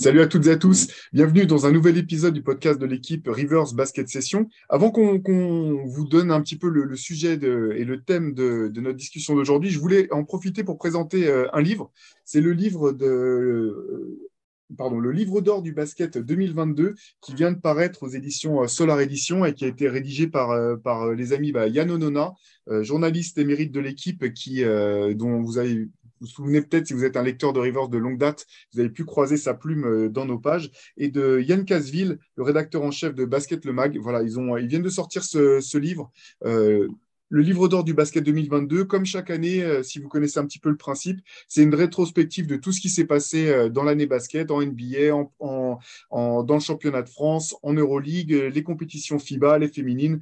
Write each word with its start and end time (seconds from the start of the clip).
Salut 0.00 0.22
à 0.22 0.26
toutes 0.26 0.46
et 0.46 0.52
à 0.52 0.56
tous, 0.56 0.88
bienvenue 1.12 1.44
dans 1.44 1.66
un 1.66 1.72
nouvel 1.72 1.98
épisode 1.98 2.32
du 2.32 2.42
podcast 2.42 2.80
de 2.80 2.86
l'équipe 2.86 3.28
Rivers 3.28 3.74
Basket 3.74 4.08
Session. 4.08 4.48
Avant 4.70 4.90
qu'on 4.90 5.84
vous 5.84 6.08
donne 6.08 6.30
un 6.30 6.40
petit 6.40 6.56
peu 6.56 6.70
le, 6.70 6.96
sujet 6.96 7.34
et 7.34 7.84
le 7.84 8.02
thème 8.02 8.32
de, 8.32 8.72
notre 8.76 8.96
discussion 8.96 9.34
d'aujourd'hui, 9.34 9.68
je 9.68 9.78
voulais 9.78 10.10
en 10.10 10.24
profiter 10.24 10.64
pour 10.64 10.78
présenter 10.78 11.28
euh, 11.28 11.48
un 11.52 11.60
livre. 11.60 11.92
C'est 12.24 12.40
le 12.40 12.52
livre 12.52 12.96
euh, 13.02 14.30
d'or 14.70 15.60
du 15.60 15.72
basket 15.72 16.16
2022 16.16 16.94
qui 17.20 17.34
vient 17.34 17.52
de 17.52 17.58
paraître 17.58 18.02
aux 18.02 18.08
éditions 18.08 18.62
euh, 18.62 18.68
Solar 18.68 19.00
Edition 19.00 19.44
et 19.44 19.52
qui 19.52 19.66
a 19.66 19.68
été 19.68 19.86
rédigé 19.86 20.28
par, 20.28 21.12
les 21.12 21.34
amis 21.34 21.52
bah, 21.52 21.68
Yann 21.68 21.90
Onona, 21.90 22.32
journaliste 22.80 23.36
émérite 23.36 23.70
de 23.70 23.80
l'équipe 23.80 24.32
qui 24.32 24.64
dont 24.64 25.42
vous 25.42 25.58
avez 25.58 25.90
vous 26.20 26.26
vous 26.26 26.32
souvenez 26.32 26.60
peut-être, 26.60 26.86
si 26.86 26.92
vous 26.92 27.04
êtes 27.04 27.16
un 27.16 27.22
lecteur 27.22 27.52
de 27.52 27.60
Rivers 27.60 27.88
de 27.88 27.98
longue 27.98 28.18
date, 28.18 28.46
vous 28.72 28.80
avez 28.80 28.90
pu 28.90 29.04
croiser 29.04 29.36
sa 29.36 29.54
plume 29.54 29.84
euh, 29.84 30.08
dans 30.08 30.26
nos 30.26 30.38
pages, 30.38 30.70
et 30.96 31.08
de 31.08 31.40
Yann 31.40 31.64
Casville, 31.64 32.18
le 32.36 32.42
rédacteur 32.42 32.82
en 32.82 32.90
chef 32.90 33.14
de 33.14 33.24
Basket 33.24 33.64
Le 33.64 33.72
Mag. 33.72 33.98
Voilà, 33.98 34.22
ils, 34.22 34.38
ont, 34.38 34.56
ils 34.56 34.66
viennent 34.66 34.82
de 34.82 34.90
sortir 34.90 35.24
ce, 35.24 35.78
livre. 35.78 36.10
Euh, 36.44 36.88
le 37.32 37.42
livre 37.42 37.68
d'or 37.68 37.84
du 37.84 37.94
basket 37.94 38.24
2022, 38.24 38.84
comme 38.84 39.06
chaque 39.06 39.30
année, 39.30 39.62
euh, 39.62 39.84
si 39.84 40.00
vous 40.00 40.08
connaissez 40.08 40.40
un 40.40 40.46
petit 40.46 40.58
peu 40.58 40.68
le 40.68 40.76
principe, 40.76 41.20
c'est 41.46 41.62
une 41.62 41.74
rétrospective 41.74 42.46
de 42.46 42.56
tout 42.56 42.72
ce 42.72 42.80
qui 42.80 42.88
s'est 42.88 43.04
passé 43.04 43.70
dans 43.70 43.84
l'année 43.84 44.06
basket, 44.06 44.50
en 44.50 44.60
NBA, 44.60 45.10
dans 45.40 46.54
le 46.54 46.60
championnat 46.60 47.02
de 47.02 47.08
France, 47.08 47.56
en 47.62 47.72
Euroleague, 47.72 48.32
les 48.32 48.62
compétitions 48.64 49.18
FIBA, 49.18 49.58
les 49.58 49.68
féminines. 49.68 50.20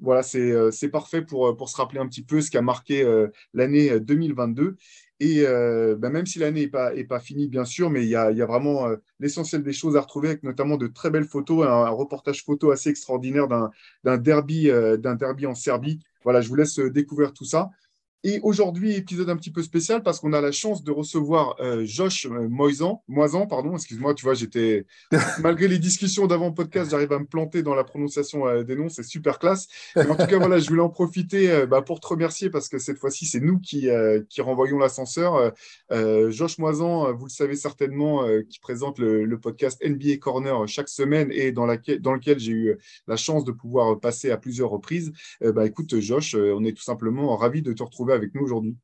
Voilà, 0.00 0.22
c'est 0.22 0.88
parfait 0.88 1.22
pour, 1.22 1.56
pour 1.56 1.68
se 1.68 1.76
rappeler 1.76 1.98
un 1.98 2.06
petit 2.06 2.22
peu 2.22 2.40
ce 2.40 2.50
qui 2.50 2.56
a 2.56 2.62
marqué 2.62 3.04
l'année 3.52 3.90
euh, 3.90 4.00
2022. 4.00 4.76
Et 5.24 5.42
euh, 5.46 5.96
ben, 5.96 6.10
même 6.10 6.26
si 6.26 6.38
l'année 6.38 6.70
n'est 6.70 7.04
pas, 7.06 7.18
finie, 7.18 7.48
bien 7.48 7.64
sûr, 7.64 7.88
mais 7.88 8.02
il 8.02 8.10
y 8.10 8.14
a, 8.14 8.30
vraiment 8.44 8.88
euh, 8.88 8.96
l'essentiel 9.20 9.62
des 9.62 9.72
choses 9.72 9.96
à 9.96 10.02
retrouver, 10.02 10.28
avec 10.28 10.42
notamment 10.42 10.76
de 10.76 10.86
très 10.86 11.08
belles 11.08 11.24
photos, 11.24 11.66
un, 11.66 11.70
un 11.70 11.88
reportage 11.88 12.44
photo 12.44 12.72
assez 12.72 12.90
extraordinaire 12.90 13.48
d'un 13.48 14.18
derby, 14.18 14.68
euh, 14.68 14.98
d'un 14.98 15.14
derby 15.14 15.46
en 15.46 15.54
Serbie. 15.54 15.98
Voilà, 16.24 16.42
je 16.42 16.48
vous 16.50 16.56
laisse 16.56 16.78
découvrir 16.78 17.32
tout 17.32 17.46
ça. 17.46 17.70
Et 18.26 18.40
aujourd'hui, 18.42 18.94
épisode 18.94 19.28
un 19.28 19.36
petit 19.36 19.50
peu 19.50 19.62
spécial 19.62 20.02
parce 20.02 20.18
qu'on 20.18 20.32
a 20.32 20.40
la 20.40 20.50
chance 20.50 20.82
de 20.82 20.90
recevoir 20.90 21.56
euh, 21.60 21.84
Josh 21.84 22.24
euh, 22.24 22.48
Moisan, 22.48 23.04
Moisan, 23.06 23.46
pardon, 23.46 23.74
excuse-moi, 23.74 24.14
tu 24.14 24.24
vois, 24.24 24.32
j'étais, 24.32 24.86
malgré 25.40 25.68
les 25.68 25.78
discussions 25.78 26.26
d'avant 26.26 26.50
podcast, 26.50 26.90
j'arrive 26.90 27.12
à 27.12 27.18
me 27.18 27.26
planter 27.26 27.62
dans 27.62 27.74
la 27.74 27.84
prononciation 27.84 28.46
euh, 28.46 28.62
des 28.62 28.76
noms, 28.76 28.88
c'est 28.88 29.02
super 29.02 29.38
classe. 29.38 29.68
Mais 29.94 30.08
en 30.08 30.16
tout 30.16 30.26
cas, 30.26 30.38
voilà, 30.38 30.58
je 30.58 30.66
voulais 30.70 30.80
en 30.80 30.88
profiter 30.88 31.50
euh, 31.50 31.66
bah, 31.66 31.82
pour 31.82 32.00
te 32.00 32.06
remercier 32.06 32.48
parce 32.48 32.70
que 32.70 32.78
cette 32.78 32.96
fois-ci, 32.96 33.26
c'est 33.26 33.40
nous 33.40 33.58
qui, 33.58 33.88
qui 34.30 34.40
renvoyons 34.40 34.78
l'ascenseur. 34.78 35.52
Josh 35.90 36.58
Moisan, 36.58 37.12
vous 37.12 37.26
le 37.26 37.30
savez 37.30 37.56
certainement, 37.56 38.26
qui 38.48 38.58
présente 38.58 38.98
le, 38.98 39.24
le 39.24 39.38
podcast 39.38 39.82
NBA 39.84 40.16
Corner 40.18 40.66
chaque 40.66 40.88
semaine 40.88 41.30
et 41.30 41.52
dans, 41.52 41.66
laquelle, 41.66 42.00
dans 42.00 42.14
lequel 42.14 42.38
j'ai 42.38 42.52
eu 42.52 42.78
la 43.06 43.16
chance 43.16 43.44
de 43.44 43.52
pouvoir 43.52 44.00
passer 44.00 44.30
à 44.30 44.38
plusieurs 44.38 44.70
reprises. 44.70 45.12
Bah, 45.42 45.66
écoute, 45.66 45.98
Josh, 46.00 46.34
on 46.34 46.64
est 46.64 46.72
tout 46.72 46.82
simplement 46.82 47.36
ravis 47.36 47.62
de 47.62 47.72
te 47.72 47.82
retrouver 47.82 48.13
avec 48.14 48.34
nous 48.34 48.42
aujourd'hui. 48.42 48.76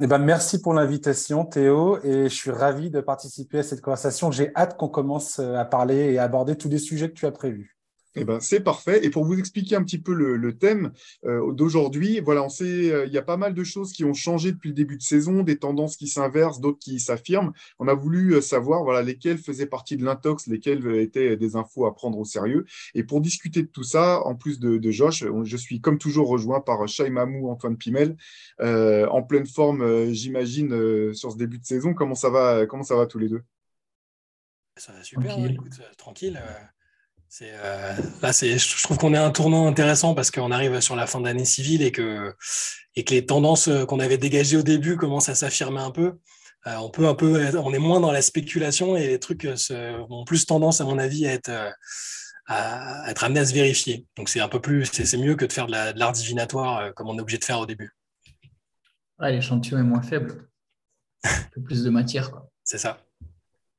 Eh 0.00 0.06
ben, 0.06 0.18
merci 0.18 0.60
pour 0.60 0.74
l'invitation, 0.74 1.44
Théo, 1.44 1.98
et 2.02 2.24
je 2.24 2.34
suis 2.34 2.50
ravi 2.50 2.90
de 2.90 3.00
participer 3.00 3.58
à 3.58 3.62
cette 3.62 3.82
conversation. 3.82 4.30
J'ai 4.30 4.50
hâte 4.56 4.76
qu'on 4.76 4.88
commence 4.88 5.38
euh, 5.38 5.54
à 5.54 5.64
parler 5.64 6.12
et 6.12 6.18
à 6.18 6.24
aborder 6.24 6.56
tous 6.56 6.68
les 6.68 6.78
sujets 6.78 7.08
que 7.08 7.14
tu 7.14 7.26
as 7.26 7.30
prévus. 7.30 7.76
Eh 8.14 8.24
ben, 8.24 8.40
c'est 8.40 8.60
parfait. 8.60 9.04
Et 9.06 9.10
pour 9.10 9.24
vous 9.24 9.38
expliquer 9.38 9.74
un 9.74 9.82
petit 9.82 9.98
peu 9.98 10.12
le, 10.12 10.36
le 10.36 10.58
thème 10.58 10.92
euh, 11.24 11.50
d'aujourd'hui, 11.52 12.20
voilà, 12.20 12.42
on 12.42 12.50
sait, 12.50 12.92
euh, 12.92 13.06
il 13.06 13.12
y 13.12 13.16
a 13.18 13.22
pas 13.22 13.38
mal 13.38 13.54
de 13.54 13.64
choses 13.64 13.92
qui 13.92 14.04
ont 14.04 14.12
changé 14.12 14.52
depuis 14.52 14.68
le 14.68 14.74
début 14.74 14.98
de 14.98 15.02
saison, 15.02 15.42
des 15.42 15.56
tendances 15.58 15.96
qui 15.96 16.08
s'inversent, 16.08 16.60
d'autres 16.60 16.78
qui 16.78 17.00
s'affirment. 17.00 17.52
On 17.78 17.88
a 17.88 17.94
voulu 17.94 18.34
euh, 18.34 18.40
savoir, 18.42 18.84
voilà, 18.84 19.02
lesquelles 19.02 19.38
faisaient 19.38 19.66
partie 19.66 19.96
de 19.96 20.04
l'intox, 20.04 20.46
lesquelles 20.46 20.86
étaient 20.96 21.38
des 21.38 21.56
infos 21.56 21.86
à 21.86 21.94
prendre 21.94 22.18
au 22.18 22.24
sérieux. 22.26 22.66
Et 22.94 23.02
pour 23.02 23.22
discuter 23.22 23.62
de 23.62 23.68
tout 23.68 23.84
ça, 23.84 24.20
en 24.26 24.34
plus 24.34 24.60
de, 24.60 24.76
de 24.76 24.90
Josh, 24.90 25.22
on- 25.22 25.44
je 25.44 25.56
suis 25.56 25.80
comme 25.80 25.96
toujours 25.98 26.28
rejoint 26.28 26.60
par 26.60 26.86
Shai 26.88 27.08
Mamou, 27.08 27.48
Antoine 27.48 27.78
Pimel, 27.78 28.16
euh, 28.60 29.06
en 29.08 29.22
pleine 29.22 29.46
forme, 29.46 29.80
euh, 29.82 30.12
j'imagine, 30.12 30.72
euh, 30.74 31.14
sur 31.14 31.32
ce 31.32 31.38
début 31.38 31.58
de 31.58 31.64
saison. 31.64 31.94
Comment 31.94 32.14
ça 32.14 32.28
va, 32.28 32.66
comment 32.66 32.82
ça 32.82 32.96
va 32.96 33.06
tous 33.06 33.18
les 33.18 33.28
deux? 33.30 33.42
Ça 34.76 34.92
va 34.92 35.02
super, 35.02 35.28
Tranquille. 35.30 35.46
hein, 35.46 35.52
écoute, 35.54 35.80
euh, 35.80 35.94
tranquille. 35.96 36.42
Euh, 37.40 37.94
là, 38.20 38.30
je 38.32 38.82
trouve 38.82 38.98
qu'on 38.98 39.14
est 39.14 39.18
à 39.18 39.24
un 39.24 39.30
tournant 39.30 39.66
intéressant 39.66 40.14
parce 40.14 40.30
qu'on 40.30 40.50
arrive 40.50 40.80
sur 40.80 40.96
la 40.96 41.06
fin 41.06 41.20
d'année 41.20 41.44
civile 41.46 41.82
et 41.82 41.90
que, 41.92 42.34
et 42.94 43.04
que 43.04 43.14
les 43.14 43.24
tendances 43.24 43.68
euh, 43.68 43.86
qu'on 43.86 44.00
avait 44.00 44.18
dégagées 44.18 44.58
au 44.58 44.62
début 44.62 44.96
commencent 44.96 45.30
à 45.30 45.34
s'affirmer 45.34 45.80
un 45.80 45.90
peu. 45.90 46.18
Euh, 46.66 46.76
on 46.76 46.90
peut 46.90 47.08
un 47.08 47.14
peu, 47.14 47.56
on 47.58 47.72
est 47.72 47.78
moins 47.78 48.00
dans 48.00 48.12
la 48.12 48.22
spéculation 48.22 48.96
et 48.96 49.06
les 49.08 49.18
trucs 49.18 49.46
euh, 49.46 49.56
se- 49.56 50.00
ont 50.10 50.24
plus 50.24 50.44
tendance, 50.46 50.80
à 50.80 50.84
mon 50.84 50.98
avis, 50.98 51.26
à 51.26 51.32
être, 51.32 51.50
à 52.46 53.10
être 53.10 53.24
amenés 53.24 53.40
à 53.40 53.46
se 53.46 53.54
vérifier. 53.54 54.06
Donc 54.16 54.28
c'est 54.28 54.40
un 54.40 54.48
peu 54.48 54.60
plus, 54.60 54.84
c'est, 54.92 55.16
mieux 55.16 55.34
que 55.34 55.44
de 55.46 55.52
faire 55.52 55.66
de, 55.66 55.72
la- 55.72 55.92
de 55.92 55.98
l'art 55.98 56.12
divinatoire 56.12 56.92
comme 56.94 57.08
on 57.08 57.16
est 57.16 57.20
obligé 57.20 57.38
de 57.38 57.44
faire 57.44 57.60
au 57.60 57.66
début. 57.66 57.92
Ouais, 59.18 59.32
l'échantillon 59.32 59.78
est 59.78 59.84
moins 59.84 60.02
faible. 60.02 60.48
Un 61.24 61.30
peu 61.54 61.62
plus 61.62 61.82
de 61.82 61.90
matière. 61.90 62.30
C'est 62.64 62.78
ça. 62.78 63.02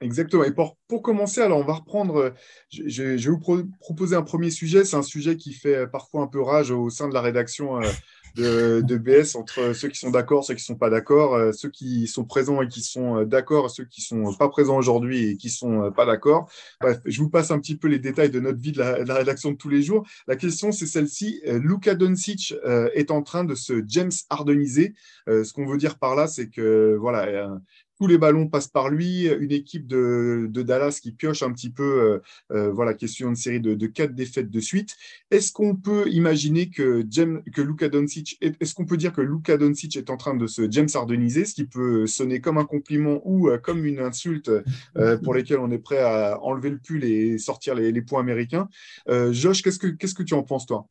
Exactement. 0.03 0.43
Et 0.43 0.51
pour, 0.51 0.77
pour 0.87 1.01
commencer, 1.01 1.39
alors 1.39 1.59
on 1.59 1.63
va 1.63 1.75
reprendre, 1.75 2.17
euh, 2.17 2.29
je, 2.69 3.03
vais 3.03 3.15
vous 3.15 3.39
pro- 3.39 3.63
proposer 3.79 4.15
un 4.17 4.21
premier 4.21 4.51
sujet. 4.51 4.83
C'est 4.83 4.97
un 4.97 5.01
sujet 5.01 5.37
qui 5.37 5.53
fait 5.53 5.75
euh, 5.75 5.87
parfois 5.87 6.21
un 6.21 6.27
peu 6.27 6.41
rage 6.41 6.71
au 6.71 6.89
sein 6.89 7.07
de 7.07 7.13
la 7.13 7.21
rédaction 7.21 7.81
euh, 7.81 8.81
de, 8.81 8.97
BS 8.97 9.35
entre 9.35 9.73
ceux 9.73 9.87
qui 9.87 9.97
sont 9.97 10.09
d'accord, 10.09 10.43
ceux 10.43 10.55
qui 10.55 10.61
ne 10.61 10.65
sont 10.65 10.75
pas 10.75 10.89
d'accord, 10.89 11.53
ceux 11.53 11.69
qui 11.69 12.07
sont 12.07 12.25
présents 12.25 12.61
et 12.61 12.67
qui 12.67 12.81
sont 12.81 13.23
d'accord, 13.23 13.69
ceux 13.69 13.85
qui 13.85 14.01
ne 14.13 14.25
sont 14.25 14.33
pas 14.35 14.49
présents 14.49 14.77
aujourd'hui 14.77 15.29
et 15.29 15.37
qui 15.37 15.47
ne 15.47 15.51
sont 15.51 15.91
pas 15.95 16.05
d'accord. 16.05 16.49
Bref, 16.81 16.99
je 17.05 17.21
vous 17.21 17.29
passe 17.29 17.51
un 17.51 17.59
petit 17.59 17.77
peu 17.77 17.87
les 17.87 17.99
détails 17.99 18.31
de 18.31 18.39
notre 18.39 18.59
vie 18.59 18.71
de 18.71 18.79
la, 18.79 19.13
rédaction 19.13 19.51
de 19.51 19.55
tous 19.55 19.69
les 19.69 19.83
jours. 19.83 20.05
La 20.27 20.35
question, 20.35 20.71
c'est 20.71 20.87
celle-ci. 20.87 21.41
Luka 21.45 21.93
Doncic 21.93 22.55
est 22.95 23.11
en 23.11 23.21
train 23.21 23.43
de 23.43 23.53
se 23.53 23.83
James 23.85 24.11
Hardeniser. 24.31 24.95
Ce 25.27 25.53
qu'on 25.53 25.67
veut 25.67 25.77
dire 25.77 25.99
par 25.99 26.15
là, 26.15 26.25
c'est 26.25 26.49
que 26.49 26.97
voilà, 26.99 27.59
tous 28.03 28.07
les 28.07 28.17
ballons 28.17 28.47
passent 28.49 28.67
par 28.67 28.89
lui. 28.89 29.27
Une 29.27 29.53
équipe 29.53 29.87
de, 29.87 30.47
de 30.49 30.61
Dallas 30.61 30.99
qui 31.01 31.13
pioche 31.13 31.41
un 31.41 31.53
petit 31.53 31.69
peu, 31.69 31.83
euh, 31.83 32.19
euh, 32.51 32.69
voilà, 32.69 32.93
qui 32.93 33.05
est 33.05 33.07
sur 33.07 33.29
une 33.29 33.35
série 33.37 33.61
de, 33.61 33.75
de 33.75 33.87
quatre 33.87 34.13
défaites 34.13 34.49
de 34.51 34.59
suite. 34.59 34.97
Est-ce 35.31 35.53
qu'on 35.53 35.73
peut 35.77 36.03
imaginer 36.09 36.69
que, 36.69 37.05
James, 37.09 37.41
que 37.53 37.61
Luka 37.61 37.87
Doncic, 37.87 38.37
est- 38.41 38.61
est-ce 38.61 38.73
qu'on 38.75 38.85
peut 38.85 38.97
dire 38.97 39.13
que 39.13 39.21
Luka 39.21 39.55
Doncic 39.55 39.95
est 39.95 40.09
en 40.09 40.17
train 40.17 40.35
de 40.35 40.47
se 40.47 40.69
James 40.69 40.89
Hardeniser, 40.93 41.45
ce 41.45 41.53
qui 41.53 41.63
peut 41.63 42.05
sonner 42.05 42.41
comme 42.41 42.57
un 42.57 42.65
compliment 42.65 43.21
ou 43.23 43.47
euh, 43.49 43.57
comme 43.57 43.85
une 43.85 43.99
insulte 43.99 44.51
euh, 44.97 45.17
pour 45.17 45.33
lesquelles 45.33 45.59
on 45.59 45.71
est 45.71 45.79
prêt 45.79 45.99
à 45.99 46.39
enlever 46.43 46.71
le 46.71 46.79
pull 46.79 47.05
et 47.05 47.37
sortir 47.37 47.73
les, 47.73 47.93
les 47.93 48.01
points 48.01 48.19
américains? 48.19 48.67
Euh, 49.07 49.31
Josh, 49.31 49.61
qu'est-ce 49.61 49.79
que 49.79 49.87
qu'est-ce 49.87 50.13
que 50.15 50.23
tu 50.23 50.33
en 50.33 50.43
penses 50.43 50.65
toi? 50.65 50.87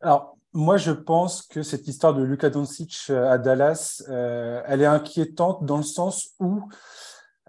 Alors, 0.00 0.36
moi, 0.56 0.78
je 0.78 0.90
pense 0.90 1.42
que 1.42 1.62
cette 1.62 1.86
histoire 1.86 2.14
de 2.14 2.22
Luka 2.22 2.48
Doncic 2.48 3.08
euh, 3.10 3.30
à 3.30 3.36
Dallas, 3.36 4.02
euh, 4.08 4.62
elle 4.64 4.80
est 4.80 4.86
inquiétante 4.86 5.66
dans 5.66 5.76
le 5.76 5.82
sens 5.82 6.30
où 6.40 6.62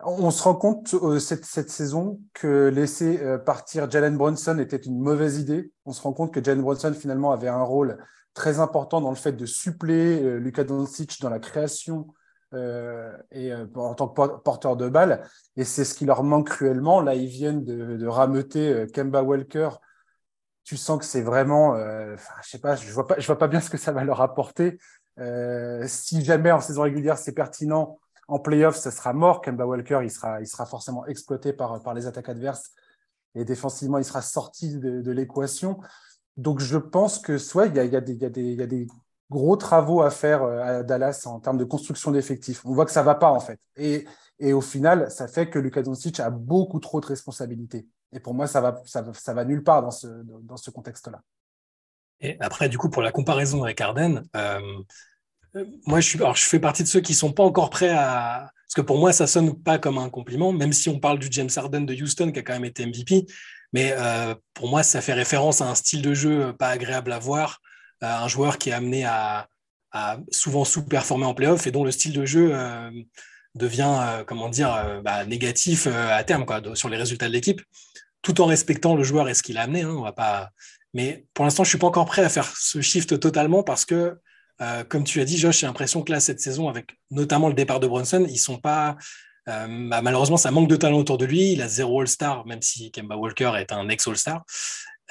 on 0.03 0.29
se 0.29 0.44
rend 0.44 0.56
compte 0.56 0.94
euh, 0.94 1.18
cette, 1.18 1.45
saison 1.45 2.19
que 2.34 2.68
laisser 2.68 3.19
partir 3.45 3.90
Jalen 3.90 4.18
Brunson 4.18 4.59
était 4.59 4.75
une 4.75 5.00
mauvaise 5.00 5.40
idée. 5.40 5.72
On 5.85 5.94
se 5.94 6.01
rend 6.01 6.12
compte 6.12 6.34
que 6.34 6.44
Jalen 6.44 6.62
Brunson, 6.62 6.94
finalement, 6.94 7.31
avait 7.31 7.47
un 7.47 7.63
rôle 7.63 7.98
très 8.33 8.59
important 8.59 9.00
dans 9.00 9.10
le 9.10 9.15
fait 9.15 9.31
de 9.31 9.45
suppléer 9.45 10.38
Luka 10.39 10.65
Doncic 10.65 11.21
dans 11.21 11.30
la 11.30 11.39
création 11.39 12.07
et 13.31 13.53
en 13.53 13.94
tant 13.95 14.07
que 14.10 14.13
por- 14.13 14.44
porteur 14.44 14.75
de 14.75 14.89
balle. 14.89 15.24
Et 15.56 15.63
c'est 15.63 15.86
ce 15.86 15.95
qui 15.95 16.06
leur 16.06 16.24
manque 16.24 16.50
cruellement. 16.50 17.01
Là, 17.01 17.15
ils 17.15 17.27
viennent 17.27 17.63
de, 17.63 17.95
de 17.95 18.07
rameuter 18.07 18.86
Kemba 18.94 19.24
Walker 19.24 19.69
tu 20.68 20.75
sens 20.75 21.00
que 21.00 21.06
c'est 21.06 21.22
vraiment, 21.22 21.75
euh, 21.75 22.18
je 22.44 22.50
sais 22.50 22.60
pas, 22.60 22.75
je 22.75 22.92
vois 22.92 23.08
pas, 23.08 23.16
vois 23.16 23.38
pas 23.38 23.48
bien 23.48 23.62
ce 23.62 23.69
que 23.69 23.78
ça 23.78 23.94
va 23.94 24.04
leur 24.04 24.19
apporter. 24.19 24.78
Euh, 25.18 25.86
si 25.88 26.25
jamais 26.25 26.52
en 26.52 26.60
saison 26.60 26.81
régulière 26.81 27.18
c'est 27.18 27.31
pertinent, 27.31 27.98
en 28.28 28.38
playoff 28.40 28.75
ça 28.75 28.92
sera 28.92 29.14
mort. 29.14 29.40
Kemba 29.40 29.66
Walker, 29.66 30.02
il 30.04 30.12
sera, 30.12 30.66
forcément 30.66 31.06
exploité 31.06 31.54
par 31.54 31.94
les 31.94 32.06
attaques 32.06 32.28
adverses 32.28 32.74
et 33.34 33.46
défensivement 33.46 33.98
il 33.98 34.04
sera 34.04 34.22
sorti 34.22 34.78
de, 34.78 35.12
l'équation. 35.12 35.80
Donc 36.36 36.60
je 36.60 36.78
pense 36.78 37.20
que 37.20 37.38
soit 37.38 37.68
il 37.68 37.75
y 37.75 37.80
a, 37.80 38.02
des, 38.02 38.88
gros 39.31 39.56
travaux 39.56 40.02
à 40.02 40.10
faire 40.10 40.44
euh, 40.44 40.80
à 40.80 40.84
Dallas 40.84 41.24
en 41.28 41.40
termes 41.40 41.58
de 41.58 41.63
construction 41.63 42.12
d'effectifs. 42.12 42.66
On 42.66 42.74
voit 42.74 42.84
que 42.84 42.92
ça 42.92 43.04
va 43.04 43.16
pas 43.16 43.31
en 43.31 43.40
fait. 43.40 43.62
Et, 43.78 44.06
et 44.40 44.52
au 44.52 44.62
final, 44.62 45.10
ça 45.12 45.30
fait 45.30 45.50
que 45.50 45.60
Luka 45.60 45.81
Doncic 45.81 46.20
a 46.20 46.30
beaucoup 46.30 46.81
trop 46.81 47.00
de 47.00 47.06
responsabilités. 47.06 47.88
Et 48.13 48.19
pour 48.19 48.33
moi, 48.33 48.48
ça 48.48 48.62
va, 48.62 48.81
ça, 48.86 49.33
va- 49.33 49.45
nulle 49.45 49.63
part 49.63 49.81
dans 49.81 49.92
ce, 49.92 50.07
dans 50.44 50.57
ce 50.57 50.71
contexte-là. 50.71 51.21
Et 52.19 52.38
après, 52.39 52.69
du 52.69 52.77
coup, 52.77 52.89
pour 52.89 53.01
la 53.01 53.12
comparaison 53.12 53.63
avec 53.63 53.80
Arden, 53.81 54.24
euh, 54.36 54.59
moi, 55.86 56.00
je, 56.00 56.07
suis, 56.07 56.19
alors, 56.19 56.36
je 56.36 56.44
fais 56.44 56.59
partie 56.59 56.83
de 56.83 56.88
ceux 56.88 57.01
qui 57.01 57.13
ne 57.13 57.18
sont 57.18 57.33
pas 57.33 57.44
encore 57.44 57.69
prêts 57.69 57.89
à. 57.89 58.51
Parce 58.65 58.75
que 58.75 58.81
pour 58.81 58.98
moi, 58.98 59.13
ça 59.13 59.27
sonne 59.27 59.62
pas 59.62 59.77
comme 59.77 59.98
un 59.98 60.09
compliment, 60.09 60.51
même 60.51 60.74
si 60.74 60.89
on 60.89 61.00
parle 61.00 61.19
du 61.19 61.27
James 61.31 61.50
Harden 61.56 61.81
de 61.81 61.94
Houston, 61.94 62.31
qui 62.31 62.39
a 62.39 62.44
quand 62.44 62.54
même 62.54 62.65
été 62.65 62.86
MVP. 62.86 63.25
Mais 63.74 63.94
euh, 63.98 64.36
pour 64.53 64.69
moi, 64.69 64.83
ça 64.83 65.01
fait 65.01 65.13
référence 65.13 65.62
à 65.62 65.69
un 65.69 65.75
style 65.75 66.01
de 66.01 66.13
jeu 66.13 66.53
pas 66.57 66.69
agréable 66.69 67.12
à 67.12 67.19
voir, 67.19 67.62
un 68.01 68.27
joueur 68.27 68.57
qui 68.57 68.69
est 68.69 68.74
amené 68.74 69.06
à, 69.06 69.48
souvent 70.31 70.63
sous-performer 70.63 71.25
en 71.25 71.33
playoff 71.33 71.65
et 71.65 71.71
dont 71.71 71.83
le 71.83 71.92
style 71.92 72.13
de 72.13 72.25
jeu 72.25 72.51
euh, 72.53 72.92
devient, 73.56 73.98
euh, 74.00 74.24
comment 74.24 74.50
dire, 74.50 75.01
bah, 75.03 75.25
négatif 75.25 75.88
à 75.88 76.24
terme 76.24 76.45
quoi, 76.45 76.62
sur 76.75 76.89
les 76.89 76.98
résultats 76.98 77.27
de 77.27 77.33
l'équipe, 77.33 77.62
tout 78.22 78.42
en 78.42 78.46
respectant 78.46 78.96
le 78.96 79.04
joueur 79.04 79.30
et 79.30 79.34
ce 79.34 79.44
qu'il 79.44 79.58
a 79.58 79.64
amené. 79.64 79.81
Hein, 79.81 79.96
on 79.98 80.02
va. 80.02 80.52
Mais 80.94 81.25
pour 81.34 81.46
l'instant, 81.46 81.64
je 81.64 81.68
ne 81.68 81.72
suis 81.72 81.78
pas 81.78 81.88
encore 81.88 82.06
prêt 82.06 82.24
à 82.24 82.30
faire 82.30 82.52
ce 82.56 82.81
shift 82.81 83.19
totalement 83.19 83.64
parce 83.64 83.86
que 83.86 84.18
euh, 84.62 84.84
comme 84.84 85.04
tu 85.04 85.22
as 85.22 85.25
dit, 85.25 85.38
Josh, 85.38 85.60
j'ai 85.60 85.68
l'impression 85.68 86.02
que 86.02 86.12
là, 86.12 86.19
cette 86.19 86.40
saison, 86.40 86.68
avec 86.68 86.98
notamment 87.12 87.48
le 87.48 87.54
départ 87.54 87.80
de 87.80 87.88
Bronson, 87.88 88.25
ils 88.28 88.38
sont 88.38 88.58
pas. 88.58 88.98
Euh, 89.48 89.88
bah, 89.90 90.02
malheureusement, 90.02 90.38
ça 90.38 90.52
manque 90.52 90.68
de 90.68 90.75
talent 90.75 90.98
autour 90.98 91.18
de 91.18 91.25
lui. 91.25 91.54
Il 91.54 91.62
a 91.62 91.68
zéro 91.68 92.02
All-Star, 92.02 92.46
même 92.46 92.62
si 92.62 92.92
Kemba 92.92 93.16
Walker 93.16 93.54
est 93.58 93.72
un 93.72 93.88
ex-All-Star. 93.90 94.44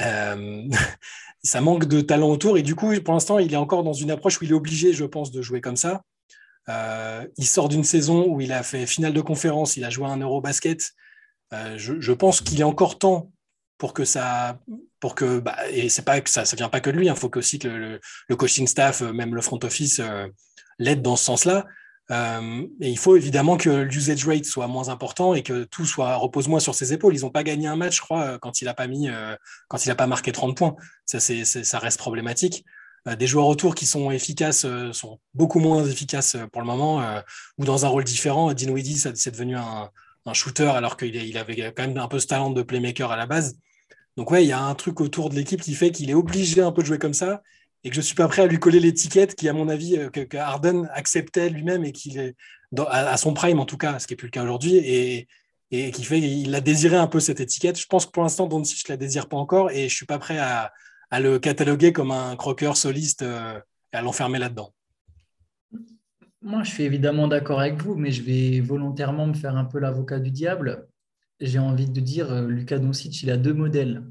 Euh, 0.02 0.62
ça 1.42 1.60
manque 1.60 1.86
de 1.86 2.00
talent 2.00 2.28
autour. 2.28 2.58
Et 2.58 2.62
du 2.62 2.74
coup, 2.74 2.92
pour 3.00 3.14
l'instant, 3.14 3.38
il 3.38 3.52
est 3.52 3.58
encore 3.58 3.84
dans 3.84 3.92
une 3.92 4.10
approche 4.10 4.40
où 4.40 4.44
il 4.44 4.50
est 4.50 4.54
obligé, 4.54 4.92
je 4.92 5.04
pense, 5.04 5.30
de 5.30 5.40
jouer 5.42 5.60
comme 5.60 5.76
ça. 5.76 6.02
il 7.38 7.46
sort 7.46 7.68
d'une 7.68 7.84
saison 7.84 8.26
où 8.26 8.40
il 8.40 8.52
a 8.52 8.62
fait 8.62 8.86
finale 8.86 9.12
de 9.12 9.20
conférence, 9.20 9.76
il 9.76 9.84
a 9.84 9.90
joué 9.90 10.06
un 10.06 10.18
Eurobasket. 10.18 10.92
Je, 11.52 12.00
je 12.00 12.12
pense 12.12 12.40
qu'il 12.40 12.60
est 12.60 12.64
encore 12.64 12.98
temps 12.98 13.30
pour 13.78 13.92
que 13.92 14.04
ça 14.04 14.58
pour 15.00 15.14
que 15.14 15.38
bah, 15.38 15.56
et 15.70 15.88
c'est 15.88 16.04
pas 16.04 16.20
que 16.20 16.30
ça 16.30 16.44
ça 16.44 16.56
vient 16.56 16.68
pas 16.68 16.80
que 16.80 16.90
de 16.90 16.96
lui 16.96 17.06
il 17.06 17.08
hein, 17.08 17.14
faut 17.14 17.28
que 17.28 17.38
aussi 17.38 17.58
que 17.58 17.68
le, 17.68 18.36
coaching 18.36 18.66
staff 18.66 19.02
euh, 19.02 19.12
même 19.12 19.34
le 19.34 19.42
front 19.42 19.58
office 19.62 20.00
euh, 20.00 20.26
l'aide 20.78 21.02
dans 21.02 21.16
ce 21.16 21.24
sens-là. 21.24 21.66
Euh, 22.12 22.62
et 22.80 22.88
il 22.88 22.98
faut 22.98 23.16
évidemment 23.16 23.56
que 23.56 23.68
l'usage 23.68 24.24
rate 24.26 24.44
soit 24.44 24.68
moins 24.68 24.90
important 24.90 25.34
et 25.34 25.42
que 25.42 25.64
tout 25.64 25.84
soit 25.84 26.14
repose 26.14 26.46
moins 26.46 26.60
sur 26.60 26.72
ses 26.72 26.92
épaules. 26.92 27.16
Ils 27.16 27.22
n'ont 27.22 27.30
pas 27.30 27.42
gagné 27.42 27.66
un 27.66 27.74
match 27.74 27.96
je 27.96 28.00
crois 28.00 28.38
quand 28.38 28.62
il 28.62 28.68
a 28.68 28.74
pas 28.74 28.86
mis 28.86 29.08
quand 29.68 29.84
il 29.84 29.90
a 29.90 29.96
pas 29.96 30.06
marqué 30.06 30.30
30 30.30 30.56
points. 30.56 30.76
Ça 31.04 31.18
c'est 31.18 31.44
ça 31.44 31.78
reste 31.80 31.98
problématique. 31.98 32.64
Des 33.18 33.26
joueurs 33.26 33.46
autour 33.46 33.74
qui 33.74 33.86
sont 33.86 34.12
efficaces 34.12 34.66
sont 34.92 35.18
beaucoup 35.34 35.58
moins 35.58 35.84
efficaces 35.84 36.36
pour 36.52 36.60
le 36.60 36.68
moment 36.68 37.22
ou 37.58 37.64
dans 37.64 37.84
un 37.84 37.88
rôle 37.88 38.04
différent. 38.04 38.52
Dinwiddie 38.52 38.98
c'est 38.98 39.30
devenu 39.32 39.56
un, 39.56 39.90
un 40.26 40.34
shooter 40.34 40.68
alors 40.68 40.96
qu'il 40.96 41.14
il 41.14 41.38
avait 41.38 41.72
quand 41.76 41.86
même 41.86 41.96
un 41.98 42.08
peu 42.08 42.18
ce 42.18 42.26
talent 42.26 42.50
de 42.50 42.62
playmaker 42.62 43.10
à 43.10 43.16
la 43.16 43.26
base 43.26 43.58
donc 44.16 44.30
ouais, 44.30 44.44
il 44.44 44.48
y 44.48 44.52
a 44.52 44.62
un 44.62 44.74
truc 44.74 45.00
autour 45.00 45.28
de 45.28 45.34
l'équipe 45.34 45.60
qui 45.60 45.74
fait 45.74 45.90
qu'il 45.90 46.10
est 46.10 46.14
obligé 46.14 46.62
un 46.62 46.72
peu 46.72 46.82
de 46.82 46.86
jouer 46.86 46.98
comme 46.98 47.14
ça 47.14 47.42
et 47.84 47.90
que 47.90 47.94
je 47.94 48.00
ne 48.00 48.04
suis 48.04 48.14
pas 48.14 48.28
prêt 48.28 48.42
à 48.42 48.46
lui 48.46 48.58
coller 48.58 48.80
l'étiquette 48.80 49.34
qui, 49.34 49.48
à 49.48 49.52
mon 49.52 49.68
avis, 49.68 49.96
euh, 49.96 50.08
que, 50.08 50.36
Harden 50.36 50.88
acceptait 50.92 51.50
lui-même 51.50 51.84
et 51.84 51.92
qu'il 51.92 52.18
est 52.18 52.34
à, 52.78 53.16
son 53.16 53.34
prime 53.34 53.60
en 53.60 53.66
tout 53.66 53.76
cas, 53.76 53.98
ce 53.98 54.06
qui 54.06 54.14
n'est 54.14 54.16
plus 54.16 54.26
le 54.28 54.32
cas 54.32 54.42
aujourd'hui, 54.42 54.76
et, 54.76 55.28
qui 55.70 56.04
fait 56.04 56.20
qu'il 56.20 56.54
a 56.54 56.60
désiré 56.60 56.96
un 56.96 57.06
peu 57.06 57.20
cette 57.20 57.40
étiquette. 57.40 57.78
Je 57.78 57.86
pense 57.86 58.06
que 58.06 58.10
pour 58.12 58.22
l'instant, 58.22 58.46
Doncic 58.46 58.88
ne 58.88 58.94
la 58.94 58.96
désire 58.96 59.28
pas 59.28 59.36
encore 59.36 59.70
et 59.70 59.80
je 59.80 59.84
ne 59.84 59.88
suis 59.88 60.06
pas 60.06 60.18
prêt 60.18 60.38
à, 60.38 60.72
le 61.18 61.38
cataloguer 61.38 61.92
comme 61.92 62.10
un 62.10 62.36
croqueur 62.36 62.76
soliste 62.76 63.22
euh, 63.22 63.58
et 63.92 63.96
à 63.96 64.02
l'enfermer 64.02 64.38
là-dedans. 64.38 64.72
Moi, 66.46 66.62
je 66.62 66.70
suis 66.70 66.84
évidemment 66.84 67.28
d'accord 67.28 67.60
avec 67.60 67.82
vous, 67.82 67.96
mais 67.96 68.10
je 68.10 68.22
vais 68.22 68.60
volontairement 68.60 69.26
me 69.26 69.34
faire 69.34 69.56
un 69.56 69.64
peu 69.64 69.78
l'avocat 69.78 70.18
du 70.18 70.30
diable 70.30 70.88
j'ai 71.40 71.58
envie 71.58 71.88
de 71.88 72.00
dire, 72.00 72.32
euh, 72.32 72.46
Lucas 72.46 72.78
Doncic, 72.78 73.22
il 73.22 73.30
a 73.30 73.36
deux 73.36 73.54
modèles 73.54 74.04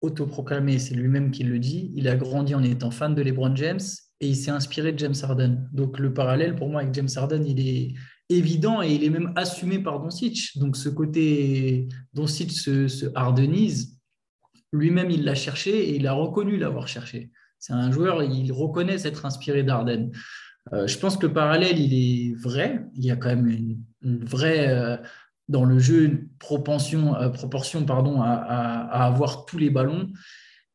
autoproclamés, 0.00 0.78
c'est 0.78 0.94
lui-même 0.94 1.30
qui 1.30 1.44
le 1.44 1.58
dit. 1.58 1.92
Il 1.94 2.08
a 2.08 2.16
grandi 2.16 2.54
en 2.54 2.62
étant 2.62 2.90
fan 2.90 3.14
de 3.14 3.22
LeBron 3.22 3.54
James 3.56 3.80
et 4.20 4.28
il 4.28 4.36
s'est 4.36 4.50
inspiré 4.50 4.92
de 4.92 4.98
James 4.98 5.14
Harden. 5.22 5.68
Donc 5.72 5.98
le 5.98 6.12
parallèle 6.12 6.56
pour 6.56 6.68
moi 6.68 6.82
avec 6.82 6.92
James 6.94 7.08
Harden, 7.14 7.44
il 7.46 7.66
est 7.66 7.94
évident 8.28 8.82
et 8.82 8.92
il 8.92 9.04
est 9.04 9.10
même 9.10 9.32
assumé 9.36 9.78
par 9.78 10.00
Doncic. 10.00 10.58
Donc 10.58 10.76
ce 10.76 10.88
côté 10.88 11.88
Doncic 12.12 12.52
se, 12.52 12.88
se 12.88 13.06
hardenise, 13.14 13.98
lui-même 14.72 15.10
il 15.10 15.24
l'a 15.24 15.34
cherché 15.34 15.90
et 15.90 15.96
il 15.96 16.06
a 16.06 16.12
reconnu 16.12 16.58
l'avoir 16.58 16.88
cherché. 16.88 17.30
C'est 17.58 17.72
un 17.72 17.90
joueur, 17.90 18.22
il 18.22 18.52
reconnaît 18.52 18.98
s'être 18.98 19.24
inspiré 19.24 19.62
d'Harden. 19.62 20.10
Euh, 20.72 20.86
je 20.86 20.98
pense 20.98 21.16
que 21.16 21.26
le 21.26 21.32
parallèle, 21.32 21.78
il 21.78 21.94
est 21.94 22.34
vrai. 22.34 22.84
Il 22.94 23.04
y 23.04 23.10
a 23.10 23.16
quand 23.16 23.28
même 23.28 23.46
une, 24.02 24.24
vraie... 24.24 24.68
Euh, 24.68 24.96
dans 25.48 25.64
le 25.64 25.78
jeu 25.78 26.28
propension, 26.38 27.16
euh, 27.16 27.28
proportion 27.28 27.84
pardon, 27.84 28.22
à, 28.22 28.28
avoir 29.04 29.44
tous 29.44 29.58
les 29.58 29.70
ballons. 29.70 30.10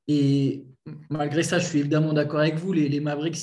Et 0.08 0.66
malgré 1.10 1.44
ça, 1.44 1.60
je 1.60 1.66
suis 1.66 1.80
évidemment 1.80 2.14
d'accord 2.14 2.40
avec 2.40 2.56
vous, 2.56 2.74
les, 2.74 3.00
Mavericks, 3.00 3.40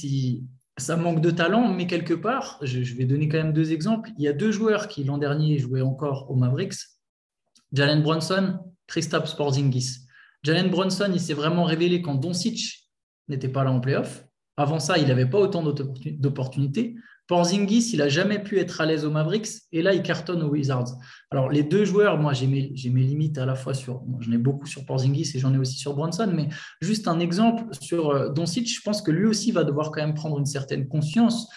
ça 0.78 0.96
manque 0.96 1.20
de 1.20 1.30
talent, 1.30 1.72
mais 1.72 1.86
quelque 1.86 2.14
part, 2.14 2.58
je, 2.62 2.94
vais 2.94 3.04
donner 3.04 3.28
quand 3.28 3.38
même 3.38 3.52
deux 3.52 3.72
exemples. 3.72 4.10
Il 4.18 4.24
y 4.24 4.28
a 4.28 4.32
deux 4.32 4.52
joueurs 4.52 4.88
qui 4.88 5.04
l'an 5.04 5.18
dernier 5.18 5.58
jouaient 5.58 5.82
encore 5.82 6.30
aux 6.30 6.36
Mavericks, 6.36 6.76
Jalen 7.72 8.02
Brunson, 8.02 8.58
Christophe 8.86 9.28
Sporzingis. 9.28 10.06
Jalen 10.42 10.70
Brunson, 10.70 11.10
il 11.12 11.20
s'est 11.20 11.34
vraiment 11.34 11.64
révélé 11.64 12.02
quand 12.02 12.14
Doncic 12.14 12.88
n'était 13.28 13.48
pas 13.48 13.64
là 13.64 13.72
en 13.72 13.80
playoff. 13.80 14.24
Avant 14.56 14.78
ça, 14.78 14.98
il 14.98 15.08
n'avait 15.08 15.28
pas 15.28 15.38
autant 15.38 15.62
d'opportunités. 15.62 16.96
Porzingis, 17.26 17.90
il 17.92 17.98
n'a 17.98 18.08
jamais 18.08 18.38
pu 18.38 18.58
être 18.60 18.80
à 18.80 18.86
l'aise 18.86 19.04
aux 19.04 19.10
Mavericks 19.10 19.48
et 19.72 19.82
là, 19.82 19.92
il 19.92 20.02
cartonne 20.02 20.42
aux 20.42 20.50
Wizards. 20.50 20.92
Alors, 21.30 21.50
les 21.50 21.64
deux 21.64 21.84
joueurs, 21.84 22.18
moi, 22.18 22.32
j'ai 22.32 22.46
mes, 22.46 22.70
limites 22.70 23.36
à 23.36 23.46
la 23.46 23.56
fois 23.56 23.74
sur. 23.74 24.02
j'en 24.20 24.32
ai 24.32 24.38
beaucoup 24.38 24.66
sur 24.66 24.86
Porzingis 24.86 25.32
et 25.34 25.40
j'en 25.40 25.52
ai 25.52 25.58
aussi 25.58 25.76
sur 25.76 25.94
Bronson, 25.94 26.30
mais 26.32 26.48
juste 26.80 27.08
un 27.08 27.18
exemple 27.18 27.64
sur 27.80 28.10
euh, 28.10 28.28
Doncic, 28.28 28.72
je 28.72 28.80
pense 28.80 29.02
que 29.02 29.10
lui 29.10 29.26
aussi 29.26 29.50
va 29.50 29.64
devoir 29.64 29.90
quand 29.90 30.00
même 30.00 30.14
prendre 30.14 30.38
une 30.38 30.46
certaine 30.46 30.86
conscience 30.86 31.48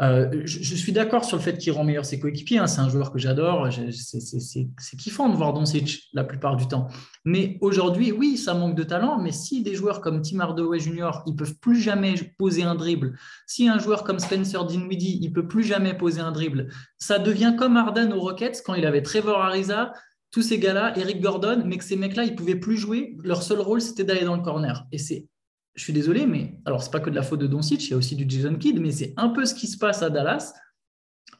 euh, 0.00 0.42
je, 0.44 0.74
suis 0.74 0.92
d'accord 0.92 1.24
sur 1.24 1.36
le 1.36 1.42
fait 1.42 1.58
qu'il 1.58 1.72
rend 1.72 1.84
meilleur 1.84 2.04
ses 2.04 2.18
coéquipiers. 2.18 2.58
Hein. 2.58 2.66
c'est 2.66 2.80
un 2.80 2.88
joueur 2.88 3.12
que 3.12 3.18
j'adore. 3.18 3.68
C'est 3.70 4.96
kiffant 4.96 5.28
de 5.28 5.36
voir 5.36 5.52
Doncic 5.52 6.08
la 6.12 6.24
plupart 6.24 6.56
du 6.56 6.66
temps. 6.66 6.88
Mais 7.24 7.58
aujourd'hui, 7.60 8.10
oui, 8.10 8.36
ça 8.36 8.54
manque 8.54 8.74
de 8.74 8.82
talent. 8.82 9.20
Mais 9.20 9.32
si 9.32 9.62
des 9.62 9.74
joueurs 9.74 10.00
comme 10.00 10.22
Tim 10.22 10.40
Hardaway 10.40 10.78
Jr., 10.78 11.10
ils 11.26 11.36
peuvent 11.36 11.56
plus 11.58 11.80
jamais 11.80 12.14
poser 12.38 12.62
un 12.62 12.74
dribble, 12.74 13.18
si 13.46 13.68
un 13.68 13.78
joueur 13.78 14.04
comme 14.04 14.18
Spencer 14.18 14.64
Dinwiddie, 14.64 15.18
il 15.20 15.32
peut 15.32 15.46
plus 15.46 15.64
jamais 15.64 15.94
poser 15.94 16.20
un 16.20 16.32
dribble, 16.32 16.68
ça 16.98 17.18
devient 17.18 17.54
comme 17.58 17.76
Harden 17.76 18.12
aux 18.12 18.20
Rockets 18.20 18.62
quand 18.64 18.74
il 18.74 18.86
avait 18.86 19.02
Trevor 19.02 19.40
Ariza, 19.40 19.92
tous 20.30 20.42
ces 20.42 20.58
gars-là, 20.58 20.96
Eric 20.96 21.20
Gordon, 21.20 21.62
mais 21.66 21.76
que 21.76 21.84
ces 21.84 21.96
mecs-là, 21.96 22.24
ils 22.24 22.34
pouvaient 22.34 22.56
plus 22.56 22.78
jouer. 22.78 23.16
Leur 23.22 23.42
seul 23.42 23.60
rôle, 23.60 23.82
c'était 23.82 24.04
d'aller 24.04 24.24
dans 24.24 24.36
le 24.36 24.42
corner. 24.42 24.86
Et 24.90 24.98
c'est 24.98 25.26
je 25.74 25.84
suis 25.84 25.92
désolé, 25.92 26.26
mais 26.26 26.54
alors 26.64 26.82
c'est 26.82 26.90
pas 26.90 27.00
que 27.00 27.10
de 27.10 27.14
la 27.14 27.22
faute 27.22 27.40
de 27.40 27.46
Doncic, 27.46 27.84
il 27.84 27.90
y 27.90 27.94
a 27.94 27.96
aussi 27.96 28.16
du 28.16 28.24
Jason 28.28 28.56
Kidd, 28.56 28.80
mais 28.80 28.90
c'est 28.90 29.14
un 29.16 29.30
peu 29.30 29.44
ce 29.44 29.54
qui 29.54 29.66
se 29.66 29.78
passe 29.78 30.02
à 30.02 30.10
Dallas. 30.10 30.52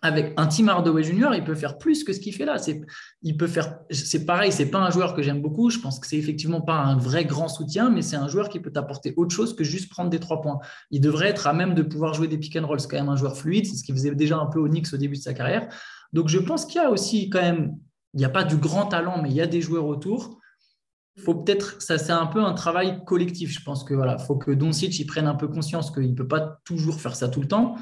Avec 0.05 0.35
un 0.37 0.49
Tim 0.49 0.67
Hardaway 0.67 1.05
Jr., 1.05 1.29
il 1.35 1.45
peut 1.45 1.55
faire 1.55 1.79
plus 1.79 2.03
que 2.03 2.13
ce 2.13 2.19
qu'il 2.19 2.35
fait 2.35 2.45
là. 2.45 2.59
C'est, 2.59 2.81
il 3.23 3.37
peut 3.37 3.47
faire, 3.47 3.79
c'est 3.91 4.27
pareil, 4.27 4.51
c'est 4.51 4.69
pas 4.69 4.81
un 4.81 4.91
joueur 4.91 5.15
que 5.15 5.23
j'aime 5.23 5.41
beaucoup. 5.41 5.71
Je 5.71 5.79
pense 5.79 6.01
que 6.01 6.09
c'est 6.09 6.17
effectivement 6.17 6.61
pas 6.61 6.75
un 6.75 6.97
vrai 6.97 7.25
grand 7.25 7.47
soutien, 7.47 7.89
mais 7.89 8.03
c'est 8.03 8.17
un 8.17 8.27
joueur 8.27 8.49
qui 8.49 8.59
peut 8.59 8.73
t'apporter 8.73 9.15
autre 9.17 9.33
chose 9.33 9.55
que 9.55 9.63
juste 9.63 9.91
prendre 9.91 10.11
des 10.11 10.19
trois 10.19 10.41
points. 10.41 10.59
Il 10.91 11.01
devrait 11.01 11.29
être 11.29 11.47
à 11.47 11.53
même 11.53 11.75
de 11.75 11.83
pouvoir 11.83 12.15
jouer 12.15 12.27
des 12.27 12.37
pick 12.37 12.57
and 12.57 12.67
roll. 12.67 12.81
C'est 12.81 12.89
quand 12.89 12.97
même 12.97 13.11
un 13.11 13.17
joueur 13.17 13.37
fluide, 13.37 13.65
c'est 13.67 13.77
ce 13.77 13.85
qu'il 13.85 13.95
faisait 13.95 14.13
déjà 14.17 14.39
un 14.39 14.47
peu 14.47 14.59
au 14.59 14.67
Knicks 14.67 14.93
au 14.93 14.97
début 14.97 15.19
de 15.19 15.23
sa 15.23 15.35
carrière. 15.35 15.69
Donc 16.13 16.29
je 16.29 16.39
pense 16.39 16.67
qu'il 16.67 16.81
y 16.81 16.85
a 16.85 16.91
aussi 16.91 17.31
quand 17.31 17.43
même, 17.43 17.77
il 18.15 18.19
n'y 18.19 18.25
a 18.25 18.31
pas 18.31 18.43
du 18.43 18.57
grand 18.57 18.87
talent, 18.87 19.23
mais 19.23 19.31
il 19.31 19.37
y 19.37 19.41
a 19.41 19.47
des 19.47 19.61
joueurs 19.61 19.87
autour 19.87 20.41
faut 21.19 21.35
peut-être, 21.35 21.81
ça 21.83 21.99
c'est 21.99 22.13
un 22.13 22.27
peu 22.27 22.43
un 22.43 22.55
travail 22.55 23.05
collectif. 23.05 23.51
Je 23.53 23.63
pense 23.63 23.85
que 23.85 23.95
voilà, 23.95 24.19
faut 24.19 24.37
que 24.37 24.51
Doncic 24.51 24.99
il 24.99 25.07
prenne 25.07 25.27
un 25.27 25.35
peu 25.35 25.49
conscience 25.49 25.91
qu'il 25.91 26.11
ne 26.11 26.15
peut 26.15 26.29
pas 26.29 26.61
toujours 26.65 27.01
faire 27.01 27.15
ça 27.15 27.29
tout 27.29 27.41
le 27.41 27.49
temps. 27.49 27.77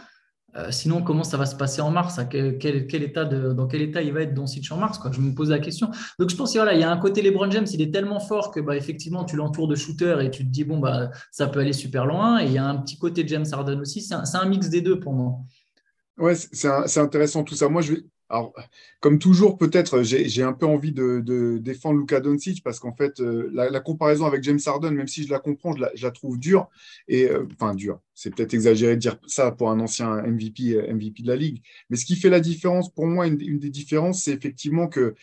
Euh, 0.56 0.72
sinon, 0.72 1.02
comment 1.02 1.22
ça 1.22 1.36
va 1.36 1.46
se 1.46 1.54
passer 1.54 1.80
en 1.80 1.92
mars? 1.92 2.18
Quel, 2.28 2.84
état 2.92 3.24
Dans 3.24 3.68
quel 3.68 3.82
état 3.82 4.02
il 4.02 4.12
va 4.12 4.22
être 4.22 4.34
Doncic 4.34 4.70
en 4.72 4.78
mars 4.78 4.98
Je 5.12 5.20
me 5.20 5.32
pose 5.32 5.50
la 5.50 5.60
question. 5.60 5.90
Donc 6.18 6.28
je 6.30 6.36
pense 6.36 6.50
qu'il 6.50 6.60
voilà, 6.60 6.74
il 6.74 6.80
y 6.80 6.84
a 6.84 6.90
un 6.90 6.96
côté 6.96 7.22
LeBron 7.22 7.50
James, 7.52 7.66
il 7.72 7.80
est 7.80 7.92
tellement 7.92 8.18
fort 8.18 8.50
que 8.50 8.58
bah, 8.58 8.76
effectivement 8.76 9.24
tu 9.24 9.36
l'entoures 9.36 9.68
de 9.68 9.76
shooters 9.76 10.20
et 10.20 10.30
tu 10.30 10.44
te 10.44 10.50
dis 10.50 10.64
bon 10.64 10.78
bah 10.78 11.10
ça 11.30 11.46
peut 11.46 11.60
aller 11.60 11.72
super 11.72 12.04
loin. 12.04 12.40
Et 12.40 12.46
il 12.46 12.52
y 12.52 12.58
a 12.58 12.66
un 12.66 12.76
petit 12.78 12.98
côté 12.98 13.26
James 13.28 13.46
Harden 13.50 13.80
aussi. 13.80 14.02
C'est 14.02 14.14
un, 14.14 14.24
un, 14.34 14.44
mix 14.46 14.68
des 14.68 14.80
deux 14.80 14.98
pour 14.98 15.12
moi. 15.12 15.36
Ouais, 16.18 16.34
c'est 16.34 16.98
intéressant 16.98 17.44
tout 17.44 17.54
ça. 17.54 17.68
Moi, 17.68 17.80
je 17.80 17.94
vais, 17.94 18.04
alors, 18.30 18.54
comme 19.00 19.18
toujours, 19.18 19.58
peut-être, 19.58 20.02
j'ai 20.02 20.42
un 20.42 20.52
peu 20.52 20.64
envie 20.64 20.92
de, 20.92 21.58
défendre 21.60 21.98
Luka 21.98 22.20
Doncic 22.20 22.62
parce 22.62 22.78
qu'en 22.78 22.94
fait, 22.94 23.20
euh, 23.20 23.50
la, 23.52 23.80
comparaison 23.80 24.24
avec 24.24 24.44
James 24.44 24.60
Harden, 24.64 24.92
même 24.92 25.08
si 25.08 25.24
je 25.24 25.30
la 25.30 25.40
comprends, 25.40 25.74
je 25.74 26.04
la, 26.04 26.10
trouve 26.12 26.38
dure. 26.38 26.68
Et, 27.08 27.24
euh, 27.24 27.46
enfin, 27.54 27.74
dure. 27.74 28.00
C'est 28.14 28.34
peut-être 28.34 28.54
exagéré 28.54 28.94
de 28.94 29.00
dire 29.00 29.16
ça 29.26 29.50
pour 29.50 29.70
un 29.70 29.80
ancien 29.80 30.22
MVP, 30.22 30.74
euh, 30.74 30.94
MVP 30.94 31.22
de 31.22 31.28
la 31.28 31.36
Ligue. 31.36 31.62
Mais 31.88 31.96
ce 31.96 32.04
qui 32.04 32.14
fait 32.14 32.30
la 32.30 32.40
différence, 32.40 32.92
pour 32.92 33.06
moi, 33.06 33.26
une, 33.26 33.58
des 33.58 33.70
différences, 33.70 34.22
c'est 34.22 34.32
effectivement 34.32 34.86
que 34.86 35.14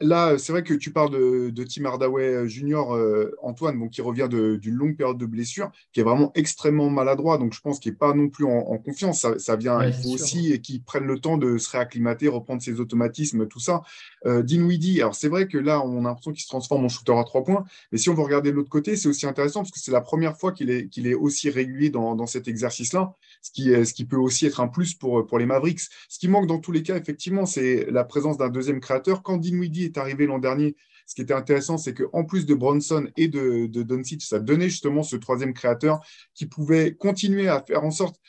là, 0.00 0.38
c'est 0.38 0.52
vrai 0.52 0.62
que 0.62 0.74
tu 0.74 0.90
parles 0.90 1.10
de, 1.10 1.50
de 1.50 1.64
Tim 1.64 1.84
Hardaway 1.84 2.48
Junior, 2.48 2.94
euh, 2.94 3.36
Antoine, 3.42 3.78
donc 3.78 3.90
qui 3.90 4.02
revient 4.02 4.28
d'une 4.30 4.74
longue 4.74 4.96
période 4.96 5.18
de 5.18 5.26
blessure, 5.26 5.70
qui 5.92 6.00
est 6.00 6.02
vraiment 6.02 6.32
extrêmement 6.34 6.88
maladroit. 6.90 7.38
Donc, 7.38 7.52
je 7.52 7.60
pense 7.60 7.80
qu'il 7.80 7.92
n'est 7.92 7.98
pas 7.98 8.14
non 8.14 8.28
plus 8.28 8.44
en, 8.44 8.78
confiance. 8.78 9.20
Ça, 9.20 9.38
ça 9.38 9.56
vient, 9.56 9.82
il 9.84 9.92
faut 9.92 10.10
aussi 10.10 10.60
qu'il 10.60 10.82
prenne 10.82 11.04
le 11.04 11.18
temps 11.18 11.36
de 11.36 11.58
se 11.58 11.70
réacclimater, 11.70 12.28
reprendre 12.28 12.62
ses 12.62 12.80
automatismes, 12.80 13.46
tout 13.46 13.60
ça. 13.60 13.82
Euh, 14.26 14.42
Dinwiddie, 14.42 15.00
alors 15.00 15.14
c'est 15.14 15.28
vrai 15.28 15.48
que 15.48 15.58
là, 15.58 15.84
on 15.84 16.04
a 16.04 16.08
l'impression 16.08 16.32
qu'il 16.32 16.42
se 16.42 16.48
transforme 16.48 16.84
en 16.84 16.88
shooter 16.88 17.16
à 17.16 17.24
trois 17.24 17.44
points, 17.44 17.64
mais 17.92 17.98
si 17.98 18.08
on 18.08 18.14
veut 18.14 18.22
regarder 18.22 18.50
de 18.50 18.56
l'autre 18.56 18.70
côté, 18.70 18.96
c'est 18.96 19.08
aussi 19.08 19.26
intéressant 19.26 19.60
parce 19.60 19.70
que 19.70 19.80
c'est 19.80 19.92
la 19.92 20.00
première 20.00 20.36
fois 20.36 20.52
qu'il 20.52 20.70
est, 20.70 20.88
qu'il 20.88 21.06
est 21.06 21.14
aussi 21.14 21.50
régulier 21.50 21.90
dans, 21.90 22.14
dans 22.14 22.26
cet 22.26 22.48
exercice-là, 22.48 23.14
ce 23.42 23.50
qui, 23.50 23.64
ce 23.84 23.92
qui 23.92 24.04
peut 24.04 24.16
aussi 24.16 24.46
être 24.46 24.60
un 24.60 24.68
plus 24.68 24.94
pour, 24.94 25.26
pour 25.26 25.38
les 25.38 25.46
Mavericks. 25.46 25.80
Ce 26.08 26.18
qui 26.18 26.28
manque 26.28 26.46
dans 26.46 26.58
tous 26.58 26.72
les 26.72 26.82
cas, 26.82 26.96
effectivement, 26.96 27.46
c'est 27.46 27.86
la 27.90 28.04
présence 28.04 28.38
d'un 28.38 28.48
deuxième 28.48 28.80
créateur. 28.80 28.93
Quand 29.00 29.36
Dinwiddie 29.36 29.84
est 29.84 29.98
arrivé 29.98 30.26
l'an 30.26 30.38
dernier, 30.38 30.76
ce 31.06 31.14
qui 31.14 31.22
était 31.22 31.34
intéressant, 31.34 31.76
c'est 31.76 31.94
qu'en 31.94 32.24
plus 32.24 32.46
de 32.46 32.54
Bronson 32.54 33.06
et 33.16 33.28
de, 33.28 33.66
de 33.66 33.82
Doncic, 33.82 34.22
ça 34.22 34.38
donnait 34.38 34.70
justement 34.70 35.02
ce 35.02 35.16
troisième 35.16 35.52
créateur 35.52 36.00
qui 36.34 36.46
pouvait 36.46 36.94
continuer 36.94 37.48
à 37.48 37.60
faire 37.60 37.84
en 37.84 37.90
sorte. 37.90 38.20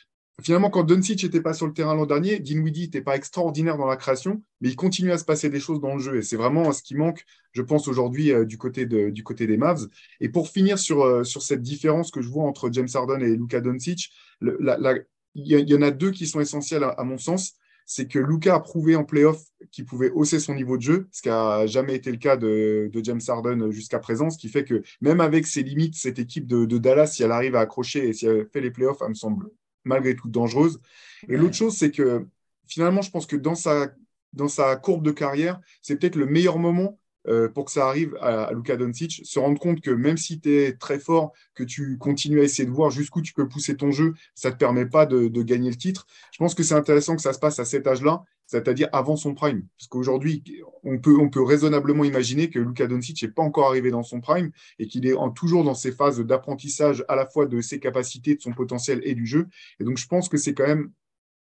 Finalement, 0.42 0.68
quand 0.68 0.84
Doncic 0.84 1.24
n'était 1.24 1.40
pas 1.40 1.54
sur 1.54 1.66
le 1.66 1.72
terrain 1.72 1.94
l'an 1.94 2.04
dernier, 2.04 2.38
Dinwiddie 2.38 2.82
n'était 2.82 3.00
pas 3.00 3.16
extraordinaire 3.16 3.78
dans 3.78 3.86
la 3.86 3.96
création, 3.96 4.42
mais 4.60 4.68
il 4.68 4.76
continuait 4.76 5.12
à 5.12 5.18
se 5.18 5.24
passer 5.24 5.48
des 5.48 5.60
choses 5.60 5.80
dans 5.80 5.94
le 5.94 6.00
jeu. 6.00 6.18
Et 6.18 6.22
c'est 6.22 6.36
vraiment 6.36 6.70
ce 6.72 6.82
qui 6.82 6.94
manque, 6.94 7.24
je 7.52 7.62
pense, 7.62 7.88
aujourd'hui 7.88 8.32
euh, 8.32 8.44
du, 8.44 8.58
côté 8.58 8.84
des 8.84 9.56
Mavs. 9.56 9.88
Et 10.20 10.28
pour 10.28 10.50
finir 10.50 10.78
sur, 10.78 11.02
euh, 11.02 11.24
sur 11.24 11.40
cette 11.40 11.62
différence 11.62 12.10
que 12.10 12.20
je 12.20 12.28
vois 12.28 12.44
entre 12.44 12.70
James 12.70 12.88
Harden 12.92 13.22
et 13.22 13.34
Luka 13.34 13.62
Doncic, 13.62 14.10
il 14.42 14.90
y, 15.34 15.74
en 15.74 15.82
a 15.82 15.90
deux 15.90 16.10
qui 16.10 16.26
sont 16.26 16.40
essentiels 16.40 16.84
à 16.84 17.02
mon 17.04 17.16
sens 17.16 17.54
c'est 17.86 18.08
que 18.08 18.18
Luca 18.18 18.56
a 18.56 18.60
prouvé 18.60 18.96
en 18.96 19.04
playoff 19.04 19.40
qu'il 19.70 19.84
pouvait 19.84 20.10
hausser 20.10 20.40
son 20.40 20.54
niveau 20.54 20.76
de 20.76 20.82
jeu, 20.82 21.08
ce 21.12 21.22
qui 21.22 21.28
n'a 21.28 21.66
jamais 21.66 21.94
été 21.94 22.10
le 22.10 22.18
cas 22.18 22.36
de, 22.36 22.90
James 23.02 23.20
Harden 23.26 23.70
jusqu'à 23.70 24.00
présent, 24.00 24.28
ce 24.28 24.38
qui 24.38 24.48
fait 24.48 24.64
que 24.64 24.82
même 25.00 25.20
avec 25.20 25.46
ses 25.46 25.62
limites, 25.62 25.94
cette 25.94 26.18
équipe 26.18 26.46
de, 26.46 26.78
Dallas, 26.78 27.06
si 27.06 27.22
elle 27.22 27.30
arrive 27.32 27.54
à 27.54 27.60
accrocher 27.60 28.08
et 28.08 28.12
si 28.12 28.26
elle 28.26 28.48
fait 28.52 28.60
les 28.60 28.72
playoffs, 28.72 28.98
elle 29.02 29.10
me 29.10 29.14
semble 29.14 29.48
malgré 29.84 30.16
tout 30.16 30.28
dangereuse. 30.28 30.80
Et 31.28 31.36
l'autre 31.36 31.54
chose, 31.54 31.76
c'est 31.76 31.92
que 31.92 32.26
finalement, 32.66 33.02
je 33.02 33.10
pense 33.10 33.26
que 33.26 33.36
dans 33.36 33.54
sa, 33.54 33.92
dans 34.32 34.48
sa 34.48 34.74
courbe 34.74 35.04
de 35.04 35.12
carrière, 35.12 35.60
c'est 35.80 35.96
peut-être 35.96 36.16
le 36.16 36.26
meilleur 36.26 36.58
moment 36.58 36.98
euh, 37.28 37.48
pour 37.48 37.64
que 37.64 37.72
ça 37.72 37.88
arrive 37.88 38.16
à, 38.20 38.52
Luka 38.52 38.76
Doncic, 38.76 39.22
se 39.24 39.38
rendre 39.38 39.58
compte 39.58 39.80
que 39.80 39.90
même 39.90 40.16
si 40.16 40.40
tu 40.40 40.54
es 40.54 40.72
très 40.72 40.98
fort, 40.98 41.32
que 41.54 41.64
tu 41.64 41.98
continues 41.98 42.40
à 42.40 42.44
essayer 42.44 42.66
de 42.66 42.72
voir 42.72 42.90
jusqu'où 42.90 43.22
tu 43.22 43.32
peux 43.32 43.48
pousser 43.48 43.76
ton 43.76 43.90
jeu, 43.90 44.14
ça 44.34 44.48
ne 44.48 44.54
te 44.54 44.58
permet 44.58 44.86
pas 44.86 45.06
de, 45.06 45.28
gagner 45.42 45.70
le 45.70 45.76
titre. 45.76 46.06
Je 46.32 46.38
pense 46.38 46.54
que 46.54 46.62
c'est 46.62 46.74
intéressant 46.74 47.16
que 47.16 47.22
ça 47.22 47.32
se 47.32 47.38
passe 47.38 47.58
à 47.58 47.64
cet 47.64 47.86
âge-là, 47.86 48.24
c'est-à-dire 48.46 48.88
avant 48.92 49.16
son 49.16 49.34
prime. 49.34 49.66
Parce 49.78 49.88
qu'aujourd'hui, 49.88 50.42
on 50.84 50.98
peut, 50.98 51.16
on 51.18 51.28
peut 51.28 51.42
raisonnablement 51.42 52.04
imaginer 52.04 52.48
que 52.48 52.58
Luka 52.58 52.86
Doncic 52.86 53.22
n'est 53.22 53.28
pas 53.28 53.42
encore 53.42 53.68
arrivé 53.68 53.90
dans 53.90 54.02
son 54.02 54.20
prime 54.20 54.50
et 54.78 54.86
qu'il 54.86 55.06
est 55.06 55.14
toujours 55.34 55.64
dans 55.64 55.74
ses 55.74 55.92
phases 55.92 56.20
d'apprentissage 56.20 57.04
à 57.08 57.16
la 57.16 57.26
fois 57.26 57.46
de 57.46 57.60
ses 57.60 57.80
capacités, 57.80 58.34
de 58.36 58.40
son 58.40 58.52
potentiel 58.52 59.00
et 59.04 59.14
du 59.14 59.26
jeu. 59.26 59.46
Et 59.80 59.84
donc, 59.84 59.98
je 59.98 60.06
pense 60.06 60.28
que 60.28 60.36
c'est 60.36 60.54
quand 60.54 60.66
même 60.66 60.90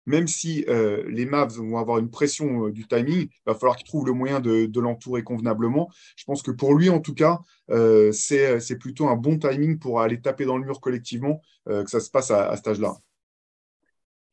même 0.09 0.27
si 0.27 0.65
euh, 0.67 1.03
les 1.07 1.27
Mavs 1.27 1.53
vont 1.53 1.77
avoir 1.77 1.99
une 1.99 2.09
pression 2.09 2.65
euh, 2.65 2.71
du 2.71 2.87
timing, 2.87 3.27
il 3.29 3.41
va 3.45 3.53
falloir 3.53 3.75
qu'ils 3.75 3.85
trouvent 3.85 4.07
le 4.07 4.13
moyen 4.13 4.39
de, 4.39 4.79
l'entourer 4.79 5.23
convenablement. 5.23 5.87
Je 6.15 6.23
pense 6.23 6.41
que 6.41 6.49
pour 6.49 6.73
lui, 6.73 6.89
en 6.89 6.99
tout 6.99 7.13
cas, 7.13 7.39
euh, 7.69 8.11
c'est 8.11 8.77
plutôt 8.79 9.07
un 9.07 9.15
bon 9.15 9.37
timing 9.37 9.77
pour 9.77 10.01
aller 10.01 10.19
taper 10.19 10.45
dans 10.45 10.57
le 10.57 10.65
mur 10.65 10.81
collectivement, 10.81 11.41
que 11.67 11.89
ça 11.89 11.99
se 11.99 12.09
passe 12.09 12.31
à, 12.31 12.55
cet 12.55 12.67
âge-là. 12.67 12.95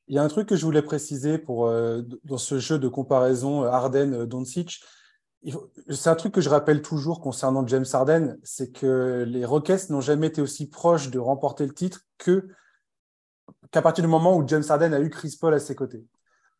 Il 0.08 0.14
y 0.14 0.18
a 0.18 0.22
un 0.22 0.28
truc 0.28 0.48
que 0.48 0.56
je 0.56 0.64
voulais 0.64 0.82
préciser 0.82 1.36
pour, 1.36 1.70
dans 2.24 2.38
ce 2.38 2.58
jeu 2.58 2.78
de 2.78 2.88
comparaison 2.88 3.64
Harden-Doncic. 3.64 4.80
C'est 5.90 6.08
un 6.08 6.14
truc 6.14 6.32
que 6.32 6.40
je 6.40 6.48
rappelle 6.48 6.80
toujours 6.80 7.20
concernant 7.20 7.66
James 7.66 7.84
Harden, 7.92 8.38
c'est 8.42 8.72
que 8.72 9.24
les 9.26 9.44
Rockets 9.44 9.90
n'ont 9.90 10.00
jamais 10.00 10.28
été 10.28 10.40
aussi 10.40 10.70
proches 10.70 11.10
de 11.10 11.18
remporter 11.18 11.66
le 11.66 11.74
titre 11.74 12.06
que 12.16 12.48
qu'à 13.70 13.82
partir 13.82 14.02
du 14.02 14.08
moment 14.08 14.36
où 14.36 14.46
James 14.46 14.64
Harden 14.68 14.92
a 14.92 15.00
eu 15.00 15.10
Chris 15.10 15.36
Paul 15.40 15.54
à 15.54 15.58
ses 15.58 15.74
côtés. 15.74 16.04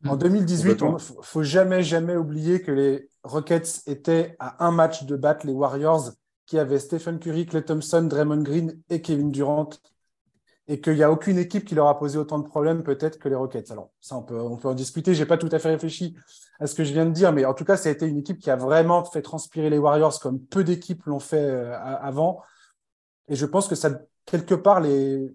En 0.06 0.16
2018, 0.16 0.78
il 0.80 0.92
ne 0.92 0.98
faut 0.98 1.42
jamais, 1.42 1.82
jamais 1.82 2.16
oublier 2.16 2.62
que 2.62 2.70
les 2.70 3.08
Rockets 3.24 3.82
étaient 3.86 4.36
à 4.38 4.64
un 4.66 4.70
match 4.70 5.04
de 5.04 5.16
battre 5.16 5.46
les 5.46 5.52
Warriors 5.52 6.10
qui 6.44 6.58
avaient 6.58 6.78
Stephen 6.78 7.18
Curry, 7.18 7.46
Clay 7.46 7.62
Thompson, 7.62 8.02
Draymond 8.02 8.42
Green 8.42 8.78
et 8.88 9.00
Kevin 9.00 9.32
Durant 9.32 9.70
et 10.68 10.80
qu'il 10.80 10.94
n'y 10.94 11.02
a 11.02 11.10
aucune 11.10 11.38
équipe 11.38 11.64
qui 11.64 11.74
leur 11.74 11.86
a 11.86 11.98
posé 11.98 12.18
autant 12.18 12.38
de 12.38 12.46
problèmes 12.46 12.82
peut-être 12.82 13.18
que 13.18 13.28
les 13.28 13.36
Rockets. 13.36 13.70
Alors, 13.70 13.90
ça, 14.00 14.16
on 14.16 14.22
peut, 14.22 14.40
on 14.40 14.56
peut 14.56 14.68
en 14.68 14.74
discuter. 14.74 15.14
Je 15.14 15.20
n'ai 15.20 15.26
pas 15.26 15.38
tout 15.38 15.48
à 15.52 15.58
fait 15.58 15.70
réfléchi 15.70 16.16
à 16.58 16.66
ce 16.66 16.74
que 16.74 16.82
je 16.82 16.92
viens 16.92 17.06
de 17.06 17.12
dire, 17.12 17.32
mais 17.32 17.44
en 17.44 17.54
tout 17.54 17.64
cas, 17.64 17.76
ça 17.76 17.88
a 17.88 17.92
été 17.92 18.06
une 18.06 18.18
équipe 18.18 18.38
qui 18.38 18.50
a 18.50 18.56
vraiment 18.56 19.04
fait 19.04 19.22
transpirer 19.22 19.70
les 19.70 19.78
Warriors 19.78 20.18
comme 20.18 20.40
peu 20.40 20.64
d'équipes 20.64 21.04
l'ont 21.04 21.20
fait 21.20 21.38
euh, 21.38 21.78
avant. 21.78 22.42
Et 23.28 23.36
je 23.36 23.46
pense 23.46 23.68
que 23.68 23.76
ça, 23.76 23.90
quelque 24.24 24.54
part, 24.54 24.80
les, 24.80 25.32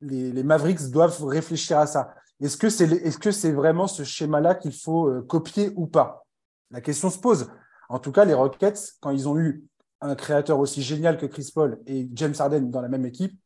les, 0.00 0.42
Mavericks 0.42 0.90
doivent 0.90 1.24
réfléchir 1.24 1.78
à 1.78 1.86
ça. 1.86 2.14
Est-ce 2.40 2.56
que 2.56 2.68
c'est 2.68 2.90
est 2.90 3.18
-ce 3.18 3.30
c'est 3.32 3.52
vraiment 3.52 3.86
ce 3.86 4.04
schéma-là 4.04 4.54
qu'il 4.54 4.72
faut 4.72 5.08
euh, 5.08 5.22
copier 5.22 5.72
ou 5.76 5.86
pas? 5.86 6.26
La 6.70 6.80
question 6.80 7.10
se 7.10 7.18
pose. 7.18 7.48
En 7.88 7.98
tout 7.98 8.12
cas, 8.12 8.24
les 8.24 8.34
Rockets, 8.34 8.94
quand 9.00 9.10
ils 9.10 9.28
ont 9.28 9.38
eu 9.38 9.64
un 10.00 10.14
créateur 10.14 10.58
aussi 10.58 10.82
génial 10.82 11.16
que 11.16 11.26
Chris 11.26 11.50
Paul 11.54 11.80
et 11.86 12.08
James 12.12 12.34
Harden 12.38 12.70
dans 12.70 12.82
la 12.82 12.88
même 12.88 13.06
équipe, 13.06 13.38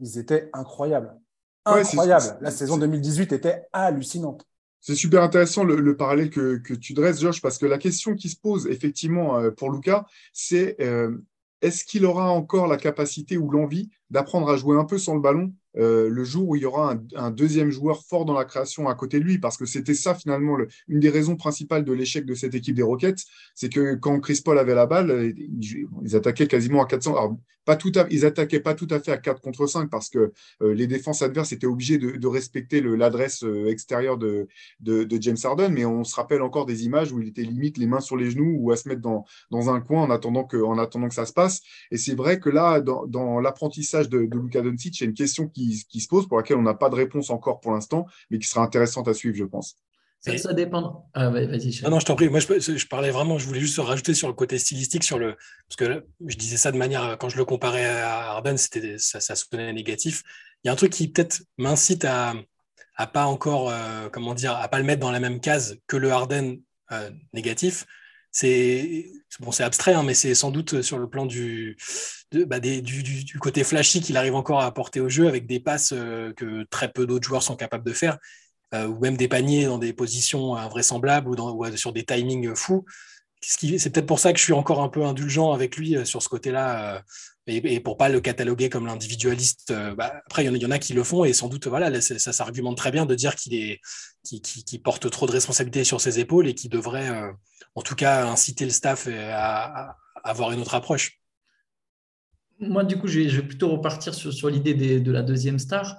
ils 0.00 0.18
étaient 0.18 0.50
incroyables. 0.52 1.14
Incroyables. 1.64 2.38
la 2.40 2.50
saison 2.50 2.78
2018 2.78 3.32
était 3.32 3.66
hallucinante. 3.72 4.44
C'est 4.80 4.94
super 4.94 5.22
intéressant 5.22 5.64
le, 5.64 5.96
parallèle 5.96 6.30
que, 6.30 6.74
tu 6.74 6.94
dresses, 6.94 7.20
Josh, 7.20 7.42
parce 7.42 7.58
que 7.58 7.66
la 7.66 7.78
question 7.78 8.14
qui 8.14 8.28
se 8.28 8.40
pose 8.40 8.66
effectivement 8.68 9.38
euh, 9.38 9.50
pour 9.50 9.70
Luca, 9.70 10.06
c'est 10.32 10.80
euh, 10.80 11.18
est-ce 11.60 11.84
qu'il 11.84 12.06
aura 12.06 12.30
encore 12.30 12.68
la 12.68 12.76
capacité 12.76 13.36
ou 13.36 13.50
l'envie 13.50 13.90
d'apprendre 14.10 14.48
à 14.48 14.56
jouer 14.56 14.78
un 14.78 14.84
peu 14.84 14.96
sans 14.96 15.14
le 15.14 15.20
ballon? 15.20 15.52
Euh, 15.78 16.08
le 16.08 16.24
jour 16.24 16.48
où 16.48 16.56
il 16.56 16.62
y 16.62 16.64
aura 16.64 16.98
un, 17.14 17.30
deuxième 17.30 17.70
joueur 17.70 18.04
fort 18.04 18.24
dans 18.24 18.34
la 18.34 18.44
création 18.44 18.88
à 18.88 18.94
côté 18.94 19.20
de 19.20 19.24
lui, 19.24 19.38
parce 19.38 19.56
que 19.56 19.66
c'était 19.66 19.94
ça 19.94 20.14
finalement 20.14 20.56
une 20.88 21.00
des 21.00 21.10
raisons 21.10 21.36
principales 21.36 21.84
de 21.84 21.92
l'échec 21.92 22.24
de 22.24 22.34
cette 22.34 22.54
équipe 22.54 22.74
des 22.74 22.82
Rockets, 22.82 23.22
c'est 23.54 23.72
que 23.72 23.94
quand 23.94 24.18
Chris 24.20 24.40
Paul 24.44 24.58
avait 24.58 24.74
la 24.74 24.86
balle, 24.86 25.32
ils, 25.36 26.16
attaquaient 26.16 26.48
quasiment 26.48 26.82
à 26.82 26.86
400. 26.86 27.16
Alors, 27.16 27.36
pas 27.68 27.76
tout 27.76 27.92
ils 28.10 28.24
attaquaient 28.24 28.60
pas 28.60 28.72
tout 28.72 28.88
à 28.90 28.98
fait 28.98 29.12
à 29.12 29.18
4 29.18 29.42
contre 29.42 29.66
5 29.66 29.90
parce 29.90 30.08
que 30.08 30.32
euh, 30.62 30.72
les 30.72 30.86
défenses 30.86 31.20
adverses 31.20 31.52
étaient 31.52 31.66
obligées 31.66 31.98
de, 31.98 32.26
respecter 32.26 32.80
l'adresse 32.80 33.44
euh, 33.44 33.68
extérieure 33.68 34.16
de, 34.16 34.48
James 35.20 35.36
Harden, 35.44 35.68
mais 35.68 35.84
on 35.84 36.02
se 36.02 36.16
rappelle 36.16 36.40
encore 36.40 36.64
des 36.64 36.86
images 36.86 37.12
où 37.12 37.20
il 37.20 37.28
était 37.28 37.42
limite 37.42 37.76
les 37.76 37.86
mains 37.86 38.00
sur 38.00 38.16
les 38.16 38.30
genoux 38.30 38.56
ou 38.58 38.72
à 38.72 38.76
se 38.76 38.88
mettre 38.88 39.02
dans, 39.02 39.26
dans 39.50 39.68
un 39.68 39.80
coin 39.82 40.02
en 40.02 40.10
attendant, 40.10 40.44
que, 40.44 40.56
en 40.56 40.78
attendant 40.78 41.08
que 41.08 41.14
ça 41.14 41.26
se 41.26 41.34
passe. 41.34 41.60
Et 41.90 41.98
c'est 41.98 42.14
vrai 42.14 42.40
que 42.40 42.48
là, 42.48 42.80
dans, 42.80 43.06
dans 43.06 43.38
l'apprentissage 43.38 44.08
de, 44.08 44.24
de 44.24 44.38
Luka 44.38 44.62
Doncic, 44.62 44.98
il 44.98 45.02
y 45.02 45.06
a 45.06 45.08
une 45.10 45.14
question 45.14 45.46
qui 45.46 45.67
qui, 45.88 46.00
se 46.00 46.08
pose, 46.08 46.28
pour 46.28 46.36
laquelle 46.38 46.56
on 46.56 46.62
n'a 46.62 46.74
pas 46.74 46.88
de 46.90 46.94
réponse 46.94 47.30
encore 47.30 47.60
pour 47.60 47.72
l'instant, 47.72 48.06
mais 48.30 48.38
qui 48.38 48.48
sera 48.48 48.62
intéressante 48.62 49.08
à 49.08 49.14
suivre, 49.14 49.36
je 49.36 49.44
pense. 49.44 49.76
Ça, 50.20 50.36
ça 50.36 50.52
dépend. 50.52 51.08
Ah, 51.14 51.30
vas-y. 51.30 51.80
non, 51.88 52.00
je 52.00 52.06
t'en 52.06 52.16
prie. 52.16 52.28
Moi, 52.28 52.40
je, 52.40 52.86
parlais 52.86 53.10
vraiment, 53.10 53.38
je 53.38 53.46
voulais 53.46 53.60
juste 53.60 53.78
rajouter 53.78 54.14
sur 54.14 54.26
le 54.26 54.34
côté 54.34 54.58
stylistique, 54.58 55.04
sur 55.04 55.18
le, 55.18 55.36
parce 55.68 55.76
que 55.76 56.04
je 56.26 56.36
disais 56.36 56.56
ça 56.56 56.72
de 56.72 56.76
manière, 56.76 57.16
quand 57.18 57.28
je 57.28 57.36
le 57.36 57.44
comparais 57.44 57.86
à 57.86 58.32
Arden, 58.32 58.56
c'était, 58.56 58.98
ça, 58.98 59.20
ça 59.20 59.36
sonnait 59.36 59.72
négatif. 59.72 60.24
Il 60.64 60.68
y 60.68 60.70
a 60.70 60.72
un 60.72 60.76
truc 60.76 60.92
qui 60.92 61.06
peut-être 61.08 61.42
m'incite 61.56 62.04
à, 62.04 62.34
à 62.96 63.06
pas 63.06 63.26
encore, 63.26 63.70
euh, 63.70 64.08
comment 64.10 64.34
dire, 64.34 64.56
à 64.56 64.66
pas 64.68 64.78
le 64.78 64.84
mettre 64.84 65.00
dans 65.00 65.12
la 65.12 65.20
même 65.20 65.40
case 65.40 65.78
que 65.86 65.96
le 65.96 66.10
Harden 66.10 66.58
euh, 66.90 67.10
négatif. 67.32 67.86
C'est 68.30 69.10
bon, 69.40 69.52
c'est 69.52 69.64
abstrait, 69.64 69.94
hein, 69.94 70.02
mais 70.02 70.14
c'est 70.14 70.34
sans 70.34 70.50
doute 70.50 70.82
sur 70.82 70.98
le 70.98 71.08
plan 71.08 71.26
du, 71.26 71.76
bah, 72.32 72.58
côté 73.40 73.64
flashy 73.64 74.00
qu'il 74.00 74.16
arrive 74.16 74.34
encore 74.34 74.60
à 74.60 74.66
apporter 74.66 75.00
au 75.00 75.08
jeu 75.08 75.28
avec 75.28 75.46
des 75.46 75.60
passes 75.60 75.92
euh, 75.92 76.32
que 76.34 76.64
très 76.64 76.92
peu 76.92 77.06
d'autres 77.06 77.26
joueurs 77.26 77.42
sont 77.42 77.56
capables 77.56 77.84
de 77.84 77.92
faire, 77.92 78.18
euh, 78.74 78.86
ou 78.86 78.98
même 79.00 79.16
des 79.16 79.28
paniers 79.28 79.64
dans 79.64 79.78
des 79.78 79.92
positions 79.92 80.56
invraisemblables 80.56 81.28
ou, 81.28 81.36
dans, 81.36 81.76
sur 81.76 81.92
des 81.92 82.04
timings 82.04 82.54
fous. 82.54 82.84
C'est 83.40 83.90
peut-être 83.90 84.06
pour 84.06 84.18
ça 84.18 84.32
que 84.32 84.38
je 84.38 84.44
suis 84.44 84.52
encore 84.52 84.82
un 84.82 84.88
peu 84.88 85.04
indulgent 85.04 85.52
avec 85.52 85.76
lui 85.76 85.96
euh, 85.96 86.04
sur 86.04 86.22
ce 86.22 86.28
côté-là, 86.28 87.02
et, 87.48 87.80
pour 87.80 87.96
pas 87.96 88.08
le 88.08 88.20
cataloguer 88.20 88.68
comme 88.68 88.86
l'individualiste. 88.86 89.72
Bah, 89.96 90.22
après, 90.26 90.44
il 90.44 90.56
y, 90.56 90.66
en 90.66 90.70
a 90.70 90.78
qui 90.78 90.92
le 90.92 91.02
font, 91.02 91.24
et 91.24 91.32
sans 91.32 91.48
doute, 91.48 91.66
voilà, 91.66 92.00
ça, 92.00 92.32
s'argumente 92.32 92.76
très 92.76 92.90
bien 92.90 93.06
de 93.06 93.14
dire 93.14 93.34
qu'il 93.34 93.78
porte 94.84 95.10
trop 95.10 95.26
de 95.26 95.32
responsabilités 95.32 95.84
sur 95.84 96.00
ses 96.00 96.20
épaules 96.20 96.48
et 96.48 96.54
qui 96.54 96.68
devrait, 96.68 97.10
en 97.74 97.82
tout 97.82 97.94
cas, 97.94 98.26
inciter 98.26 98.64
le 98.64 98.70
staff 98.70 99.08
à 99.08 99.96
avoir 100.22 100.52
une 100.52 100.60
autre 100.60 100.74
approche. 100.74 101.20
Moi, 102.60 102.84
du 102.84 102.98
coup, 102.98 103.06
je 103.06 103.20
vais, 103.20 103.42
plutôt 103.42 103.70
repartir 103.70 104.14
sur, 104.14 104.50
l'idée 104.50 105.00
de 105.00 105.12
la 105.12 105.22
deuxième 105.22 105.58
star. 105.58 105.98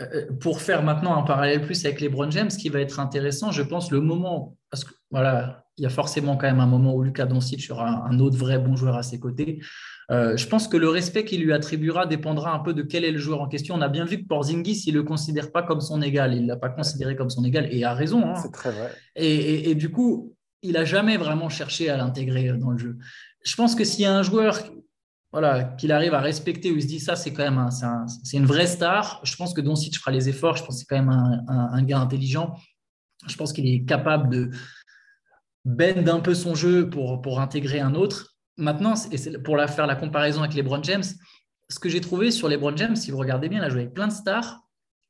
Euh, 0.00 0.06
euh, 0.14 0.32
pour 0.38 0.60
faire 0.60 0.82
maintenant 0.82 1.16
un 1.16 1.22
parallèle 1.22 1.62
plus 1.62 1.84
avec 1.84 2.00
les 2.00 2.08
Brown 2.08 2.30
James, 2.30 2.50
ce 2.50 2.58
qui 2.58 2.68
va 2.68 2.80
être 2.80 3.00
intéressant, 3.00 3.50
je 3.50 3.62
pense, 3.62 3.90
le 3.90 4.00
moment, 4.00 4.56
parce 4.70 4.84
que 4.84 4.94
voilà, 5.10 5.64
il 5.76 5.82
y 5.82 5.86
a 5.86 5.90
forcément 5.90 6.36
quand 6.36 6.46
même 6.46 6.60
un 6.60 6.66
moment 6.66 6.94
où 6.94 7.02
Lucas 7.02 7.26
Doncic 7.26 7.62
sera 7.62 8.06
un 8.06 8.18
autre 8.20 8.36
vrai 8.36 8.58
bon 8.58 8.76
joueur 8.76 8.96
à 8.96 9.02
ses 9.02 9.18
côtés. 9.18 9.60
Euh, 10.10 10.36
je 10.38 10.46
pense 10.46 10.68
que 10.68 10.76
le 10.76 10.88
respect 10.88 11.24
qu'il 11.24 11.42
lui 11.42 11.52
attribuera 11.52 12.06
dépendra 12.06 12.54
un 12.54 12.60
peu 12.60 12.72
de 12.72 12.82
quel 12.82 13.04
est 13.04 13.10
le 13.10 13.18
joueur 13.18 13.42
en 13.42 13.48
question. 13.48 13.74
On 13.74 13.82
a 13.82 13.88
bien 13.88 14.06
vu 14.06 14.22
que 14.22 14.26
Porzingis, 14.26 14.84
il 14.86 14.94
ne 14.94 15.00
le 15.00 15.04
considère 15.04 15.52
pas 15.52 15.62
comme 15.62 15.80
son 15.80 16.00
égal. 16.00 16.34
Il 16.34 16.42
ne 16.42 16.48
l'a 16.48 16.56
pas 16.56 16.70
considéré 16.70 17.14
comme 17.14 17.28
son 17.28 17.44
égal 17.44 17.68
et 17.70 17.84
a 17.84 17.92
raison. 17.92 18.26
Hein. 18.26 18.34
C'est 18.36 18.52
très 18.52 18.70
vrai. 18.70 18.90
Et, 19.16 19.70
et, 19.70 19.74
du 19.74 19.90
coup, 19.90 20.34
il 20.62 20.76
a 20.78 20.84
jamais 20.84 21.18
vraiment 21.18 21.50
cherché 21.50 21.90
à 21.90 21.96
l'intégrer 21.98 22.52
dans 22.54 22.70
le 22.70 22.78
jeu. 22.78 22.96
Je 23.44 23.54
pense 23.54 23.74
que 23.74 23.84
s'il 23.84 24.00
y 24.00 24.06
a 24.06 24.16
un 24.16 24.22
joueur 24.22 24.58
voilà, 25.30 25.64
qu'il 25.64 25.92
arrive 25.92 26.14
à 26.14 26.20
respecter, 26.20 26.72
où 26.72 26.76
il 26.76 26.82
se 26.82 26.86
dit 26.86 27.00
ça, 27.00 27.14
c'est 27.14 27.32
quand 27.32 27.50
même 27.50 27.68
c'est 28.24 28.36
une 28.38 28.46
vraie 28.46 28.66
star. 28.66 29.20
Je 29.24 29.36
pense 29.36 29.52
que 29.52 29.60
Doncic 29.60 29.98
fera 29.98 30.10
les 30.10 30.28
efforts. 30.28 30.56
Je 30.56 30.64
pense 30.64 30.76
que 30.76 30.80
c'est 30.80 30.86
quand 30.86 30.98
même 30.98 31.10
un, 31.10 31.70
un, 31.72 31.82
gars 31.82 31.98
intelligent. 31.98 32.54
Je 33.26 33.36
pense 33.36 33.52
qu'il 33.52 33.66
est 33.66 33.84
capable 33.84 34.30
de 34.30 34.50
bend 35.66 36.08
un 36.08 36.20
peu 36.20 36.34
son 36.34 36.54
jeu 36.54 36.88
pour, 36.88 37.20
pour 37.20 37.40
intégrer 37.40 37.80
un 37.80 37.94
autre. 37.94 38.37
Maintenant, 38.58 38.94
et 39.12 39.38
pour 39.38 39.56
faire 39.68 39.86
la 39.86 39.94
comparaison 39.94 40.40
avec 40.40 40.54
les 40.54 40.62
LeBron 40.62 40.82
James, 40.82 41.04
ce 41.70 41.78
que 41.78 41.88
j'ai 41.88 42.00
trouvé 42.00 42.30
sur 42.30 42.48
les 42.48 42.56
LeBron 42.56 42.76
James, 42.76 42.96
si 42.96 43.10
vous 43.10 43.18
regardez 43.18 43.48
bien, 43.48 43.60
il 43.60 43.64
a 43.64 43.68
joué 43.70 43.82
avec 43.82 43.94
plein 43.94 44.08
de 44.08 44.12
stars. 44.12 44.60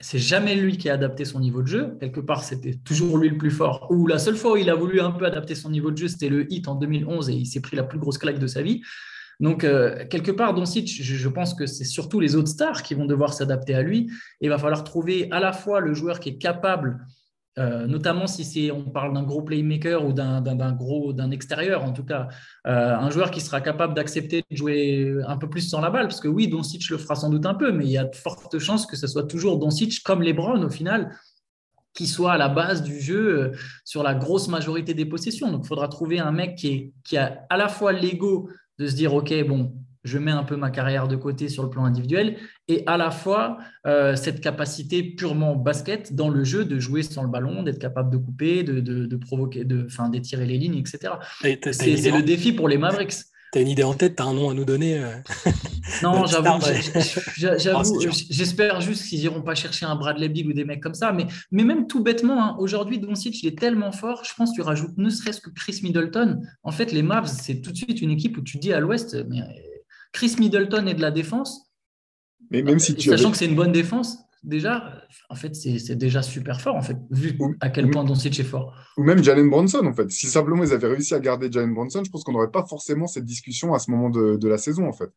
C'est 0.00 0.18
jamais 0.18 0.54
lui 0.54 0.76
qui 0.76 0.88
a 0.88 0.94
adapté 0.94 1.24
son 1.24 1.40
niveau 1.40 1.62
de 1.62 1.66
jeu. 1.66 1.96
Quelque 1.98 2.20
part, 2.20 2.44
c'était 2.44 2.74
toujours 2.84 3.18
lui 3.18 3.30
le 3.30 3.38
plus 3.38 3.50
fort. 3.50 3.88
Ou 3.90 4.06
la 4.06 4.18
seule 4.18 4.36
fois 4.36 4.52
où 4.52 4.56
il 4.56 4.70
a 4.70 4.74
voulu 4.74 5.00
un 5.00 5.10
peu 5.10 5.24
adapter 5.24 5.54
son 5.54 5.70
niveau 5.70 5.90
de 5.90 5.96
jeu, 5.96 6.08
c'était 6.08 6.28
le 6.28 6.52
hit 6.52 6.68
en 6.68 6.76
2011 6.76 7.30
et 7.30 7.32
il 7.32 7.46
s'est 7.46 7.60
pris 7.60 7.76
la 7.76 7.82
plus 7.82 7.98
grosse 7.98 8.18
claque 8.18 8.38
de 8.38 8.46
sa 8.46 8.62
vie. 8.62 8.82
Donc, 9.40 9.64
euh, 9.64 10.04
quelque 10.08 10.30
part, 10.30 10.52
Doncic, 10.52 11.02
je, 11.02 11.14
je 11.14 11.28
pense 11.28 11.54
que 11.54 11.66
c'est 11.66 11.84
surtout 11.84 12.20
les 12.20 12.36
autres 12.36 12.48
stars 12.48 12.82
qui 12.82 12.94
vont 12.94 13.06
devoir 13.06 13.32
s'adapter 13.32 13.74
à 13.74 13.82
lui. 13.82 14.10
Il 14.40 14.50
va 14.50 14.58
falloir 14.58 14.84
trouver 14.84 15.28
à 15.30 15.40
la 15.40 15.52
fois 15.52 15.80
le 15.80 15.94
joueur 15.94 16.20
qui 16.20 16.30
est 16.30 16.38
capable, 16.38 16.98
euh, 17.58 17.86
notamment 17.86 18.26
si 18.26 18.70
on 18.72 18.84
parle 18.84 19.12
d'un 19.12 19.22
gros 19.22 19.42
playmaker 19.42 20.04
ou 20.04 20.12
d'un, 20.12 20.72
gros, 20.72 21.12
d'un 21.12 21.30
extérieur, 21.30 21.84
en 21.84 21.92
tout 21.92 22.04
cas, 22.04 22.28
euh, 22.66 22.94
un 22.96 23.10
joueur 23.10 23.30
qui 23.30 23.40
sera 23.40 23.60
capable 23.60 23.94
d'accepter 23.94 24.44
de 24.50 24.56
jouer 24.56 25.14
un 25.26 25.36
peu 25.36 25.50
plus 25.50 25.62
sans 25.62 25.80
la 25.80 25.90
balle, 25.90 26.06
parce 26.06 26.20
que 26.20 26.28
oui, 26.28 26.48
Doncic 26.48 26.88
le 26.90 26.98
fera 26.98 27.14
sans 27.14 27.30
doute 27.30 27.46
un 27.46 27.54
peu, 27.54 27.72
mais 27.72 27.84
il 27.84 27.90
y 27.90 27.98
a 27.98 28.04
de 28.04 28.14
fortes 28.14 28.58
chances 28.58 28.86
que 28.86 28.96
ce 28.96 29.06
soit 29.06 29.24
toujours 29.24 29.58
Doncic 29.58 30.02
comme 30.02 30.22
LeBron 30.22 30.62
au 30.62 30.70
final 30.70 31.12
qui 31.94 32.06
soit 32.06 32.32
à 32.32 32.38
la 32.38 32.48
base 32.48 32.82
du 32.82 33.00
jeu 33.00 33.52
sur 33.84 34.04
la 34.04 34.14
grosse 34.14 34.46
majorité 34.46 34.94
des 34.94 35.04
possessions. 35.06 35.50
Donc, 35.50 35.62
il 35.64 35.66
faudra 35.66 35.88
trouver 35.88 36.20
un 36.20 36.30
mec 36.30 36.54
qui, 36.54 36.92
qui 37.02 37.16
a 37.16 37.44
à 37.50 37.56
la 37.56 37.68
fois 37.68 37.92
l'ego 37.92 38.48
de 38.78 38.86
se 38.86 38.94
dire, 38.94 39.14
OK, 39.14 39.34
bon, 39.48 39.74
je 40.08 40.18
mets 40.18 40.32
un 40.32 40.42
peu 40.42 40.56
ma 40.56 40.70
carrière 40.70 41.06
de 41.06 41.16
côté 41.16 41.48
sur 41.48 41.62
le 41.62 41.70
plan 41.70 41.84
individuel, 41.84 42.36
et 42.66 42.82
à 42.86 42.96
la 42.96 43.10
fois 43.10 43.58
euh, 43.86 44.16
cette 44.16 44.40
capacité 44.40 45.02
purement 45.02 45.54
basket 45.54 46.14
dans 46.14 46.28
le 46.28 46.42
jeu 46.44 46.64
de 46.64 46.80
jouer 46.80 47.02
sans 47.02 47.22
le 47.22 47.28
ballon, 47.28 47.62
d'être 47.62 47.78
capable 47.78 48.10
de 48.10 48.16
couper, 48.16 48.62
de, 48.62 48.80
de, 48.80 49.16
provoquer, 49.16 49.64
de, 49.64 49.86
enfin, 49.86 50.08
d'étirer 50.08 50.46
les 50.46 50.58
lignes, 50.58 50.78
etc. 50.78 51.14
C'est 51.40 52.10
le 52.10 52.22
défi 52.22 52.52
pour 52.52 52.68
les 52.68 52.78
Mavericks. 52.78 53.14
Tu 53.52 53.58
as 53.58 53.62
une 53.62 53.68
idée 53.68 53.82
en 53.82 53.94
tête, 53.94 54.16
tu 54.16 54.22
as 54.22 54.26
un 54.26 54.34
nom 54.34 54.50
à 54.50 54.54
nous 54.54 54.66
donner 54.66 54.98
euh, 54.98 55.14
Non, 56.02 56.26
j'avoue, 56.26 56.60
j'avoue, 57.36 58.00
j'espère 58.30 58.80
juste 58.82 59.08
qu'ils 59.08 59.20
n'iront 59.20 59.40
pas 59.40 59.54
chercher 59.54 59.86
un 59.86 59.96
Bradley 59.96 60.28
Bill 60.28 60.48
ou 60.48 60.52
des 60.52 60.64
mecs 60.64 60.82
comme 60.82 60.94
ça. 60.94 61.12
Mais, 61.12 61.26
mais 61.50 61.64
même 61.64 61.86
tout 61.86 62.02
bêtement, 62.02 62.42
hein, 62.42 62.56
aujourd'hui, 62.58 62.98
Doncic, 62.98 63.42
il 63.42 63.46
est 63.46 63.58
tellement 63.58 63.92
fort, 63.92 64.22
je 64.24 64.34
pense 64.34 64.50
que 64.50 64.56
tu 64.56 64.60
rajoutes 64.60 64.96
ne 64.98 65.08
serait-ce 65.08 65.40
que 65.40 65.48
Chris 65.50 65.80
Middleton. 65.82 66.42
En 66.62 66.72
fait, 66.72 66.92
les 66.92 67.02
Mavs, 67.02 67.26
c'est 67.26 67.62
tout 67.62 67.72
de 67.72 67.76
suite 67.76 68.02
une 68.02 68.10
équipe 68.10 68.36
où 68.36 68.42
tu 68.42 68.58
dis 68.58 68.72
à 68.74 68.80
l'Ouest, 68.80 69.16
mais 69.30 69.40
Chris 70.12 70.36
Middleton 70.38 70.86
est 70.86 70.94
de 70.94 71.02
la 71.02 71.10
défense. 71.10 71.70
Mais 72.50 72.62
même 72.62 72.78
si 72.78 72.94
tu 72.94 73.10
Sachant 73.10 73.30
que 73.30 73.36
c'est 73.36 73.46
une 73.46 73.56
bonne 73.56 73.72
défense, 73.72 74.18
déjà, 74.42 75.02
en 75.28 75.34
fait, 75.34 75.54
c'est 75.54 75.96
déjà 75.96 76.22
super 76.22 76.60
fort, 76.60 76.76
en 76.76 76.82
fait, 76.82 76.96
vu 77.10 77.38
à 77.60 77.68
quel 77.68 77.90
point 77.90 78.04
Doncic 78.04 78.38
est 78.38 78.44
fort. 78.44 78.74
Ou 78.96 79.02
même 79.02 79.22
Jalen 79.22 79.50
Bronson, 79.50 79.84
en 79.84 79.92
fait. 79.92 80.10
Si 80.10 80.26
simplement 80.26 80.64
ils 80.64 80.72
avaient 80.72 80.88
réussi 80.88 81.14
à 81.14 81.20
garder 81.20 81.50
Jalen 81.50 81.74
Bronson, 81.74 82.02
je 82.04 82.10
pense 82.10 82.24
qu'on 82.24 82.32
n'aurait 82.32 82.50
pas 82.50 82.64
forcément 82.64 83.06
cette 83.06 83.24
discussion 83.24 83.74
à 83.74 83.78
ce 83.78 83.90
moment 83.90 84.10
de, 84.10 84.48
la 84.48 84.58
saison, 84.58 84.88
en 84.88 84.92
fait. 84.92 85.10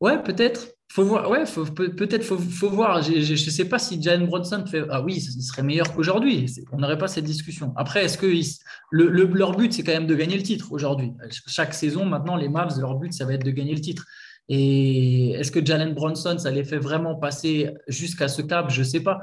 Ouais, 0.00 0.22
peut-être. 0.22 0.68
Faut 0.92 1.04
voir. 1.04 1.28
Ouais, 1.30 1.44
peut-être 1.44 2.22
faut, 2.22 2.38
faut, 2.38 2.70
voir. 2.70 3.02
Je 3.02 3.32
ne 3.32 3.36
sais 3.36 3.68
pas 3.68 3.78
si 3.78 4.00
Jalen 4.00 4.26
Bronson 4.26 4.64
fait. 4.66 4.84
Ah 4.90 5.02
oui, 5.02 5.16
il 5.16 5.42
serait 5.42 5.62
meilleur 5.62 5.92
qu'aujourd'hui. 5.92 6.46
On 6.72 6.78
n'aurait 6.78 6.98
pas 6.98 7.08
cette 7.08 7.24
discussion. 7.24 7.72
Après, 7.76 8.04
est-ce 8.04 8.16
que 8.16 8.26
le, 8.90 9.08
leur 9.24 9.56
but 9.56 9.72
c'est 9.72 9.82
quand 9.82 9.92
même 9.92 10.06
de 10.06 10.14
gagner 10.14 10.36
le 10.36 10.42
titre 10.42 10.72
aujourd'hui? 10.72 11.12
Chaque 11.48 11.74
saison, 11.74 12.04
maintenant, 12.04 12.36
les 12.36 12.48
Mavs, 12.48 12.78
leur 12.78 12.94
but 12.94 13.12
ça 13.12 13.24
va 13.24 13.34
être 13.34 13.44
de 13.44 13.50
gagner 13.50 13.74
le 13.74 13.80
titre. 13.80 14.06
Et 14.48 15.30
est-ce 15.32 15.50
que 15.50 15.64
Jalen 15.64 15.92
Bronson, 15.92 16.38
ça 16.38 16.50
les 16.50 16.62
fait 16.62 16.78
vraiment 16.78 17.16
passer 17.16 17.70
jusqu'à 17.88 18.28
ce 18.28 18.42
cap? 18.42 18.70
Je 18.70 18.80
ne 18.80 18.84
sais 18.84 19.00
pas. 19.00 19.18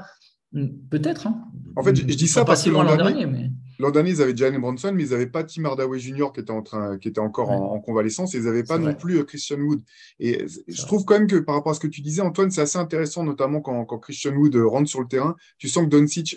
Peut-être. 0.90 1.26
Hein. 1.26 1.44
En 1.76 1.82
fait, 1.82 1.96
je, 1.96 2.02
dis 2.02 2.28
ça 2.28 2.44
parce 2.44 2.62
que 2.62 2.70
l'an 2.70 2.84
dernier, 2.96 3.26
mais... 3.26 3.50
L'an 3.78 3.90
dernier, 3.90 4.10
ils 4.10 4.22
avaient 4.22 4.36
Jalen 4.36 4.60
Bronson, 4.60 4.92
mais 4.94 5.04
ils 5.04 5.10
n'avaient 5.10 5.26
pas 5.26 5.44
Tim 5.44 5.64
Hardaway 5.64 5.98
Jr. 5.98 6.28
qui 6.32 6.40
était, 6.40 6.50
en 6.50 6.62
train, 6.62 6.98
qui 6.98 7.08
était 7.08 7.20
encore 7.20 7.50
en, 7.50 7.80
convalescence 7.80 8.34
et 8.34 8.38
ils 8.38 8.44
n'avaient 8.44 8.64
pas 8.64 8.78
non 8.78 8.94
plus 8.94 9.18
euh, 9.18 9.24
Christian 9.24 9.58
Wood. 9.58 9.82
Et 10.20 10.46
je 10.68 10.82
trouve 10.86 11.04
quand 11.04 11.18
même 11.18 11.26
que 11.26 11.36
par 11.36 11.56
rapport 11.56 11.72
à 11.72 11.74
ce 11.74 11.80
que 11.80 11.86
tu 11.86 12.00
disais, 12.00 12.22
Antoine, 12.22 12.50
c'est 12.50 12.60
assez 12.60 12.78
intéressant, 12.78 13.24
notamment 13.24 13.60
quand, 13.60 13.84
Christian 13.98 14.34
Wood 14.34 14.54
euh, 14.56 14.66
rentre 14.66 14.88
sur 14.88 15.00
le 15.00 15.08
terrain. 15.08 15.36
Tu 15.58 15.68
sens 15.68 15.84
que 15.84 15.90
Doncic 15.90 16.36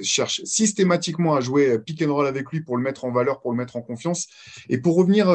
cherche 0.00 0.42
systématiquement 0.44 1.34
à 1.34 1.40
jouer 1.40 1.70
euh, 1.70 1.78
pick 1.78 2.02
and 2.02 2.12
roll 2.12 2.26
avec 2.26 2.50
lui 2.50 2.62
pour 2.62 2.76
le 2.76 2.82
mettre 2.82 3.04
en 3.04 3.12
valeur, 3.12 3.40
pour 3.40 3.52
le 3.52 3.56
mettre 3.56 3.76
en 3.76 3.82
confiance. 3.82 4.28
Et 4.68 4.78
pour 4.78 4.96
revenir 4.96 5.28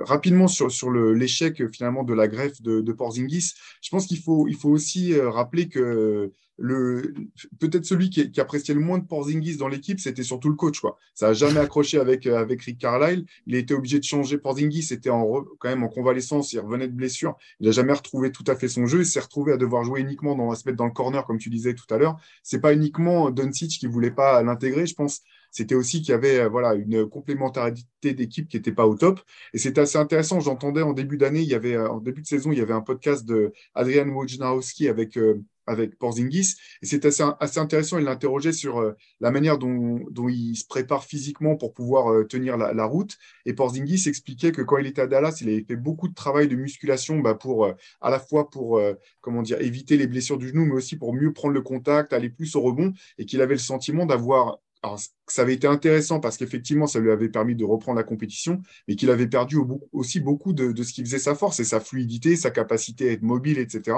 rapidement 0.00 0.48
sur, 0.48 0.70
sur 0.70 0.90
l'échec 0.90 1.62
finalement 1.72 2.04
de 2.04 2.14
la 2.14 2.28
greffe 2.28 2.60
de, 2.62 2.80
de 2.80 2.92
Porzingis, 2.92 3.52
je 3.82 3.90
pense 3.90 4.06
qu'il 4.06 4.18
faut, 4.18 4.46
il 4.48 4.56
faut 4.56 4.70
aussi 4.70 5.18
rappeler 5.18 5.68
que 5.68 6.32
le 6.58 7.14
peut-être 7.60 7.84
celui 7.84 8.10
qui, 8.10 8.40
appréciait 8.40 8.74
le 8.74 8.80
moins 8.80 8.98
de 8.98 9.04
Porzingis 9.04 9.56
dans 9.56 9.68
l'équipe, 9.68 10.00
c'était 10.00 10.22
surtout 10.22 10.48
le 10.48 10.54
coach. 10.54 10.80
Quoi. 10.80 10.98
Ça 11.14 11.28
n'a 11.28 11.32
jamais 11.34 11.60
accroché 11.60 11.98
avec, 11.98 12.26
euh, 12.26 12.38
avec 12.38 12.62
Rick 12.62 12.78
Carlisle. 12.78 13.26
Il 13.46 13.54
a 13.54 13.58
été 13.58 13.74
obligé 13.74 13.98
de 13.98 14.04
changer. 14.04 14.38
Porzingis 14.38 14.92
était 14.92 15.10
en, 15.10 15.44
quand 15.58 15.68
même 15.68 15.82
en 15.82 15.88
convalescence, 15.88 16.52
il 16.52 16.60
revenait 16.60 16.88
de 16.88 16.94
blessure. 16.94 17.36
Il 17.60 17.66
n'a 17.66 17.72
jamais 17.72 17.92
retrouvé 17.92 18.32
tout 18.32 18.44
à 18.46 18.56
fait 18.56 18.68
son 18.68 18.86
jeu. 18.86 19.00
Il 19.00 19.06
s'est 19.06 19.20
retrouvé 19.20 19.52
à 19.52 19.56
devoir 19.56 19.84
jouer 19.84 20.00
uniquement 20.00 20.34
dans, 20.34 20.50
à 20.50 20.56
se 20.56 20.66
mettre 20.66 20.78
dans 20.78 20.86
le 20.86 20.92
corner, 20.92 21.24
comme 21.26 21.38
tu 21.38 21.50
disais 21.50 21.74
tout 21.74 21.92
à 21.94 21.98
l'heure. 21.98 22.16
C'est 22.42 22.60
pas 22.60 22.72
uniquement 22.72 23.30
Doncic 23.30 23.78
qui 23.78 23.86
voulait 23.86 24.10
pas 24.10 24.42
l'intégrer, 24.42 24.86
je 24.86 24.94
pense. 24.94 25.22
C'était 25.50 25.74
aussi 25.74 26.00
qu'il 26.02 26.10
y 26.10 26.14
avait 26.14 26.40
euh, 26.40 26.48
voilà, 26.48 26.74
une 26.74 27.06
complémentarité 27.08 28.12
d'équipe 28.14 28.48
qui 28.48 28.56
n'était 28.56 28.72
pas 28.72 28.86
au 28.86 28.94
top. 28.94 29.20
Et 29.54 29.58
c'était 29.58 29.80
assez 29.80 29.98
intéressant. 29.98 30.40
J'entendais 30.40 30.82
en 30.82 30.92
début 30.92 31.16
d'année, 31.16 31.40
il 31.40 31.48
y 31.48 31.54
avait, 31.54 31.76
euh, 31.76 31.88
en 31.88 31.98
début 31.98 32.22
de 32.22 32.26
saison, 32.26 32.52
il 32.52 32.58
y 32.58 32.60
avait 32.60 32.74
un 32.74 32.82
podcast 32.82 33.24
de 33.24 33.52
Adrian 33.74 34.08
Wojnarowski 34.08 34.88
avec 34.88 35.18
avec 35.66 35.98
Porzingis. 35.98 36.54
Et 36.82 36.86
c'est 36.86 37.04
assez, 37.04 37.24
assez, 37.40 37.58
intéressant. 37.58 37.98
Il 37.98 38.04
l'interrogeait 38.04 38.52
sur 38.52 38.78
euh, 38.78 38.92
la 39.20 39.30
manière 39.30 39.58
dont, 39.58 40.00
dont, 40.10 40.28
il 40.28 40.56
se 40.56 40.66
prépare 40.66 41.04
physiquement 41.04 41.56
pour 41.56 41.72
pouvoir 41.72 42.12
euh, 42.12 42.24
tenir 42.24 42.56
la, 42.56 42.84
route. 42.84 43.16
Et 43.44 43.52
Porzingis 43.52 44.08
expliquait 44.08 44.52
que 44.52 44.62
quand 44.62 44.78
il 44.78 44.86
était 44.86 45.02
à 45.02 45.06
Dallas, 45.06 45.38
il 45.40 45.48
avait 45.48 45.64
fait 45.64 45.76
beaucoup 45.76 46.08
de 46.08 46.14
travail 46.14 46.48
de 46.48 46.56
musculation 46.56 47.18
bah, 47.18 47.34
pour 47.34 47.64
euh, 47.64 47.72
à 48.00 48.10
la 48.10 48.18
fois 48.20 48.48
pour 48.50 48.80
comment 49.20 49.42
dire 49.42 49.60
éviter 49.60 49.96
les 49.96 50.06
blessures 50.06 50.38
du 50.38 50.48
genou, 50.48 50.66
mais 50.66 50.74
aussi 50.74 50.96
pour 50.96 51.12
mieux 51.12 51.32
prendre 51.32 51.54
le 51.54 51.62
contact, 51.62 52.12
aller 52.12 52.30
plus 52.30 52.54
au 52.56 52.60
rebond, 52.60 52.92
et 53.18 53.26
qu'il 53.26 53.40
avait 53.40 53.54
le 53.54 53.60
sentiment 53.60 54.06
d'avoir 54.06 54.58
alors, 54.86 55.00
ça 55.26 55.42
avait 55.42 55.54
été 55.54 55.66
intéressant 55.66 56.20
parce 56.20 56.36
qu'effectivement, 56.36 56.86
ça 56.86 57.00
lui 57.00 57.10
avait 57.10 57.28
permis 57.28 57.56
de 57.56 57.64
reprendre 57.64 57.96
la 57.96 58.04
compétition, 58.04 58.62
mais 58.86 58.94
qu'il 58.94 59.10
avait 59.10 59.26
perdu 59.26 59.58
aussi 59.92 60.20
beaucoup 60.20 60.52
de, 60.52 60.70
de, 60.70 60.82
ce 60.82 60.92
qui 60.92 61.02
faisait 61.02 61.18
sa 61.18 61.34
force 61.34 61.58
et 61.60 61.64
sa 61.64 61.80
fluidité, 61.80 62.36
sa 62.36 62.50
capacité 62.50 63.08
à 63.08 63.12
être 63.12 63.22
mobile, 63.22 63.58
etc. 63.58 63.96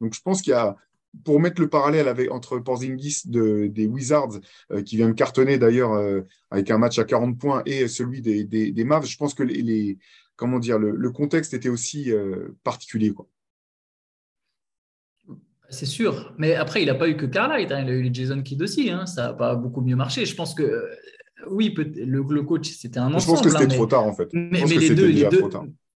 Donc, 0.00 0.14
je 0.14 0.22
pense 0.22 0.40
qu'il 0.40 0.52
y 0.52 0.54
a 0.54 0.76
pour 1.24 1.40
mettre 1.40 1.60
le 1.60 1.68
parallèle 1.68 2.08
avec, 2.08 2.30
entre 2.30 2.58
Porzingis 2.58 3.22
des 3.26 3.86
Wizards, 3.86 4.40
euh, 4.72 4.82
qui 4.82 4.96
vient 4.96 5.08
de 5.08 5.14
cartonner 5.14 5.58
d'ailleurs 5.58 5.92
euh, 5.92 6.22
avec 6.50 6.70
un 6.70 6.78
match 6.78 6.98
à 6.98 7.04
40 7.04 7.38
points, 7.38 7.62
et 7.66 7.88
celui 7.88 8.20
des, 8.20 8.44
des, 8.44 8.84
Mavs, 8.84 9.06
je 9.06 9.16
pense 9.16 9.34
que 9.34 9.42
les, 9.42 9.98
comment 10.36 10.58
dire, 10.58 10.78
le, 10.78 11.10
contexte 11.10 11.54
était 11.54 11.68
aussi 11.68 12.12
euh, 12.12 12.56
particulier. 12.62 13.12
Quoi. 13.12 13.26
C'est 15.68 15.86
sûr, 15.86 16.34
mais 16.38 16.54
après, 16.54 16.82
il 16.82 16.86
n'a 16.86 16.94
pas 16.94 17.08
eu 17.08 17.16
que 17.16 17.26
Carlisle, 17.26 17.72
hein. 17.72 17.82
il 17.82 17.88
a 17.88 17.92
eu 17.92 18.10
Jason 18.12 18.42
Kidd 18.42 18.62
aussi, 18.62 18.90
hein. 18.90 19.06
ça 19.06 19.28
n'a 19.28 19.32
pas 19.34 19.54
beaucoup 19.54 19.80
mieux 19.80 19.96
marché. 19.96 20.24
Je 20.26 20.34
pense 20.34 20.54
que 20.54 20.88
oui, 21.48 21.74
le, 21.76 22.22
le 22.22 22.42
coach, 22.42 22.70
c'était 22.70 22.98
un 22.98 23.12
ensemble. 23.14 23.20
Je 23.22 23.26
pense 23.26 23.40
que 23.42 23.50
c'était 23.50 23.72
hein, 23.72 23.76
trop 23.76 23.86
tard 23.86 24.04
en 24.04 24.12
fait. 24.12 24.28
Mais, 24.32 24.64
les 24.64 24.90
deux, 24.90 25.06
les 25.06 25.28
deux, 25.28 25.42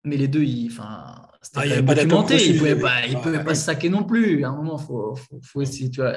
mais 0.05 0.17
les 0.17 0.29
deux, 0.29 0.45
ils, 0.45 0.69
enfin, 0.71 1.27
c'était 1.43 1.61
ah, 1.61 1.67
il 1.67 1.85
pas 1.85 1.95
documenté. 1.95 2.37
Il 2.49 2.59
pouvait 2.59 2.79
pas, 2.79 3.07
il 3.07 3.19
pouvait 3.19 3.43
pas 3.43 3.55
se 3.55 3.65
saquer 3.65 3.89
non 3.89 4.05
plus. 4.05 4.45
À 4.45 4.49
un 4.49 4.57
moment, 4.57 4.79
faut, 4.79 5.17
faut, 5.17 5.41
faut 5.43 5.63
essayer, 5.63 5.91
tu 5.91 6.01
vois. 6.01 6.17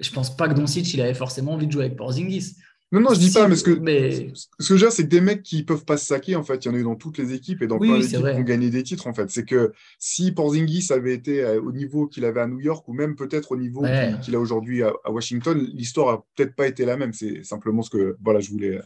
Je 0.00 0.10
pense 0.10 0.36
pas 0.36 0.48
que 0.48 0.54
Doncic, 0.54 0.94
il 0.94 1.00
avait 1.00 1.14
forcément 1.14 1.54
envie 1.54 1.66
de 1.66 1.72
jouer 1.72 1.86
avec 1.86 1.96
Porzingis. 1.96 2.54
Non, 2.90 3.00
non, 3.00 3.12
je 3.12 3.18
dis 3.18 3.30
pas, 3.30 3.46
mais 3.48 3.56
ce 3.56 3.64
que, 3.64 3.72
mais... 3.72 4.32
ce 4.32 4.46
que 4.46 4.64
je 4.68 4.72
veux 4.72 4.78
dire, 4.78 4.92
c'est 4.92 5.04
que 5.04 5.10
des 5.10 5.20
mecs 5.20 5.42
qui 5.42 5.62
peuvent 5.62 5.84
pas 5.84 5.98
se 5.98 6.06
saquer, 6.06 6.36
en 6.36 6.42
fait, 6.42 6.64
il 6.64 6.68
y 6.68 6.70
en 6.70 6.74
a 6.74 6.78
eu 6.78 6.84
dans 6.84 6.94
toutes 6.94 7.18
les 7.18 7.34
équipes 7.34 7.60
et 7.60 7.66
dans 7.66 7.78
plein 7.78 7.98
d'équipes 7.98 8.16
qui 8.16 8.24
ont 8.24 8.42
gagné 8.42 8.70
des 8.70 8.82
titres, 8.82 9.06
en 9.08 9.12
fait. 9.12 9.28
C'est 9.28 9.44
que 9.44 9.72
si 9.98 10.32
Porzingis 10.32 10.90
avait 10.90 11.12
été 11.12 11.42
euh, 11.42 11.60
au 11.60 11.72
niveau 11.72 12.06
qu'il 12.06 12.24
avait 12.24 12.40
à 12.40 12.46
New 12.46 12.60
York 12.60 12.88
ou 12.88 12.94
même 12.94 13.14
peut-être 13.14 13.52
au 13.52 13.56
niveau 13.58 13.84
qu'il 14.22 14.34
a 14.34 14.40
aujourd'hui 14.40 14.82
à, 14.82 14.92
Washington, 15.10 15.58
l'histoire 15.74 16.08
a 16.08 16.24
peut-être 16.34 16.54
pas 16.54 16.66
été 16.66 16.86
la 16.86 16.96
même. 16.96 17.12
C'est 17.12 17.42
simplement 17.42 17.82
ce 17.82 17.90
que, 17.90 18.16
voilà, 18.22 18.40
je 18.40 18.50
voulais, 18.50 18.80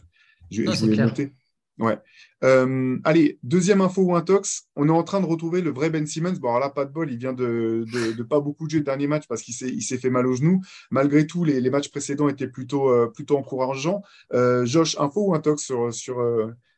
je, 0.51 0.63
je 0.63 0.79
voulais 0.79 0.97
noter. 0.97 1.31
Ouais. 1.79 1.97
Euh, 2.43 2.99
allez, 3.03 3.39
deuxième 3.41 3.81
info 3.81 4.03
ou 4.03 4.15
intox. 4.15 4.67
On 4.75 4.87
est 4.87 4.91
en 4.91 5.03
train 5.03 5.21
de 5.21 5.25
retrouver 5.25 5.61
le 5.61 5.71
vrai 5.71 5.89
Ben 5.89 6.05
Simmons. 6.05 6.33
Bon, 6.33 6.49
alors 6.49 6.59
là, 6.59 6.69
pas 6.69 6.85
de 6.85 6.91
bol, 6.91 7.11
il 7.11 7.17
vient 7.17 7.33
de, 7.33 7.85
de, 7.91 8.23
pas 8.23 8.39
beaucoup 8.39 8.69
jouer 8.69 8.79
le 8.79 8.85
dernier 8.85 9.07
match 9.07 9.23
parce 9.27 9.41
qu'il 9.41 9.81
s'est 9.81 9.97
fait 9.97 10.09
mal 10.09 10.27
au 10.27 10.35
genou. 10.35 10.61
Malgré 10.91 11.25
tout, 11.25 11.43
les, 11.43 11.69
matchs 11.69 11.89
précédents 11.89 12.29
étaient 12.29 12.47
plutôt, 12.47 12.89
euh, 12.89 13.11
encourageants. 13.31 14.03
Euh, 14.33 14.65
Josh, 14.65 14.97
info 14.99 15.29
ou 15.29 15.35
intox 15.35 15.63
sur, 15.63 15.93
sur, 15.93 16.21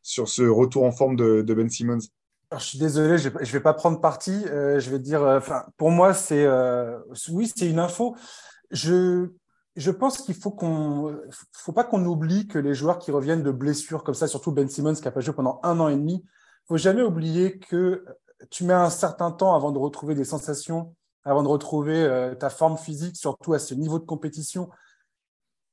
sur 0.01 0.29
ce 0.29 0.43
retour 0.43 0.83
en 0.85 0.91
forme 0.91 1.15
de, 1.15 1.41
de 1.41 1.53
Ben 1.53 1.69
Simmons? 1.69 1.99
Je 2.57 2.63
suis 2.63 2.77
désolé, 2.77 3.17
je 3.17 3.29
ne 3.29 3.45
vais 3.45 3.59
pas 3.59 3.73
prendre 3.73 3.99
parti. 3.99 4.43
je 4.45 4.89
vais 4.89 4.99
dire, 4.99 5.41
pour 5.77 5.91
moi, 5.91 6.13
c'est 6.13 6.47
oui, 7.29 7.51
c'est 7.53 7.69
une 7.69 7.79
info. 7.79 8.15
Je 8.71 9.29
je 9.75 9.91
pense 9.91 10.21
qu'il 10.21 10.35
faut 10.35 10.51
qu'on, 10.51 11.19
faut 11.51 11.73
pas 11.73 11.83
qu'on 11.83 12.05
oublie 12.05 12.47
que 12.47 12.57
les 12.57 12.73
joueurs 12.73 12.99
qui 12.99 13.11
reviennent 13.11 13.43
de 13.43 13.51
blessures 13.51 14.03
comme 14.03 14.15
ça, 14.15 14.27
surtout 14.27 14.51
Ben 14.51 14.69
Simmons 14.69 14.95
qui 14.95 15.07
a 15.07 15.11
pas 15.11 15.19
joué 15.19 15.33
pendant 15.33 15.59
un 15.63 15.79
an 15.79 15.89
et 15.89 15.95
demi, 15.95 16.23
faut 16.67 16.77
jamais 16.77 17.01
oublier 17.01 17.59
que 17.59 18.05
tu 18.49 18.63
mets 18.63 18.73
un 18.73 18.89
certain 18.89 19.31
temps 19.31 19.55
avant 19.55 19.71
de 19.71 19.77
retrouver 19.77 20.15
des 20.15 20.23
sensations, 20.23 20.95
avant 21.23 21.43
de 21.43 21.47
retrouver 21.47 22.03
euh, 22.03 22.35
ta 22.35 22.49
forme 22.49 22.77
physique, 22.77 23.17
surtout 23.17 23.53
à 23.53 23.59
ce 23.59 23.73
niveau 23.73 23.99
de 23.99 24.05
compétition. 24.05 24.69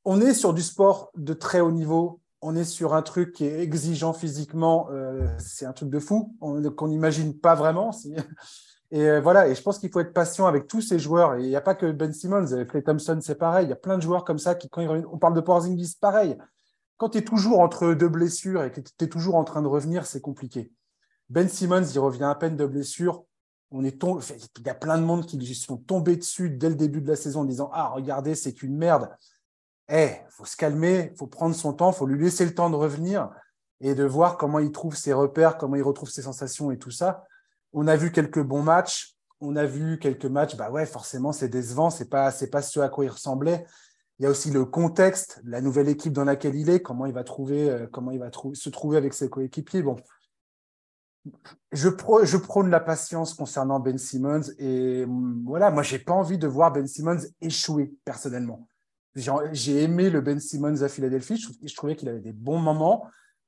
On 0.05 0.21
est 0.21 0.35
sur 0.35 0.53
du 0.53 0.63
sport 0.63 1.11
de 1.17 1.33
très 1.33 1.61
haut 1.61 1.71
niveau. 1.71 2.21
On 2.41 2.57
est 2.57 2.65
sur 2.65 2.95
un 2.95 3.03
truc 3.03 3.33
qui 3.33 3.45
est 3.45 3.61
exigeant 3.61 4.13
physiquement. 4.13 4.89
Euh, 4.91 5.29
c'est 5.39 5.65
un 5.65 5.73
truc 5.73 5.91
de 5.91 6.01
fou 6.01 6.37
qu'on 6.41 6.89
n'imagine 6.89 7.39
pas 7.39 7.55
vraiment. 7.55 7.93
Et 8.93 9.09
euh, 9.09 9.23
voilà, 9.23 9.49
et 9.49 9.55
je 9.55 9.63
pense 9.63 9.79
qu'il 9.79 9.91
faut 9.91 10.01
être 10.01 10.13
patient 10.13 10.47
avec 10.47 10.69
tous 10.69 10.83
ces 10.83 10.99
joueurs. 10.99 11.37
Et 11.37 11.43
il 11.43 11.49
n'y 11.49 11.57
a 11.57 11.63
pas 11.63 11.75
que 11.75 11.91
Ben 11.91 12.13
Simmons, 12.13 12.67
Clay 12.67 12.83
Thompson, 12.83 13.19
c'est 13.23 13.37
pareil. 13.37 13.67
Il 13.67 13.71
y 13.71 13.73
a 13.73 13.77
plein 13.77 13.97
de 13.97 14.03
joueurs 14.03 14.23
comme 14.23 14.39
ça 14.39 14.55
qui, 14.55 14.69
quand 14.69 14.87
on 15.11 15.19
parle 15.19 15.35
de 15.35 15.41
Porzingis, 15.41 15.97
pareil. 15.99 16.37
Quand 16.99 17.09
tu 17.09 17.19
es 17.19 17.23
toujours 17.23 17.61
entre 17.61 17.95
deux 17.95 18.11
blessures 18.11 18.63
et 18.63 18.71
que 18.71 18.81
tu 18.81 19.05
es 19.05 19.09
toujours 19.09 19.37
en 19.37 19.45
train 19.45 19.63
de 19.63 19.67
revenir, 19.67 20.05
c'est 20.05 20.21
compliqué. 20.21 20.71
Ben 21.31 21.49
Simmons, 21.49 21.85
il 21.85 21.99
revient 21.99 22.25
à 22.25 22.35
peine 22.35 22.55
de 22.55 22.67
blessure. 22.67 23.25
On 23.71 23.83
est 23.83 23.99
Il 24.59 24.67
y 24.67 24.69
a 24.69 24.75
plein 24.75 24.99
de 24.99 25.05
monde 25.05 25.25
qui 25.25 25.55
sont 25.55 25.79
tombés 25.79 26.17
dessus 26.17 26.51
dès 26.51 26.69
le 26.69 26.75
début 26.75 27.01
de 27.01 27.09
la 27.09 27.17
saison 27.17 27.41
en 27.41 27.45
disant 27.47 27.71
Ah, 27.73 27.89
regardez, 27.95 28.35
c'est 28.35 28.53
qu'une 28.53 28.77
merde. 28.77 29.09
Eh, 29.89 30.11
faut 30.29 30.45
se 30.45 30.55
calmer, 30.57 31.09
il 31.13 31.17
faut 31.17 31.27
prendre 31.27 31.55
son 31.55 31.73
temps, 31.73 31.93
il 31.93 31.97
faut 31.97 32.07
lui 32.07 32.23
laisser 32.23 32.45
le 32.45 32.55
temps 32.55 32.69
de 32.69 32.77
revenir 32.77 33.31
et 33.81 33.95
de 33.95 34.05
voir 34.05 34.37
comment 34.37 34.59
il 34.59 34.71
trouve 34.71 34.95
ses 34.95 35.15
repères, 35.15 35.57
comment 35.57 35.77
il 35.77 35.83
retrouve 35.83 36.11
ses 36.11 36.23
sensations 36.23 36.71
et 36.71 36.79
tout 36.79 36.91
ça 36.91 37.25
on 37.73 37.87
a 37.87 37.97
vu 37.97 38.13
quelques 38.13 38.43
bons 38.43 38.63
matchs. 38.63 39.17
On 39.41 39.57
a 39.57 39.65
vu 39.65 39.99
quelques 39.99 40.27
matchs, 40.27 40.57
bah 40.57 40.71
ouais, 40.71 40.87
forcément, 40.87 41.33
c'est 41.33 41.49
décevant. 41.49 41.91
C'est 41.91 42.09
pas, 42.09 42.33
pas 42.51 42.63
ce 42.63 42.81
à 42.81 42.89
quoi 42.89 43.05
il 43.05 43.09
ressemblait. 43.11 43.67
Il 44.19 44.23
y 44.23 44.27
a 44.27 44.31
aussi 44.31 44.51
le 44.51 44.65
contexte, 44.65 45.41
la 45.45 45.61
nouvelle 45.61 45.89
équipe 45.89 46.13
dans 46.13 46.25
laquelle 46.25 46.55
il 46.55 46.71
est, 46.71 46.81
comment 46.81 47.07
il 47.07 47.13
va 47.13 47.25
trouver, 47.25 47.69
euh, 47.69 47.87
comment 47.91 48.13
il 48.13 48.21
va 48.21 48.31
se 48.55 48.69
trouver 48.69 48.97
avec 48.97 49.15
ses 49.15 49.29
coéquipiers. 49.29 49.83
Bon, 49.83 49.97
je, 51.73 51.89
je 52.23 52.37
prône 52.37 52.71
la 52.71 52.81
patience 52.81 53.35
concernant 53.35 53.81
Ben 53.81 53.99
Simmons 53.99 54.43
et 54.59 55.07
mm, 55.07 55.45
voilà, 55.47 55.71
moi 55.71 55.83
j'ai 55.83 55.99
pas 55.99 56.13
envie 56.13 56.39
de 56.39 56.47
voir 56.47 56.73
Ben 56.73 56.87
Simmons 56.87 57.21
échouer 57.41 57.95
personnellement. 58.05 58.69
J'ai 59.15 59.83
aimé 59.83 60.09
le 60.09 60.21
Ben 60.21 60.41
Simmons 60.41 60.83
à 60.83 60.89
Philadelphie. 60.89 61.37
Je, 61.37 61.75
trouvais 61.75 61.97
qu'il 61.97 62.09
avait 62.09 62.21
des 62.21 62.33
bons 62.33 62.59
moments. 62.59 63.07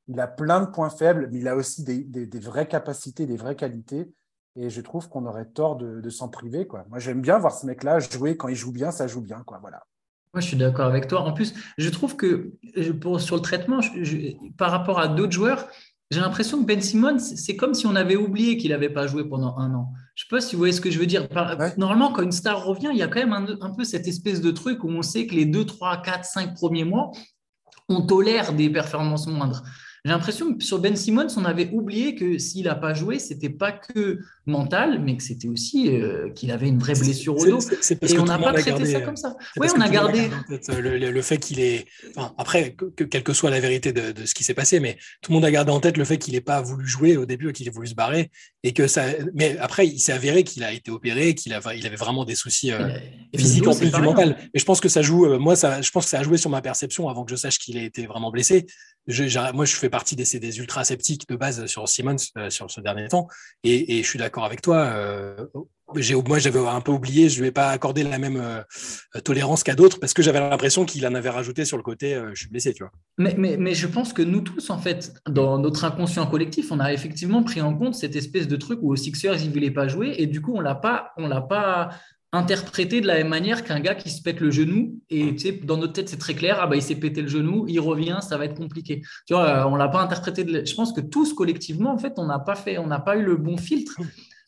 Il 0.09 0.21
a 0.21 0.27
plein 0.27 0.61
de 0.61 0.67
points 0.67 0.91
faibles, 0.91 1.29
mais 1.33 1.39
il 1.39 1.49
a 1.49 1.57
aussi 1.57 1.83
des, 1.83 2.39
vraies 2.39 2.69
capacités, 2.69 3.27
des 3.27 3.37
vraies 3.37 3.57
qualités. 3.57 4.13
Et 4.57 4.71
je 4.71 4.81
trouve 4.81 5.09
qu'on 5.09 5.27
aurait 5.27 5.47
tort 5.47 5.77
de, 5.77 6.11
s'en 6.11 6.29
priver. 6.29 6.67
Quoi. 6.67 6.85
Moi, 6.89 6.99
j'aime 6.99 7.21
bien 7.21 7.39
voir 7.39 7.53
ce 7.53 7.67
mec-là 7.67 7.99
jouer. 7.99 8.37
Quand 8.37 8.49
il 8.49 8.55
joue 8.55 8.73
bien, 8.73 8.91
ça 8.91 9.07
joue 9.07 9.23
bien. 9.23 9.43
Quoi. 9.45 9.59
Voilà. 9.61 9.83
Moi, 10.33 10.41
je 10.41 10.49
suis 10.49 10.57
d'accord 10.57 10.87
avec 10.87 11.09
toi. 11.09 11.21
En 11.21 11.33
plus, 11.33 11.55
je 11.79 11.89
trouve 11.91 12.17
que 12.17 12.53
pour, 13.01 13.21
sur 13.21 13.37
le 13.37 13.43
traitement, 13.43 13.81
par 14.59 14.71
rapport 14.71 15.01
à 15.01 15.09
d'autres 15.09 15.33
joueurs, 15.33 15.69
j'ai 16.11 16.21
l'impression 16.21 16.61
que 16.61 16.67
Ben 16.67 16.81
Simmons, 16.81 17.19
c'est 17.19 17.57
comme 17.57 17.75
si 17.75 17.87
on 17.87 17.97
avait 17.97 18.17
oublié 18.17 18.57
qu'il 18.57 18.71
n'avait 18.71 18.91
pas 18.91 19.07
joué 19.07 19.25
pendant 19.25 19.57
un 19.59 19.75
an. 19.75 19.93
Je 20.15 20.25
ne 20.25 20.27
sais 20.27 20.37
pas 20.37 20.41
si 20.41 20.55
vous 20.55 20.61
voyez 20.61 20.73
ce 20.73 20.81
que 20.81 20.91
je 20.91 20.99
veux 20.99 21.07
dire. 21.07 21.27
Normalement, 21.77 22.13
quand 22.13 22.23
une 22.23 22.31
star 22.31 22.65
revient, 22.65 22.91
il 22.93 22.99
y 22.99 23.03
a 23.03 23.09
quand 23.09 23.21
même 23.21 23.33
un, 23.33 23.47
un, 23.61 23.71
peu 23.71 23.85
cette 23.85 24.07
espèce 24.07 24.41
de 24.41 24.51
truc 24.51 24.85
où 24.85 24.89
on 24.89 25.03
sait 25.03 25.27
que 25.27 25.35
les 25.35 25.45
2, 25.45 25.65
3, 25.65 26.03
4, 26.03 26.25
5 26.25 26.55
premiers 26.55 26.85
mois, 26.85 27.11
on 27.89 28.03
tolère 28.03 28.53
des 28.53 28.71
performances 28.71 29.27
moindres. 29.27 29.65
J'ai 30.05 30.11
l'impression 30.11 30.55
que 30.55 30.63
sur 30.63 30.81
Ben 30.81 30.95
Simmons, 30.97 31.29
on 31.39 31.47
avait 31.47 31.71
oublié 31.73 32.15
que 32.15 32.37
s'il 32.37 32.65
n'a 32.65 32.75
pas 32.75 32.93
joué, 32.93 33.19
c'était 33.19 33.49
pas 33.49 33.73
que 33.73 34.19
mental, 34.45 35.01
mais 35.03 35.17
que 35.17 35.23
c'était 35.23 35.49
aussi 35.49 35.89
euh, 35.89 36.29
qu'il 36.29 36.51
avait 36.51 36.69
une 36.69 36.79
vraie 36.79 36.93
blessure 36.93 37.35
au 37.35 37.47
dos. 37.47 37.59
Et 38.03 38.19
on 38.19 38.27
n'a 38.27 38.39
pas 38.39 38.53
traité 38.53 38.85
ça 38.85 39.01
comme 39.01 39.17
ça. 39.17 39.35
Oui, 39.57 39.69
on 39.75 39.81
a 39.81 39.89
gardé. 39.89 40.29
Le, 40.69 41.23
fait 41.23 41.39
qu'il 41.39 41.59
est. 41.59 41.87
Enfin, 42.15 42.35
après, 42.37 42.75
que, 42.75 43.05
quelle 43.05 43.23
que 43.23 43.33
soit 43.33 43.49
la 43.49 43.61
vérité 43.61 43.95
de, 43.95 44.27
ce 44.27 44.35
qui 44.35 44.45
s'est 44.45 44.53
passé, 44.53 44.79
mais 44.79 44.99
tout 45.23 45.31
le 45.31 45.37
monde 45.37 45.45
a 45.47 45.51
gardé 45.51 45.73
en 45.73 45.81
tête 45.81 45.97
le 45.97 46.05
fait 46.05 46.19
qu'il 46.19 46.35
n'ait 46.35 46.43
pas 46.43 46.61
voulu 46.61 46.87
jouer 46.87 47.17
au 47.17 47.25
début, 47.25 47.51
qu'il 47.55 47.67
ait 47.67 47.71
voulu 47.71 47.87
se 47.87 47.95
barrer. 47.95 48.31
Et 48.63 48.75
que 48.75 48.87
ça... 48.87 49.05
Mais 49.33 49.57
après, 49.59 49.87
il 49.87 50.01
s'est 50.01 50.13
avéré 50.13 50.45
qu'il 50.45 50.65
a 50.65 50.73
été 50.73 50.91
opéré, 50.91 51.35
qu'il 51.35 51.59
il 51.77 51.87
avait 51.87 51.97
vraiment 51.97 52.27
des 52.27 52.35
soucis 52.35 52.73
euh, 52.73 52.91
physiques 53.35 53.67
en 53.67 53.75
plus 53.75 53.91
du 53.91 54.03
mental. 54.03 54.37
Mais 54.53 54.61
je 54.61 54.65
pense 54.67 54.83
que 54.83 54.91
ça 54.91 55.01
joue. 55.01 55.25
Euh, 55.25 55.39
moi, 55.39 55.57
ça, 55.57 55.81
je 55.81 55.91
pense 55.91 56.05
que 56.05 56.11
ça 56.11 56.19
a 56.19 56.23
joué 56.23 56.37
sur 56.37 56.51
ma 56.51 56.61
perception 56.61 57.09
avant 57.09 57.25
que 57.25 57.31
je 57.31 57.37
sache 57.37 57.59
qu'il 57.59 57.79
ait 57.79 57.87
été 57.87 58.07
vraiment 58.07 58.31
blessé. 58.31 58.67
moi, 59.55 59.65
je 59.65 59.75
fais 59.75 59.89
partie 59.95 60.17
des, 60.17 60.59
ultra 60.59 60.83
sceptiques 60.83 61.29
de 61.29 61.37
base 61.37 61.67
sur 61.67 61.89
Simmons 61.89 62.17
sur 62.49 62.69
ce 62.69 62.81
dernier 62.81 63.07
temps. 63.07 63.29
Et, 63.63 64.03
je 64.03 64.09
suis 64.09 64.19
d'accord 64.19 64.45
avec 64.45 64.61
toi. 64.61 64.79
Euh, 64.79 65.47
moi, 66.27 66.39
j'avais 66.39 66.59
un 66.59 66.81
peu 66.81 66.91
oublié, 66.91 67.29
je 67.29 67.39
ne 67.39 67.45
vais 67.45 67.53
pas 67.53 67.69
accorder 67.69 68.03
la 68.03 68.19
même 68.19 68.37
euh, 68.37 69.21
tolérance 69.23 69.63
qu'à 69.63 69.77
d'autres 69.77 70.01
parce 70.01 70.15
que 70.15 70.23
j'avais 70.23 70.41
l'impression 70.41 70.85
qu'il 70.85 71.07
en 71.07 71.15
avait 71.15 71.31
rajouté 71.31 71.65
sur 71.65 71.77
le 71.77 71.85
côté 71.85 72.15
euh, 72.15 72.31
je 72.35 72.41
suis 72.41 72.49
blessé, 72.49 72.73
tu 72.73 72.83
vois. 72.83 72.91
Mais, 73.19 73.35
mais, 73.39 73.57
mais, 73.57 73.75
je 73.75 73.87
pense 73.87 74.13
que 74.13 74.23
nous 74.23 74.41
tous, 74.41 74.71
en 74.71 74.79
fait, 74.79 75.15
dans 75.29 75.59
notre 75.59 75.85
inconscient 75.85 76.27
collectif, 76.27 76.73
on 76.73 76.81
a 76.81 76.93
effectivement 76.93 77.45
pris 77.45 77.61
en 77.61 77.77
compte 77.77 77.95
cette 77.95 78.17
espèce 78.17 78.49
de 78.49 78.57
truc 78.57 78.81
où 78.83 78.93
aux 78.93 78.97
Sixers, 78.97 79.41
ils 79.41 79.49
ne 79.49 79.53
voulaient 79.53 79.71
pas 79.71 79.87
jouer 79.87 80.15
et 80.19 80.27
du 80.27 80.41
coup, 80.41 80.55
on 80.57 80.61
l'a 80.61 80.75
pas, 80.75 81.13
on 81.17 81.29
l'a 81.29 81.43
pas 81.43 81.91
interprété 82.35 83.01
de 83.01 83.07
la 83.07 83.15
même 83.15 83.29
manière 83.29 83.65
qu'un 83.65 83.81
gars 83.81 83.95
qui 83.95 84.11
se 84.11 84.23
pète 84.23 84.41
le 84.41 84.51
genou 84.51 85.01
et 85.11 85.35
tu 85.35 85.39
sais, 85.39 85.53
dans 85.53 85.77
notre 85.77 85.93
tête 85.93 86.09
c'est 86.09 86.19
très 86.19 86.35
clair 86.35 86.59
ah 86.61 86.67
bah 86.67 86.77
il 86.77 86.83
s'est 86.83 86.97
pété 86.97 87.23
le 87.23 87.29
genou 87.29 87.65
il 87.69 87.81
revient 87.81 88.19
ça 88.21 88.37
va 88.37 88.45
être 88.45 88.57
compliqué 88.57 89.03
tu 89.27 89.35
vois 89.35 89.67
on 89.69 89.77
l'a 89.77 89.89
pas 89.89 90.03
interprété 90.03 90.45
je 90.67 90.75
pense 90.75 90.93
que 90.93 91.01
tous 91.01 91.33
collectivement 91.33 91.93
en 91.93 91.99
fait 91.99 92.15
on 92.17 92.27
n'a 92.27 92.39
pas 92.39 92.55
fait 92.55 92.79
on 92.79 92.87
n'a 92.87 93.01
pas 93.01 93.17
eu 93.17 93.23
le 93.23 93.37
bon 93.37 93.57
filtre 93.57 94.01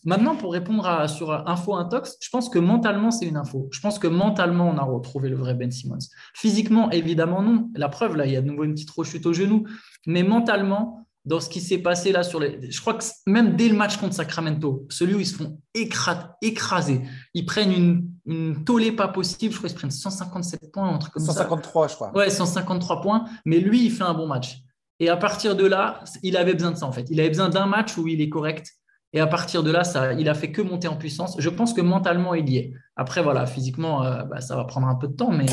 Maintenant, 0.07 0.37
pour 0.37 0.53
répondre 0.53 0.87
à, 0.87 1.09
sur 1.09 1.33
Info 1.49 1.75
Intox, 1.75 2.17
je 2.21 2.31
pense 2.31 2.49
que 2.49 2.61
mentalement, 2.61 3.11
c'est 3.11 3.27
une 3.27 3.37
info. 3.37 3.69
Je 3.73 3.81
pense 3.81 3.99
que 3.99 4.07
mentalement, 4.07 4.71
on 4.71 4.79
a 4.79 4.85
retrouvé 4.85 5.29
le 5.29 5.35
vrai 5.35 5.55
Ben 5.55 5.73
Simmons. 5.73 5.99
Physiquement, 6.33 6.93
évidemment, 6.93 7.43
non. 7.43 7.71
La 7.75 7.89
preuve, 7.89 8.15
là, 8.15 8.25
il 8.25 8.33
y 8.33 8.37
a 8.37 8.41
de 8.41 8.47
nouveau 8.47 8.63
une 8.63 8.75
petite 8.75 8.91
rechute 8.91 9.27
au 9.27 9.33
genou. 9.33 9.67
Mais 10.07 10.23
mentalement, 10.23 11.06
dans 11.27 11.41
ce 11.41 11.49
qui 11.49 11.61
s'est 11.61 11.79
passé 11.79 12.13
là 12.13 12.23
sur 12.23 12.41
les. 12.41 12.71
Je 12.71 12.81
crois 12.81 12.95
que 12.95 13.05
même 13.27 13.57
dès 13.57 13.69
le 13.69 13.77
match 13.77 13.97
contre 13.99 14.15
Sacramento, 14.15 14.87
celui 14.89 15.15
où 15.15 15.21
ils 15.21 15.27
se 15.27 15.35
font 15.35 15.61
écraser, 15.75 17.03
ils 17.35 17.45
prennent 17.45 17.73
une, 17.73 18.09
une 18.27 18.65
tollée 18.65 18.93
pas 18.93 19.09
possible. 19.09 19.53
Je 19.53 19.59
crois 19.59 19.69
qu'ils 19.69 19.79
prennent 19.79 19.91
157 19.91 20.73
points, 20.73 20.89
un 20.89 20.99
truc 20.99 21.13
comme 21.13 21.25
153, 21.25 21.89
je 21.89 21.95
crois. 21.95 22.17
Ouais, 22.17 22.31
153 22.31 23.03
points. 23.03 23.25
Mais 23.45 23.59
lui, 23.59 23.85
il 23.85 23.91
fait 23.91 24.05
un 24.05 24.15
bon 24.15 24.27
match. 24.27 24.59
Et 25.01 25.11
à 25.11 25.17
partir 25.17 25.57
de 25.57 25.67
là, 25.67 26.03
il 26.23 26.37
avait 26.37 26.55
besoin 26.55 26.71
de 26.71 26.77
ça 26.77 26.87
en 26.87 26.93
fait. 26.93 27.07
Il 27.11 27.21
avait 27.21 27.29
besoin 27.29 27.51
d'un 27.51 27.67
match 27.67 27.99
où 27.99 28.09
il 28.09 28.21
est 28.21 28.31
correct 28.31 28.73
et 29.13 29.21
à 29.21 29.27
partir 29.27 29.63
de 29.63 29.71
là, 29.71 29.83
ça, 29.83 30.13
il 30.13 30.29
a 30.29 30.35
fait 30.35 30.53
que 30.53 30.61
monter 30.61 30.89
en 30.89 30.97
puissance. 30.97 31.37
Je 31.39 31.49
pense 31.49 31.73
que 31.73 31.81
mentalement, 31.81 32.35
il 32.35 32.51
y 32.51 32.59
est. 32.59 32.73
Après, 32.97 33.23
voilà, 33.23 33.47
physiquement, 33.47 34.05
euh, 34.05 34.25
bah, 34.25 34.43
ça 34.43 34.57
va 34.57 34.65
prendre 34.65 34.89
un 34.89 34.95
peu 34.95 35.09
de 35.09 35.15
temps, 35.15 35.31
mais 35.31 35.47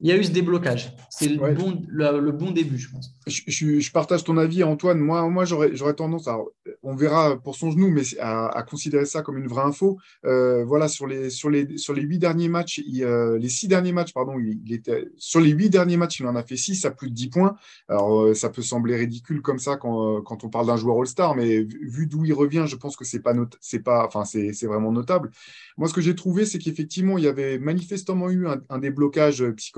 il 0.00 0.08
y 0.08 0.12
a 0.12 0.16
eu 0.16 0.24
ce 0.24 0.30
déblocage. 0.30 0.94
C'est 1.10 1.28
le, 1.28 1.52
bon, 1.52 1.82
le, 1.88 2.32
bon 2.32 2.50
début, 2.50 2.78
je 2.78 2.90
pense. 2.90 3.14
Je, 3.26 3.92
partage 3.92 4.24
ton 4.24 4.36
avis, 4.36 4.62
Antoine. 4.62 4.98
Moi, 4.98 5.28
moi 5.28 5.44
j'aurais 5.44 5.94
tendance 5.94 6.28
à, 6.28 6.38
on 6.82 6.94
verra 6.94 7.36
pour 7.36 7.56
son 7.56 7.70
genou, 7.70 7.90
mais 7.90 8.02
à, 8.20 8.62
considérer 8.68 9.04
ça 9.04 9.22
comme 9.22 9.38
une 9.38 9.48
vraie 9.48 9.62
info. 9.62 9.98
Euh, 10.24 10.64
voilà, 10.64 10.88
sur 10.88 11.06
les, 11.06 11.30
sur, 11.30 11.50
les, 11.50 11.76
sur 11.78 11.92
les 11.92 12.02
huit 12.02 12.18
derniers 12.18 12.48
matchs, 12.48 12.80
euh, 13.00 13.38
les 13.38 13.48
six 13.48 13.68
derniers 13.68 13.92
matchs, 13.92 14.12
pardon, 14.12 14.38
il, 14.38 14.72
était, 14.72 15.08
sur 15.16 15.40
les 15.40 15.50
huit 15.50 15.70
derniers 15.70 15.96
matchs, 15.96 16.20
il 16.20 16.26
en 16.26 16.36
a 16.36 16.42
fait 16.42 16.56
six 16.56 16.84
à 16.84 16.90
plus 16.90 17.10
de 17.10 17.14
10 17.14 17.28
points. 17.28 17.56
Alors, 17.88 18.22
euh, 18.22 18.34
ça 18.34 18.48
peut 18.48 18.62
sembler 18.62 18.96
ridicule 18.96 19.42
comme 19.42 19.58
ça 19.58 19.76
quand, 19.76 20.22
quand 20.22 20.44
on 20.44 20.48
parle 20.48 20.66
d'un 20.66 20.76
joueur 20.76 20.98
All-Star, 20.98 21.34
mais 21.34 21.62
vu, 21.62 22.06
d'où 22.06 22.24
il 22.24 22.32
revient, 22.32 22.64
je 22.66 22.76
pense 22.76 22.96
que 22.96 23.04
c'est 23.04 23.20
pas, 23.20 23.34
c'est 23.60 23.80
pas, 23.80 24.06
enfin, 24.06 24.24
c'est 24.24 24.66
vraiment 24.66 24.92
notable. 24.92 25.30
Moi, 25.76 25.88
ce 25.88 25.94
que 25.94 26.00
j'ai 26.00 26.14
trouvé, 26.14 26.44
c'est 26.46 26.58
qu'effectivement, 26.58 27.18
il 27.18 27.24
y 27.24 27.28
avait 27.28 27.58
manifestement 27.58 28.30
eu 28.30 28.46
un, 28.46 28.60
un 28.68 28.78
déblocage 28.78 29.44
psychologique. 29.52 29.69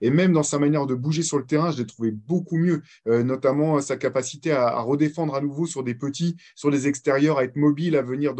Et 0.00 0.10
même 0.10 0.32
dans 0.32 0.42
sa 0.42 0.58
manière 0.58 0.86
de 0.86 0.94
bouger 0.94 1.22
sur 1.22 1.38
le 1.38 1.44
terrain, 1.44 1.70
je 1.70 1.78
l'ai 1.78 1.86
trouvé 1.86 2.10
beaucoup 2.10 2.56
mieux, 2.56 2.82
euh, 3.06 3.22
notamment 3.22 3.80
sa 3.80 3.96
capacité 3.96 4.52
à, 4.52 4.80
redéfendre 4.80 5.34
à 5.34 5.40
nouveau 5.40 5.66
sur 5.66 5.82
des 5.82 5.94
petits, 5.94 6.36
sur 6.54 6.70
les 6.70 6.86
extérieurs, 6.86 7.38
à 7.38 7.44
être 7.44 7.56
mobile, 7.56 7.96
à 7.96 8.02
venir 8.02 8.34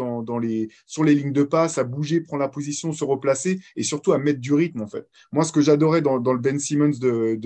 sur 0.85 1.03
les 1.03 1.15
lignes 1.15 1.33
de 1.33 1.43
passe, 1.43 1.77
à 1.77 1.83
bouger, 1.83 2.21
prendre 2.21 2.41
la 2.41 2.49
position, 2.49 2.93
se 2.93 3.03
replacer 3.03 3.59
et 3.75 3.83
surtout 3.83 4.13
à 4.13 4.17
mettre 4.17 4.39
du 4.39 4.53
rythme 4.53 4.81
en 4.81 4.87
fait. 4.87 5.07
Moi, 5.31 5.43
ce 5.43 5.51
que 5.51 5.61
j'adorais 5.61 6.01
dans, 6.01 6.17
le 6.17 6.39
Ben 6.39 6.59
Simmons 6.59 6.97
de, 6.99 7.37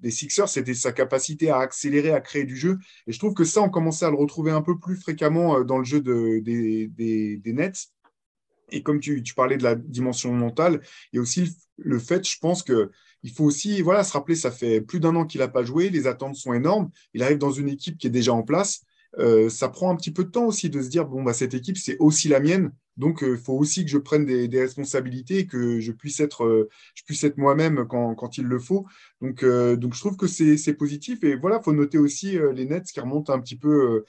des 0.00 0.10
Sixers, 0.10 0.48
c'était 0.48 0.74
sa 0.74 0.92
capacité 0.92 1.50
à 1.50 1.58
accélérer, 1.58 2.12
à 2.12 2.20
créer 2.20 2.44
du 2.44 2.56
jeu. 2.56 2.78
Et 3.06 3.12
je 3.12 3.18
trouve 3.18 3.34
que 3.34 3.44
ça, 3.44 3.60
on 3.62 3.68
commençait 3.68 4.06
à 4.06 4.10
le 4.10 4.16
retrouver 4.16 4.50
un 4.50 4.62
peu 4.62 4.78
plus 4.78 4.96
fréquemment 4.96 5.58
euh, 5.58 5.64
dans 5.64 5.78
le 5.78 5.84
jeu 5.84 6.00
des 6.00 7.40
Nets. 7.46 7.92
Et 8.72 8.82
comme 8.82 9.00
tu, 9.00 9.22
parlais 9.36 9.56
de 9.56 9.62
la 9.62 9.74
dimension 9.74 10.32
mentale, 10.32 10.80
il 11.12 11.16
y 11.16 11.18
a 11.18 11.22
aussi 11.22 11.56
le 11.76 11.98
fait, 11.98 12.26
je 12.26 12.38
pense 12.40 12.62
que 12.62 12.90
il 13.22 13.30
faut 13.30 13.44
aussi 13.44 13.82
voilà, 13.82 14.02
se 14.02 14.12
rappeler, 14.12 14.34
ça 14.34 14.50
fait 14.50 14.80
plus 14.80 14.98
d'un 14.98 15.14
an 15.14 15.24
qu'il 15.24 15.40
n'a 15.40 15.48
pas 15.48 15.62
joué, 15.62 15.90
les 15.90 16.08
attentes 16.08 16.34
sont 16.34 16.52
énormes, 16.52 16.90
il 17.14 17.22
arrive 17.22 17.38
dans 17.38 17.52
une 17.52 17.68
équipe 17.68 17.96
qui 17.98 18.08
est 18.08 18.10
déjà 18.10 18.32
en 18.32 18.42
place. 18.42 18.82
Euh, 19.18 19.50
ça 19.50 19.68
prend 19.68 19.90
un 19.90 19.96
petit 19.96 20.10
peu 20.10 20.24
de 20.24 20.30
temps 20.30 20.46
aussi 20.46 20.70
de 20.70 20.80
se 20.80 20.88
dire, 20.88 21.06
bon, 21.06 21.22
bah, 21.22 21.34
cette 21.34 21.54
équipe, 21.54 21.76
c'est 21.76 21.98
aussi 21.98 22.28
la 22.28 22.40
mienne, 22.40 22.72
donc 22.96 23.18
il 23.20 23.28
euh, 23.28 23.36
faut 23.36 23.52
aussi 23.52 23.84
que 23.84 23.90
je 23.90 23.98
prenne 23.98 24.24
des, 24.24 24.48
responsabilités 24.60 25.40
et 25.40 25.46
que 25.46 25.80
je 25.80 25.92
puisse 25.92 26.20
être, 26.20 26.44
euh, 26.44 26.68
être 27.22 27.36
moi-même 27.36 27.86
quand, 27.86 28.38
il 28.38 28.44
le 28.44 28.58
faut. 28.58 28.86
Donc, 29.20 29.44
donc 29.44 29.94
je 29.94 30.00
trouve 30.00 30.16
que 30.16 30.26
c'est 30.26 30.74
positif. 30.74 31.22
Et 31.24 31.36
voilà, 31.36 31.58
il 31.60 31.64
faut 31.64 31.72
noter 31.72 31.98
aussi 31.98 32.38
les 32.54 32.64
Nets 32.64 32.90
qui 32.90 33.00
remontent 33.00 33.32
un 33.32 33.40
petit 33.40 33.56
peu, 33.56 34.04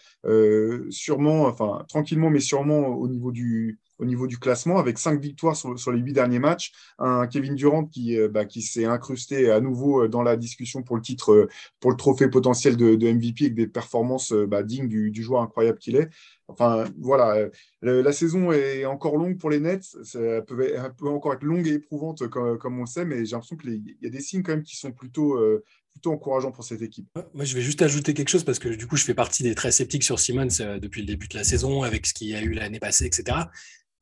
sûrement, 0.89 1.47
enfin 1.47 1.85
tranquillement, 1.89 2.29
mais 2.29 2.39
sûrement 2.39 2.87
au 2.87 3.07
niveau 3.07 3.31
du, 3.31 3.79
au 3.99 4.05
niveau 4.05 4.27
du 4.27 4.37
classement 4.37 4.79
avec 4.79 4.97
cinq 4.97 5.19
victoires 5.19 5.55
sur, 5.55 5.91
les 5.91 5.99
huit 5.99 6.13
derniers 6.13 6.39
matchs. 6.39 6.71
Un 6.99 7.27
Kevin 7.27 7.55
Durant 7.55 7.85
qui, 7.85 8.17
bah, 8.29 8.45
qui 8.45 8.61
s'est 8.61 8.85
incrusté 8.85 9.51
à 9.51 9.59
nouveau 9.59 10.07
dans 10.07 10.23
la 10.23 10.35
discussion 10.35 10.83
pour 10.83 10.95
le 10.95 11.01
titre, 11.01 11.47
pour 11.79 11.91
le 11.91 11.97
trophée 11.97 12.27
potentiel 12.27 12.77
de, 12.77 12.95
MVP 12.95 13.45
avec 13.45 13.55
des 13.55 13.67
performances 13.67 14.33
bah, 14.33 14.63
dignes 14.63 14.87
du, 14.87 15.23
joueur 15.23 15.41
incroyable 15.41 15.77
qu'il 15.77 15.95
est. 15.95 16.09
Enfin, 16.47 16.85
voilà, 16.99 17.49
la 17.81 18.11
saison 18.11 18.51
est 18.51 18.85
encore 18.85 19.17
longue 19.17 19.37
pour 19.37 19.49
les 19.49 19.59
Nets. 19.59 19.95
Ça 20.03 20.41
peut, 20.41 20.75
encore 21.05 21.33
être 21.33 21.43
longue 21.43 21.67
et 21.67 21.73
éprouvante, 21.73 22.27
comme, 22.27 22.77
on 22.77 22.81
le 22.81 22.85
sait, 22.85 23.05
mais 23.05 23.25
j'ai 23.25 23.31
l'impression 23.31 23.55
qu'il 23.55 23.95
y 24.01 24.07
a 24.07 24.09
des 24.09 24.21
signes 24.21 24.43
quand 24.43 24.53
même 24.53 24.63
qui 24.63 24.75
sont 24.75 24.91
plutôt, 24.91 25.35
euh, 25.35 25.63
plutôt 25.93 26.11
encourageants 26.11 26.51
pour 26.51 26.63
cette 26.63 26.81
équipe. 26.81 27.07
Moi, 27.33 27.45
je 27.45 27.55
vais 27.55 27.61
juste 27.61 27.81
ajouter 27.81 28.13
quelque 28.13 28.29
chose 28.29 28.43
parce 28.43 28.59
que 28.59 28.69
du 28.69 28.87
coup, 28.87 28.97
je 28.97 29.03
fais 29.05 29.13
partie 29.13 29.43
des 29.43 29.55
très 29.55 29.71
sceptiques 29.71 30.03
sur 30.03 30.19
Simmons 30.19 30.47
euh, 30.59 30.79
depuis 30.79 31.01
le 31.01 31.07
début 31.07 31.27
de 31.27 31.37
la 31.37 31.43
saison, 31.43 31.83
avec 31.83 32.05
ce 32.05 32.13
qu'il 32.13 32.27
y 32.27 32.35
a 32.35 32.41
eu 32.41 32.51
l'année 32.51 32.79
passée, 32.79 33.05
etc. 33.05 33.37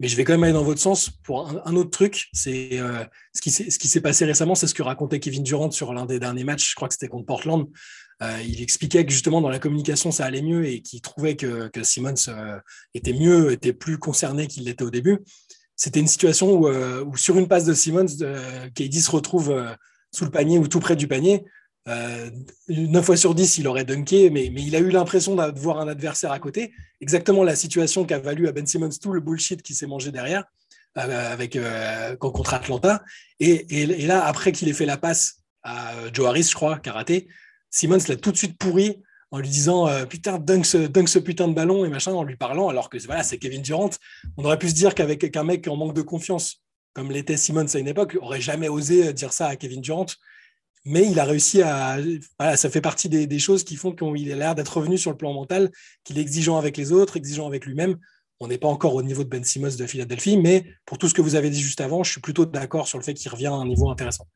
Mais 0.01 0.07
je 0.07 0.15
vais 0.15 0.23
quand 0.23 0.33
même 0.33 0.43
aller 0.43 0.53
dans 0.53 0.63
votre 0.63 0.81
sens 0.81 1.11
pour 1.11 1.47
un, 1.47 1.75
autre 1.75 1.91
truc. 1.91 2.27
C'est 2.33 2.79
euh, 2.79 3.05
ce 3.33 3.41
qui 3.41 3.51
s'est 3.51 4.01
passé 4.01 4.25
récemment, 4.25 4.55
c'est 4.55 4.65
ce 4.65 4.73
que 4.73 4.81
racontait 4.81 5.19
Kevin 5.19 5.43
Durant 5.43 5.69
sur 5.69 5.93
l'un 5.93 6.07
des 6.07 6.17
derniers 6.17 6.43
matchs. 6.43 6.71
Je 6.71 6.75
crois 6.75 6.87
que 6.87 6.95
c'était 6.95 7.07
contre 7.07 7.27
Portland. 7.27 7.67
Euh, 8.23 8.41
il 8.43 8.63
expliquait 8.63 9.05
que 9.05 9.11
justement 9.11 9.41
dans 9.41 9.49
la 9.49 9.59
communication 9.59 10.11
ça 10.11 10.25
allait 10.25 10.41
mieux 10.41 10.65
et 10.65 10.81
qu'il 10.81 11.01
trouvait 11.01 11.35
que, 11.35 11.69
Simmons 11.83 12.15
était 12.95 13.13
mieux, 13.13 13.51
était 13.51 13.73
plus 13.73 13.99
concerné 13.99 14.47
qu'il 14.47 14.63
l'était 14.63 14.83
au 14.83 14.89
début. 14.89 15.19
C'était 15.75 15.99
une 15.99 16.07
situation 16.07 16.51
où, 16.51 16.67
euh, 16.67 17.05
sur 17.15 17.37
une 17.37 17.47
passe 17.47 17.65
de 17.65 17.73
Simmons, 17.75 18.07
KD 18.73 19.01
se 19.01 19.11
retrouve 19.11 19.55
sous 20.11 20.25
le 20.25 20.31
panier 20.31 20.57
ou 20.57 20.67
tout 20.67 20.79
près 20.79 20.95
du 20.95 21.07
panier. 21.07 21.45
9 21.87 23.03
fois 23.03 23.17
sur 23.17 23.33
10, 23.33 23.57
il 23.57 23.67
aurait 23.67 23.85
dunké, 23.85 24.29
mais, 24.29 24.49
mais 24.53 24.61
il 24.61 24.75
a 24.75 24.79
eu 24.79 24.89
l'impression 24.89 25.35
de 25.35 25.59
voir 25.59 25.79
un 25.79 25.87
adversaire 25.87 26.31
à 26.31 26.39
côté. 26.39 26.73
Exactement 26.99 27.43
la 27.43 27.55
situation 27.55 28.05
qui 28.05 28.13
a 28.13 28.19
valu 28.19 28.47
à 28.47 28.51
Ben 28.51 28.67
Simmons 28.67 28.89
tout 29.01 29.13
le 29.13 29.19
bullshit 29.19 29.61
qui 29.61 29.73
s'est 29.73 29.87
mangé 29.87 30.11
derrière 30.11 30.43
avec, 30.95 31.57
contre 32.19 32.53
Atlanta. 32.53 33.03
Et, 33.39 33.85
là, 34.05 34.25
après 34.25 34.51
qu'il 34.51 34.67
ait 34.69 34.73
fait 34.73 34.85
la 34.85 34.97
passe 34.97 35.39
à 35.63 35.93
Joe 36.13 36.27
Harris, 36.27 36.49
je 36.49 36.55
crois, 36.55 36.79
qui 36.79 36.89
Simmons 37.69 37.99
l'a 38.07 38.17
tout 38.17 38.31
de 38.31 38.37
suite 38.37 38.57
pourri 38.57 39.01
en 39.31 39.39
lui 39.39 39.49
disant 39.49 39.87
euh, 39.87 40.05
putain 40.05 40.37
dunk 40.37 40.65
ce, 40.65 41.19
putain 41.19 41.47
de 41.47 41.53
ballon 41.53 41.85
et 41.85 41.89
machin 41.89 42.11
en 42.11 42.23
lui 42.23 42.35
parlant 42.35 42.67
alors 42.67 42.89
que 42.89 42.97
voilà 43.05 43.23
c'est 43.23 43.37
Kevin 43.37 43.61
Durant 43.61 43.89
on 44.37 44.43
aurait 44.43 44.59
pu 44.59 44.69
se 44.69 44.75
dire 44.75 44.93
qu'avec 44.93 45.35
un 45.35 45.43
mec 45.43 45.67
en 45.67 45.77
manque 45.77 45.95
de 45.95 46.01
confiance 46.01 46.61
comme 46.93 47.11
l'était 47.11 47.37
Simmons 47.37 47.65
à 47.73 47.79
une 47.79 47.87
époque 47.87 48.17
aurait 48.21 48.41
jamais 48.41 48.67
osé 48.67 49.13
dire 49.13 49.31
ça 49.31 49.47
à 49.47 49.55
Kevin 49.55 49.81
Durant 49.81 50.07
mais 50.85 51.07
il 51.09 51.19
a 51.19 51.25
réussi 51.25 51.61
à 51.61 51.97
voilà, 52.39 52.57
ça 52.57 52.69
fait 52.69 52.81
partie 52.81 53.09
des, 53.09 53.39
choses 53.39 53.63
qui 53.63 53.75
font 53.75 53.93
qu'il 53.93 54.31
a 54.31 54.35
l'air 54.35 54.55
d'être 54.55 54.77
revenu 54.77 54.97
sur 54.97 55.11
le 55.11 55.17
plan 55.17 55.33
mental 55.33 55.71
qu'il 56.03 56.17
est 56.17 56.21
exigeant 56.21 56.57
avec 56.57 56.77
les 56.77 56.91
autres 56.91 57.17
exigeant 57.17 57.47
avec 57.47 57.65
lui-même 57.65 57.97
on 58.39 58.47
n'est 58.47 58.57
pas 58.57 58.67
encore 58.67 58.95
au 58.95 59.03
niveau 59.03 59.23
de 59.23 59.29
Ben 59.29 59.43
Simmons 59.43 59.75
de 59.77 59.85
Philadelphie 59.85 60.37
mais 60.37 60.65
pour 60.85 60.97
tout 60.97 61.07
ce 61.07 61.13
que 61.13 61.21
vous 61.21 61.35
avez 61.35 61.49
dit 61.49 61.61
juste 61.61 61.81
avant 61.81 62.03
je 62.03 62.11
suis 62.11 62.21
plutôt 62.21 62.45
d'accord 62.45 62.87
sur 62.87 62.97
le 62.97 63.03
fait 63.03 63.13
qu'il 63.13 63.31
revient 63.31 63.47
à 63.47 63.53
un 63.53 63.67
niveau 63.67 63.89
intéressant 63.89 64.27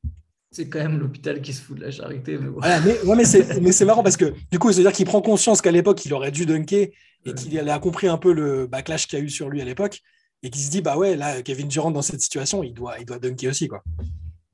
c'est 0.55 0.69
quand 0.69 0.79
même 0.79 0.99
l'hôpital 0.99 1.41
qui 1.41 1.51
se 1.51 1.61
fout 1.61 1.77
de 1.77 1.83
la 1.83 1.91
charité. 1.91 2.37
Mais, 2.37 2.47
ouais, 2.47 3.15
mais, 3.61 3.71
c'est 3.73 3.83
marrant 3.83 4.03
parce 4.03 4.15
que 4.15 4.33
du 4.49 4.57
coup, 4.57 4.71
c'est-à-dire 4.71 4.93
qu'il 4.93 5.05
prend 5.05 5.21
conscience 5.21 5.61
qu'à 5.61 5.71
l'époque, 5.71 6.05
il 6.05 6.13
aurait 6.13 6.31
dû 6.31 6.45
dunker 6.45 6.91
et 7.25 7.33
qu'il 7.33 7.59
a 7.69 7.79
compris 7.79 8.07
un 8.07 8.17
peu 8.17 8.31
le 8.31 8.65
backlash 8.65 9.07
qu'il 9.07 9.19
y 9.19 9.21
a 9.21 9.25
eu 9.25 9.29
sur 9.29 9.49
lui 9.49 9.61
à 9.61 9.65
l'époque 9.65 9.99
et 10.43 10.49
qu'il 10.49 10.61
se 10.61 10.69
dit, 10.69 10.81
bah 10.81 10.95
ouais, 10.95 11.17
là, 11.17 11.41
Kevin 11.41 11.67
Durant, 11.67 11.91
dans 11.91 12.01
cette 12.01 12.21
situation, 12.21 12.63
il 12.63 12.73
doit, 12.73 12.99
il 12.99 13.05
doit 13.05 13.19
dunker 13.19 13.49
aussi. 13.49 13.67
Quoi. 13.67 13.83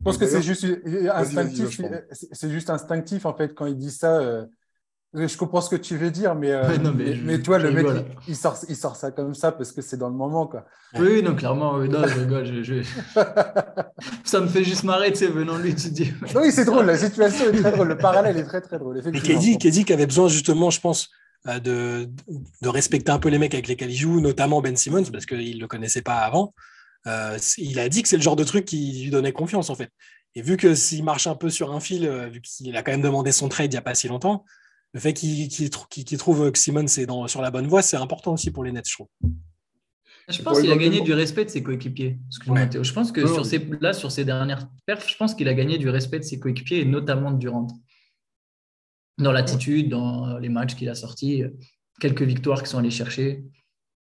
Je 0.01 0.05
pense 0.05 0.17
que 0.17 0.25
c'est 0.25 0.41
juste 0.41 0.65
instinctif. 1.13 1.79
C'est 2.11 2.49
juste 2.49 2.71
instinctif, 2.71 3.25
en 3.27 3.35
fait, 3.35 3.53
quand 3.53 3.67
il 3.67 3.77
dit 3.77 3.91
ça. 3.91 4.17
Euh, 4.17 4.45
je 5.13 5.37
comprends 5.37 5.61
ce 5.61 5.69
que 5.69 5.75
tu 5.75 5.97
veux 5.97 6.09
dire, 6.09 6.33
mais, 6.35 6.51
euh, 6.51 6.63
mais, 7.23 7.41
toi, 7.41 7.59
le 7.59 7.71
mec, 7.71 7.85
il, 8.27 8.35
sort, 8.35 8.57
il 8.69 8.77
sort 8.77 8.95
ça 8.95 9.11
comme 9.11 9.35
ça 9.35 9.51
parce 9.51 9.73
que 9.73 9.81
c'est 9.81 9.97
dans 9.97 10.07
le 10.07 10.15
moment. 10.15 10.47
Quoi. 10.47 10.65
Oui, 10.97 11.21
non, 11.21 11.35
clairement, 11.35 11.77
non, 11.79 12.07
je 12.07 12.19
rigole. 12.19 12.47
ça 14.23 14.39
me 14.39 14.47
fait 14.47 14.63
juste 14.63 14.83
marrer, 14.85 15.11
tu 15.11 15.19
sais, 15.19 15.27
venant 15.27 15.57
lui, 15.57 15.75
tu 15.75 15.89
dis. 15.89 16.13
oui, 16.33 16.51
c'est 16.51 16.65
drôle, 16.65 16.85
la 16.85 16.97
situation 16.97 17.49
est 17.49 17.61
très 17.61 17.71
drôle, 17.73 17.89
le 17.89 17.97
parallèle 17.97 18.37
est 18.37 18.45
très, 18.45 18.61
très 18.61 18.79
drôle. 18.79 19.01
Et 19.13 19.19
Keddy, 19.19 19.83
qui 19.85 19.93
avait 19.93 20.07
besoin, 20.07 20.29
justement, 20.29 20.69
je 20.69 20.79
pense, 20.79 21.09
euh, 21.47 21.59
de, 21.59 22.09
de 22.61 22.69
respecter 22.69 23.11
un 23.11 23.19
peu 23.19 23.29
les 23.29 23.37
mecs 23.37 23.53
avec 23.53 23.67
lesquels 23.67 23.91
il 23.91 23.97
joue, 23.97 24.21
notamment 24.21 24.61
Ben 24.61 24.77
Simmons, 24.77 25.05
parce 25.11 25.25
qu'il 25.25 25.55
ne 25.57 25.61
le 25.61 25.67
connaissait 25.67 26.03
pas 26.03 26.19
avant. 26.19 26.53
Euh, 27.07 27.37
il 27.57 27.79
a 27.79 27.89
dit 27.89 28.03
que 28.03 28.07
c'est 28.07 28.17
le 28.17 28.23
genre 28.23 28.35
de 28.35 28.43
truc 28.43 28.65
qui 28.65 29.03
lui 29.03 29.09
donnait 29.09 29.31
confiance, 29.31 29.69
en 29.69 29.75
fait. 29.75 29.89
Et 30.35 30.41
vu 30.41 30.57
que 30.57 30.75
s'il 30.75 31.03
marche 31.03 31.27
un 31.27 31.35
peu 31.35 31.49
sur 31.49 31.71
un 31.71 31.79
fil, 31.79 32.07
vu 32.31 32.41
qu'il 32.41 32.75
a 32.77 32.83
quand 32.83 32.91
même 32.91 33.01
demandé 33.01 33.31
son 33.31 33.49
trade 33.49 33.71
il 33.71 33.75
n'y 33.75 33.79
a 33.79 33.81
pas 33.81 33.95
si 33.95 34.07
longtemps, 34.07 34.45
le 34.93 34.99
fait 34.99 35.13
qu'il 35.13 35.69
trouve 36.17 36.51
que 36.51 36.57
Simon 36.57 36.85
est 36.85 37.05
dans, 37.05 37.27
sur 37.27 37.41
la 37.41 37.51
bonne 37.51 37.67
voie, 37.67 37.81
c'est 37.81 37.97
important 37.97 38.33
aussi 38.33 38.51
pour 38.51 38.63
les 38.63 38.71
Nets, 38.71 38.87
je 38.87 38.93
trouve. 38.93 39.07
Je 40.29 40.41
pense 40.41 40.61
qu'il 40.61 40.71
a 40.71 40.77
gagné 40.77 41.01
du 41.01 41.13
respect 41.13 41.45
de 41.45 41.49
ses 41.49 41.63
coéquipiers. 41.63 42.19
Je 42.29 42.93
pense 42.93 43.11
que 43.11 43.25
sur 43.25 43.45
ces, 43.45 43.59
là, 43.79 43.93
sur 43.93 44.11
ces 44.11 44.25
dernières 44.25 44.69
perfs, 44.85 45.09
je 45.09 45.17
pense 45.17 45.33
qu'il 45.33 45.47
a 45.47 45.53
gagné 45.53 45.77
du 45.77 45.89
respect 45.89 46.19
de 46.19 46.23
ses 46.23 46.39
coéquipiers 46.39 46.81
et 46.81 46.85
notamment 46.85 47.31
de 47.31 47.37
Durant. 47.37 47.67
Dans 49.17 49.31
l'attitude, 49.31 49.89
dans 49.89 50.37
les 50.39 50.49
matchs 50.49 50.75
qu'il 50.75 50.89
a 50.89 50.95
sortis, 50.95 51.43
quelques 51.99 52.23
victoires 52.23 52.63
qui 52.63 52.69
sont 52.69 52.77
allés 52.77 52.91
chercher. 52.91 53.43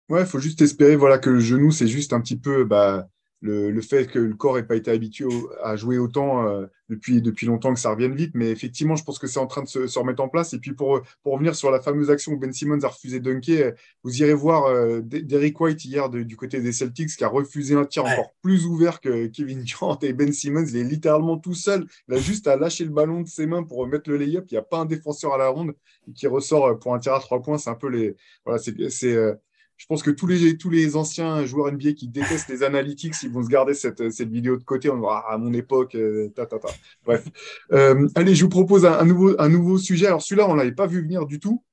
Ouais, 0.09 0.21
il 0.21 0.27
faut 0.27 0.39
juste 0.39 0.61
espérer 0.61 0.95
voilà, 0.95 1.17
que 1.17 1.29
le 1.29 1.39
genou, 1.39 1.71
c'est 1.71 1.87
juste 1.87 2.13
un 2.13 2.21
petit 2.21 2.37
peu 2.37 2.65
bah, 2.65 3.07
le, 3.43 3.81
fait 3.81 4.07
que 4.07 4.19
le 4.19 4.35
corps 4.35 4.55
n'ait 4.55 4.63
pas 4.63 4.75
été 4.75 4.89
habitué 4.89 5.25
à 5.61 5.75
jouer 5.75 5.97
autant 5.97 6.47
euh, 6.47 6.65
depuis, 6.87 7.21
depuis 7.21 7.45
longtemps 7.45 7.73
que 7.73 7.79
ça 7.79 7.89
revienne 7.89 8.15
vite. 8.15 8.31
Mais 8.35 8.49
effectivement, 8.49 8.95
je 8.95 9.03
pense 9.03 9.19
que 9.19 9.27
c'est 9.27 9.39
en 9.39 9.47
train 9.47 9.63
de 9.63 9.67
se, 9.67 9.99
remettre 9.99 10.23
en 10.23 10.29
place. 10.29 10.53
Et 10.53 10.59
puis 10.59 10.73
pour, 10.73 11.01
pour 11.23 11.33
revenir 11.33 11.53
sur 11.53 11.69
la 11.69 11.81
fameuse 11.81 12.09
action 12.09 12.31
où 12.31 12.37
Ben 12.37 12.53
Simmons 12.53 12.83
a 12.83 12.87
refusé 12.87 13.19
de 13.19 13.31
dunker, 13.31 13.73
vous 14.03 14.21
irez 14.21 14.33
voir 14.33 14.65
euh, 14.65 15.01
Derrick 15.01 15.59
White 15.59 15.83
hier 15.83 16.09
du 16.09 16.37
côté 16.37 16.61
des 16.61 16.71
Celtics 16.71 17.09
qui 17.17 17.23
a 17.23 17.27
refusé 17.27 17.75
un 17.75 17.85
tir 17.85 18.05
encore 18.05 18.33
plus 18.41 18.65
ouvert 18.65 19.01
que 19.01 19.27
Kevin 19.27 19.63
Durant 19.63 19.99
et 20.01 20.13
Ben 20.13 20.31
Simmons. 20.31 20.65
Il 20.65 20.77
est 20.77 20.83
littéralement 20.83 21.37
tout 21.37 21.55
seul. 21.55 21.85
Il 22.07 22.15
a 22.15 22.19
juste 22.19 22.47
à 22.47 22.55
lâcher 22.55 22.85
le 22.85 22.91
ballon 22.91 23.21
de 23.21 23.27
ses 23.27 23.45
mains 23.45 23.63
pour 23.63 23.85
mettre 23.87 24.09
le 24.09 24.17
lay-up. 24.17 24.45
Il 24.49 24.53
n'y 24.53 24.59
a 24.59 24.63
pas 24.63 24.79
un 24.79 24.85
défenseur 24.85 25.33
à 25.33 25.37
la 25.37 25.49
ronde 25.49 25.73
qui 26.15 26.27
ressort 26.27 26.79
pour 26.79 26.93
un 26.93 26.99
tir 26.99 27.13
à 27.13 27.19
trois 27.19 27.41
points. 27.41 27.57
C'est 27.57 27.69
un 27.69 27.75
peu 27.75 27.89
les. 27.89 28.15
Voilà, 28.45 28.61
c'est. 28.89 29.37
Je 29.77 29.85
pense 29.87 30.03
que 30.03 30.11
tous 30.11 30.27
les, 30.27 30.57
tous 30.57 30.69
les 30.69 30.95
anciens 30.95 31.45
joueurs 31.45 31.71
NBA 31.71 31.93
qui 31.93 32.07
détestent 32.07 32.49
les 32.49 32.63
analytics, 32.63 33.15
ils 33.23 33.29
vont 33.29 33.43
se 33.43 33.49
garder 33.49 33.73
cette, 33.73 34.11
cette 34.11 34.29
vidéo 34.29 34.57
de 34.57 34.63
côté. 34.63 34.89
On 34.89 34.99
va 34.99 35.25
à 35.27 35.37
mon 35.37 35.51
époque, 35.53 35.95
euh, 35.95 36.29
ta, 36.29 36.45
ta, 36.45 36.59
ta. 36.59 36.69
Bref. 37.03 37.25
Euh, 37.71 38.07
allez, 38.15 38.35
je 38.35 38.43
vous 38.43 38.49
propose 38.49 38.85
un, 38.85 39.05
nouveau, 39.05 39.35
un 39.39 39.49
nouveau 39.49 39.77
sujet. 39.77 40.07
Alors, 40.07 40.21
celui-là, 40.21 40.47
on 40.47 40.53
ne 40.53 40.59
l'avait 40.59 40.71
pas 40.73 40.87
vu 40.87 41.01
venir 41.01 41.25
du 41.25 41.39
tout. 41.39 41.63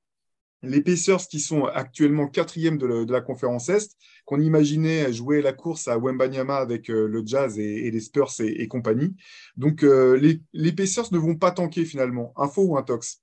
Les 0.62 0.82
Pacers 0.82 1.26
qui 1.28 1.40
sont 1.40 1.64
actuellement 1.64 2.26
quatrième 2.26 2.76
de, 2.76 3.10
la 3.10 3.20
conférence 3.20 3.68
Est, 3.70 3.96
qu'on 4.26 4.40
imaginait 4.40 5.10
jouer 5.12 5.40
la 5.40 5.52
course 5.54 5.88
à 5.88 5.96
Wembanyama 5.96 6.56
avec 6.56 6.90
euh, 6.90 7.06
le 7.06 7.22
Jazz 7.24 7.58
et, 7.58 7.90
les 7.90 8.00
Spurs 8.00 8.32
et, 8.40 8.68
compagnie. 8.68 9.14
Donc, 9.56 9.82
les, 9.82 10.40
les 10.52 10.72
Pacers 10.72 11.12
ne 11.12 11.18
vont 11.18 11.36
pas 11.36 11.50
tanker 11.50 11.84
finalement. 11.84 12.32
Info 12.36 12.62
ou 12.62 12.76
intox 12.76 13.22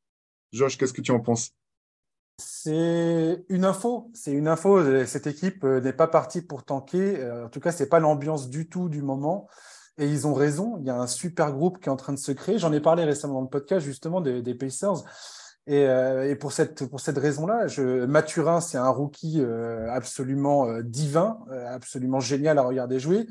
Josh, 0.53 0.77
qu'est-ce 0.77 0.93
que 0.93 1.01
tu 1.01 1.11
en 1.11 1.19
penses? 1.19 1.51
C'est 2.37 3.45
une 3.49 3.65
info. 3.65 4.11
C'est 4.13 4.31
une 4.31 4.47
info. 4.47 5.05
Cette 5.05 5.27
équipe 5.27 5.63
euh, 5.63 5.81
n'est 5.81 5.93
pas 5.93 6.07
partie 6.07 6.41
pour 6.41 6.63
tanker. 6.63 7.19
Euh, 7.19 7.45
en 7.45 7.49
tout 7.49 7.59
cas, 7.59 7.71
c'est 7.71 7.87
pas 7.89 7.99
l'ambiance 7.99 8.49
du 8.49 8.69
tout 8.69 8.89
du 8.89 9.01
moment. 9.01 9.47
Et 9.97 10.05
ils 10.05 10.27
ont 10.27 10.33
raison. 10.33 10.77
Il 10.79 10.85
y 10.85 10.89
a 10.91 10.95
un 10.99 11.07
super 11.07 11.51
groupe 11.51 11.79
qui 11.79 11.89
est 11.89 11.91
en 11.91 11.95
train 11.95 12.13
de 12.13 12.19
se 12.19 12.31
créer. 12.31 12.59
J'en 12.59 12.71
ai 12.73 12.79
parlé 12.79 13.03
récemment 13.03 13.35
dans 13.35 13.41
le 13.41 13.47
podcast 13.47 13.85
justement 13.85 14.21
des, 14.21 14.53
Pacers. 14.53 15.03
Et, 15.65 15.87
euh, 15.87 16.29
et, 16.29 16.35
pour 16.35 16.51
cette, 16.51 16.87
pour 16.87 16.99
cette 16.99 17.17
raison-là, 17.17 17.65
Mathurin, 18.05 18.61
c'est 18.61 18.77
un 18.77 18.89
rookie 18.89 19.41
absolument 19.89 20.67
divin, 20.81 21.39
absolument 21.67 22.19
génial 22.19 22.59
à 22.59 22.61
regarder 22.61 22.99
jouer. 22.99 23.25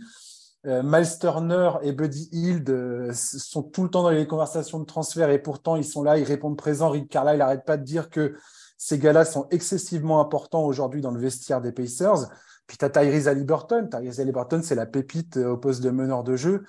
Miles 0.64 1.18
Turner 1.20 1.70
et 1.82 1.92
Buddy 1.92 2.28
Hield 2.32 3.12
sont 3.12 3.62
tout 3.62 3.84
le 3.84 3.88
temps 3.88 4.02
dans 4.02 4.10
les 4.10 4.26
conversations 4.26 4.80
de 4.80 4.84
transfert 4.84 5.30
et 5.30 5.38
pourtant 5.38 5.76
ils 5.76 5.84
sont 5.84 6.02
là, 6.02 6.18
ils 6.18 6.24
répondent 6.24 6.58
présent. 6.58 6.90
Rick 6.90 7.08
Carlisle 7.08 7.38
n'arrête 7.38 7.64
pas 7.64 7.76
de 7.76 7.84
dire 7.84 8.10
que 8.10 8.34
ces 8.78 8.98
gars-là 8.98 9.24
sont 9.24 9.46
excessivement 9.50 10.20
importants 10.20 10.64
aujourd'hui 10.64 11.00
dans 11.00 11.10
le 11.10 11.20
vestiaire 11.20 11.60
des 11.60 11.72
Pacers. 11.72 12.28
Puis 12.66 12.76
tu 12.76 12.84
as 12.84 12.90
Tyrese 12.90 13.28
Halliburton. 13.28 13.88
Tyrese 13.90 14.20
Halliburton, 14.20 14.60
c'est 14.62 14.74
la 14.74 14.86
pépite 14.86 15.36
euh, 15.36 15.50
au 15.50 15.56
poste 15.56 15.82
de 15.82 15.90
meneur 15.90 16.24
de 16.24 16.36
jeu. 16.36 16.52
Euh, 16.54 16.62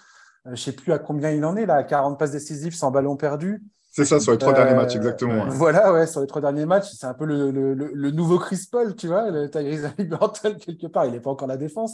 je 0.45 0.51
ne 0.51 0.55
sais 0.55 0.71
plus 0.71 0.93
à 0.93 0.99
combien 0.99 1.31
il 1.31 1.43
en 1.43 1.55
est, 1.55 1.65
là, 1.65 1.83
40 1.83 2.17
passes 2.19 2.31
décisives 2.31 2.75
sans 2.75 2.91
ballon 2.91 3.17
perdu. 3.17 3.63
C'est 3.91 4.05
ça, 4.05 4.19
sur 4.19 4.31
les 4.31 4.37
trois 4.37 4.53
derniers 4.53 4.75
matchs, 4.75 4.95
exactement. 4.95 5.47
Voilà, 5.49 5.91
ouais, 5.91 6.05
sur 6.05 6.21
les 6.21 6.27
trois 6.27 6.41
derniers 6.41 6.67
matchs, 6.67 6.91
c'est 6.91 7.07
un 7.07 7.15
peu 7.15 7.25
le, 7.25 8.11
nouveau 8.11 8.37
Chris 8.37 8.67
Paul, 8.71 8.95
tu 8.95 9.07
vois, 9.07 9.31
le 9.31 9.49
Tyrese 9.49 9.85
Halliburton, 9.85 10.55
quelque 10.61 10.85
part. 10.85 11.05
Il 11.07 11.13
n'est 11.13 11.19
pas 11.19 11.31
encore 11.31 11.47
la 11.47 11.57
défense. 11.57 11.93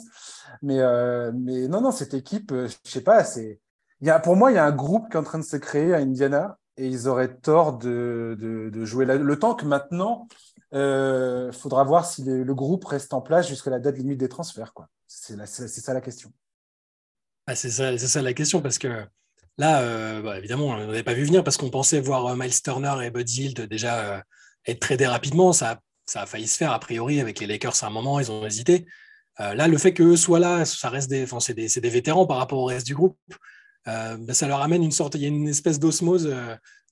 Mais, 0.61 0.81
euh, 0.81 1.31
mais 1.33 1.69
non, 1.69 1.79
non, 1.79 1.91
cette 1.91 2.13
équipe, 2.13 2.53
je 2.53 2.75
sais 2.83 3.01
pas, 3.01 3.23
c'est. 3.23 3.61
Il 4.01 4.07
y 4.07 4.09
a, 4.09 4.19
pour 4.19 4.35
moi, 4.35 4.51
il 4.51 4.55
y 4.55 4.57
a 4.57 4.65
un 4.65 4.75
groupe 4.75 5.09
qui 5.09 5.15
est 5.15 5.19
en 5.19 5.23
train 5.23 5.39
de 5.39 5.45
se 5.45 5.55
créer 5.55 5.93
à 5.93 5.99
Indiana 5.99 6.57
et 6.77 6.87
ils 6.87 7.07
auraient 7.07 7.35
tort 7.35 7.77
de, 7.77 8.35
de, 8.39 8.85
jouer 8.85 9.05
le 9.05 9.39
temps 9.39 9.55
que 9.55 9.65
maintenant, 9.65 10.27
il 10.73 10.79
euh, 10.79 11.51
faudra 11.51 11.83
voir 11.83 12.05
si 12.05 12.23
le, 12.23 12.53
groupe 12.55 12.83
reste 12.85 13.13
en 13.13 13.21
place 13.21 13.47
jusqu'à 13.47 13.69
la 13.69 13.79
date 13.79 13.97
limite 13.97 14.17
des 14.17 14.27
transferts. 14.27 14.73
C'est, 15.07 15.37
ça 15.45 15.93
la 15.93 16.01
question. 16.01 16.33
Ah, 17.45 17.55
c'est, 17.55 17.69
ça, 17.69 18.21
la 18.23 18.33
question 18.33 18.59
parce 18.59 18.79
que 18.79 19.05
là, 19.59 19.81
euh, 19.81 20.21
bah, 20.23 20.39
évidemment, 20.39 20.67
on 20.69 20.77
n'avait 20.77 21.03
pas 21.03 21.13
vu 21.13 21.25
venir 21.25 21.43
parce 21.43 21.57
qu'on 21.57 21.69
pensait 21.69 21.99
voir 21.99 22.25
euh, 22.25 22.35
Miles 22.35 22.59
Turner 22.59 22.95
et 23.03 23.11
Bud 23.11 23.29
Hield 23.29 23.61
déjà 23.67 24.23
être 24.65 24.79
tradés 24.79 25.05
rapidement. 25.05 25.53
Ça, 25.53 25.79
ça 26.07 26.23
a 26.23 26.25
failli 26.25 26.47
se 26.47 26.57
faire 26.57 26.71
a 26.71 26.79
priori 26.79 27.21
avec 27.21 27.39
les 27.39 27.45
Lakers 27.45 27.83
à 27.83 27.87
un 27.87 27.91
moment, 27.91 28.19
ils 28.19 28.31
ont 28.31 28.43
hésité. 28.43 28.87
là, 29.37 29.67
le 29.67 29.77
fait 29.77 29.93
qu'eux 29.93 30.17
soient 30.17 30.39
là, 30.39 30.65
ça 30.65 30.89
reste 30.89 31.09
des, 31.09 31.27
c'est 31.39 31.53
des, 31.53 31.67
des, 31.67 31.89
vétérans 31.89 32.25
par 32.25 32.37
rapport 32.37 32.57
au 32.57 32.65
reste 32.65 32.87
du 32.87 32.95
groupe. 32.95 33.15
Ben, 33.85 34.33
ça 34.33 34.47
leur 34.47 34.61
amène 34.61 34.83
une 34.83 34.91
sorte, 34.91 35.15
il 35.15 35.21
y 35.21 35.25
a 35.25 35.27
une 35.27 35.47
espèce 35.47 35.79
d'osmose 35.79 36.23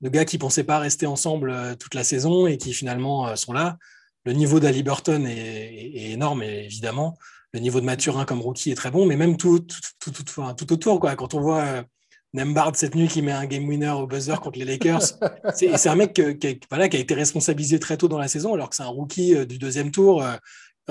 de 0.01 0.09
gars 0.09 0.25
qui 0.25 0.37
pensaient 0.37 0.63
pas 0.63 0.79
rester 0.79 1.05
ensemble 1.05 1.77
toute 1.77 1.93
la 1.93 2.03
saison 2.03 2.47
et 2.47 2.57
qui 2.57 2.73
finalement 2.73 3.35
sont 3.35 3.53
là. 3.53 3.77
Le 4.25 4.33
niveau 4.33 4.59
d'Ali 4.59 4.83
Burton 4.83 5.25
est, 5.25 5.91
est, 5.95 6.11
énorme, 6.11 6.43
évidemment. 6.43 7.17
Le 7.53 7.59
niveau 7.59 7.79
de 7.79 7.85
Mathurin 7.85 8.25
comme 8.25 8.41
rookie 8.41 8.71
est 8.71 8.75
très 8.75 8.91
bon, 8.91 9.05
mais 9.05 9.15
même 9.15 9.37
tout, 9.37 9.59
tout, 9.59 10.11
tout, 10.11 10.23
tout 10.57 10.73
autour, 10.73 10.99
quoi. 10.99 11.15
Quand 11.15 11.33
on 11.33 11.41
voit 11.41 11.83
Nembard 12.33 12.75
cette 12.75 12.95
nuit 12.95 13.07
qui 13.07 13.21
met 13.21 13.31
un 13.31 13.45
game 13.45 13.67
winner 13.67 13.89
au 13.89 14.07
buzzer 14.07 14.39
contre 14.39 14.57
les 14.57 14.65
Lakers. 14.65 15.01
C'est 15.55 15.87
un 15.87 15.95
mec 15.95 16.13
qui, 16.13 16.47
a, 16.47 16.53
voilà, 16.69 16.87
qui, 16.87 16.97
a, 16.97 16.99
été 16.99 17.13
responsabilisé 17.13 17.79
très 17.79 17.97
tôt 17.97 18.07
dans 18.07 18.17
la 18.17 18.27
saison, 18.27 18.53
alors 18.53 18.69
que 18.69 18.75
c'est 18.75 18.83
un 18.83 18.87
rookie 18.87 19.35
euh, 19.35 19.45
du 19.45 19.57
deuxième 19.57 19.91
tour. 19.91 20.23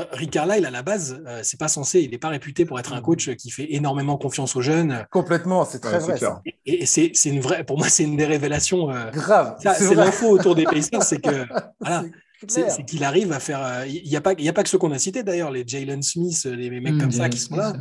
Euh, 0.01 0.05
Rick 0.13 0.31
Carlisle, 0.31 0.67
à 0.67 0.71
la 0.71 0.83
base, 0.83 1.23
euh, 1.27 1.41
c'est 1.43 1.59
pas 1.59 1.69
censé, 1.69 2.01
il 2.01 2.11
n'est 2.11 2.19
pas 2.19 2.29
réputé 2.29 2.65
pour 2.65 2.79
être 2.79 2.93
un 2.93 3.01
coach 3.01 3.35
qui 3.37 3.51
fait 3.51 3.73
énormément 3.75 4.17
confiance 4.17 4.57
aux 4.57 4.61
jeunes. 4.61 5.05
Complètement, 5.11 5.65
c'est 5.65 5.81
très 5.81 5.99
vrai. 5.99 6.19
Et, 6.67 6.87
c'est 6.87 7.13
une 7.27 7.41
vraie, 7.41 7.65
pour 7.65 7.79
moi, 7.79 7.89
c'est 7.89 8.05
une 8.05 8.17
des 8.17 8.27
révélations. 8.27 8.89
Grave. 9.13 9.57
C'est 9.61 9.95
l'info 9.95 10.29
autour 10.31 10.55
des 10.55 10.65
Pacers, 10.65 11.03
c'est 11.03 11.21
que 11.21 11.47
voilà, 11.81 12.05
c'est 12.49 12.85
qu'il 12.85 13.05
arrive 13.05 13.33
à 13.33 13.41
faire. 13.41 13.85
Il 13.87 14.09
n'y 14.09 14.17
a 14.17 14.21
pas, 14.21 14.35
il 14.37 14.49
a 14.49 14.53
pas 14.53 14.63
que 14.63 14.69
ceux 14.69 14.79
qu'on 14.79 14.93
a 14.93 14.99
cités 14.99 15.23
d'ailleurs, 15.23 15.51
les 15.51 15.65
Jalen 15.67 16.03
Smith, 16.03 16.45
les 16.45 16.71
mecs 16.81 16.95
mmh, 16.95 17.01
comme 17.01 17.13
ça 17.13 17.29
qui 17.29 17.39
sont 17.39 17.57
là. 17.57 17.75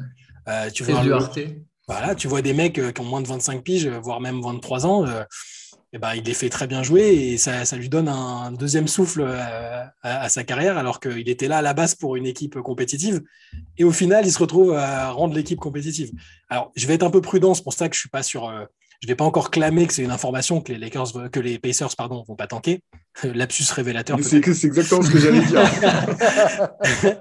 tu 0.71 0.83
vois 0.83 1.03
le, 1.03 1.17
voilà, 1.89 2.13
tu 2.13 2.27
vois 2.27 2.43
des 2.43 2.53
mecs 2.53 2.77
euh, 2.77 2.91
qui 2.91 3.01
ont 3.01 3.05
moins 3.05 3.19
de 3.19 3.27
25 3.27 3.63
piges, 3.63 3.87
euh, 3.87 3.99
voire 3.99 4.21
même 4.21 4.41
23 4.41 4.85
ans, 4.85 5.07
euh, 5.07 5.23
eh 5.91 5.97
ben, 5.97 6.13
il 6.15 6.23
les 6.23 6.33
fait 6.33 6.49
très 6.49 6.67
bien 6.67 6.83
jouer 6.83 7.01
et 7.01 7.37
ça, 7.37 7.65
ça 7.65 7.75
lui 7.75 7.89
donne 7.89 8.07
un 8.07 8.51
deuxième 8.51 8.87
souffle 8.87 9.25
à, 10.03 10.29
sa 10.29 10.43
carrière 10.43 10.77
alors 10.77 10.99
qu'il 10.99 11.27
était 11.29 11.47
là 11.47 11.57
à 11.57 11.61
la 11.61 11.73
base 11.73 11.95
pour 11.95 12.15
une 12.15 12.27
équipe 12.27 12.59
compétitive 12.59 13.21
et 13.77 13.83
au 13.83 13.91
final 13.91 14.25
il 14.25 14.31
se 14.31 14.39
retrouve 14.39 14.73
à 14.73 15.09
rendre 15.11 15.33
l'équipe 15.33 15.59
compétitive. 15.59 16.11
Alors 16.49 16.71
je 16.75 16.85
vais 16.85 16.93
être 16.93 17.03
un 17.03 17.09
peu 17.09 17.21
prudent, 17.21 17.53
c'est 17.53 17.63
pour 17.63 17.73
ça 17.73 17.89
que 17.89 17.95
je 17.95 17.99
suis 18.01 18.09
pas 18.09 18.23
sur 18.23 18.49
je 19.01 19.07
ne 19.07 19.11
vais 19.11 19.15
pas 19.15 19.23
encore 19.23 19.49
clamer 19.49 19.87
que 19.87 19.93
c'est 19.93 20.03
une 20.03 20.11
information 20.11 20.59
que 20.59 20.73
les 20.73 20.77
Lakers, 20.77 21.31
que 21.31 21.39
les 21.39 21.57
Pacers, 21.57 21.95
pardon, 21.95 22.23
vont 22.27 22.35
pas 22.35 22.47
tanker. 22.47 22.81
Lapsus 23.23 23.71
révélateur. 23.71 24.19
C'est 24.21 24.37
exactement 24.37 25.01
ce 25.01 25.09
que 25.09 25.19
j'allais 25.19 25.45
dire. 25.45 25.59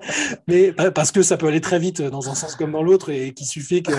Mais 0.49 0.73
parce 0.73 1.13
que 1.13 1.23
ça 1.23 1.37
peut 1.37 1.47
aller 1.47 1.61
très 1.61 1.79
vite 1.79 2.03
dans 2.03 2.29
un 2.29 2.35
sens 2.35 2.57
comme 2.57 2.73
dans 2.73 2.83
l'autre 2.83 3.11
et 3.11 3.33
qu'il 3.33 3.47
suffit 3.47 3.85
que, 3.85 3.93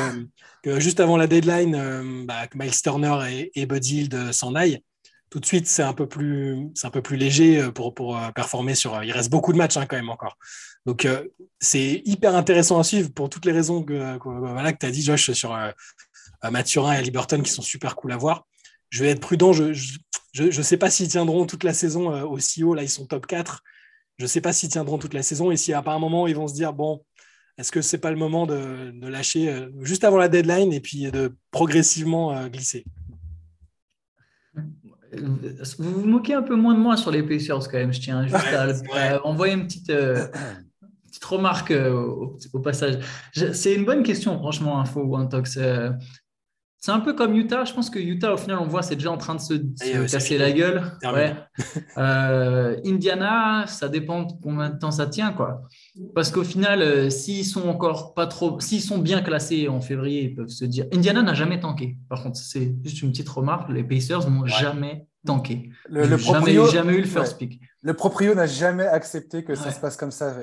que, 0.62 0.80
juste 0.80 1.00
avant 1.00 1.16
la 1.16 1.28
deadline, 1.28 1.76
euh, 1.76 2.26
bah, 2.26 2.48
que 2.48 2.58
Miles 2.58 2.82
Turner 2.82 3.50
et, 3.56 3.66
Bud 3.66 3.86
Hield 3.86 4.34
s'en 4.34 4.56
aillent. 4.56 4.82
Tout 5.30 5.40
de 5.40 5.46
suite, 5.46 5.68
c'est 5.68 5.84
un 5.84 5.94
peu 5.94 6.08
plus, 6.08 6.68
c'est 6.74 6.88
un 6.88 6.92
peu 6.92 7.02
plus 7.02 7.16
léger 7.16 7.72
pour, 7.72 7.94
pour 7.94 8.18
euh, 8.18 8.32
performer 8.32 8.76
sur. 8.76 9.02
Il 9.04 9.12
reste 9.12 9.30
beaucoup 9.30 9.54
de 9.54 9.58
matchs 9.58 9.78
hein, 9.78 9.86
quand 9.88 9.96
même 9.96 10.10
encore. 10.10 10.38
Donc, 10.86 11.06
euh, 11.06 11.24
c'est 11.60 12.02
hyper 12.06 12.36
intéressant 12.36 12.80
à 12.80 12.84
suivre 12.84 13.10
pour 13.14 13.30
toutes 13.30 13.46
les 13.46 13.52
raisons 13.52 13.84
que, 13.84 14.18
que, 14.18 14.30
voilà, 14.30 14.74
que 14.74 14.80
tu 14.80 14.86
as 14.86 14.92
dit, 14.92 15.04
Josh, 15.04 15.32
sur, 15.32 15.56
Mathurin 16.44 16.94
et 16.94 17.02
Liberton 17.02 17.42
qui 17.42 17.52
sont 17.52 17.62
super 17.62 17.96
cool 17.96 18.12
à 18.12 18.18
voir. 18.18 18.46
Je 18.90 19.04
vais 19.04 19.12
être 19.12 19.22
prudent. 19.22 19.54
Je 19.54 19.72
ne 20.44 20.52
sais 20.52 20.78
pas 20.78 20.90
s'ils 20.90 21.08
tiendront 21.08 21.46
toute 21.46 21.64
la 21.64 21.74
saison 21.74 22.12
euh, 22.12 22.24
aussi 22.24 22.64
haut. 22.64 22.74
Là, 22.74 22.84
ils 22.84 22.90
sont 22.90 23.06
top 23.06 23.28
4. 23.28 23.64
Je 24.18 24.24
ne 24.24 24.28
sais 24.28 24.42
pas 24.42 24.52
s'ils 24.52 24.70
tiendront 24.70 24.98
toute 24.98 25.14
la 25.14 25.24
saison 25.24 25.52
et 25.52 25.58
si 25.58 25.74
à 25.74 25.84
un 25.86 26.00
moment, 26.00 26.28
ils 26.28 26.36
vont 26.36 26.48
se 26.48 26.54
dire 26.54 26.74
bon, 26.74 27.04
est-ce 27.58 27.72
que 27.72 27.82
ce 27.82 27.96
n'est 27.96 28.00
pas 28.00 28.12
le 28.12 28.18
moment 28.18 28.46
de, 28.46 28.92
lâcher 29.08 29.50
euh, 29.50 29.70
juste 29.82 30.04
avant 30.04 30.18
la 30.18 30.28
deadline 30.28 30.74
et 30.74 30.82
puis 30.82 31.10
de 31.12 31.36
progressivement 31.52 32.36
euh, 32.36 32.48
glisser? 32.48 32.86
Vous 35.14 36.02
vous 36.02 36.06
moquez 36.06 36.34
un 36.34 36.44
peu 36.44 36.56
moins 36.56 36.76
de 36.76 36.80
moi 36.80 36.96
sur 36.96 37.12
les 37.12 37.24
Pacers 37.24 37.68
quand 37.68 37.78
même. 37.78 37.94
Je 37.94 38.00
tiens 38.00 38.28
juste 38.28 38.94
à, 38.94 39.26
envoyer 39.26 39.54
une 39.54 39.66
petite, 39.66 39.88
petite 39.88 41.26
remarque 41.26 41.72
au, 41.72 42.60
passage. 42.60 43.00
C'est 43.34 43.74
une 43.74 43.86
bonne 43.86 44.04
question, 44.04 44.38
franchement, 44.38 44.80
Info 44.80 45.02
ou 45.02 45.16
Intox. 45.18 45.58
C'est 46.82 46.92
un 46.92 47.02
peu 47.02 47.14
comme 47.14 47.36
Utah. 47.36 47.66
Je 47.66 47.74
pense 47.74 47.90
que 47.90 48.00
Utah, 48.00 48.34
au 48.34 48.38
final, 48.38 48.60
on 48.60 48.68
voit, 48.68 48.82
c'est 48.82 48.96
déjà 48.96 49.12
en 49.12 49.18
train 49.18 49.36
de 49.36 49.42
se, 49.42 49.54
casser 50.10 50.38
la 50.38 50.52
gueule. 50.52 50.84
Ouais. 51.04 51.36
Euh, 51.98 52.78
Indiana, 52.86 53.66
ça 53.68 53.90
dépend 53.90 54.24
de 54.24 54.32
combien 54.42 54.70
de 54.70 54.78
temps 54.78 54.92
ça 54.92 55.08
tient, 55.08 55.34
quoi. 55.34 55.64
Parce 56.16 56.32
qu'au 56.32 56.46
final, 56.46 56.82
euh, 56.82 57.10
s'ils 57.10 57.46
sont 57.46 57.68
encore 57.68 58.14
pas 58.14 58.26
trop, 58.26 58.58
s'ils 58.62 58.82
sont 58.82 59.00
bien 59.00 59.22
classés 59.22 59.68
en 59.68 59.82
février, 59.82 60.24
ils 60.24 60.36
peuvent 60.36 60.48
se 60.48 60.64
dire. 60.64 60.86
Indiana 60.94 61.22
n'a 61.22 61.34
jamais 61.34 61.60
tanké. 61.60 61.98
Par 62.08 62.24
contre, 62.24 62.38
c'est 62.38 62.74
juste 62.84 63.02
une 63.02 63.12
petite 63.12 63.28
remarque. 63.28 63.70
Les 63.70 63.84
Pacers 63.84 64.30
n'ont 64.30 64.46
jamais 64.46 65.08
tanké. 65.26 65.70
Le, 65.90 66.06
le 66.08 66.18
jamais, 66.18 66.54
jamais 66.72 66.94
eu 66.94 67.02
le 67.02 67.08
first 67.08 67.38
pick. 67.38 67.60
Le 67.82 67.94
proprio 67.94 68.34
n'a 68.34 68.48
jamais 68.48 68.88
accepté 68.88 69.44
que 69.44 69.56
ça 69.56 69.72
se 69.72 69.80
passe 69.82 69.98
comme 69.98 70.12
ça. 70.12 70.34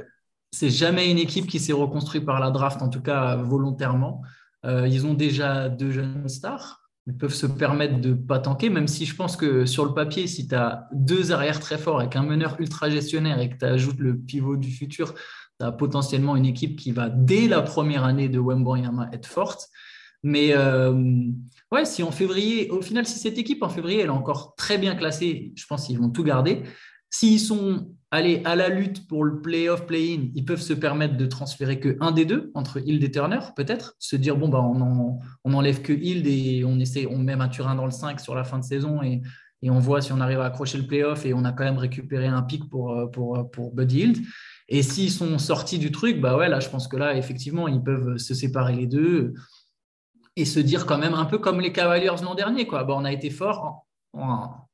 C'est 0.52 0.70
jamais 0.70 1.10
une 1.10 1.18
équipe 1.18 1.46
qui 1.46 1.58
s'est 1.58 1.72
reconstruite 1.72 2.26
par 2.26 2.40
la 2.40 2.50
draft, 2.50 2.82
en 2.82 2.90
tout 2.90 3.02
cas 3.02 3.36
volontairement. 3.36 4.22
Euh, 4.66 4.86
ils 4.88 5.06
ont 5.06 5.14
déjà 5.14 5.68
deux 5.68 5.90
jeunes 5.90 6.28
stars. 6.28 6.82
Ils 7.06 7.16
peuvent 7.16 7.34
se 7.34 7.46
permettre 7.46 8.00
de 8.00 8.10
ne 8.10 8.14
pas 8.14 8.40
tanker, 8.40 8.68
même 8.68 8.88
si 8.88 9.06
je 9.06 9.14
pense 9.14 9.36
que 9.36 9.64
sur 9.64 9.84
le 9.84 9.94
papier, 9.94 10.26
si 10.26 10.48
tu 10.48 10.54
as 10.56 10.88
deux 10.92 11.30
arrières 11.30 11.60
très 11.60 11.78
forts 11.78 12.02
et 12.02 12.08
qu'un 12.08 12.24
meneur 12.24 12.56
ultra 12.58 12.90
gestionnaire 12.90 13.38
et 13.38 13.48
que 13.48 13.56
tu 13.56 13.64
ajoutes 13.64 14.00
le 14.00 14.18
pivot 14.18 14.56
du 14.56 14.72
futur, 14.72 15.14
tu 15.14 15.64
as 15.64 15.70
potentiellement 15.70 16.34
une 16.34 16.46
équipe 16.46 16.76
qui 16.76 16.90
va, 16.90 17.08
dès 17.08 17.46
la 17.46 17.62
première 17.62 18.04
année 18.04 18.28
de 18.28 18.40
Wembanyama, 18.40 19.08
être 19.12 19.26
forte. 19.26 19.68
Mais 20.24 20.52
euh, 20.52 21.30
ouais, 21.70 21.84
si 21.84 22.02
en 22.02 22.10
février, 22.10 22.68
au 22.70 22.82
final, 22.82 23.06
si 23.06 23.20
cette 23.20 23.38
équipe 23.38 23.62
en 23.62 23.68
février, 23.68 24.00
est 24.00 24.08
encore 24.08 24.56
très 24.56 24.76
bien 24.76 24.96
classée, 24.96 25.52
je 25.54 25.64
pense 25.66 25.86
qu'ils 25.86 25.98
vont 26.00 26.10
tout 26.10 26.24
garder. 26.24 26.64
S'ils 27.08 27.38
sont 27.38 27.88
allés 28.10 28.42
à 28.44 28.56
la 28.56 28.68
lutte 28.68 29.06
pour 29.08 29.24
le 29.24 29.40
playoff, 29.40 29.86
play-in, 29.86 30.28
ils 30.34 30.44
peuvent 30.44 30.60
se 30.60 30.72
permettre 30.72 31.16
de 31.16 31.26
transférer 31.26 31.80
que 31.80 31.96
un 32.00 32.12
des 32.12 32.24
deux 32.24 32.50
entre 32.54 32.78
Hild 32.78 33.02
et 33.02 33.10
Turner, 33.10 33.40
peut-être. 33.56 33.94
Se 33.98 34.16
dire, 34.16 34.36
bon, 34.36 34.48
bah, 34.48 34.60
on, 34.62 35.52
enlève 35.52 35.82
que 35.82 35.92
Hild 35.92 36.26
et 36.26 36.64
on 36.64 36.78
essaie, 36.78 37.06
on 37.10 37.18
met 37.18 37.36
Mathurin 37.36 37.74
dans 37.74 37.84
le 37.84 37.90
5 37.90 38.20
sur 38.20 38.34
la 38.34 38.44
fin 38.44 38.58
de 38.58 38.64
saison 38.64 39.02
et, 39.02 39.22
on 39.68 39.80
voit 39.80 40.00
si 40.00 40.12
on 40.12 40.20
arrive 40.20 40.38
à 40.38 40.44
accrocher 40.44 40.78
le 40.78 40.86
playoff 40.86 41.26
et 41.26 41.34
on 41.34 41.44
a 41.44 41.50
quand 41.50 41.64
même 41.64 41.78
récupéré 41.78 42.28
un 42.28 42.42
pic 42.42 42.68
pour, 42.68 42.92
euh, 42.92 43.06
euh, 43.06 43.42
pour 43.42 43.74
Buddy 43.74 43.98
Hield. 43.98 44.24
Et 44.68 44.84
s'ils 44.84 45.10
sont 45.10 45.38
sortis 45.38 45.80
du 45.80 45.90
truc, 45.90 46.20
bah 46.20 46.36
ouais, 46.36 46.48
là, 46.48 46.60
je 46.60 46.68
pense 46.68 46.86
que 46.86 46.96
là, 46.96 47.16
effectivement, 47.16 47.66
ils 47.66 47.82
peuvent 47.82 48.16
se 48.16 48.32
séparer 48.32 48.76
les 48.76 48.86
deux 48.86 49.34
et 50.36 50.44
se 50.44 50.60
dire 50.60 50.86
quand 50.86 50.98
même 50.98 51.14
un 51.14 51.24
peu 51.24 51.38
comme 51.38 51.60
les 51.60 51.72
Cavaliers 51.72 52.12
l'an 52.22 52.36
dernier, 52.36 52.68
quoi. 52.68 52.84
Bah, 52.84 52.94
on 52.96 53.04
a 53.04 53.12
été 53.12 53.28
fort 53.28 53.86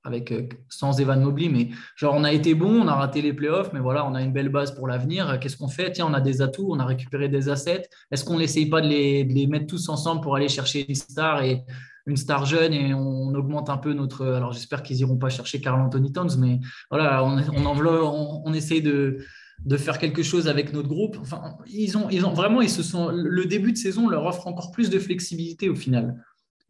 avec 0.04 0.32
euh, 0.32 0.48
sans 0.68 0.98
Evan 1.00 1.20
Mobley, 1.20 1.48
mais 1.48 1.70
genre 1.96 2.14
on 2.14 2.24
a 2.24 2.32
été 2.32 2.54
bon, 2.54 2.82
on 2.82 2.88
a 2.88 2.94
raté 2.94 3.22
les 3.22 3.32
playoffs, 3.32 3.72
mais 3.72 3.80
voilà, 3.80 4.06
on 4.06 4.14
a 4.14 4.22
une 4.22 4.32
belle 4.32 4.48
base 4.48 4.74
pour 4.74 4.88
l'avenir. 4.88 5.38
Qu'est-ce 5.40 5.56
qu'on 5.56 5.68
fait? 5.68 5.92
Tiens, 5.92 6.06
on 6.08 6.14
a 6.14 6.20
des 6.20 6.42
atouts, 6.42 6.68
on 6.70 6.78
a 6.78 6.84
récupéré 6.84 7.28
des 7.28 7.48
assets. 7.48 7.88
Est-ce 8.10 8.24
qu'on 8.24 8.38
n'essaye 8.38 8.66
pas 8.66 8.80
de 8.80 8.88
les, 8.88 9.46
mettre 9.46 9.66
tous 9.66 9.88
ensemble 9.88 10.20
pour 10.20 10.36
aller 10.36 10.48
chercher 10.48 10.86
une 10.88 10.94
star 10.94 11.42
et 11.42 11.64
une 12.06 12.16
star 12.16 12.46
jeune 12.46 12.72
et 12.72 12.94
on 12.94 13.32
augmente 13.34 13.70
un 13.70 13.76
peu 13.76 13.92
notre. 13.92 14.26
Alors 14.26 14.52
j'espère 14.52 14.82
qu'ils 14.82 14.98
iront 15.00 15.18
pas 15.18 15.28
chercher 15.28 15.60
Carl 15.60 15.80
Anthony 15.80 16.12
Towns, 16.12 16.36
mais 16.38 16.58
voilà, 16.90 17.24
on, 17.24 17.38
on, 17.38 18.42
on, 18.44 18.54
essaye 18.54 18.82
de 18.82 19.18
de 19.64 19.76
faire 19.76 19.98
quelque 19.98 20.22
chose 20.22 20.48
avec 20.48 20.72
notre 20.72 20.88
groupe. 20.88 21.16
Enfin, 21.20 21.56
ils 21.68 21.96
ont, 21.96 22.08
ils 22.10 22.26
ont 22.26 22.32
vraiment, 22.32 22.62
ils 22.62 22.70
se 22.70 22.82
sont, 22.82 23.10
le 23.10 23.44
début 23.44 23.72
de 23.72 23.76
saison 23.76 24.08
leur 24.08 24.24
offre 24.26 24.46
encore 24.46 24.72
plus 24.72 24.90
de 24.90 24.98
flexibilité 24.98 25.68
au 25.68 25.76
final. 25.76 26.16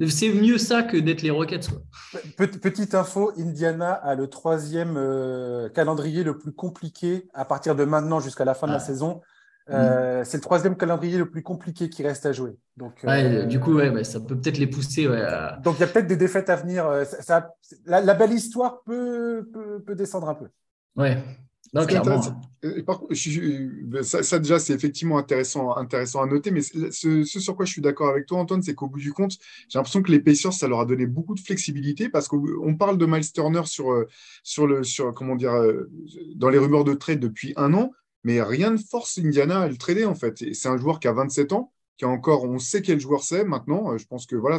C'est 0.08 0.32
mieux 0.32 0.58
ça 0.58 0.82
que 0.82 0.96
d'être 0.96 1.22
les 1.22 1.30
Rockets. 1.30 1.68
Petite 2.36 2.94
info, 2.94 3.32
Indiana 3.38 3.92
a 3.92 4.14
le 4.14 4.26
troisième 4.26 4.96
euh, 4.96 5.68
calendrier 5.68 6.24
le 6.24 6.38
plus 6.38 6.52
compliqué 6.52 7.28
à 7.34 7.44
partir 7.44 7.76
de 7.76 7.84
maintenant 7.84 8.18
jusqu'à 8.20 8.44
la 8.44 8.54
fin 8.54 8.66
de 8.66 8.72
la 8.72 8.80
saison. 8.80 9.20
Euh, 9.70 10.22
mm. 10.22 10.24
C'est 10.24 10.36
le 10.38 10.42
troisième 10.42 10.76
calendrier 10.76 11.18
le 11.18 11.30
plus 11.30 11.42
compliqué 11.42 11.88
qui 11.88 12.02
reste 12.02 12.26
à 12.26 12.32
jouer. 12.32 12.56
Donc, 12.76 13.04
euh, 13.04 13.44
du 13.44 13.60
coup, 13.60 13.74
ouais, 13.74 14.02
ça 14.04 14.18
peut 14.18 14.36
peut-être 14.36 14.58
les 14.58 14.66
pousser. 14.66 15.06
Donc, 15.62 15.76
il 15.76 15.80
y 15.80 15.84
a 15.84 15.86
peut-être 15.86 16.08
des 16.08 16.16
défaites 16.16 16.50
à 16.50 16.56
venir. 16.56 16.84
Ça, 17.20 17.54
la, 17.86 18.14
belle 18.14 18.32
histoire 18.32 18.82
peut, 18.84 19.48
peut, 19.52 19.82
peut 19.86 19.94
descendre 19.94 20.28
un 20.28 20.34
peu. 20.34 20.48
Ouais, 20.96 21.16
non, 21.74 21.86
ça, 24.02 24.38
déjà, 24.38 24.58
c'est 24.58 24.74
effectivement 24.74 25.16
intéressant, 25.16 25.74
intéressant 25.74 26.22
à 26.22 26.26
noter, 26.26 26.50
mais 26.50 26.60
ce, 26.60 27.24
sur 27.24 27.56
quoi 27.56 27.64
je 27.64 27.72
suis 27.72 27.80
d'accord 27.80 28.10
avec 28.10 28.26
toi, 28.26 28.38
Antoine, 28.40 28.62
c'est 28.62 28.74
qu'au 28.74 28.88
bout 28.88 28.98
du 28.98 29.12
compte, 29.12 29.38
j'ai 29.68 29.78
l'impression 29.78 30.02
que 30.02 30.10
les 30.10 30.20
Pacers, 30.20 30.52
ça 30.52 30.68
leur 30.68 30.80
a 30.80 30.84
donné 30.84 31.06
beaucoup 31.06 31.34
de 31.34 31.40
flexibilité 31.40 32.10
parce 32.10 32.28
qu'on 32.28 32.76
parle 32.76 32.98
de 32.98 33.06
Miles 33.06 33.32
Turner 33.32 33.62
sur, 33.64 33.90
euh, 33.90 34.06
sur 34.42 34.66
le, 34.66 34.84
sur, 34.84 35.14
comment 35.14 35.34
dire, 35.34 35.54
euh, 35.54 35.90
dans 36.36 36.50
les 36.50 36.58
rumeurs 36.58 36.84
de 36.84 36.92
trade 36.92 37.20
depuis 37.20 37.54
un 37.56 37.72
an, 37.72 37.90
mais 38.22 38.42
rien 38.42 38.70
ne 38.70 38.76
force 38.76 39.18
Indiana 39.18 39.60
à 39.62 39.68
le 39.68 39.78
trader, 39.78 40.04
en 40.04 40.14
fait. 40.14 40.44
c'est 40.52 40.68
un 40.68 40.76
joueur 40.76 41.00
qui 41.00 41.08
a 41.08 41.12
27 41.12 41.52
ans, 41.52 41.72
encore, 42.02 42.44
on 42.44 42.58
sait 42.58 42.82
quel 42.82 43.00
joueur 43.00 43.22
c'est 43.22 43.44
maintenant. 43.44 43.96
Je 43.96 44.04
pense 44.06 44.26
que 44.26 44.36
voilà, 44.36 44.58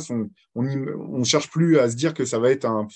on 0.56 0.64
ne 0.64 1.24
cherche 1.24 1.50
plus 1.50 1.78
à 1.80 1.90
se 1.90 1.96
dire 1.96 2.14
que 2.14 2.26
ça 2.26 2.40
va 2.40 2.50
être 2.52 2.66
un, 2.66 2.88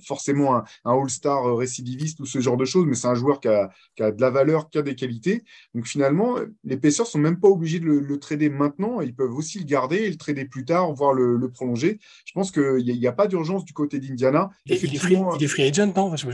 forcément 0.00 0.56
un, 0.56 0.64
All-Star 0.84 1.56
récidiviste 1.56 2.20
ou 2.20 2.26
ce 2.26 2.40
genre 2.40 2.56
de 2.56 2.64
choses, 2.64 2.86
mais 2.86 2.94
c'est 2.94 3.08
un 3.08 3.14
joueur 3.14 3.40
qui 3.40 3.48
a, 3.48 3.70
de 3.98 4.20
la 4.20 4.30
valeur, 4.30 4.68
qui 4.68 4.78
a 4.78 4.82
des 4.82 4.94
qualités. 4.94 5.42
Donc 5.74 5.86
finalement, 5.86 6.36
les 6.64 6.76
ne 6.76 6.90
sont 6.90 7.18
même 7.18 7.40
pas 7.40 7.48
obligés 7.48 7.80
de 7.80 7.86
le, 7.86 8.18
trader 8.18 8.50
maintenant. 8.50 9.00
Ils 9.00 9.14
peuvent 9.14 9.34
aussi 9.34 9.58
le 9.58 9.64
garder 9.64 9.96
et 9.96 10.10
le 10.10 10.16
trader 10.16 10.44
plus 10.44 10.64
tard, 10.64 10.92
voire 10.92 11.12
le, 11.12 11.50
prolonger. 11.52 11.98
Je 12.24 12.32
pense 12.32 12.50
qu'il 12.50 12.84
n'y 12.84 13.06
a, 13.06 13.12
pas 13.12 13.26
d'urgence 13.26 13.64
du 13.64 13.72
côté 13.72 13.98
d'Indiana. 14.00 14.50
Il, 14.66 14.72
est 14.74 14.96
free, 14.96 15.16
agent, 15.62 15.92
non? 15.94 16.16
Je, 16.16 16.26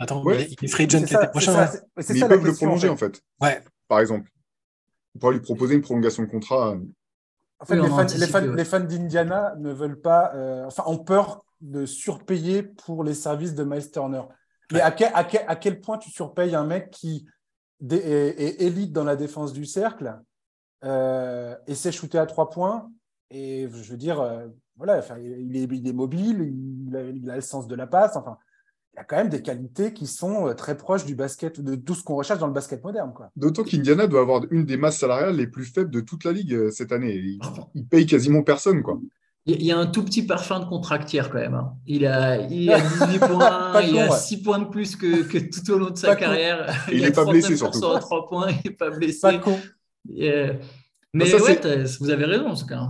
Attends, 0.00 0.24
il 0.30 0.56
est 0.62 0.68
free 0.68 0.84
agent 0.84 1.00
l'été 1.00 1.16
prochain. 1.30 1.68
mais 1.96 2.04
ils 2.08 2.26
peuvent 2.26 2.44
le 2.44 2.54
prolonger, 2.54 2.88
en 2.88 2.96
fait. 2.96 3.22
Ouais. 3.40 3.60
Par 3.88 4.00
exemple. 4.00 4.30
On 5.14 5.18
pourra 5.18 5.32
lui 5.32 5.40
proposer 5.40 5.74
une 5.74 5.82
prolongation 5.82 6.22
de 6.22 6.28
contrat. 6.28 6.76
En 7.60 7.64
fait, 7.64 7.78
Oui, 7.78 7.82
les, 7.82 7.88
fans, 7.88 8.06
les, 8.18 8.26
fans, 8.26 8.42
ouais. 8.42 8.56
les 8.56 8.64
fans 8.64 8.80
d'Indiana 8.80 9.54
ne 9.58 9.72
veulent 9.72 10.00
pas, 10.00 10.32
euh, 10.34 10.66
enfin, 10.66 10.82
ont 10.86 10.98
peur 10.98 11.44
de 11.60 11.86
surpayer 11.86 12.62
pour 12.62 13.04
les 13.04 13.14
services 13.14 13.54
de 13.54 13.64
Miles 13.64 13.90
Turner. 13.90 14.22
Mais 14.72 14.80
à 14.80 14.90
quel, 14.90 15.10
à, 15.14 15.24
quel, 15.24 15.44
à 15.46 15.56
quel 15.56 15.80
point 15.80 15.98
tu 15.98 16.10
surpayes 16.10 16.54
un 16.54 16.64
mec 16.64 16.90
qui 16.90 17.26
est, 17.90 17.94
est 17.94 18.62
élite 18.62 18.92
dans 18.92 19.04
la 19.04 19.16
défense 19.16 19.52
du 19.52 19.64
cercle 19.66 20.18
euh, 20.84 21.56
et 21.66 21.74
sait 21.74 21.92
shooter 21.92 22.18
à 22.18 22.26
trois 22.26 22.50
points 22.50 22.90
Et 23.30 23.68
je 23.70 23.90
veux 23.90 23.96
dire, 23.96 24.20
euh, 24.20 24.46
voilà, 24.76 24.98
enfin, 24.98 25.16
il, 25.18 25.56
est, 25.56 25.62
il 25.62 25.86
est 25.86 25.92
mobile, 25.92 26.42
il 26.88 26.96
a, 26.96 27.02
il 27.02 27.30
a 27.30 27.36
le 27.36 27.40
sens 27.42 27.68
de 27.68 27.74
la 27.74 27.86
passe. 27.86 28.16
Enfin, 28.16 28.36
il 28.94 28.98
y 28.98 29.00
a 29.00 29.04
quand 29.04 29.16
même 29.16 29.28
des 29.28 29.42
qualités 29.42 29.92
qui 29.92 30.06
sont 30.06 30.46
euh, 30.48 30.54
très 30.54 30.76
proches 30.76 31.04
du 31.04 31.14
basket, 31.16 31.60
de 31.60 31.74
tout 31.74 31.94
ce 31.94 32.04
qu'on 32.04 32.14
recherche 32.14 32.38
dans 32.38 32.46
le 32.46 32.52
basket 32.52 32.82
moderne. 32.84 33.12
Quoi. 33.14 33.30
D'autant 33.34 33.64
qu'Indiana 33.64 34.06
doit 34.06 34.20
avoir 34.20 34.42
une 34.52 34.64
des 34.64 34.76
masses 34.76 34.98
salariales 34.98 35.34
les 35.36 35.48
plus 35.48 35.64
faibles 35.64 35.90
de 35.90 36.00
toute 36.00 36.22
la 36.24 36.30
ligue 36.32 36.54
euh, 36.54 36.70
cette 36.70 36.92
année. 36.92 37.14
Il, 37.16 37.38
Par 37.38 37.68
il 37.74 37.86
paye 37.86 38.06
quasiment 38.06 38.42
personne, 38.42 38.82
quoi. 38.82 39.00
Il 39.46 39.62
y 39.62 39.72
a 39.72 39.78
un 39.78 39.86
tout 39.86 40.02
petit 40.04 40.22
parfum 40.22 40.60
de 40.60 40.64
contractière 40.64 41.28
quand 41.30 41.38
même. 41.38 41.54
hein. 41.54 41.74
Il 41.86 42.06
a, 42.06 42.38
il 42.48 42.70
a 42.72 42.80
18 43.08 43.18
points, 43.18 43.82
il 43.82 43.98
a 43.98 44.10
ouais. 44.10 44.16
6 44.16 44.42
points 44.42 44.58
de 44.60 44.64
plus 44.66 44.96
que, 44.96 45.22
que 45.24 45.38
tout 45.38 45.70
au 45.72 45.78
long 45.78 45.90
de 45.90 45.98
sa 45.98 46.08
Pas 46.08 46.16
carrière. 46.16 46.72
Il 46.90 47.04
a 47.04 47.08
est 47.08 47.12
pas 47.12 47.24
blessé, 47.26 47.54
39% 47.54 47.56
surtout. 47.56 47.86
à 47.96 47.98
3 47.98 48.28
points, 48.28 48.48
il 48.50 48.70
n'est 48.70 48.76
pas 48.76 48.90
blessé. 48.90 49.20
Pas 49.20 49.38
con. 49.38 49.58
Euh, 50.18 50.54
mais 51.12 51.26
ça, 51.26 51.42
ouais, 51.42 51.60
vous 52.00 52.10
avez 52.10 52.24
raison 52.24 52.46
en 52.46 52.54
tout 52.54 52.66
cas. 52.66 52.88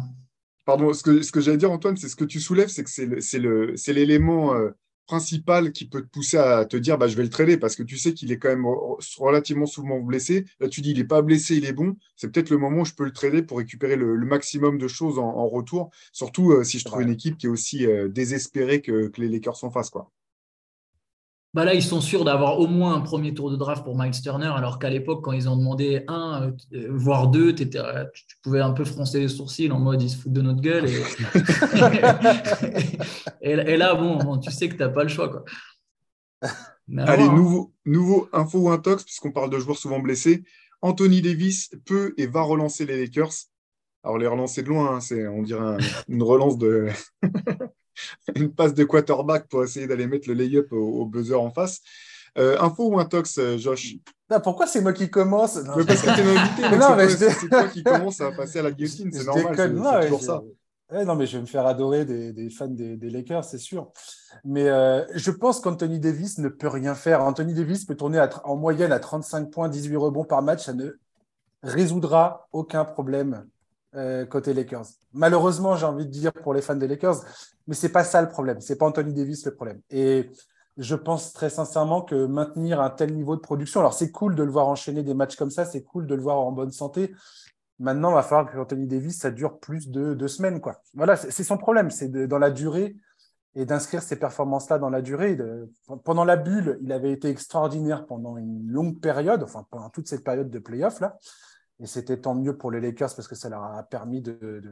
Pardon, 0.64 0.92
ce 0.92 1.02
que, 1.02 1.22
ce 1.22 1.32
que 1.32 1.40
j'allais 1.40 1.56
dire, 1.56 1.70
Antoine, 1.72 1.96
c'est 1.96 2.08
ce 2.08 2.16
que 2.16 2.24
tu 2.24 2.40
soulèves, 2.40 2.68
c'est 2.68 2.84
que 2.84 2.90
c'est 3.20 3.92
l'élément 3.92 4.54
euh, 4.54 4.70
principal 5.06 5.72
qui 5.72 5.86
peut 5.88 6.02
te 6.02 6.08
pousser 6.08 6.38
à 6.38 6.64
te 6.64 6.76
dire 6.76 6.98
bah, 6.98 7.08
je 7.08 7.16
vais 7.16 7.22
le 7.22 7.30
trader 7.30 7.56
parce 7.58 7.76
que 7.76 7.82
tu 7.82 7.96
sais 7.98 8.14
qu'il 8.14 8.32
est 8.32 8.38
quand 8.38 8.48
même 8.48 8.64
re- 8.64 9.18
relativement 9.18 9.66
souvent 9.66 10.00
blessé. 10.00 10.44
Là, 10.60 10.68
tu 10.68 10.80
dis 10.80 10.90
il 10.92 10.98
n'est 10.98 11.04
pas 11.04 11.22
blessé, 11.22 11.56
il 11.56 11.64
est 11.66 11.72
bon. 11.72 11.96
C'est 12.16 12.30
peut-être 12.32 12.50
le 12.50 12.58
moment 12.58 12.82
où 12.82 12.84
je 12.84 12.94
peux 12.94 13.04
le 13.04 13.12
trader 13.12 13.42
pour 13.42 13.58
récupérer 13.58 13.96
le, 13.96 14.16
le 14.16 14.26
maximum 14.26 14.78
de 14.78 14.88
choses 14.88 15.18
en, 15.18 15.24
en 15.28 15.48
retour. 15.48 15.90
Surtout 16.12 16.52
euh, 16.52 16.64
si 16.64 16.78
je 16.78 16.84
trouve 16.84 17.00
Ouais. 17.00 17.04
une 17.04 17.10
équipe 17.10 17.36
qui 17.38 17.46
est 17.46 17.50
aussi 17.50 17.86
euh, 17.86 18.08
désespérée 18.08 18.80
que, 18.82 19.08
que 19.08 19.20
les 19.20 19.28
Lakers 19.28 19.62
en 19.64 19.70
face. 19.70 19.90
Quoi. 19.90 20.10
Bah 21.54 21.64
là, 21.64 21.72
ils 21.72 21.84
sont 21.84 22.00
sûrs 22.00 22.24
d'avoir 22.24 22.58
au 22.58 22.66
moins 22.66 22.94
un 22.96 23.00
premier 23.00 23.32
tour 23.32 23.48
de 23.48 23.56
draft 23.56 23.84
pour 23.84 23.96
Miles 23.96 24.20
Turner, 24.20 24.50
alors 24.56 24.80
qu'à 24.80 24.90
l'époque, 24.90 25.22
quand 25.22 25.30
ils 25.30 25.48
ont 25.48 25.56
demandé 25.56 26.02
un, 26.08 26.52
euh, 26.72 26.88
voire 26.90 27.28
deux, 27.28 27.54
euh, 27.76 28.04
tu, 28.12 28.36
pouvais 28.42 28.60
un 28.60 28.72
peu 28.72 28.84
froncer 28.84 29.20
les 29.20 29.28
sourcils 29.28 29.70
en 29.70 29.78
mode 29.78 30.02
ils 30.02 30.10
se 30.10 30.16
foutent 30.16 30.32
de 30.32 30.42
notre 30.42 30.60
gueule. 30.60 30.86
Et, 30.88 31.00
et, 33.50 33.52
et 33.52 33.76
là, 33.76 33.94
bon, 33.94 34.16
bon, 34.18 34.38
tu 34.38 34.50
sais 34.50 34.68
que 34.68 34.74
tu 34.74 34.80
n'as 34.80 34.88
pas 34.88 35.04
le 35.04 35.08
choix. 35.08 35.28
Quoi. 35.28 35.44
Allez, 36.98 37.22
hein. 37.22 37.32
nouveau, 37.32 37.72
nouveau 37.84 38.28
info 38.32 38.58
ou 38.58 38.70
intox, 38.70 39.04
puisqu'on 39.04 39.30
parle 39.30 39.50
de 39.50 39.58
joueurs 39.60 39.78
souvent 39.78 40.00
blessés. 40.00 40.42
Anthony 40.82 41.22
Davis 41.22 41.70
peut 41.86 42.14
et 42.18 42.26
va 42.26 42.42
relancer 42.42 42.84
les 42.84 43.00
Lakers. 43.00 43.32
Alors, 44.02 44.18
les 44.18 44.26
relancer 44.26 44.62
de 44.62 44.68
loin, 44.68 44.96
hein, 44.96 45.00
c'est, 45.00 45.26
on 45.28 45.42
dirait 45.42 45.64
un- 45.64 45.78
une 46.08 46.22
relance 46.22 46.58
de. 46.58 46.88
une 48.36 48.52
passe 48.52 48.74
de 48.74 48.84
quarterback 48.84 49.48
pour 49.48 49.64
essayer 49.64 49.86
d'aller 49.86 50.06
mettre 50.06 50.28
le 50.28 50.34
lay-up 50.34 50.72
au, 50.72 51.00
au 51.02 51.06
buzzer 51.06 51.40
en 51.40 51.50
face. 51.50 51.80
Euh, 52.36 52.58
info 52.60 52.88
ou 52.88 52.98
intox, 52.98 53.38
euh, 53.38 53.56
Josh? 53.58 53.96
Pourquoi 54.42 54.66
c'est 54.66 54.80
moi 54.80 54.92
qui 54.92 55.08
commence? 55.08 55.56
Non, 55.56 55.74
Mais 55.76 55.84
Parce 55.84 56.02
que 56.02 56.06
t'es 56.06 56.76
Non, 56.76 56.96
c'est 57.08 57.28
mais 57.42 57.48
toi- 57.48 57.68
qui 57.68 57.84
commence 57.84 58.20
à 58.20 58.32
passer 58.32 58.58
à 58.58 58.62
la 58.62 58.70
guillotine, 58.72 59.10
c'est 59.12 59.24
normal, 59.24 59.54
c'est, 59.56 60.06
toujours 60.06 60.22
ça. 60.22 60.42
Non, 60.92 61.14
mais 61.14 61.26
je 61.26 61.36
vais 61.36 61.42
me 61.42 61.46
faire 61.46 61.66
adorer 61.66 62.04
des, 62.04 62.32
des 62.32 62.50
fans 62.50 62.66
des, 62.68 62.96
des 62.96 63.10
Lakers, 63.10 63.44
c'est 63.44 63.58
sûr. 63.58 63.90
Mais 64.44 64.68
euh, 64.68 65.04
je 65.14 65.30
pense 65.30 65.60
qu'Anthony 65.60 65.98
Davis 65.98 66.38
ne 66.38 66.48
peut 66.48 66.68
rien 66.68 66.94
faire. 66.94 67.22
Anthony 67.22 67.54
Davis 67.54 67.84
peut 67.84 67.94
tourner 67.96 68.18
à 68.18 68.28
en 68.44 68.56
moyenne 68.56 68.92
à 68.92 68.98
35 68.98 69.50
points, 69.50 69.68
18 69.68 69.96
rebonds 69.96 70.24
par 70.24 70.42
match. 70.42 70.64
Ça 70.64 70.72
ne 70.74 70.90
résoudra 71.62 72.48
aucun 72.52 72.84
problème 72.84 73.46
euh, 73.96 74.26
côté 74.26 74.54
Lakers. 74.54 74.86
Malheureusement, 75.12 75.76
j'ai 75.76 75.86
envie 75.86 76.06
de 76.06 76.10
dire 76.10 76.32
pour 76.32 76.54
les 76.54 76.62
fans 76.62 76.74
des 76.74 76.88
Lakers, 76.88 77.24
mais 77.66 77.74
c'est 77.74 77.90
pas 77.90 78.04
ça 78.04 78.20
le 78.22 78.28
problème. 78.28 78.60
C'est 78.60 78.76
pas 78.76 78.86
Anthony 78.86 79.12
Davis 79.12 79.44
le 79.44 79.54
problème. 79.54 79.80
Et 79.90 80.30
je 80.76 80.94
pense 80.94 81.32
très 81.32 81.50
sincèrement 81.50 82.02
que 82.02 82.26
maintenir 82.26 82.80
un 82.80 82.90
tel 82.90 83.14
niveau 83.14 83.36
de 83.36 83.40
production, 83.40 83.80
alors 83.80 83.94
c'est 83.94 84.10
cool 84.10 84.34
de 84.34 84.42
le 84.42 84.50
voir 84.50 84.68
enchaîner 84.68 85.02
des 85.02 85.14
matchs 85.14 85.36
comme 85.36 85.50
ça, 85.50 85.64
c'est 85.64 85.82
cool 85.82 86.06
de 86.06 86.14
le 86.14 86.22
voir 86.22 86.38
en 86.38 86.52
bonne 86.52 86.72
santé. 86.72 87.14
Maintenant, 87.78 88.10
il 88.10 88.14
va 88.14 88.22
falloir 88.22 88.50
que 88.50 88.58
Anthony 88.58 88.86
Davis, 88.86 89.18
ça 89.18 89.30
dure 89.30 89.58
plus 89.58 89.88
de 89.88 90.14
deux 90.14 90.28
semaines. 90.28 90.60
Quoi. 90.60 90.80
Voilà, 90.94 91.16
c'est 91.16 91.44
son 91.44 91.56
problème, 91.56 91.90
c'est 91.90 92.08
dans 92.08 92.38
la 92.38 92.50
durée 92.50 92.96
et 93.56 93.64
d'inscrire 93.64 94.02
ces 94.02 94.16
performances-là 94.16 94.78
dans 94.78 94.90
la 94.90 95.02
durée. 95.02 95.38
Pendant 96.04 96.24
la 96.24 96.36
bulle, 96.36 96.78
il 96.82 96.92
avait 96.92 97.12
été 97.12 97.28
extraordinaire 97.28 98.06
pendant 98.06 98.36
une 98.36 98.66
longue 98.68 99.00
période, 99.00 99.42
enfin 99.42 99.66
pendant 99.70 99.90
toute 99.90 100.08
cette 100.08 100.24
période 100.24 100.50
de 100.50 100.58
playoff 100.58 101.00
là. 101.00 101.16
Et 101.80 101.86
c'était 101.86 102.18
tant 102.18 102.34
mieux 102.34 102.56
pour 102.56 102.70
les 102.70 102.80
Lakers 102.80 103.14
parce 103.14 103.26
que 103.26 103.34
ça 103.34 103.48
leur 103.48 103.62
a 103.62 103.82
permis 103.82 104.20
de, 104.20 104.62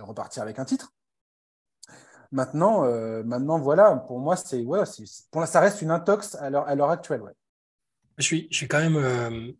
repartir 0.00 0.42
avec 0.42 0.58
un 0.58 0.64
titre. 0.64 0.92
Maintenant, 2.30 2.84
euh, 2.84 3.22
maintenant 3.22 3.58
voilà, 3.58 3.94
pour 4.06 4.18
moi, 4.18 4.36
c'est 4.36 4.64
ça 5.46 5.60
reste 5.60 5.82
une 5.82 5.90
intox 5.90 6.34
à 6.34 6.50
l'heure 6.50 6.90
actuelle. 6.90 7.22
Je 8.18 8.24
suis, 8.24 8.48
je 8.50 8.56
suis 8.56 8.68
quand 8.68 8.80
même 8.80 8.96
euh, 8.96 9.52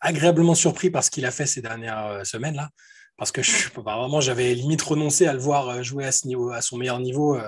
agréablement 0.00 0.54
surpris 0.54 0.90
par 0.90 1.02
ce 1.02 1.10
qu'il 1.10 1.26
a 1.26 1.30
fait 1.30 1.46
ces 1.46 1.60
dernières 1.60 2.06
euh, 2.06 2.24
semaines 2.24 2.54
là, 2.54 2.70
parce 3.18 3.32
que 3.32 3.42
je, 3.42 3.68
bah, 3.80 3.96
vraiment 3.98 4.20
j'avais 4.20 4.54
limite 4.54 4.80
renoncé 4.80 5.26
à 5.26 5.32
le 5.32 5.40
voir 5.40 5.82
jouer 5.82 6.06
à 6.06 6.12
ce 6.12 6.26
niveau, 6.28 6.52
à 6.52 6.62
son 6.62 6.78
meilleur 6.78 7.00
niveau 7.00 7.38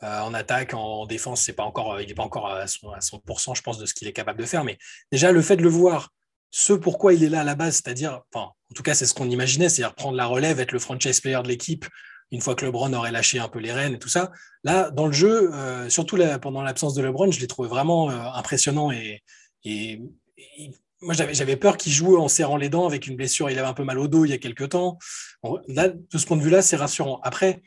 en 0.00 0.34
attaque, 0.34 0.74
en 0.74 1.06
défense. 1.06 1.42
C'est 1.42 1.54
pas 1.54 1.64
encore, 1.64 2.00
il 2.00 2.06
n'est 2.06 2.14
pas 2.14 2.22
encore 2.22 2.48
à 2.48 2.66
son, 2.66 2.90
à 2.90 3.00
100%, 3.00 3.56
je 3.56 3.62
pense, 3.62 3.78
de 3.78 3.86
ce 3.86 3.94
qu'il 3.94 4.06
est 4.06 4.12
capable 4.12 4.38
de 4.38 4.46
faire. 4.46 4.62
Mais 4.62 4.78
déjà 5.10 5.32
le 5.32 5.42
fait 5.42 5.56
de 5.56 5.62
le 5.62 5.68
voir, 5.68 6.10
ce 6.56 6.72
pourquoi 6.72 7.14
il 7.14 7.24
est 7.24 7.28
là 7.28 7.40
à 7.40 7.44
la 7.44 7.56
base, 7.56 7.82
c'est-à-dire, 7.82 8.20
enfin, 8.32 8.46
en 8.46 8.74
tout 8.76 8.84
cas 8.84 8.94
c'est 8.94 9.06
ce 9.06 9.12
qu'on 9.12 9.28
imaginait, 9.28 9.68
c'est-à-dire 9.68 9.92
prendre 9.92 10.16
la 10.16 10.26
relève, 10.26 10.60
être 10.60 10.70
le 10.70 10.78
franchise 10.78 11.20
player 11.20 11.42
de 11.42 11.48
l'équipe. 11.48 11.84
Une 12.30 12.40
fois 12.40 12.54
que 12.54 12.64
LeBron 12.64 12.92
aurait 12.92 13.10
lâché 13.10 13.40
un 13.40 13.48
peu 13.48 13.58
les 13.58 13.72
rênes 13.72 13.94
et 13.94 13.98
tout 13.98 14.08
ça, 14.08 14.30
là, 14.62 14.88
dans 14.90 15.06
le 15.06 15.12
jeu, 15.12 15.52
euh, 15.52 15.88
surtout 15.90 16.16
pendant 16.40 16.62
l'absence 16.62 16.94
de 16.94 17.02
LeBron, 17.02 17.32
je 17.32 17.40
l'ai 17.40 17.48
trouvé 17.48 17.68
vraiment 17.68 18.08
euh, 18.08 18.14
impressionnant 18.34 18.92
et, 18.92 19.20
moi, 21.00 21.12
j'avais, 21.14 21.56
peur 21.56 21.76
qu'il 21.76 21.92
joue 21.92 22.18
en 22.18 22.28
serrant 22.28 22.56
les 22.56 22.68
dents 22.68 22.86
avec 22.86 23.08
une 23.08 23.16
blessure. 23.16 23.50
Il 23.50 23.58
avait 23.58 23.66
un 23.66 23.74
peu 23.74 23.82
mal 23.82 23.98
au 23.98 24.06
dos 24.06 24.24
il 24.24 24.30
y 24.30 24.32
a 24.32 24.38
quelques 24.38 24.68
temps. 24.68 24.96
Là, 25.66 25.88
de 25.88 26.18
ce 26.18 26.24
point 26.24 26.36
de 26.36 26.42
vue-là, 26.42 26.62
c'est 26.62 26.76
rassurant. 26.76 27.20
Après, 27.24 27.62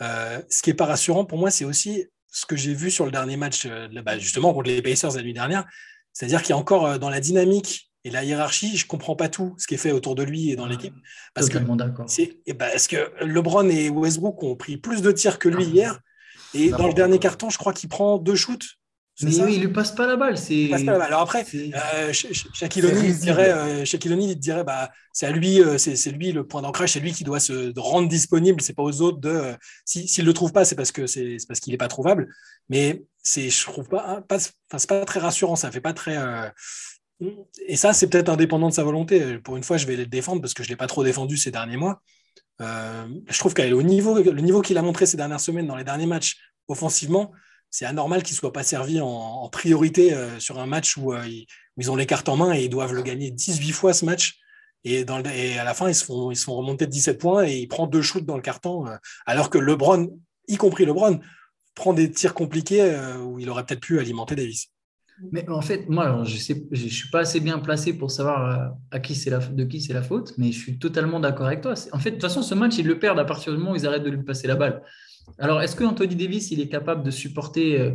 euh, 0.00 0.42
ce 0.50 0.62
qui 0.62 0.70
n'est 0.70 0.76
pas 0.76 0.86
rassurant 0.86 1.24
pour 1.24 1.38
moi, 1.38 1.52
c'est 1.52 1.64
aussi 1.64 2.06
ce 2.26 2.44
que 2.44 2.56
j'ai 2.56 2.74
vu 2.74 2.90
sur 2.90 3.04
le 3.04 3.12
dernier 3.12 3.36
match, 3.36 3.68
bah, 4.04 4.18
justement, 4.18 4.52
contre 4.52 4.68
les 4.68 4.82
Pacers 4.82 5.12
la 5.14 5.22
nuit 5.22 5.32
dernière. 5.32 5.64
C'est-à-dire 6.12 6.42
qu'il 6.42 6.50
y 6.50 6.52
a 6.54 6.58
encore 6.58 6.98
dans 6.98 7.08
la 7.08 7.20
dynamique 7.20 7.91
et 8.04 8.10
la 8.10 8.24
hiérarchie, 8.24 8.76
je 8.76 8.84
ne 8.84 8.88
comprends 8.88 9.16
pas 9.16 9.28
tout 9.28 9.54
ce 9.58 9.66
qui 9.66 9.74
est 9.74 9.78
fait 9.78 9.92
autour 9.92 10.14
de 10.14 10.22
lui 10.22 10.50
et 10.50 10.56
dans 10.56 10.66
l'équipe. 10.66 10.94
Parce 11.34 11.48
que, 11.48 11.58
Totalement 11.58 12.06
c'est, 12.06 12.38
et 12.46 12.52
bah, 12.52 12.68
parce 12.70 12.88
que 12.88 13.12
LeBron 13.24 13.68
et 13.68 13.88
Westbrook 13.90 14.42
ont 14.42 14.56
pris 14.56 14.76
plus 14.76 15.02
de 15.02 15.12
tirs 15.12 15.38
que 15.38 15.48
lui 15.48 15.64
hier. 15.64 16.00
Et 16.54 16.70
dans 16.70 16.86
le 16.86 16.94
dernier 16.94 17.18
carton, 17.18 17.48
je 17.48 17.58
crois 17.58 17.72
qu'il 17.72 17.88
prend 17.88 18.18
deux 18.18 18.34
shoots. 18.34 18.78
Mais 19.22 19.30
ça? 19.30 19.44
oui, 19.44 19.54
il 19.56 19.60
lui 19.60 19.68
passe 19.68 19.92
pas 19.92 20.06
la 20.06 20.16
balle. 20.16 20.36
C'est... 20.38 20.54
Il 20.54 20.70
passe 20.70 20.82
pas 20.84 20.92
la 20.92 20.98
balle. 20.98 21.08
Alors 21.08 21.20
après, 21.20 21.44
euh, 21.54 22.12
Sha- 22.12 22.32
Sha- 22.32 22.48
Shaquille 22.52 22.86
O'Neal, 22.86 23.14
dirait, 23.18 23.52
euh, 23.52 23.84
il 23.84 24.38
dirait, 24.38 24.64
bah, 24.64 24.90
c'est 25.12 25.26
à 25.26 25.30
lui, 25.30 25.60
euh, 25.60 25.78
c'est, 25.78 26.10
lui 26.10 26.32
le 26.32 26.46
point 26.46 26.62
d'ancrage, 26.62 26.92
c'est 26.92 27.00
lui 27.00 27.12
qui 27.12 27.22
doit 27.22 27.38
se 27.38 27.78
rendre 27.78 28.08
disponible. 28.08 28.60
C'est 28.62 28.72
pas 28.72 28.82
aux 28.82 29.00
autres 29.02 29.20
de. 29.20 29.28
euh, 29.28 29.54
si, 29.84 30.08
s'il 30.08 30.24
le 30.24 30.32
trouve 30.32 30.52
pas, 30.52 30.64
c'est 30.64 30.74
parce 30.74 30.92
que 30.92 31.06
c'est, 31.06 31.36
parce 31.46 31.60
qu'il 31.60 31.72
est 31.74 31.78
pas 31.78 31.88
trouvable. 31.88 32.34
Mais 32.68 33.04
c'est, 33.22 33.50
je 33.50 33.62
trouve 33.64 33.88
pas, 33.88 34.04
hein, 34.08 34.22
pas, 34.22 34.38
c'est 34.38 34.88
pas 34.88 35.04
très 35.04 35.20
rassurant. 35.20 35.56
Ça 35.56 35.70
fait 35.70 35.82
pas 35.82 35.92
très. 35.92 36.16
Et 37.66 37.76
ça, 37.76 37.92
c'est 37.92 38.08
peut-être 38.08 38.28
indépendant 38.28 38.68
de 38.68 38.74
sa 38.74 38.84
volonté. 38.84 39.38
Pour 39.38 39.56
une 39.56 39.62
fois, 39.62 39.76
je 39.76 39.86
vais 39.86 39.96
le 39.96 40.06
défendre 40.06 40.40
parce 40.40 40.54
que 40.54 40.62
je 40.62 40.68
l'ai 40.68 40.76
pas 40.76 40.86
trop 40.86 41.04
défendu 41.04 41.36
ces 41.36 41.50
derniers 41.50 41.76
mois. 41.76 42.02
Euh, 42.60 43.08
je 43.28 43.38
trouve 43.38 43.54
niveau, 43.82 44.22
le 44.22 44.40
niveau 44.40 44.62
qu'il 44.62 44.78
a 44.78 44.82
montré 44.82 45.06
ces 45.06 45.16
dernières 45.16 45.40
semaines 45.40 45.66
dans 45.66 45.76
les 45.76 45.84
derniers 45.84 46.06
matchs 46.06 46.36
offensivement, 46.68 47.32
c'est 47.70 47.86
anormal 47.86 48.22
qu'il 48.22 48.34
ne 48.34 48.38
soit 48.38 48.52
pas 48.52 48.62
servi 48.62 49.00
en, 49.00 49.48
priorité 49.48 50.14
euh, 50.14 50.38
sur 50.38 50.60
un 50.60 50.66
match 50.66 50.96
où, 50.96 51.12
euh, 51.12 51.26
ils, 51.26 51.46
où 51.76 51.80
ils 51.80 51.90
ont 51.90 51.96
les 51.96 52.06
cartes 52.06 52.28
en 52.28 52.36
main 52.36 52.52
et 52.52 52.64
ils 52.64 52.68
doivent 52.68 52.92
le 52.92 53.02
gagner 53.02 53.30
18 53.30 53.72
fois 53.72 53.92
ce 53.92 54.04
match. 54.04 54.38
Et, 54.84 55.04
à 55.08 55.64
la 55.64 55.74
fin, 55.74 55.88
ils 55.88 55.94
se, 55.94 56.04
font, 56.04 56.32
ils 56.32 56.36
se 56.36 56.44
font 56.44 56.56
remonter 56.56 56.86
de 56.86 56.90
17 56.90 57.18
points 57.18 57.46
et 57.46 57.56
il 57.56 57.68
prend 57.68 57.86
deux 57.86 58.02
shoots 58.02 58.24
dans 58.24 58.34
le 58.34 58.42
carton, 58.42 58.84
alors 59.26 59.48
que 59.48 59.58
LeBron, 59.58 60.10
y 60.48 60.56
compris 60.56 60.84
LeBron, 60.84 61.20
prend 61.76 61.92
des 61.92 62.10
tirs 62.10 62.34
compliqués 62.34 62.92
où 63.20 63.38
il 63.38 63.48
aurait 63.48 63.64
peut-être 63.64 63.80
pu 63.80 64.00
alimenter 64.00 64.34
Davis. 64.34 64.71
Mais 65.30 65.48
en 65.48 65.60
fait, 65.60 65.88
moi, 65.88 66.24
je 66.24 66.36
sais, 66.36 66.66
je 66.72 66.88
suis 66.88 67.08
pas 67.10 67.20
assez 67.20 67.38
bien 67.38 67.58
placé 67.58 67.96
pour 67.96 68.10
savoir 68.10 68.50
euh, 68.50 68.68
à 68.90 68.98
qui 68.98 69.14
la, 69.30 69.38
de 69.38 69.64
qui 69.64 69.80
c'est 69.80 69.92
la 69.92 70.02
faute, 70.02 70.32
mais 70.36 70.50
je 70.50 70.58
suis 70.58 70.78
totalement 70.78 71.20
d'accord 71.20 71.46
avec 71.46 71.60
toi. 71.60 71.74
En 71.92 71.98
fait, 71.98 72.10
de 72.10 72.14
toute 72.16 72.22
façon, 72.22 72.42
ce 72.42 72.54
match, 72.54 72.78
ils 72.78 72.86
le 72.86 72.98
perdent 72.98 73.20
à 73.20 73.24
partir 73.24 73.52
du 73.52 73.58
moment 73.58 73.72
où 73.72 73.76
ils 73.76 73.86
arrêtent 73.86 74.02
de 74.02 74.10
lui 74.10 74.24
passer 74.24 74.48
la 74.48 74.56
balle. 74.56 74.82
Alors, 75.38 75.62
est-ce 75.62 75.76
que 75.76 75.84
Anthony 75.84 76.16
Davis, 76.16 76.50
il 76.50 76.60
est 76.60 76.68
capable 76.68 77.04
de 77.04 77.10
supporter, 77.10 77.78
euh, 77.80 77.92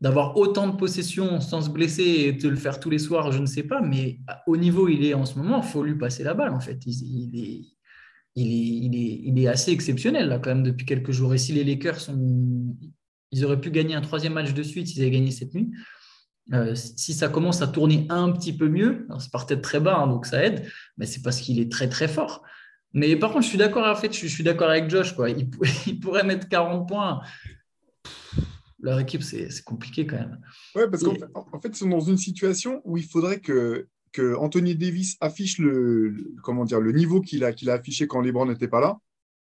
d'avoir 0.00 0.36
autant 0.36 0.66
de 0.66 0.76
possessions 0.76 1.40
sans 1.40 1.62
se 1.62 1.70
blesser 1.70 2.02
et 2.02 2.32
de 2.32 2.48
le 2.48 2.56
faire 2.56 2.80
tous 2.80 2.90
les 2.90 2.98
soirs 2.98 3.30
Je 3.30 3.38
ne 3.38 3.46
sais 3.46 3.62
pas, 3.62 3.80
mais 3.80 4.18
au 4.46 4.56
niveau 4.56 4.86
où 4.86 4.88
il 4.88 5.04
est 5.04 5.14
en 5.14 5.26
ce 5.26 5.38
moment, 5.38 5.60
il 5.62 5.68
faut 5.68 5.84
lui 5.84 5.96
passer 5.96 6.24
la 6.24 6.34
balle, 6.34 6.52
en 6.52 6.60
fait. 6.60 6.78
Il, 6.84 7.32
il 7.32 7.44
est, 7.44 7.60
il, 8.34 8.46
est, 8.48 8.86
il, 8.86 8.94
est, 8.96 9.20
il 9.24 9.38
est 9.38 9.46
assez 9.46 9.70
exceptionnel, 9.70 10.28
là, 10.28 10.40
quand 10.40 10.50
même, 10.50 10.64
depuis 10.64 10.86
quelques 10.86 11.12
jours. 11.12 11.32
Et 11.32 11.38
si 11.38 11.52
les 11.52 11.62
Lakers 11.62 12.00
sont, 12.00 12.18
ils 13.30 13.44
auraient 13.44 13.60
pu 13.60 13.70
gagner 13.70 13.94
un 13.94 14.00
troisième 14.00 14.32
match 14.32 14.52
de 14.52 14.62
suite 14.64 14.88
s'ils 14.88 15.02
avaient 15.02 15.12
gagné 15.12 15.30
cette 15.30 15.54
nuit, 15.54 15.70
Euh, 16.52 16.74
si 16.74 17.14
ça 17.14 17.28
commence 17.28 17.62
à 17.62 17.68
tourner 17.68 18.06
un 18.08 18.30
petit 18.32 18.52
peu 18.52 18.68
mieux, 18.68 19.06
alors 19.08 19.20
c'est 19.22 19.30
peut-être 19.30 19.62
très 19.62 19.78
bas, 19.78 19.98
hein, 19.98 20.06
donc 20.08 20.26
ça 20.26 20.44
aide, 20.44 20.66
mais 20.96 21.06
c'est 21.06 21.22
parce 21.22 21.40
qu'il 21.40 21.60
est 21.60 21.70
très 21.70 21.88
très 21.88 22.08
fort. 22.08 22.42
Mais 22.92 23.14
par 23.14 23.32
contre, 23.32 23.44
je 23.44 23.48
suis 23.48 23.58
d'accord 23.58 23.86
en 23.86 23.94
fait, 23.94 24.12
je 24.12 24.26
suis 24.26 24.42
d'accord 24.42 24.68
avec 24.68 24.90
Josh. 24.90 25.14
Quoi. 25.14 25.30
Il, 25.30 25.48
il, 25.86 26.00
pourrait 26.00 26.24
mettre 26.24 26.48
40 26.48 26.88
points. 26.88 27.20
leur 28.80 28.98
équipe, 28.98 29.22
c'est 29.22 29.48
compliqué 29.64 30.06
quand 30.06 30.16
même. 30.16 30.40
Ouais, 30.74 30.88
parce 30.90 31.04
qu'en 31.04 31.14
en 31.34 31.60
fait, 31.60 31.68
ils 31.68 31.76
sont 31.76 31.88
dans 31.88 32.00
une 32.00 32.18
situation 32.18 32.80
où 32.84 32.96
il 32.96 33.04
faudrait 33.04 33.38
que, 33.38 33.86
que 34.12 34.34
Anthony 34.34 34.74
Davis 34.74 35.16
affiche 35.20 35.58
le, 35.58 36.16
comment 36.42 36.64
dire, 36.64 36.80
le 36.80 36.90
niveau 36.90 37.20
qu'il 37.20 37.44
a, 37.44 37.52
qu'il 37.52 37.70
a 37.70 37.74
affiché 37.74 38.08
quand 38.08 38.20
LeBron 38.20 38.46
n'était 38.46 38.68
pas 38.68 38.80
là 38.80 38.98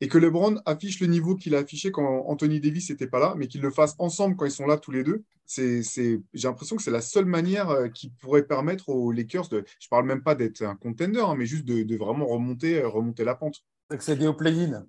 et 0.02 0.08
que 0.08 0.18
LeBron 0.18 0.60
affiche 0.66 1.00
le 1.00 1.08
niveau 1.08 1.36
qu'il 1.36 1.56
a 1.56 1.60
affiché 1.60 1.92
quand 1.92 2.26
Anthony 2.28 2.60
Davis 2.60 2.90
n'était 2.90 3.08
pas 3.08 3.20
là, 3.20 3.36
mais 3.38 3.48
qu'ils 3.48 3.62
le 3.62 3.70
fassent 3.70 3.96
ensemble 4.00 4.36
quand 4.36 4.46
ils 4.46 4.52
sont 4.52 4.66
là 4.66 4.78
tous 4.78 4.92
les 4.92 5.04
deux. 5.04 5.24
C'est, 5.46 5.84
j'ai 5.84 6.48
l'impression 6.48 6.76
que 6.76 6.82
c'est 6.82 6.92
la 6.92 7.02
seule 7.02 7.26
manière 7.26 7.70
euh, 7.70 7.88
qui 7.88 8.10
pourrait 8.10 8.44
permettre 8.44 8.90
aux 8.90 9.12
Lakers 9.12 9.50
de, 9.50 9.64
je 9.80 9.90
parle 9.90 10.06
même 10.06 10.24
pas 10.24 10.34
d'être 10.34 10.64
un 10.64 10.76
contender, 10.76 11.20
hein, 11.20 11.36
mais 11.38 11.46
juste 11.46 11.66
de, 11.66 11.98
vraiment 11.98 12.26
remonter, 12.26 12.82
euh, 12.82 12.88
remonter 12.88 13.24
la 13.24 13.36
pente. 13.36 13.58
Accéder 13.90 14.26
au 14.26 14.34
play-in. 14.34 14.86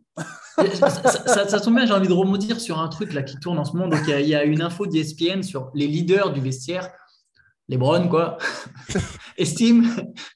ça, 0.56 1.60
tombe 1.60 1.74
bien, 1.74 1.84
j'ai 1.84 1.92
envie 1.92 2.08
de 2.08 2.12
remonter 2.12 2.58
sur 2.60 2.78
un 2.78 2.88
truc 2.88 3.12
là 3.12 3.22
qui 3.22 3.36
tourne 3.38 3.58
en 3.58 3.64
ce 3.64 3.72
moment. 3.72 3.88
Donc 3.88 4.00
il 4.06 4.20
y, 4.20 4.28
y, 4.28 4.34
a 4.36 4.44
une 4.44 4.62
info 4.62 4.86
d'ESPN 4.86 5.42
sur 5.42 5.70
les 5.74 5.88
leaders 5.88 6.32
du 6.32 6.40
vestiaire 6.40 6.90
les 7.68 7.76
Browns, 7.76 8.08
quoi, 8.08 8.38
estiment 9.38 9.88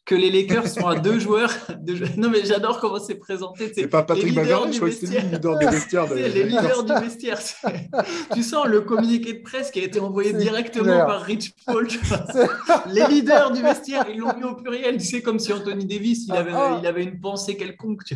que 0.05 0.15
les 0.15 0.31
Lakers 0.31 0.69
sont 0.69 0.87
à 0.87 0.99
deux 0.99 1.19
joueurs. 1.19 1.53
Non, 2.17 2.31
mais 2.31 2.45
j'adore 2.45 2.81
comment 2.81 3.01
c'est 3.01 3.17
présenté. 3.17 3.73
C'est 3.75 3.89
pas 3.89 4.05
Patrick 4.05 4.35
Beverley, 4.35 4.73
je 4.73 4.79
crois 4.79 4.89
que 4.89 4.95
c'est 4.95 5.07
le 5.07 5.33
leader 5.33 5.59
du 5.59 5.67
vestiaire. 5.67 6.15
les 6.15 6.45
leaders 6.45 6.85
du 6.85 6.93
vestiaire. 6.93 7.39
Tu 8.33 8.43
sens 8.43 8.67
le 8.67 8.81
communiqué 8.81 9.35
de 9.35 9.43
presse 9.43 9.71
qui 9.71 9.81
a 9.81 9.85
été 9.85 10.01
envoyé 10.01 10.33
directement 10.33 11.05
par 11.05 11.23
Rich 11.23 11.53
Paul. 11.67 11.89
les 12.87 13.07
leaders 13.09 13.51
du 13.51 13.63
vestiaire, 13.63 14.07
ils 14.09 14.19
l'ont 14.19 14.35
mis 14.37 14.45
au 14.45 14.55
pluriel. 14.55 14.97
Tu 14.99 15.07
sais, 15.07 15.23
comme 15.23 15.39
si 15.39 15.53
Anthony 15.53 15.85
Davis, 15.85 16.27
il 16.29 16.35
avait, 16.35 16.53
ah, 16.55 16.75
ah. 16.75 16.79
il 16.81 16.87
avait 16.87 17.03
une 17.03 17.21
pensée 17.21 17.57
quelconque. 17.57 18.15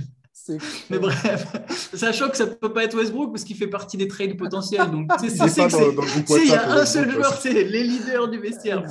Mais 0.90 0.98
bref, 0.98 1.46
sachant 1.94 2.28
que 2.28 2.36
ça 2.36 2.46
ne 2.46 2.50
peut 2.50 2.72
pas 2.72 2.84
être 2.84 2.96
Westbrook 2.96 3.32
parce 3.32 3.44
qu'il 3.44 3.56
fait 3.56 3.66
partie 3.66 3.96
des 3.96 4.08
trades 4.08 4.36
potentiels. 4.36 4.90
Donc, 4.90 5.10
c'est 5.18 5.28
il 5.28 6.48
y 6.48 6.54
a 6.54 6.70
un 6.72 6.86
seul 6.86 7.10
joueur, 7.10 7.34
c'est 7.40 7.52
les 7.64 7.82
leaders 7.82 8.28
du 8.28 8.38
vestiaire. 8.38 8.82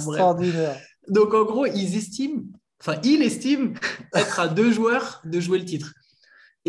Donc, 1.07 1.33
en 1.33 1.43
gros, 1.43 1.65
ils 1.65 1.97
estiment, 1.97 2.43
enfin, 2.81 2.99
il 3.03 3.21
estime 3.23 3.73
être 4.13 4.39
à 4.39 4.47
deux 4.47 4.71
joueurs 4.71 5.21
de 5.25 5.39
jouer 5.39 5.59
le 5.59 5.65
titre. 5.65 5.91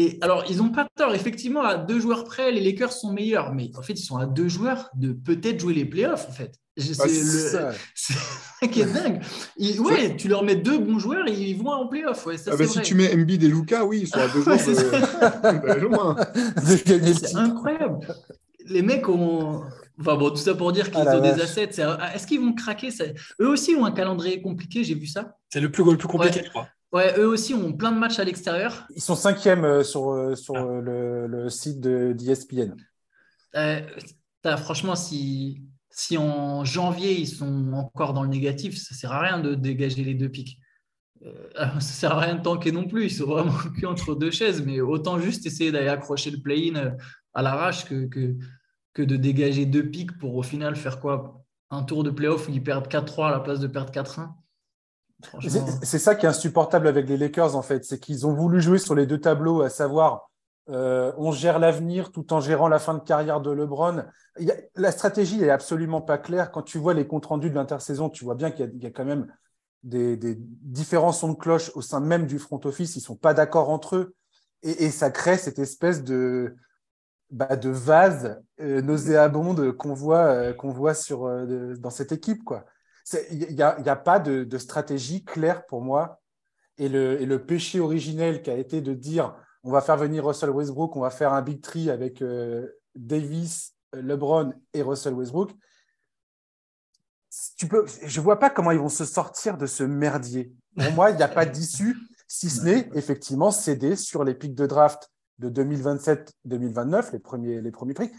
Et 0.01 0.17
alors, 0.23 0.45
ils 0.49 0.57
n'ont 0.57 0.71
pas 0.71 0.89
tort. 0.97 1.15
Effectivement, 1.15 1.63
à 1.63 1.77
deux 1.77 2.01
joueurs 2.01 2.25
près, 2.25 2.51
les 2.53 2.63
Lakers 2.63 2.93
sont 2.93 3.13
meilleurs. 3.13 3.53
Mais 3.53 3.71
en 3.77 3.83
fait, 3.83 3.93
ils 3.93 4.03
sont 4.03 4.17
à 4.17 4.25
deux 4.25 4.49
joueurs 4.49 4.89
de 4.95 5.13
peut-être 5.13 5.61
jouer 5.61 5.75
les 5.75 5.85
playoffs, 5.85 6.27
en 6.27 6.33
fait. 6.33 6.53
Ah, 6.79 6.83
c'est 7.07 8.15
ça 8.15 8.67
qui 8.71 8.81
est 8.81 8.87
dingue. 8.87 9.21
ouais, 9.81 10.17
tu 10.17 10.29
leur 10.29 10.43
mets 10.43 10.57
deux 10.57 10.79
bons 10.79 10.99
joueurs 10.99 11.29
et 11.29 11.35
ils 11.35 11.55
vont 11.55 11.71
en 11.71 11.87
playoff. 11.87 12.25
Ouais, 12.25 12.37
ah 12.47 12.57
bah, 12.57 12.67
si 12.67 12.81
tu 12.81 12.95
mets 12.95 13.15
MB 13.15 13.31
et 13.31 13.37
Luca, 13.49 13.85
oui, 13.85 14.01
ils 14.03 14.09
sont 14.09 14.21
à 14.21 14.29
deux 14.29 14.41
joueurs 14.43 14.59
C'est 16.65 17.35
incroyable. 17.37 17.99
Les 18.67 18.81
mecs 18.81 19.07
ont. 19.07 19.63
Enfin 20.01 20.17
bon, 20.17 20.31
tout 20.31 20.37
ça 20.37 20.55
pour 20.55 20.73
dire 20.73 20.91
qu'ils 20.91 21.07
ah 21.07 21.19
ont 21.19 21.21
des 21.21 21.43
assets. 21.43 21.79
Est-ce 22.15 22.27
qu'ils 22.27 22.41
vont 22.41 22.55
craquer? 22.55 22.89
Eux 23.39 23.49
aussi 23.49 23.75
ont 23.75 23.85
un 23.85 23.93
calendrier 23.93 24.41
compliqué, 24.41 24.83
j'ai 24.83 24.95
vu 24.95 25.07
ça. 25.07 25.37
C'est 25.51 25.61
le 25.61 25.71
plus, 25.71 25.85
le 25.85 25.99
plus 25.99 26.09
compliqué, 26.09 26.41
je 26.43 26.49
crois. 26.49 26.69
Ouais, 26.93 27.15
eux 27.19 27.27
aussi 27.27 27.55
ont 27.55 27.73
plein 27.73 27.93
de 27.93 27.99
matchs 27.99 28.19
à 28.19 28.25
l'extérieur. 28.25 28.87
Ils 28.95 29.03
sont 29.03 29.15
cinquièmes 29.15 29.65
euh, 29.65 29.85
sur, 29.85 30.11
euh, 30.11 30.35
sur 30.35 30.55
le, 30.55 31.27
le, 31.27 31.49
site 31.49 31.81
d'ESPN. 31.81 32.75
Euh, 33.55 33.81
franchement, 34.45 34.97
si, 34.97 35.63
si 35.91 36.17
en 36.19 36.65
janvier, 36.65 37.19
ils 37.19 37.29
sont 37.29 37.73
encore 37.75 38.13
dans 38.13 38.23
le 38.23 38.29
négatif, 38.29 38.77
ça 38.77 38.95
ne 38.95 38.97
sert 38.97 39.13
à 39.13 39.21
rien 39.21 39.39
de 39.39 39.55
dégager 39.55 40.03
les 40.03 40.15
deux 40.15 40.29
pics. 40.29 40.59
Euh, 41.25 41.49
ça 41.57 41.75
ne 41.75 41.81
sert 41.81 42.13
à 42.13 42.21
rien 42.21 42.37
de 42.37 42.43
tanker 42.43 42.73
non 42.73 42.87
plus. 42.87 43.07
Ils 43.07 43.11
sont 43.11 43.27
vraiment 43.27 43.53
cul 43.77 43.87
entre 43.87 44.15
deux 44.15 44.31
chaises. 44.31 44.63
Mais 44.63 44.81
autant 44.81 45.19
juste 45.19 45.47
essayer 45.47 45.73
d'aller 45.73 45.89
accrocher 45.89 46.31
le 46.31 46.39
play-in 46.39 46.77
euh, 46.77 46.91
à 47.35 47.43
l'arrache 47.43 47.85
que, 47.85 48.07
que, 48.07 48.37
que, 48.95 49.03
de 49.03 49.17
dégager 49.17 49.67
deux 49.67 49.89
pics 49.91 50.17
pour 50.19 50.37
au 50.37 50.43
final 50.43 50.77
faire 50.77 51.01
quoi? 51.01 51.45
Un 51.71 51.85
tour 51.85 52.03
de 52.03 52.11
playoff 52.11 52.49
où 52.49 52.51
ils 52.51 52.63
perdent 52.63 52.89
4-3 52.89 53.29
à 53.29 53.31
la 53.31 53.41
place 53.41 53.61
de 53.61 53.69
perdre 53.69 53.93
4-1 53.93 54.31
c'est 55.83 55.99
ça 55.99 56.15
qui 56.15 56.27
est 56.27 56.29
insupportable 56.29 56.89
avec 56.89 57.09
les 57.09 57.17
Lakers, 57.17 57.57
en 57.57 57.63
fait. 57.63 57.85
C'est 57.85 57.99
qu'ils 57.99 58.27
ont 58.27 58.33
voulu 58.33 58.61
jouer 58.61 58.79
sur 58.79 58.95
les 58.95 59.07
deux 59.07 59.21
tableaux, 59.21 59.63
à 59.63 59.71
savoir 59.71 60.31
euh, 60.71 61.13
on 61.17 61.33
gère 61.33 61.59
l'avenir 61.59 62.13
tout 62.13 62.33
en 62.33 62.41
gérant 62.41 62.69
la 62.69 62.79
fin 62.79 62.95
de 62.95 63.01
carrière 63.01 63.41
de 63.41 63.51
LeBron. 63.51 64.05
la 64.77 64.93
stratégie 64.93 65.39
n'est 65.39 65.51
absolument 65.51 66.01
pas 66.01 66.19
claire. 66.19 66.53
Quand 66.53 66.63
tu 66.63 66.79
vois 66.79 66.95
les 66.95 67.07
comptes 67.07 67.27
rendus 67.27 67.51
de 67.51 67.55
l'intersaison, 67.55 68.09
tu 68.09 68.25
vois 68.25 68.37
bien 68.37 68.51
qu'il 68.51 68.71
y, 68.81 68.87
a 68.87 68.91
quand 68.91 69.05
même 69.05 69.27
des, 69.83 70.17
différents 70.39 71.13
sons 71.13 71.31
de 71.33 71.39
cloche 71.39 71.73
au 71.75 71.83
sein 71.83 72.01
même 72.01 72.27
du 72.27 72.39
front 72.39 72.61
office. 72.65 72.95
Ils 72.95 73.01
ne 73.01 73.05
sont 73.05 73.17
pas 73.17 73.35
d'accord 73.35 73.71
entre 73.71 73.97
eux. 73.97 74.15
Et, 74.63 74.91
ça 74.91 75.11
crée 75.11 75.39
cette 75.39 75.59
espèce 75.59 76.05
de, 76.05 76.55
bah, 77.31 77.49
vase 77.63 78.41
euh, 78.61 78.83
nauséabonde 78.83 79.73
qu'on 79.73 79.95
voit, 79.95 80.53
euh, 80.55 81.77
dans 81.79 81.91
cette 81.91 82.13
équipe. 82.13 82.43
Il 83.31 83.55
n'y 83.55 83.63
a, 83.63 83.97
pas 83.97 84.19
de, 84.19 84.59
stratégie 84.59 85.25
claire 85.25 85.67
pour 85.67 85.83
moi. 85.83 86.21
et 86.79 86.89
le 86.89 87.39
péché 87.39 87.81
originel 87.81 88.43
qui 88.43 88.51
a 88.51 88.57
été 88.57 88.81
de 88.81 88.95
dire 88.95 89.35
on 89.63 89.71
va 89.71 89.81
faire 89.81 89.97
venir 89.97 90.27
Russell 90.27 90.51
Westbrook, 90.51 90.97
on 90.97 91.01
va 91.01 91.11
faire 91.11 91.33
un 91.33 91.43
big 91.43 91.61
tree 91.61 91.91
avec 91.91 92.23
euh, 92.23 92.69
Davis, 92.95 93.75
euh, 93.95 94.03
LeBron 94.03 94.53
et 94.73 94.83
Russell 94.83 95.15
Westbrook. 95.15 95.53
Tu 97.57 97.69
peux, 97.69 97.87
je 98.05 98.19
ne 98.19 98.25
vois 98.25 98.39
pas 98.39 98.51
comment 98.51 98.71
ils 98.71 98.79
vont 98.79 98.89
se 98.89 99.05
sortir 99.05 99.57
de 99.57 99.67
ce 99.67 99.85
merdier. 99.85 100.53
Pour 100.77 100.93
moi, 100.93 101.11
il 101.11 101.17
n'y 101.17 101.23
a 101.23 101.29
pas 101.29 101.47
d'issue, 101.47 101.97
si 102.27 102.51
ce 102.51 102.63
n'est 102.63 102.91
effectivement 102.95 103.51
céder 103.51 103.97
sur 103.97 104.25
les 104.25 104.35
pics 104.35 104.55
de 104.55 104.67
draft 104.67 105.11
de 105.39 105.49
2027-2029, 105.49 107.13
les 107.13 107.19
premiers, 107.19 107.61
les 107.61 107.71
premiers 107.71 107.95
prix, 107.95 108.11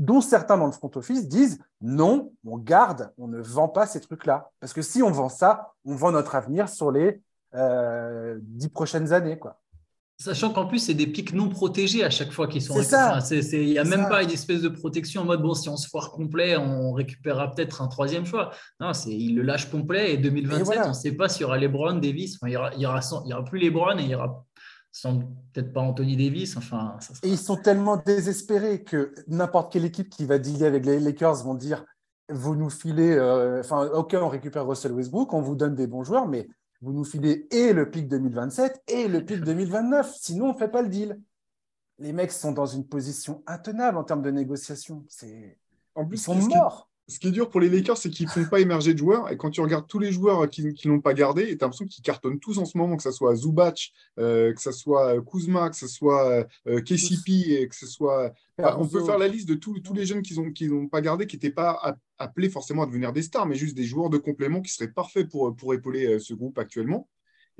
dont 0.00 0.22
certains 0.22 0.56
dans 0.56 0.64
le 0.66 0.72
front 0.72 0.90
office 0.94 1.28
disent 1.28 1.58
non, 1.82 2.32
on 2.46 2.56
garde, 2.56 3.12
on 3.18 3.28
ne 3.28 3.38
vend 3.38 3.68
pas 3.68 3.86
ces 3.86 4.00
trucs-là. 4.00 4.50
Parce 4.58 4.72
que 4.72 4.80
si 4.80 5.02
on 5.02 5.10
vend 5.10 5.28
ça, 5.28 5.74
on 5.84 5.94
vend 5.94 6.10
notre 6.10 6.34
avenir 6.34 6.70
sur 6.70 6.90
les 6.90 7.20
euh, 7.54 8.38
dix 8.40 8.70
prochaines 8.70 9.12
années. 9.12 9.38
Quoi. 9.38 9.60
Sachant 10.16 10.52
qu'en 10.52 10.66
plus, 10.66 10.78
c'est 10.78 10.94
des 10.94 11.06
pics 11.06 11.34
non 11.34 11.50
protégés 11.50 12.02
à 12.02 12.08
chaque 12.08 12.32
fois 12.32 12.48
qu'ils 12.48 12.62
sont 12.62 12.74
récupérés. 12.74 13.20
Il 13.52 13.70
n'y 13.70 13.78
a 13.78 13.84
même 13.84 14.08
pas 14.08 14.22
une 14.22 14.30
espèce 14.30 14.62
de 14.62 14.68
protection 14.70 15.22
en 15.22 15.24
mode 15.26 15.42
bon, 15.42 15.52
si 15.52 15.68
on 15.68 15.76
se 15.76 15.88
foire 15.88 16.10
complet, 16.10 16.56
on 16.56 16.92
récupérera 16.92 17.54
peut-être 17.54 17.82
un 17.82 17.88
troisième 17.88 18.24
choix. 18.24 18.50
Non, 18.80 18.92
il 19.06 19.34
le 19.34 19.42
lâche 19.42 19.70
complet 19.70 20.14
et 20.14 20.16
2027, 20.16 20.80
on 20.84 20.88
ne 20.88 20.92
sait 20.94 21.12
pas 21.12 21.28
s'il 21.28 21.42
y 21.42 21.44
aura 21.44 21.58
LeBron, 21.58 21.94
Davis. 21.94 22.38
il 22.42 22.48
n'y 22.48 22.56
aura, 22.56 22.70
il 22.74 22.80
y 22.80 22.86
aura, 22.86 23.44
plus 23.44 23.58
LeBron 23.60 23.98
et 23.98 24.02
il 24.02 24.08
n'y 24.08 24.14
aura 24.14 24.46
peut-être 24.92 25.72
pas 25.72 25.80
Anthony 25.80 26.16
Davis. 26.16 26.56
Enfin, 26.56 26.98
Et 27.22 27.28
ils 27.28 27.38
sont 27.38 27.56
tellement 27.56 27.96
désespérés 27.96 28.82
que 28.82 29.14
n'importe 29.28 29.72
quelle 29.72 29.84
équipe 29.84 30.10
qui 30.10 30.24
va 30.24 30.38
dealer 30.38 30.66
avec 30.66 30.84
les 30.86 31.00
Lakers 31.00 31.44
vont 31.44 31.54
dire 31.54 31.84
vous 32.32 32.54
nous 32.54 32.70
filez, 32.70 33.12
euh, 33.12 33.60
enfin, 33.60 33.86
ok, 33.86 34.16
on 34.20 34.28
récupère 34.28 34.66
Russell 34.66 34.92
Westbrook, 34.92 35.32
on 35.32 35.40
vous 35.40 35.56
donne 35.56 35.74
des 35.74 35.86
bons 35.86 36.04
joueurs, 36.04 36.28
mais 36.28 36.48
vous 36.80 36.92
nous 36.92 37.04
filez 37.04 37.46
et 37.50 37.72
le 37.72 37.90
pic 37.90 38.08
2027 38.08 38.82
et 38.88 39.08
le 39.08 39.24
pic 39.24 39.40
2029. 39.42 40.14
Sinon, 40.18 40.46
on 40.46 40.52
ne 40.52 40.58
fait 40.58 40.68
pas 40.68 40.82
le 40.82 40.88
deal. 40.88 41.20
Les 41.98 42.12
mecs 42.12 42.32
sont 42.32 42.52
dans 42.52 42.66
une 42.66 42.86
position 42.86 43.42
intenable 43.46 43.98
en 43.98 44.04
termes 44.04 44.22
de 44.22 44.30
négociation. 44.30 45.04
C'est... 45.08 45.58
En 45.94 46.06
plus, 46.06 46.18
Ils 46.18 46.22
sont 46.22 46.34
morts. 46.34 46.89
Ce 47.10 47.18
qui 47.18 47.28
est 47.28 47.32
dur 47.32 47.50
pour 47.50 47.60
les 47.60 47.68
Lakers, 47.68 47.96
c'est 47.96 48.08
qu'ils 48.08 48.26
ne 48.26 48.30
font 48.30 48.44
pas 48.44 48.60
émerger 48.60 48.94
de 48.94 48.98
joueurs. 48.98 49.30
Et 49.32 49.36
quand 49.36 49.50
tu 49.50 49.60
regardes 49.60 49.88
tous 49.88 49.98
les 49.98 50.12
joueurs 50.12 50.48
qui 50.48 50.62
ne 50.62 50.88
l'ont 50.90 51.00
pas 51.00 51.12
gardé, 51.12 51.44
tu 51.46 51.52
as 51.52 51.66
l'impression 51.66 51.86
qu'ils 51.86 52.04
cartonnent 52.04 52.38
tous 52.38 52.58
en 52.58 52.64
ce 52.64 52.78
moment, 52.78 52.96
que 52.96 53.02
ce 53.02 53.10
soit 53.10 53.34
Zubac, 53.34 53.90
euh, 54.18 54.54
que 54.54 54.60
ce 54.60 54.70
soit 54.70 55.20
Kuzma, 55.22 55.70
que 55.70 55.76
ce 55.76 55.88
soit 55.88 56.46
euh, 56.68 56.80
KCP, 56.80 57.62
et 57.62 57.68
que 57.68 57.74
ce 57.74 57.86
soit. 57.86 58.32
on 58.58 58.86
peut 58.86 59.04
faire 59.04 59.18
la 59.18 59.26
liste 59.26 59.48
de 59.48 59.54
tous, 59.54 59.80
tous 59.80 59.92
les 59.92 60.06
jeunes 60.06 60.22
qu'ils 60.22 60.36
n'ont 60.36 60.82
ont 60.82 60.86
pas 60.86 61.00
gardés, 61.00 61.26
qui 61.26 61.36
n'étaient 61.36 61.50
pas 61.50 61.96
appelés 62.18 62.48
forcément 62.48 62.84
à 62.84 62.86
devenir 62.86 63.12
des 63.12 63.22
stars, 63.22 63.46
mais 63.46 63.56
juste 63.56 63.76
des 63.76 63.84
joueurs 63.84 64.10
de 64.10 64.18
complément 64.18 64.60
qui 64.60 64.72
seraient 64.72 64.92
parfaits 64.92 65.28
pour, 65.28 65.56
pour 65.56 65.74
épauler 65.74 66.06
euh, 66.06 66.18
ce 66.20 66.34
groupe 66.34 66.58
actuellement. 66.58 67.08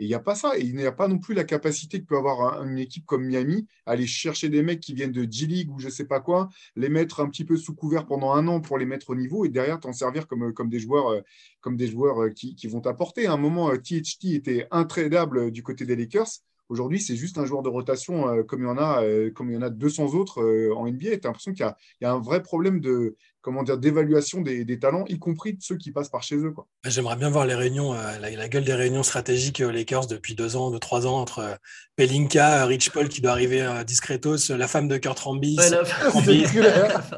Et 0.01 0.05
il 0.05 0.07
n'y 0.09 0.15
a 0.15 0.21
pas 0.21 0.35
ça. 0.35 0.59
Et 0.59 0.63
il 0.63 0.75
n'y 0.75 0.87
a 0.87 0.93
pas 0.93 1.09
non 1.09 1.19
plus 1.19 1.35
la 1.35 1.45
capacité 1.45 2.01
que 2.01 2.07
peut 2.07 2.17
avoir 2.17 2.63
une 2.65 2.79
équipe 2.79 3.05
comme 3.05 3.27
Miami, 3.27 3.67
aller 3.85 4.07
chercher 4.07 4.49
des 4.49 4.63
mecs 4.63 4.81
qui 4.81 4.95
viennent 4.95 5.13
de 5.13 5.31
G-League 5.31 5.71
ou 5.71 5.79
je 5.79 5.87
ne 5.87 5.91
sais 5.91 6.07
pas 6.07 6.21
quoi, 6.21 6.49
les 6.75 6.89
mettre 6.89 7.21
un 7.21 7.29
petit 7.29 7.45
peu 7.45 7.59
sous 7.59 7.75
couvert 7.75 8.07
pendant 8.07 8.33
un 8.33 8.49
an 8.49 8.63
pour 8.63 8.79
les 8.79 8.87
mettre 8.87 9.11
au 9.11 9.15
niveau 9.15 9.45
et 9.45 9.51
derrière 9.51 9.79
t'en 9.79 9.93
servir 9.93 10.27
comme, 10.27 10.71
des 10.71 10.81
joueurs, 10.81 11.09
euh, 11.09 11.21
comme 11.61 11.77
des 11.77 11.87
joueurs 11.87 12.23
euh, 12.23 12.31
qui, 12.31 12.67
vont 12.67 12.81
t'apporter. 12.81 13.27
À 13.27 13.33
un 13.33 13.37
moment, 13.37 13.71
THT 13.77 14.33
était 14.33 14.67
intradable 14.71 15.51
du 15.51 15.63
côté 15.63 15.85
des 15.85 15.97
Lakers. 15.97 16.29
Aujourd'hui, 16.71 17.01
c'est 17.01 17.17
juste 17.17 17.37
un 17.37 17.45
joueur 17.45 17.63
de 17.63 17.69
rotation 17.69 18.29
euh, 18.29 18.43
comme 18.45 18.63
il 18.63 18.67
y 18.67 18.71
en 18.71 18.79
a, 18.79 19.03
euh, 19.03 19.31
comme 19.33 19.51
il 19.51 19.55
y 19.55 19.57
en 19.59 19.63
a 19.63 19.71
200 19.71 20.15
autres 20.15 20.41
euh, 20.41 20.73
en 20.75 20.87
NBA. 20.87 20.99
Tu 21.01 21.07
as 21.25 21.29
l'impression 21.29 21.53
qu'il 21.53 21.61
y, 21.67 21.69
a- 21.69 21.77
il 22.01 22.05
y 22.05 22.07
a 22.07 22.13
un 22.13 22.21
vrai 22.21 22.43
problème 22.43 22.81
de 22.81 23.17
comment 23.43 23.63
dire 23.63 23.79
d'évaluation 23.79 24.43
des, 24.43 24.65
des 24.67 24.79
talents, 24.79 25.05
y 25.09 25.19
compris 25.19 25.55
de 25.55 25.63
ceux 25.63 25.77
qui 25.77 25.91
passent 25.93 26.11
par 26.11 26.23
chez 26.23 26.37
eux. 26.37 26.51
Quoi. 26.53 26.67
J'aimerais 26.87 27.17
bien 27.17 27.31
voir 27.31 27.45
les 27.47 27.55
réunions, 27.55 27.95
euh, 27.95 28.19
la, 28.21 28.31
la 28.31 28.49
gueule 28.49 28.65
des 28.65 28.75
réunions 28.75 29.03
stratégiques 29.03 29.63
aux 29.67 29.71
Lakers 29.71 30.07
depuis 30.07 30.35
deux 30.35 30.57
ans, 30.57 30.71
deux, 30.71 30.79
trois 30.79 31.07
ans, 31.07 31.19
entre 31.21 31.39
euh, 31.41 31.55
Pelinka, 31.97 32.63
euh, 32.63 32.67
Rich 32.67 32.91
Paul 32.91 33.09
qui 33.09 33.21
doit 33.23 33.33
arriver 33.33 33.63
euh, 33.63 33.83
discretos, 33.83 34.51
euh, 34.53 34.57
la 34.57 34.69
femme 34.69 34.89
de 34.89 34.97
Kurt 34.99 35.19
Rambis. 35.19 35.57
Ouais. 35.57 35.71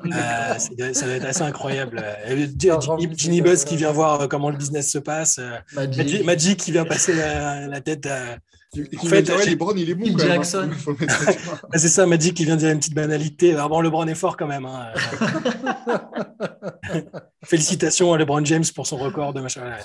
Euh, 0.06 0.92
ça 0.94 1.06
va 1.06 1.12
être 1.12 1.24
assez 1.26 1.42
incroyable. 1.42 2.02
Ginny, 3.16 3.42
Buzz 3.42 3.64
qui 3.64 3.76
vient 3.76 3.92
voir 3.92 4.22
euh, 4.22 4.26
comment 4.28 4.50
le 4.50 4.56
business 4.56 4.90
se 4.90 4.98
passe. 4.98 5.38
euh, 5.40 5.58
Magic, 5.74 5.96
Magic. 5.98 6.24
Magic 6.24 6.58
qui 6.60 6.72
vient 6.72 6.84
passer 6.84 7.14
la, 7.14 7.66
la 7.66 7.80
tête 7.80 8.06
à. 8.06 8.36
En 8.74 9.04
fait, 9.04 9.22
dire, 9.22 9.36
ouais, 9.36 9.44
LeBron, 9.44 9.74
il 9.76 9.90
est 9.90 9.94
bon 9.94 10.06
quand 10.12 10.16
même. 10.18 10.30
hein. 10.30 10.34
Jackson. 10.36 10.70
Il. 11.00 11.06
Ah, 11.72 11.78
c'est 11.78 11.88
ça, 11.88 12.06
Magic 12.06 12.34
qui 12.34 12.44
vient 12.46 12.56
dire 12.56 12.70
une 12.70 12.78
petite 12.78 12.94
banalité. 12.94 13.52
Alors 13.52 13.68
bon, 13.68 13.80
LeBron 13.82 14.06
est 14.06 14.14
fort 14.14 14.36
quand 14.36 14.46
même. 14.46 14.64
hein. 14.64 14.92
Félicitations 17.44 18.12
à 18.14 18.18
LeBron 18.18 18.44
James 18.44 18.64
pour 18.74 18.86
son 18.86 18.96
record 18.96 19.34
de 19.34 19.40
machin. 19.40 19.76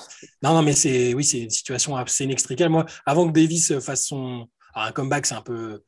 Non, 0.41 0.53
non, 0.53 0.61
mais 0.61 0.73
c'est 0.73 1.13
oui, 1.13 1.23
c'est 1.23 1.39
une 1.39 1.49
situation 1.49 1.95
assez 1.97 2.23
inextricable. 2.23 2.71
Moi, 2.71 2.85
avant 3.05 3.27
que 3.27 3.33
Davis 3.33 3.77
fasse 3.79 4.05
son 4.05 4.47
alors, 4.73 4.87
un 4.87 4.91
comeback, 4.91 5.25
c'est 5.25 5.35
un 5.35 5.41
peu 5.41 5.81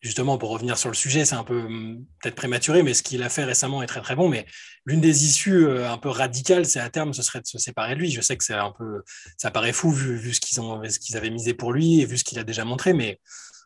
justement 0.00 0.38
pour 0.38 0.50
revenir 0.50 0.78
sur 0.78 0.88
le 0.88 0.94
sujet, 0.94 1.24
c'est 1.24 1.34
un 1.34 1.42
peu 1.44 1.62
hum, 1.62 2.04
peut-être 2.22 2.36
prématuré, 2.36 2.82
mais 2.82 2.94
ce 2.94 3.02
qu'il 3.02 3.22
a 3.22 3.28
fait 3.28 3.44
récemment 3.44 3.82
est 3.82 3.86
très 3.86 4.00
très 4.00 4.14
bon. 4.14 4.28
Mais 4.28 4.46
l'une 4.86 5.00
des 5.00 5.24
issues 5.24 5.66
euh, 5.66 5.90
un 5.90 5.98
peu 5.98 6.08
radicales, 6.08 6.64
c'est 6.64 6.80
à 6.80 6.88
terme, 6.88 7.12
ce 7.12 7.22
serait 7.22 7.40
de 7.40 7.46
se 7.46 7.58
séparer 7.58 7.94
de 7.94 8.00
lui. 8.00 8.10
Je 8.10 8.20
sais 8.20 8.36
que 8.36 8.44
c'est 8.44 8.54
un 8.54 8.72
peu, 8.72 9.02
ça 9.36 9.50
paraît 9.50 9.72
fou 9.72 9.90
vu, 9.90 10.32
ce 10.32 10.40
qu'ils 10.40 10.60
ont, 10.60 10.80
avaient 11.14 11.30
misé 11.30 11.52
pour 11.54 11.72
lui 11.72 12.00
et 12.00 12.06
vu 12.06 12.16
ce 12.16 12.24
qu'il 12.24 12.38
a 12.38 12.44
déjà 12.44 12.64
montré, 12.64 12.92
mais 12.92 13.20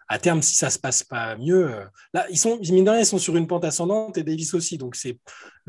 à 0.08 0.18
terme, 0.18 0.42
si 0.42 0.56
ça 0.56 0.70
se 0.70 0.78
passe 0.78 1.04
pas 1.04 1.36
mieux, 1.36 1.72
euh, 1.72 1.84
là, 2.14 2.26
ils 2.30 2.38
sont, 2.38 2.58
mine 2.58 2.84
de 2.84 2.98
ils 2.98 3.06
sont 3.06 3.18
sur 3.18 3.36
une 3.36 3.46
pente 3.46 3.64
ascendante 3.64 4.18
et 4.18 4.24
Davis 4.24 4.54
aussi. 4.54 4.76
Donc, 4.76 4.96
c'est, 4.96 5.20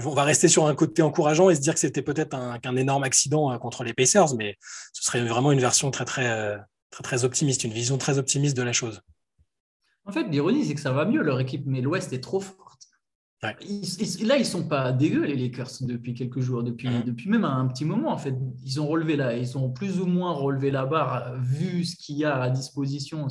on 0.04 0.16
va 0.16 0.24
rester 0.24 0.48
sur 0.48 0.66
un 0.66 0.74
côté 0.74 1.04
encourageant 1.04 1.52
et 1.52 1.56
se 1.56 1.62
dire 1.62 1.76
que 1.76 1.80
c'était 1.80 2.02
peut-être 2.02 2.34
un, 2.34 2.58
qu'un 2.58 2.76
énorme 2.76 3.04
accident 3.04 3.52
euh, 3.52 3.58
contre 3.58 3.84
les 3.84 3.94
Pacers, 3.94 4.34
mais 4.36 4.58
ce 4.94 5.04
serait 5.04 5.24
vraiment 5.24 5.52
une 5.52 5.60
version 5.60 5.92
très, 5.92 6.06
très, 6.06 6.58
très, 7.04 7.24
optimiste, 7.24 7.66
une 7.66 7.74
vision 7.74 7.98
très 8.00 8.18
optimiste 8.18 8.58
de 8.58 8.64
la 8.64 8.74
chose. 8.74 9.02
En 10.06 10.12
fait, 10.12 10.24
l'ironie, 10.24 10.66
c'est 10.66 10.74
que 10.74 10.82
ça 10.82 10.92
va 10.92 11.06
mieux, 11.06 11.22
leur 11.22 11.40
équipe, 11.40 11.64
mais 11.68 11.82
l'Ouest 11.82 12.12
est 12.14 12.22
trop 12.22 12.40
forte. 12.40 12.71
Ouais. 13.44 13.56
Ils- 13.68 14.20
ils- 14.22 14.28
là, 14.28 14.38
ils 14.38 14.46
sont 14.46 14.68
pas 14.68 14.92
dégueux, 14.92 15.26
les 15.26 15.36
Lakers, 15.36 15.72
depuis 15.82 16.14
quelques 16.14 16.42
jours, 16.42 16.62
depuis, 16.62 16.90
Mhm. 16.90 17.04
depuis 17.06 17.28
même 17.28 17.44
un 17.44 17.66
petit 17.68 17.86
moment, 17.86 18.12
en 18.12 18.18
fait. 18.18 18.36
Ils 18.64 18.80
ont 18.80 18.86
relevé 18.88 19.16
là, 19.16 19.36
ils 19.36 19.58
ont 19.58 19.72
plus 19.72 20.00
ou 20.00 20.06
moins 20.06 20.32
relevé 20.32 20.70
la 20.70 20.86
barre, 20.86 21.34
vu 21.40 21.84
ce 21.84 21.96
qu'il 21.96 22.18
y 22.18 22.26
a 22.26 22.40
à 22.40 22.50
disposition. 22.52 23.28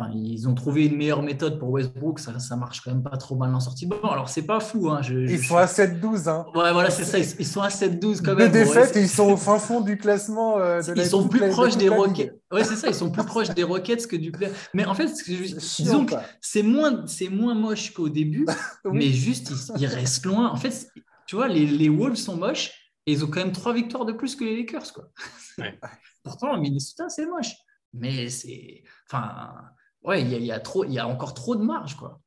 Enfin, 0.00 0.12
ils 0.14 0.46
ont 0.48 0.54
trouvé 0.54 0.86
une 0.86 0.96
meilleure 0.96 1.22
méthode 1.24 1.58
pour 1.58 1.70
Westbrook, 1.70 2.20
ça, 2.20 2.38
ça 2.38 2.54
marche 2.54 2.82
quand 2.82 2.92
même 2.92 3.02
pas 3.02 3.16
trop 3.16 3.34
mal 3.34 3.52
en 3.52 3.58
sortie 3.58 3.86
de 3.86 3.96
banc. 3.96 4.10
Alors, 4.12 4.28
c'est 4.28 4.46
pas 4.46 4.60
fou. 4.60 4.88
Hein, 4.90 5.02
je, 5.02 5.26
je- 5.26 5.32
Ils 5.32 5.44
sont 5.44 5.56
à 5.56 5.66
7-12. 5.66 6.28
Hein. 6.28 6.46
Ouais, 6.54 6.72
voilà, 6.72 6.88
c'est 6.90 7.02
ça, 7.04 7.18
ils, 7.18 7.26
ils 7.40 7.46
sont 7.46 7.62
à 7.62 7.68
7-12 7.68 8.18
quand 8.22 8.30
Deux 8.32 8.44
même. 8.44 8.52
défaites 8.52 8.94
Ouais, 8.94 9.00
et 9.00 9.02
ils 9.04 9.08
sont 9.08 9.32
au 9.32 9.36
fin 9.36 9.58
fond 9.58 9.80
du 9.80 9.98
classement. 9.98 10.56
euh, 10.58 10.80
de 10.82 10.92
la- 10.92 11.02
ils 11.02 11.08
sont 11.08 11.26
plus 11.26 11.40
la- 11.40 11.48
proches 11.48 11.76
des. 11.76 11.88
Rockets. 11.88 12.40
Ouais, 12.52 12.62
c'est 12.62 12.76
ça, 12.76 12.86
ils 12.86 12.94
sont 12.94 13.10
plus 13.10 13.24
proches 13.24 13.50
des 13.50 13.64
Rockets 13.64 14.06
que 14.06 14.14
du 14.14 14.30
play. 14.30 14.52
Mais 14.72 14.84
en 14.84 14.94
fait, 14.94 15.08
disons 15.78 16.06
que 16.06 16.14
c'est 16.40 16.62
moins, 16.62 17.04
c'est 17.08 17.28
moins 17.28 17.54
moche 17.56 17.92
qu'au 17.92 18.08
début, 18.08 18.46
Oui. 18.84 18.98
mais 18.98 19.08
juste, 19.12 19.50
ils, 19.76 19.82
ils 19.82 19.86
restent 19.86 20.24
loin. 20.26 20.48
En 20.48 20.56
fait, 20.56 20.88
tu 21.26 21.34
vois, 21.34 21.48
les, 21.48 21.66
les 21.66 21.88
Wolves 21.88 22.14
sont 22.14 22.36
moches 22.36 22.70
et 23.06 23.12
ils 23.12 23.24
ont 23.24 23.28
quand 23.28 23.40
même 23.40 23.50
trois 23.52 23.74
victoires 23.74 24.04
de 24.04 24.12
plus 24.12 24.36
que 24.36 24.44
les 24.44 24.58
Lakers. 24.58 24.92
Quoi. 24.92 25.08
Ouais. 25.58 25.76
Pourtant, 26.22 26.56
Minnesota, 26.56 27.08
c'est 27.08 27.26
moche. 27.26 27.52
Mais 27.94 28.28
c'est. 28.28 28.84
Enfin, 29.10 29.50
ouais, 30.08 30.22
il 30.22 30.44
y 30.44 30.52
a, 30.52 30.58
trop, 30.58 30.84
il 30.84 30.92
y 30.92 30.98
a 30.98 31.06
encore 31.06 31.34
trop 31.34 31.54
de 31.54 31.62
marge. 31.62 31.94
Quoi. 31.94 32.18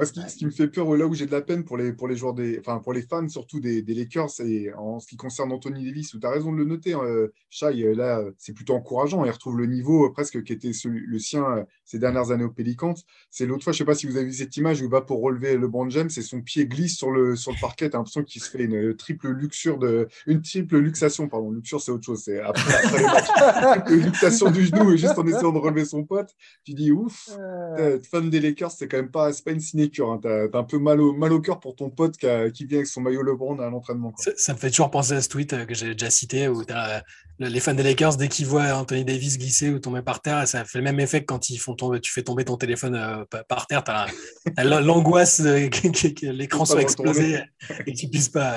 Moi, 0.00 0.06
ce 0.06 0.12
qui, 0.12 0.20
ce 0.30 0.36
qui 0.36 0.46
me 0.46 0.50
fait 0.50 0.68
peur, 0.68 0.94
là 0.96 1.06
où 1.06 1.12
j'ai 1.14 1.26
de 1.26 1.30
la 1.32 1.42
peine 1.42 1.62
pour 1.64 1.76
les, 1.76 1.92
pour 1.92 2.08
les 2.08 2.16
joueurs 2.16 2.32
des, 2.32 2.58
enfin, 2.58 2.78
pour 2.78 2.92
les 2.94 3.02
fans 3.02 3.28
surtout 3.28 3.60
des, 3.60 3.82
des 3.82 3.92
Lakers, 3.94 4.30
c'est 4.30 4.72
en 4.74 4.98
ce 4.98 5.06
qui 5.06 5.16
concerne 5.16 5.52
Anthony 5.52 5.84
Davis, 5.84 6.14
où 6.14 6.18
tu 6.18 6.26
as 6.26 6.30
raison 6.30 6.52
de 6.52 6.56
le 6.56 6.64
noter, 6.64 6.94
euh, 6.94 7.28
Shai, 7.50 7.82
euh, 7.84 7.94
là, 7.94 8.22
c'est 8.38 8.54
plutôt 8.54 8.74
encourageant. 8.74 9.24
Il 9.26 9.30
retrouve 9.30 9.58
le 9.58 9.66
niveau 9.66 10.06
euh, 10.06 10.12
presque 10.12 10.42
qui 10.42 10.52
était 10.54 10.72
celui- 10.72 11.04
le 11.06 11.18
sien 11.18 11.44
euh, 11.44 11.64
ces 11.84 11.98
dernières 11.98 12.30
années 12.30 12.44
au 12.44 12.50
Pélicans. 12.50 12.94
C'est 13.30 13.44
l'autre 13.44 13.62
fois, 13.64 13.72
je 13.74 13.78
sais 13.78 13.84
pas 13.84 13.94
si 13.94 14.06
vous 14.06 14.16
avez 14.16 14.26
vu 14.26 14.32
cette 14.32 14.56
image 14.56 14.80
où 14.80 14.84
il 14.84 14.90
va 14.90 15.02
pour 15.02 15.20
relever 15.20 15.56
LeBron 15.58 15.90
James 15.90 16.08
et 16.16 16.22
son 16.22 16.40
pied 16.40 16.66
glisse 16.66 16.96
sur 16.96 17.10
le, 17.10 17.36
sur 17.36 17.52
le 17.52 17.60
parquet. 17.60 17.90
Tu 17.90 17.96
as 17.96 17.98
l'impression 17.98 18.22
qu'il 18.24 18.40
se 18.42 18.48
fait 18.48 18.64
une 18.64 18.96
triple 18.96 19.28
luxure 19.28 19.78
de, 19.78 20.08
une 20.26 20.40
triple 20.40 20.78
luxation, 20.78 21.28
pardon. 21.28 21.50
Luxure, 21.50 21.80
c'est 21.82 21.92
autre 21.92 22.04
chose. 22.06 22.22
C'est 22.24 22.40
après, 22.40 22.74
après 22.74 22.98
les 22.98 23.04
matchs. 23.04 23.26
Triple 23.84 24.04
luxation 24.06 24.50
du 24.50 24.64
genou, 24.64 24.96
juste 24.96 25.18
en 25.18 25.26
essayant 25.26 25.52
de 25.52 25.58
relever 25.58 25.84
son 25.84 26.04
pote. 26.04 26.30
Tu 26.64 26.72
dis, 26.72 26.90
ouf, 26.90 27.28
Euh, 27.78 27.98
fan 28.10 28.30
des 28.30 28.40
Lakers, 28.40 28.70
c'est 28.70 28.88
quand 28.88 28.96
même 28.96 29.10
pas, 29.10 29.32
c'est 29.32 29.44
pas 29.44 29.52
une 29.52 29.60
sinécure. 29.94 30.10
Hein. 30.12 30.20
T'as 30.52 30.58
un 30.58 30.64
peu 30.64 30.78
mal 30.78 31.00
au, 31.00 31.12
mal 31.12 31.32
au 31.32 31.40
cœur 31.40 31.60
pour 31.60 31.74
ton 31.76 31.90
pote 31.90 32.16
qui, 32.16 32.26
a- 32.26 32.50
qui 32.50 32.64
vient 32.66 32.78
avec 32.78 32.86
son 32.86 33.00
maillot 33.00 33.22
LeBron 33.22 33.58
à 33.58 33.68
l'entraînement. 33.70 34.12
Ça, 34.18 34.30
ça 34.36 34.52
me 34.54 34.58
fait 34.58 34.70
toujours 34.70 34.90
penser 34.90 35.12
à 35.14 35.20
ce 35.22 35.28
tweet 35.28 35.52
euh, 35.52 35.64
que 35.64 35.74
j'ai 35.74 35.92
déjà 35.92 36.10
cité 36.10 36.48
où 36.48 36.60
euh, 36.62 37.00
le- 37.38 37.48
les 37.48 37.60
fans 37.60 37.74
des 37.74 37.82
Lakers, 37.82 38.16
dès 38.16 38.28
qu'ils 38.28 38.46
voient 38.46 38.72
Anthony 38.74 39.04
Davis 39.04 39.38
glisser 39.38 39.70
ou 39.70 39.78
tomber 39.78 40.02
par 40.02 40.22
terre, 40.22 40.46
ça 40.46 40.64
fait 40.64 40.78
le 40.78 40.84
même 40.84 41.00
effet 41.00 41.20
que 41.20 41.26
quand 41.26 41.50
ils 41.50 41.58
font 41.58 41.74
tomber, 41.74 42.00
tu 42.00 42.12
fais 42.12 42.22
tomber 42.22 42.44
ton 42.44 42.56
téléphone 42.56 42.94
euh, 42.94 43.24
pa- 43.28 43.44
par 43.44 43.66
terre. 43.66 43.82
Tu 43.84 43.90
as 44.56 44.64
l'angoisse 44.64 45.38
que, 45.42 46.26
l'écran 46.30 46.64
soit 46.64 46.82
explosé 46.82 47.40
et 47.86 47.92
que 47.92 47.98
tu 47.98 48.08
puisses 48.08 48.28
pas. 48.28 48.56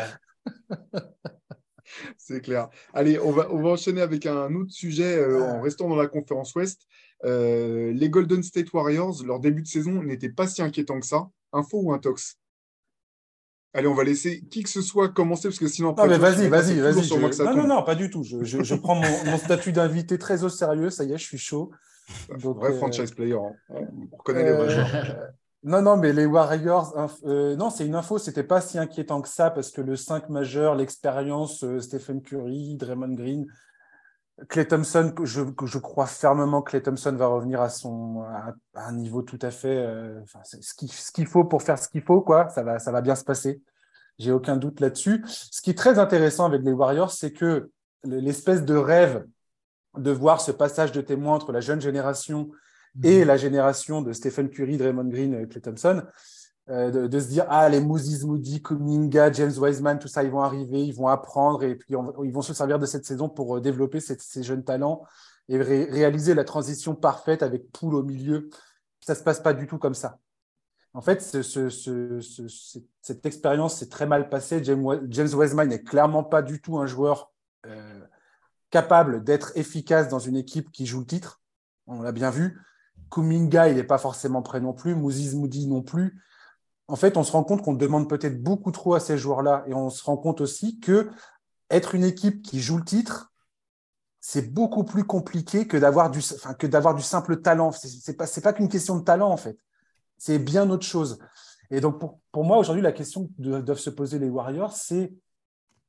C'est 2.18 2.42
clair. 2.42 2.70
Allez, 2.94 3.20
on 3.20 3.32
va, 3.32 3.52
on 3.52 3.62
va 3.62 3.70
enchaîner 3.70 4.02
avec 4.02 4.26
un 4.26 4.54
autre 4.56 4.72
sujet 4.72 5.16
euh, 5.18 5.44
en 5.44 5.62
restant 5.62 5.88
dans 5.90 5.96
la 5.96 6.08
conférence 6.08 6.56
Ouest. 6.56 6.82
Euh, 7.26 7.94
les 7.94 8.10
Golden 8.10 8.44
State 8.44 8.74
Warriors, 8.74 9.24
leur 9.26 9.40
début 9.40 9.62
de 9.62 9.68
saison 9.68 10.04
n'était 10.04 10.30
pas 10.30 10.48
si 10.48 10.62
inquiétant 10.62 11.00
que 11.00 11.06
ça. 11.06 11.30
Info 11.54 11.80
ou 11.82 11.94
intox? 11.94 12.38
Allez, 13.76 13.88
on 13.88 13.94
va 13.96 14.04
laisser 14.04 14.42
qui 14.52 14.62
que 14.64 14.70
ce 14.70 14.82
soit 14.82 15.10
commencer 15.10 15.48
parce 15.48 15.58
que 15.58 15.68
sinon 15.68 15.90
Non, 15.90 15.94
après. 15.94 16.08
mais 16.10 16.16
tout, 16.16 16.22
vas-y, 16.22 16.48
vas-y, 16.48 16.80
vas-y. 16.80 17.04
je- 17.04 17.14
Non, 17.16 17.20
non, 17.22 17.56
tombe. 17.62 17.68
non, 17.68 17.84
pas 17.84 17.96
du 17.96 18.10
tout. 18.10 18.24
Je, 18.24 18.44
je- 18.44 18.62
je 18.62 18.76
prends 18.76 18.96
mon, 18.96 19.26
mon 19.26 19.38
statut 19.38 19.72
d'invité 19.72 20.18
très 20.20 20.44
au 20.44 20.50
sérieux. 20.50 20.90
Ça 20.92 21.04
y 21.06 21.12
est, 21.14 21.18
je 21.18 21.24
suis 21.24 21.38
chaud. 21.40 21.72
Donc, 22.44 22.58
Vrai 22.58 22.72
euh, 22.74 22.78
franchise 22.78 23.12
player. 23.12 23.34
hein. 23.36 23.56
On 23.70 24.18
reconnaît 24.18 24.44
les 24.44 24.52
vrais 24.54 24.78
euh. 25.10 25.28
Non, 25.64 25.82
non, 25.82 25.96
mais 25.98 26.12
les 26.14 26.26
Warriors, 26.26 26.94
inf- 26.98 27.26
euh, 27.26 27.56
non, 27.56 27.70
c'est 27.70 27.86
une 27.86 27.96
info, 27.96 28.18
c'était 28.20 28.44
pas 28.44 28.60
si 28.62 28.78
inquiétant 28.78 29.22
que 29.22 29.30
ça 29.30 29.50
parce 29.50 29.72
que 29.72 29.80
le 29.82 29.96
5 29.96 30.30
majeur, 30.30 30.76
l'expérience, 30.76 31.64
Stephen 31.80 32.22
Curry, 32.22 32.76
Draymond 32.76 33.14
Green, 33.16 33.48
Clay 34.50 34.68
Thompson, 34.68 35.14
je, 35.24 35.42
je 35.64 35.78
crois 35.78 36.08
fermement 36.08 36.62
que 36.62 36.72
Clay 36.72 36.82
Thompson 36.82 37.16
va 37.16 37.28
revenir 37.28 37.62
à, 37.62 37.70
son, 37.70 38.22
à, 38.24 38.54
à 38.74 38.88
un 38.88 38.94
niveau 38.94 39.22
tout 39.22 39.40
à 39.42 39.52
fait. 39.52 39.78
euh, 39.78 40.20
enfin, 40.24 40.40
ce 40.44 41.12
qu'il 41.12 41.28
faut 41.28 41.44
pour 41.46 41.62
faire 41.62 41.78
ce 41.78 41.88
qu'il 41.88 42.02
faut, 42.02 42.22
quoi. 42.22 42.50
Ça 42.50 42.64
va, 42.64 42.80
ça 42.80 42.92
va 42.92 43.02
bien 43.02 43.16
se 43.16 43.24
passer. 43.24 43.62
J'ai 44.18 44.32
aucun 44.32 44.58
doute 44.58 44.80
là-dessus. 44.80 45.24
Ce 45.28 45.62
qui 45.62 45.70
est 45.70 45.78
très 45.78 46.00
intéressant 46.00 46.46
avec 46.46 46.64
les 46.64 46.72
Warriors, 46.72 47.12
c'est 47.12 47.32
que 47.32 47.70
l'espèce 48.04 48.64
de 48.66 48.76
rêve 48.76 49.26
de 49.98 50.12
voir 50.12 50.42
ce 50.42 50.52
passage 50.52 50.92
de 50.92 51.02
témoin 51.02 51.36
entre 51.36 51.52
la 51.52 51.62
jeune 51.62 51.80
génération 51.82 52.50
et 53.04 53.26
la 53.26 53.38
génération 53.38 54.02
de 54.02 54.14
Stephen 54.14 54.50
Curry, 54.50 54.78
Draymond 54.78 55.06
Green 55.10 55.34
et 55.36 55.48
Clay 55.48 55.62
Thompson, 55.62 56.04
de, 56.68 57.08
de 57.08 57.20
se 57.20 57.28
dire 57.28 57.46
ah 57.50 57.68
les 57.70 57.82
Moses 57.82 58.24
Moody, 58.24 58.62
Kuminga, 58.62 59.32
James 59.34 59.52
Wiseman, 59.58 60.00
tout 60.00 60.08
ça 60.08 60.24
ils 60.24 60.32
vont 60.32 60.42
arriver, 60.42 60.82
ils 60.86 60.94
vont 60.96 61.08
apprendre 61.08 61.64
et 61.64 61.76
puis 61.76 61.96
ils 62.24 62.32
vont 62.32 62.42
se 62.42 62.54
servir 62.54 62.80
de 62.80 62.86
cette 62.86 63.06
saison 63.06 63.28
pour 63.30 63.58
euh, 63.58 63.62
développer 63.62 64.00
ces 64.00 64.44
jeunes 64.44 64.64
talents 64.64 65.04
et 65.50 65.62
ré- 65.62 65.86
réaliser 65.90 66.34
la 66.34 66.46
transition 66.46 66.96
parfaite 66.96 67.44
avec 67.44 67.70
Poole 67.72 67.96
au 67.96 68.04
milieu. 68.04 68.50
Ça 69.02 69.14
se 69.16 69.24
passe 69.24 69.42
pas 69.42 69.54
du 69.54 69.68
tout 69.68 69.78
comme 69.78 69.94
ça. 69.94 70.20
En 70.94 71.02
fait, 71.02 71.22
ce- 71.22 71.42
ce- 71.42 71.70
ce- 71.70 72.20
ce- 72.22 72.48
ce- 72.48 72.80
cette 73.02 73.26
expérience 73.26 73.76
s'est 73.78 73.90
très 73.90 74.06
mal 74.06 74.30
passée. 74.30 74.64
James, 74.64 74.86
James 75.10 75.34
Wiseman 75.34 75.68
n'est 75.68 75.82
clairement 75.84 76.24
pas 76.24 76.42
du 76.42 76.62
tout 76.62 76.78
un 76.78 76.86
joueur 76.86 77.34
euh, 77.66 78.00
capable 78.70 79.24
d'être 79.24 79.52
efficace 79.56 80.08
dans 80.08 80.20
une 80.20 80.36
équipe 80.38 80.72
qui 80.72 80.86
joue 80.86 81.00
le 81.02 81.06
titre. 81.06 81.42
On 81.88 82.02
l'a 82.02 82.12
bien 82.12 82.30
vu. 82.30 82.62
Kuminga, 83.12 83.70
il 83.70 83.76
n'est 83.76 83.84
pas 83.84 83.98
forcément 83.98 84.42
prêt 84.42 84.62
non 84.62 84.74
plus. 84.74 84.96
Moses 84.96 85.34
Moody 85.36 85.68
non 85.68 85.82
plus. 85.82 86.22
En 86.88 86.96
fait, 86.96 87.18
on 87.18 87.24
se 87.24 87.32
rend 87.32 87.44
compte 87.44 87.62
qu'on 87.62 87.74
demande 87.74 88.10
peut-être 88.10 88.42
beaucoup 88.42 88.72
trop 88.72 88.94
à 88.94 89.00
ces 89.00 89.18
joueurs-là. 89.18 89.64
Et 89.68 89.74
on 89.74 89.90
se 89.90 90.04
rend 90.04 90.18
compte 90.18 90.42
aussi 90.42 90.80
que 90.80 91.10
être 91.70 91.96
une 91.96 92.04
équipe 92.04 92.42
qui 92.42 92.62
joue 92.62 92.78
le 92.78 92.84
titre, 92.84 93.32
c'est 94.20 94.54
beaucoup 94.54 94.84
plus 94.84 95.04
compliqué 95.04 95.68
que 95.68 95.78
d'avoir 95.78 96.10
du, 96.12 96.22
simple 96.22 97.42
talent. 97.42 97.72
C'est 97.72 97.90
c'est 98.26 98.42
pas, 98.42 98.54
qu'une 98.54 98.70
question 98.70 98.98
de 98.98 99.04
talent, 99.04 99.30
en 99.30 99.38
fait. 99.38 99.58
C'est 100.18 100.40
bien 100.40 100.70
autre 100.70 100.86
chose. 100.86 101.20
Et 101.72 101.82
donc, 101.82 102.00
pour, 102.00 102.20
pour 102.32 102.44
moi, 102.44 102.58
aujourd'hui, 102.58 102.84
la 102.84 102.92
question 102.92 103.28
que 103.28 103.62
doivent 103.62 103.78
se 103.78 103.90
poser 103.90 104.20
les 104.20 104.30
Warriors, 104.30 104.74
c'est 104.74 105.14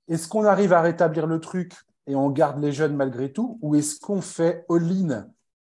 est-ce 0.08 0.28
qu'on 0.28 0.44
arrive 0.44 0.72
à 0.72 0.80
rétablir 0.80 1.26
le 1.26 1.40
truc 1.40 1.74
et 2.06 2.14
on 2.14 2.30
garde 2.30 2.60
les 2.60 2.72
jeunes 2.72 2.96
malgré 2.96 3.32
tout, 3.32 3.58
ou 3.62 3.74
est-ce 3.74 3.98
qu'on 3.98 4.20
fait 4.20 4.64
all-in 4.68 5.26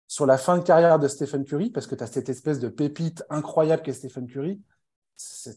sur 0.08 0.26
la 0.26 0.38
fin 0.38 0.58
de 0.58 0.64
carrière 0.64 1.00
de 1.00 1.08
Stephen 1.08 1.46
Curry, 1.46 1.70
parce 1.70 1.88
que 1.88 1.96
tu 1.96 2.04
as 2.04 2.08
cette 2.08 2.30
espèce 2.30 2.60
de 2.60 2.68
pépite 2.68 3.24
incroyable 3.30 3.82
qu'est 3.82 3.94
Stephen 3.94 4.28
Curry, 4.28 4.62
ce, 5.18 5.50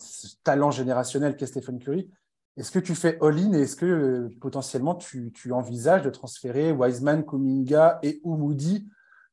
talent 0.44 0.70
générationnel 0.70 1.36
qu'est 1.36 1.46
Stephen 1.46 1.78
Curry. 1.78 2.10
Est-ce 2.56 2.70
que 2.70 2.78
tu 2.78 2.94
fais 2.94 3.18
all-in 3.22 3.52
et 3.52 3.62
est-ce 3.62 3.76
que 3.76 3.86
euh, 3.86 4.28
potentiellement 4.40 4.96
tu, 4.96 5.32
envisages 5.52 6.02
de 6.02 6.10
transférer 6.10 6.72
Wiseman, 6.72 7.24
Kuminga 7.24 8.00
et 8.02 8.20
ou 8.24 8.54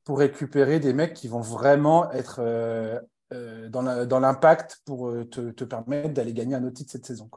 pour 0.03 0.19
récupérer 0.19 0.79
des 0.79 0.93
mecs 0.93 1.15
qui 1.15 1.27
vont 1.27 1.41
vraiment 1.41 2.11
être 2.11 2.39
euh, 2.39 2.99
euh, 3.33 3.67
dans 3.69 4.19
l'impact 4.19 4.81
pour 4.85 5.11
te, 5.31 5.63
permettre 5.63 6.13
d'aller 6.13 6.33
gagner 6.33 6.55
un 6.55 6.63
autre 6.63 6.75
titre 6.75 6.91
cette 6.91 7.05
saison. 7.05 7.29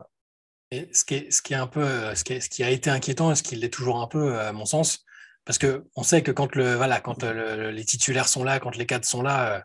Et 0.70 0.90
ce, 0.92 1.04
qui 1.04 1.54
un 1.54 1.66
peu, 1.66 1.86
ce 2.14 2.62
a 2.62 2.70
été 2.70 2.90
inquiétant 2.90 3.32
et 3.32 3.34
ce 3.34 3.42
qui 3.42 3.56
l'est 3.56 3.72
toujours 3.72 4.02
un 4.02 4.06
peu, 4.06 4.38
à 4.38 4.52
mon 4.52 4.66
sens, 4.66 5.06
parce 5.46 5.56
que 5.56 5.86
on 5.96 6.02
sait 6.02 6.22
que 6.22 6.30
quand, 6.30 6.54
le, 6.54 6.74
voilà, 6.74 7.00
quand 7.00 7.22
le, 7.22 7.70
les 7.70 7.84
titulaires 7.86 8.28
sont 8.28 8.44
là, 8.44 8.60
quand 8.60 8.76
les 8.76 8.84
cadres 8.84 9.06
sont 9.06 9.22
là, 9.22 9.64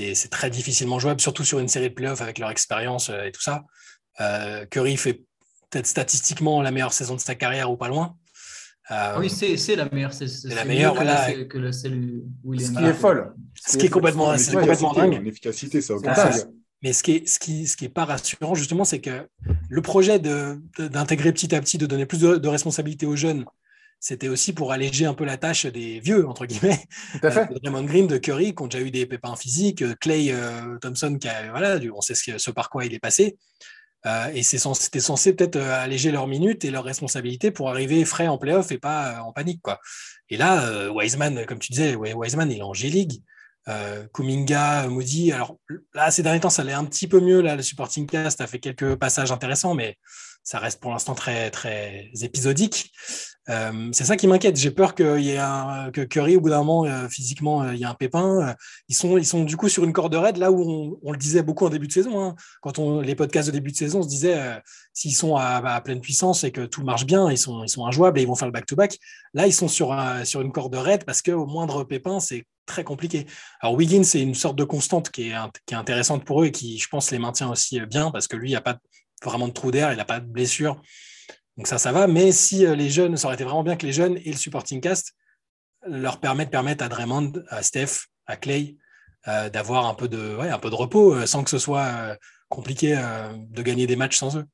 c'est 0.00 0.30
très 0.30 0.50
difficilement 0.50 0.98
jouable, 0.98 1.20
surtout 1.20 1.44
sur 1.44 1.58
une 1.58 1.68
série 1.68 1.90
de 1.90 1.94
playoffs 1.94 2.22
avec 2.22 2.38
leur 2.38 2.50
expérience 2.50 3.10
et 3.10 3.32
tout 3.32 3.42
ça. 3.42 3.64
Curry 4.70 4.96
fait 4.96 5.22
peut-être 5.70 5.86
statistiquement 5.86 6.62
la 6.62 6.70
meilleure 6.70 6.92
saison 6.92 7.14
de 7.14 7.20
sa 7.20 7.34
carrière 7.34 7.70
ou 7.70 7.76
pas 7.76 7.88
loin. 7.88 8.16
Euh, 8.90 9.18
oui, 9.18 9.30
c'est 9.30 9.76
la 9.76 9.88
meilleure. 9.90 10.12
C'est 10.12 10.26
la 10.48 10.64
meilleure. 10.64 10.94
Voilà. 10.94 11.32
Que, 11.44 11.58
le, 11.58 11.70
où 12.44 12.58
ce 12.58 12.70
qui 12.72 12.84
est 12.84 12.92
folle. 12.92 13.34
Ce 13.54 13.76
qui 13.78 13.86
est 13.86 13.90
complètement, 13.90 14.36
c'est 14.36 14.52
complètement 14.52 14.92
dingue. 14.92 15.14
En 15.14 15.24
efficacité, 15.24 15.80
ça 15.80 15.94
mais 16.84 16.92
ce 16.92 17.04
qui 17.04 17.12
est, 17.12 17.28
ce 17.28 17.38
qui, 17.38 17.68
ce 17.68 17.76
qui 17.76 17.84
est 17.84 17.88
pas 17.88 18.04
rassurant, 18.04 18.56
justement, 18.56 18.84
c'est 18.84 19.00
que 19.00 19.28
le 19.68 19.82
projet 19.82 20.18
d'intégrer 20.18 21.32
petit 21.32 21.54
à 21.54 21.60
petit, 21.60 21.78
de 21.78 21.86
donner 21.86 22.06
plus 22.06 22.18
de, 22.18 22.38
de 22.38 22.48
responsabilités 22.48 23.06
aux 23.06 23.14
jeunes, 23.14 23.44
c'était 24.02 24.28
aussi 24.28 24.52
pour 24.52 24.72
alléger 24.72 25.06
un 25.06 25.14
peu 25.14 25.24
la 25.24 25.38
tâche 25.38 25.64
des 25.64 26.00
vieux, 26.00 26.28
entre 26.28 26.44
guillemets. 26.44 26.84
Tout 27.12 27.26
à 27.26 27.30
fait. 27.30 27.40
Euh, 27.42 27.54
de 27.54 27.58
Draymond 27.60 27.84
Green, 27.84 28.06
de 28.06 28.18
Curry, 28.18 28.54
qui 28.54 28.62
ont 28.62 28.66
déjà 28.66 28.84
eu 28.84 28.90
des 28.90 29.06
pépins 29.06 29.36
physiques, 29.36 29.84
Clay 30.00 30.32
euh, 30.32 30.76
Thompson, 30.80 31.16
qui 31.18 31.28
a, 31.28 31.50
voilà, 31.50 31.78
on 31.94 32.00
sait 32.00 32.14
ce, 32.14 32.36
ce 32.36 32.50
par 32.50 32.68
quoi 32.68 32.84
il 32.84 32.92
est 32.92 32.98
passé. 32.98 33.38
Euh, 34.04 34.32
et 34.34 34.42
c'était 34.42 35.00
censé 35.00 35.32
peut-être 35.32 35.56
euh, 35.56 35.84
alléger 35.84 36.10
leurs 36.10 36.26
minutes 36.26 36.64
et 36.64 36.72
leurs 36.72 36.82
responsabilités 36.84 37.52
pour 37.52 37.70
arriver 37.70 38.04
frais 38.04 38.26
en 38.26 38.36
playoff 38.36 38.72
et 38.72 38.78
pas 38.78 39.12
euh, 39.12 39.20
en 39.20 39.32
panique. 39.32 39.62
Quoi. 39.62 39.78
Et 40.28 40.36
là, 40.36 40.90
Wiseman, 40.90 41.46
comme 41.46 41.58
tu 41.58 41.70
disais, 41.72 41.94
Wiseman, 41.94 42.50
il 42.50 42.58
est 42.58 42.62
en 42.62 42.74
G-League. 42.74 43.22
Kuminga, 44.12 44.88
Moody. 44.88 45.30
Alors 45.30 45.56
là, 45.94 46.10
ces 46.10 46.24
derniers 46.24 46.40
temps, 46.40 46.50
ça 46.50 46.62
allait 46.62 46.72
un 46.72 46.84
petit 46.84 47.06
peu 47.06 47.20
mieux. 47.20 47.40
Là, 47.42 47.54
le 47.54 47.62
supporting 47.62 48.08
cast 48.08 48.40
a 48.40 48.48
fait 48.48 48.58
quelques 48.58 48.96
passages 48.96 49.30
intéressants, 49.30 49.74
mais 49.74 49.98
ça 50.44 50.58
reste 50.58 50.80
pour 50.80 50.90
l'instant 50.90 51.14
très, 51.14 51.50
très 51.50 52.10
épisodique. 52.20 52.90
Euh, 53.48 53.90
c'est 53.92 54.04
ça 54.04 54.16
qui 54.16 54.26
m'inquiète. 54.26 54.56
J'ai 54.56 54.70
peur 54.70 54.94
qu'il 54.94 55.20
y 55.20 55.30
ait 55.30 55.38
un, 55.38 55.90
que 55.92 56.00
Curry, 56.02 56.36
au 56.36 56.40
bout 56.40 56.50
d'un 56.50 56.62
moment, 56.62 56.84
euh, 56.84 57.08
physiquement, 57.08 57.62
euh, 57.62 57.74
il 57.74 57.80
y 57.80 57.84
a 57.84 57.90
un 57.90 57.94
pépin. 57.94 58.54
Ils 58.88 58.94
sont, 58.94 59.18
ils 59.18 59.26
sont 59.26 59.44
du 59.44 59.56
coup 59.56 59.68
sur 59.68 59.84
une 59.84 59.92
corde 59.92 60.14
raide, 60.14 60.36
là 60.36 60.52
où 60.52 60.98
on, 61.02 61.12
le 61.12 61.18
disait 61.18 61.42
beaucoup 61.42 61.66
en 61.66 61.70
début 61.70 61.88
de 61.88 61.92
saison. 61.92 62.22
Hein. 62.22 62.34
Quand 62.60 62.78
on, 62.78 63.00
les 63.00 63.14
podcasts 63.14 63.48
de 63.48 63.52
début 63.52 63.72
de 63.72 63.76
saison, 63.76 64.00
on 64.00 64.02
se 64.02 64.08
disait 64.08 64.38
s'ils 64.92 65.14
sont 65.14 65.36
à, 65.36 65.80
pleine 65.80 66.00
puissance 66.00 66.44
et 66.44 66.52
que 66.52 66.66
tout 66.66 66.84
marche 66.84 67.04
bien, 67.04 67.30
ils 67.30 67.38
sont, 67.38 67.64
ils 67.64 67.68
sont 67.68 67.86
injouables 67.86 68.18
et 68.18 68.22
ils 68.22 68.28
vont 68.28 68.36
faire 68.36 68.48
le 68.48 68.52
back-to-back. 68.52 68.98
Là, 69.34 69.46
ils 69.46 69.52
sont 69.52 69.68
sur, 69.68 69.96
sur 70.24 70.40
une 70.40 70.52
corde 70.52 70.74
raide 70.74 71.04
parce 71.04 71.22
qu'au 71.22 71.46
moindre 71.46 71.84
pépin, 71.84 72.20
c'est 72.20 72.44
très 72.66 72.84
compliqué. 72.84 73.26
Alors 73.60 73.74
Wiggins, 73.74 74.04
c'est 74.04 74.22
une 74.22 74.34
sorte 74.34 74.56
de 74.56 74.64
constante 74.64 75.10
qui 75.10 75.30
est, 75.30 75.34
qui 75.66 75.74
est 75.74 75.76
intéressante 75.76 76.24
pour 76.24 76.42
eux 76.42 76.46
et 76.46 76.52
qui, 76.52 76.78
je 76.78 76.88
pense, 76.88 77.10
les 77.10 77.18
maintient 77.18 77.50
aussi 77.50 77.80
bien 77.80 78.10
parce 78.10 78.28
que 78.28 78.36
lui, 78.36 78.48
il 78.48 78.52
n'y 78.52 78.56
a 78.56 78.60
pas 78.60 78.78
vraiment 79.22 79.48
de 79.48 79.52
trou 79.52 79.70
d'air, 79.70 79.92
il 79.92 79.96
n'a 79.96 80.04
pas 80.04 80.20
de 80.20 80.26
blessure. 80.26 80.80
Donc 81.56 81.66
ça, 81.66 81.78
ça 81.78 81.92
va. 81.92 82.06
Mais 82.06 82.32
si 82.32 82.64
euh, 82.64 82.74
les 82.74 82.88
jeunes, 82.88 83.16
ça 83.16 83.26
aurait 83.26 83.34
été 83.34 83.44
vraiment 83.44 83.62
bien 83.62 83.76
que 83.76 83.86
les 83.86 83.92
jeunes 83.92 84.18
et 84.24 84.30
le 84.30 84.36
supporting 84.36 84.80
cast 84.80 85.14
leur 85.86 86.20
permettent, 86.20 86.50
permettent 86.50 86.82
à 86.82 86.88
Draymond, 86.88 87.32
à 87.48 87.62
Steph, 87.62 88.06
à 88.26 88.36
Clay, 88.36 88.76
euh, 89.28 89.50
d'avoir 89.50 89.86
un, 89.86 89.94
peu 89.94 90.08
de, 90.08 90.38
un 90.38 90.58
peu 90.58 90.70
de 90.70 90.74
repos 90.74 91.14
euh, 91.14 91.26
sans 91.26 91.44
que 91.44 91.50
ce 91.50 91.58
soit 91.58 92.16
compliqué 92.48 92.94
de 93.48 93.62
gagner 93.62 93.86
des 93.86 93.96
matchs 93.96 94.18
sans 94.18 94.36
eux. 94.36 94.44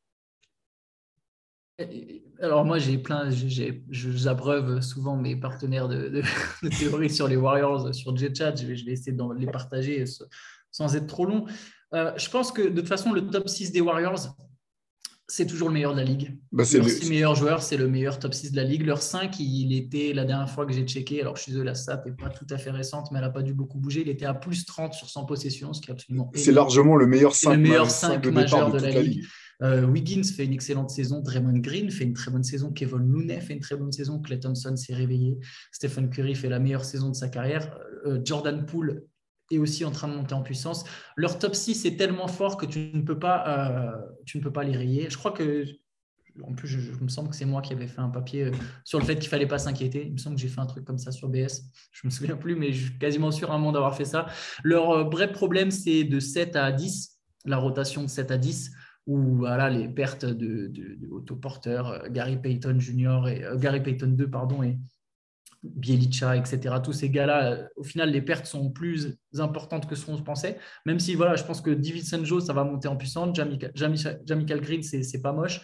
Alors 2.41 2.65
moi, 2.65 2.79
j'ai 2.79 2.97
plein, 2.97 3.29
j'abreuve 3.91 4.81
souvent 4.81 5.17
mes 5.17 5.35
partenaires 5.35 5.89
de, 5.89 6.23
théorie 6.79 7.11
sur 7.11 7.27
les 7.27 7.37
Warriors, 7.37 7.93
sur 7.95 8.17
JetChat. 8.17 8.55
Je 8.55 8.75
je 8.75 8.85
vais 8.85 8.93
essayer 8.93 9.13
de 9.13 9.35
les 9.37 9.47
partager 9.47 10.05
sans 10.71 10.95
être 10.95 11.09
trop 11.09 11.27
long. 11.27 11.47
je 11.93 12.31
pense 12.31 12.53
que 12.53 12.63
de 12.63 12.81
toute 12.81 12.89
façon, 12.89 13.13
le 13.13 13.29
top 13.29 13.49
6 13.49 13.73
des 13.73 13.81
Warriors, 13.81 14.37
c'est 15.31 15.47
toujours 15.47 15.69
le 15.69 15.75
meilleur 15.75 15.93
de 15.93 15.99
la 15.99 16.05
ligue. 16.05 16.39
Bah, 16.53 16.65
Leur 16.73 16.85
le... 16.85 16.91
6 16.91 17.11
meilleurs 17.11 17.35
joueurs, 17.35 17.63
c'est 17.63 17.77
le 17.77 17.87
meilleur 17.87 18.19
top 18.19 18.33
6 18.33 18.53
de 18.53 18.57
la 18.57 18.65
ligue. 18.65 18.87
Leur 18.87 19.03
5, 19.03 19.39
il 19.39 19.77
était, 19.77 20.15
la 20.15 20.25
dernière 20.25 20.49
fois 20.49 20.65
que 20.65 20.73
j'ai 20.73 20.85
checké, 20.85 21.21
alors 21.21 21.37
je 21.37 21.43
suis 21.43 21.53
désolé, 21.53 21.67
la 21.67 21.75
stat 21.75 22.03
n'est 22.07 22.13
pas 22.13 22.31
tout 22.31 22.47
à 22.49 22.57
fait 22.57 22.71
récente, 22.71 23.13
mais 23.13 23.19
elle 23.19 23.27
n'a 23.27 23.31
pas 23.31 23.43
dû 23.43 23.53
beaucoup 23.53 23.79
bouger. 23.79 24.01
Il 24.01 24.09
était 24.09 24.25
à 24.25 24.33
plus 24.33 24.65
30 24.65 24.95
sur 24.95 25.11
100 25.11 25.27
possessions, 25.27 25.75
ce 25.75 25.83
qui 25.83 25.91
est 25.91 25.93
absolument. 25.93 26.31
C'est 26.35 26.51
largement 26.51 26.97
le 26.97 27.07
meilleur 27.07 27.35
5, 27.35 27.53
le 27.53 27.59
meilleur 27.59 27.91
5 27.91 28.27
majeur 28.27 28.73
de, 28.73 28.79
la, 28.79 29.03
ligue. 29.03 29.23
Euh, 29.63 29.85
Wiggins 29.85 30.25
fait 30.25 30.47
une 30.47 30.55
excellente 30.55 30.89
saison. 30.89 31.21
Draymond 31.21 31.59
Green 31.59 31.91
fait 31.91 32.05
une 32.05 32.15
très 32.15 32.31
bonne 32.31 32.45
saison. 32.45 32.73
Kevin 32.73 33.07
Looney 33.07 33.39
fait 33.41 33.53
une 33.53 33.61
très 33.61 33.77
bonne 33.77 33.93
saison. 33.93 34.21
Clay 34.21 34.41
Thompson 34.41 34.77
s'est 34.77 34.95
réveillé. 34.95 35.37
Stephen 35.73 36.09
Curry 36.09 36.37
fait 36.37 36.49
la 36.49 36.59
meilleure 36.59 36.87
saison 36.87 37.11
de 37.11 37.17
sa 37.17 37.29
carrière. 37.29 37.79
Euh, 38.07 38.19
Jordan 38.25 38.65
Poole 38.65 39.03
est 39.51 39.59
aussi 39.59 39.85
en 39.85 39.91
train 39.91 40.09
de 40.09 40.15
monter 40.15 40.35
en 40.35 40.43
puissance. 40.43 40.85
Leur 41.17 41.39
top 41.39 41.55
6 41.55 41.87
est 41.87 41.97
tellement 41.97 42.29
fort 42.29 42.57
que 42.57 42.67
tu 42.67 42.91
ne 42.93 43.03
peux 43.03 43.19
pas, 43.19 43.45
euh, 43.49 43.91
tu 44.29 44.37
ne 44.37 44.43
peux 44.43 44.53
pas 44.53 44.63
les 44.63 44.77
rayer. 44.77 45.09
Je 45.09 45.17
crois 45.17 45.33
que 45.33 45.65
en 46.45 46.53
plus, 46.53 46.69
je, 46.69 46.93
me 47.03 47.09
semble 47.09 47.31
que 47.31 47.35
c'est 47.35 47.47
moi 47.47 47.63
qui 47.63 47.73
avais 47.73 47.89
fait 47.89 48.01
un 48.01 48.11
papier 48.11 48.45
euh, 48.45 48.53
sur 48.85 49.01
le 49.01 49.05
fait 49.05 49.17
qu'il 49.17 49.29
fallait 49.29 49.49
pas 49.49 49.59
s'inquiéter. 49.59 50.07
Il 50.07 50.13
me 50.13 50.19
semble 50.19 50.37
que 50.37 50.43
j'ai 50.43 50.49
fait 50.49 50.61
un 50.61 50.67
truc 50.67 50.85
comme 50.85 50.99
ça 50.99 51.11
sur 51.11 51.29
BS. 51.29 51.65
Je 51.91 52.07
me 52.07 52.11
souviens 52.11 52.37
plus, 52.37 52.55
mais 52.55 52.73
je 52.73 52.85
suis 52.85 52.99
quasiment 52.99 53.33
sûr 53.33 53.51
un 53.51 53.59
moment 53.59 53.73
d'avoir 53.73 53.97
fait 53.97 54.05
ça. 54.05 54.27
Leur 54.63 54.91
euh, 54.91 55.05
vrai 55.05 55.33
problème, 55.33 55.73
c'est 55.73 56.05
de 56.05 56.21
7 56.21 56.55
à 56.55 56.71
10, 56.71 57.19
la 57.47 57.57
rotation 57.57 58.05
de 58.05 58.09
7 58.09 58.31
à 58.31 58.39
10, 58.39 58.71
où 59.07 59.39
voilà, 59.39 59.69
les 59.69 59.89
pertes 59.89 60.27
de, 60.27 60.71
autoporteurs, 61.11 61.89
euh, 61.89 62.09
Gary 62.09 62.37
Payton 62.37 62.79
Jr. 62.79 63.27
et 63.27 63.43
Gary 63.57 63.83
Payton 63.83 64.09
2, 64.09 64.31
pardon, 64.31 64.63
et 64.63 64.79
Bielicha, 65.63 66.37
etc. 66.37 66.77
Tous 66.83 66.93
ces 66.93 67.11
gars-là, 67.11 67.69
au 67.77 67.83
final, 67.83 68.11
les 68.11 68.23
pertes 68.23 68.47
sont 68.47 68.71
plus 68.71 69.19
importantes 69.39 69.89
que 69.89 69.95
ce 69.95 70.07
qu'on 70.07 70.17
pensait. 70.23 70.59
Même 70.87 71.01
si, 71.01 71.15
voilà, 71.15 71.37
je 71.37 71.45
pense 71.45 71.61
que 71.61 71.71
David 71.71 72.05
Joe, 72.25 72.45
ça 72.45 72.53
va 72.53 72.65
monter 72.65 72.89
en 72.89 72.97
puissance. 72.97 73.37
Jamichael 73.75 74.61
Green, 74.61 74.83
c'est 74.83 75.23
pas 75.23 75.33
moche. 75.33 75.61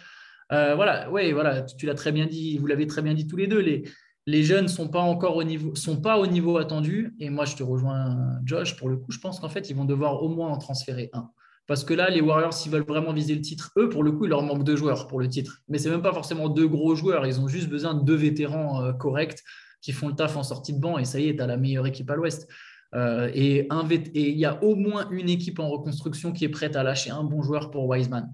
Euh, 0.51 0.75
voilà, 0.75 1.09
ouais, 1.11 1.31
voilà, 1.33 1.63
tu, 1.63 1.85
l'as 1.85 1.95
très 1.95 2.11
bien 2.11 2.27
dit, 2.27 2.57
vous 2.57 2.67
l'avez 2.67 2.87
très 2.87 3.01
bien 3.01 3.13
dit 3.13 3.27
tous 3.27 3.37
les 3.37 3.47
deux. 3.47 3.59
Les, 3.59 3.83
les 4.27 4.43
jeunes 4.43 4.67
sont 4.67 4.89
pas 4.89 4.99
encore 4.99 5.35
au 5.35 5.43
niveau, 5.43 5.75
sont 5.75 6.01
pas 6.01 6.17
au 6.17 6.27
niveau 6.27 6.57
attendu. 6.57 7.15
Et 7.19 7.29
moi, 7.29 7.45
je 7.45 7.55
te 7.55 7.63
rejoins, 7.63 8.17
Josh. 8.43 8.75
Pour 8.75 8.89
le 8.89 8.97
coup, 8.97 9.11
je 9.11 9.19
pense 9.19 9.39
qu'en 9.39 9.49
fait, 9.49 9.69
ils 9.69 9.75
vont 9.75 9.85
devoir 9.85 10.21
au 10.23 10.29
moins 10.29 10.49
en 10.49 10.57
transférer 10.57 11.09
un. 11.13 11.29
Parce 11.67 11.83
que 11.83 11.93
là, 11.93 12.09
les 12.09 12.21
Warriors, 12.21 12.53
s'ils 12.53 12.71
veulent 12.71 12.85
vraiment 12.85 13.11
viser 13.11 13.33
le 13.33 13.41
titre, 13.41 13.71
eux, 13.77 13.89
pour 13.89 14.03
le 14.03 14.11
coup, 14.11 14.25
il 14.25 14.29
leur 14.29 14.43
manque 14.43 14.63
deux 14.63 14.75
joueurs 14.75 15.07
pour 15.07 15.19
le 15.19 15.27
titre. 15.27 15.61
Mais 15.67 15.79
c'est 15.79 15.89
même 15.89 16.03
pas 16.03 16.13
forcément 16.13 16.47
deux 16.47 16.67
gros 16.67 16.95
joueurs. 16.95 17.25
Ils 17.25 17.39
ont 17.39 17.47
juste 17.47 17.69
besoin 17.69 17.95
de 17.95 18.03
deux 18.03 18.15
vétérans 18.15 18.83
euh, 18.83 18.93
corrects 18.93 19.41
qui 19.85 19.91
font 19.91 20.07
le 20.07 20.15
taf 20.15 20.35
en 20.35 20.43
sortie 20.43 20.73
de 20.73 20.79
banc. 20.79 20.97
Et 20.97 21.05
ça 21.05 21.19
y 21.19 21.29
est, 21.29 21.35
tu 21.35 21.41
as 21.41 21.47
la 21.47 21.57
meilleure 21.57 21.87
équipe 21.87 22.09
à 22.09 22.15
l'Ouest. 22.15 22.49
Euh, 22.93 23.29
et 23.33 23.67
il 24.13 24.37
y 24.37 24.45
a 24.45 24.63
au 24.63 24.75
moins 24.75 25.09
une 25.09 25.29
équipe 25.29 25.59
en 25.59 25.69
reconstruction 25.69 26.31
qui 26.31 26.45
est 26.45 26.49
prête 26.49 26.75
à 26.75 26.83
lâcher 26.83 27.11
un 27.11 27.23
bon 27.23 27.41
joueur 27.41 27.71
pour 27.71 27.87
Wiseman 27.87 28.33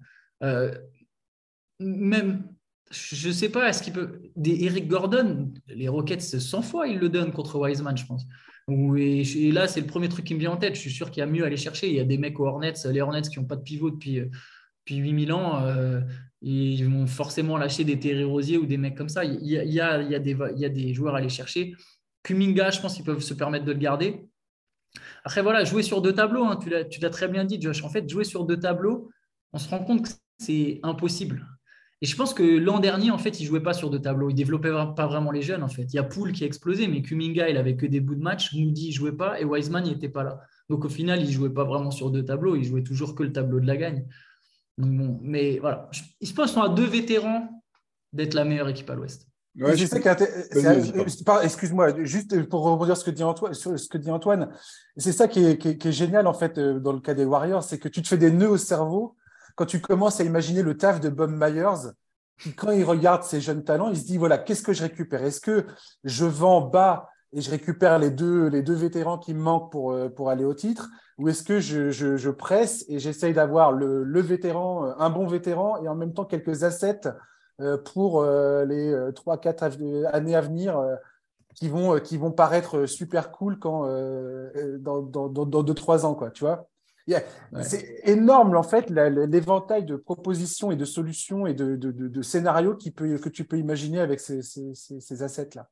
même, 1.82 2.44
je 2.92 3.28
ne 3.28 3.34
sais 3.34 3.50
pas, 3.50 3.70
est-ce 3.70 3.84
qu'il 3.84 3.94
peut. 3.94 4.22
Des 4.36 4.64
Eric 4.64 4.88
Gordon, 4.88 5.54
les 5.68 5.88
Rockets, 5.88 6.22
100 6.22 6.62
fois, 6.62 6.88
ils 6.88 7.00
le 7.00 7.10
donnent 7.10 7.32
contre 7.32 7.60
Wiseman, 7.60 7.98
je 7.98 8.06
pense. 8.06 8.26
Et, 8.70 9.52
là, 9.52 9.68
c'est 9.68 9.82
le 9.82 9.88
premier 9.88 10.08
truc 10.08 10.26
qui 10.26 10.36
me 10.36 10.40
vient 10.40 10.52
en 10.52 10.58
tête. 10.58 10.76
Je 10.76 10.80
suis 10.80 10.92
sûr 10.92 11.10
qu'il 11.12 11.22
y 11.22 11.24
a 11.24 11.26
mieux 11.26 11.44
à 11.44 11.48
aller 11.48 11.58
chercher. 11.58 11.90
Il 11.90 11.96
y 11.96 12.00
a 12.00 12.04
des 12.04 12.18
mecs 12.18 12.40
aux 12.40 12.46
Hornets, 12.46 12.74
les 12.86 13.02
Hornets 13.02 13.22
qui 13.22 13.40
n'ont 13.40 13.46
pas 13.46 13.56
de 13.56 13.64
pivot 13.64 13.92
depuis, 13.92 14.20
depuis 14.20 14.96
8000 14.96 15.34
ans. 15.34 15.64
Euh, 15.64 16.02
ils 16.42 16.84
vont 16.84 17.06
forcément 17.06 17.58
lâcher 17.58 17.84
des 17.84 18.00
Terry 18.00 18.24
Rosier 18.24 18.58
ou 18.58 18.66
des 18.66 18.78
mecs 18.78 18.96
comme 18.96 19.10
ça. 19.10 19.24
Il 19.24 19.46
y 19.46 19.80
a, 19.80 20.20
des, 20.20 20.94
joueurs 20.94 21.16
à 21.16 21.20
aller 21.20 21.30
chercher. 21.30 21.76
Kuminga, 22.24 22.72
je 22.72 22.82
pense 22.82 22.96
qu'ils 22.96 23.06
peuvent 23.06 23.22
se 23.22 23.34
permettre 23.34 23.66
de 23.66 23.72
le 23.72 23.80
garder. 23.80 24.28
Après, 25.24 25.42
voilà, 25.42 25.64
jouer 25.64 25.84
sur 25.84 26.02
deux 26.02 26.14
tableaux, 26.14 26.46
hein, 26.46 26.58
tu 26.58 27.00
l'as 27.00 27.10
très 27.10 27.28
bien 27.28 27.46
dit, 27.46 27.62
Josh. 27.62 27.84
En 27.84 27.90
fait, 27.90 28.10
jouer 28.10 28.24
sur 28.24 28.46
deux 28.46 28.60
tableaux, 28.60 29.12
on 29.54 29.60
se 29.60 29.70
rend 29.70 29.84
compte 29.84 30.04
que 30.04 30.10
c'est 30.40 30.80
impossible. 30.84 31.48
Et 32.04 32.08
je 32.08 32.16
pense 32.16 32.34
que 32.34 32.42
l'an 32.42 32.80
dernier, 32.80 33.12
en 33.12 33.20
fait, 33.20 33.40
il 33.40 33.44
ne 33.44 33.48
jouait 33.50 33.62
pas 33.62 33.74
sur 33.74 33.92
deux 33.92 34.02
tableaux. 34.02 34.32
Il 34.32 34.36
ne 34.36 34.94
pas 34.96 35.06
vraiment 35.06 35.32
les 35.32 35.44
jeunes, 35.44 35.62
en 35.62 35.68
fait. 35.68 35.84
Il 35.84 35.96
y 35.96 36.00
a 36.00 36.04
Poole 36.04 36.32
qui 36.32 36.44
a 36.44 36.48
explosé, 36.48 36.88
mais 36.88 37.04
Kuminga, 37.04 37.48
il 37.50 37.58
avait 37.58 37.76
que 37.76 37.86
des 37.86 38.00
bouts 38.00 38.16
de 38.16 38.24
match. 38.24 38.56
Moody, 38.56 38.90
ne 38.90 38.94
jouait 38.94 39.12
pas 39.12 39.40
et 39.40 39.46
Wiseman, 39.46 39.84
n'était 39.84 40.10
pas 40.10 40.24
là. 40.24 40.40
Donc, 40.68 40.84
au 40.84 40.90
final, 40.90 41.22
il 41.22 41.28
ne 41.28 41.32
jouait 41.32 41.54
pas 41.54 41.64
vraiment 41.64 41.92
sur 41.92 42.10
deux 42.10 42.26
tableaux. 42.26 42.56
Il 42.56 42.64
jouait 42.64 42.82
toujours 42.82 43.14
que 43.14 43.22
le 43.22 43.32
tableau 43.32 43.60
de 43.60 43.68
la 43.68 43.78
gagne. 43.78 44.08
Mais 45.22 45.60
voilà. 45.60 45.90
Ils 46.20 46.28
se 46.28 46.34
pensent 46.34 46.58
à 46.58 46.70
deux 46.70 46.86
vétérans 46.86 47.64
d'être 48.14 48.34
la 48.34 48.46
meilleure 48.46 48.70
équipe 48.70 48.90
à 48.90 48.96
l'Ouest. 48.96 49.28
excuse-moi, 51.44 52.04
juste 52.04 52.48
pour 52.50 52.64
rebondir 52.64 52.96
sur 52.96 53.06
ce 53.06 53.12
que 53.12 53.16
dit 53.16 53.24
Antoine, 53.24 53.54
sur 53.54 53.78
ce 53.78 53.90
que 53.90 53.98
dit 53.98 54.12
Antoine, 54.12 54.50
c'est 54.98 55.12
ça 55.12 55.28
qui 55.28 55.46
est, 55.46 55.58
qui 55.58 55.88
est, 55.88 55.92
génial 55.92 56.28
en 56.28 56.34
fait 56.34 56.58
euh, 56.58 56.80
dans 56.80 56.94
le 56.94 57.02
cas 57.02 57.14
des 57.14 57.26
Warriors, 57.26 57.64
c'est 57.64 57.78
que 57.78 57.90
tu 57.90 58.02
te 58.02 58.08
fais 58.08 58.18
des 58.18 58.32
nœuds 58.32 58.50
au 58.50 58.58
cerveau 58.58 59.18
quand 59.56 59.66
tu 59.66 59.82
commences 59.82 60.20
à 60.20 60.24
imaginer 60.24 60.62
le 60.62 60.78
taf 60.78 61.00
de 61.00 61.10
Bob 61.10 61.32
Myers, 61.32 61.92
qui, 62.40 62.54
quand 62.54 62.72
il 62.72 62.84
regarde 62.84 63.24
ces 63.24 63.42
jeunes 63.42 63.64
talents, 63.64 63.90
il 63.90 63.98
se 63.98 64.06
dit 64.06 64.18
voilà, 64.18 64.38
qu'est-ce 64.38 64.64
que 64.64 64.74
je 64.74 64.84
récupère? 64.84 65.24
Est-ce 65.24 65.42
que 65.42 65.66
je 66.04 66.26
vends 66.26 66.62
bas 66.62 67.11
et 67.34 67.42
je 67.42 67.50
récupère 67.50 67.98
les 68.00 68.10
deux, 68.10 68.48
les 68.48 68.62
deux 68.62 68.74
vétérans 68.74 69.18
qui 69.18 69.34
me 69.34 69.40
manquent 69.40 69.72
pour, 69.72 69.92
euh, 69.92 70.10
pour 70.10 70.30
aller 70.30 70.44
au 70.44 70.54
titre 70.54 70.90
Ou 71.18 71.30
est-ce 71.30 71.44
que 71.44 71.60
je, 71.60 71.90
je, 71.92 72.30
presse 72.30 72.86
et 72.90 73.00
j'essaye 73.00 73.34
d'avoir 73.34 73.72
le, 73.72 74.04
le, 74.04 74.22
vétéran, 74.22 74.86
euh, 74.86 74.94
un 74.98 75.10
bon 75.10 75.28
vétéran 75.28 75.82
et 75.82 75.88
en 75.88 75.96
même 75.96 76.14
temps 76.14 76.26
quelques 76.26 76.64
assets 76.64 77.02
euh, 77.62 77.78
pour 77.78 78.24
les 78.24 78.94
3-4 79.14 80.08
années 80.14 80.36
à 80.36 80.42
venir 80.42 80.82
qui 81.56 81.70
vont, 81.70 82.00
qui 82.00 82.18
vont 82.18 82.32
paraître 82.32 82.86
super 82.86 83.32
cool 83.32 83.60
quand, 83.60 83.86
dans, 84.80 85.02
dans, 85.02 85.30
dans, 85.30 85.64
deux, 85.64 85.74
trois 85.74 86.06
ans, 86.06 86.16
quoi, 86.16 86.32
tu 86.32 86.44
vois. 86.44 86.68
C'est 87.62 88.02
énorme, 88.06 88.56
en 88.56 88.64
fait, 88.64 88.90
l'éventail 88.90 89.86
de 89.86 89.96
propositions 89.96 90.72
et 90.72 90.76
de 90.76 90.86
solutions 90.86 91.46
et 91.46 91.54
de, 91.54 91.76
de, 91.76 91.92
de, 91.92 92.22
scénarios 92.22 92.76
qui 92.76 92.90
peut, 92.90 93.18
que 93.18 93.30
tu 93.30 93.44
peux 93.44 93.58
imaginer 93.58 94.00
avec 94.00 94.20
ces, 94.20 94.42
ces, 94.42 94.74
ces 94.74 95.24
assets-là. 95.24 95.68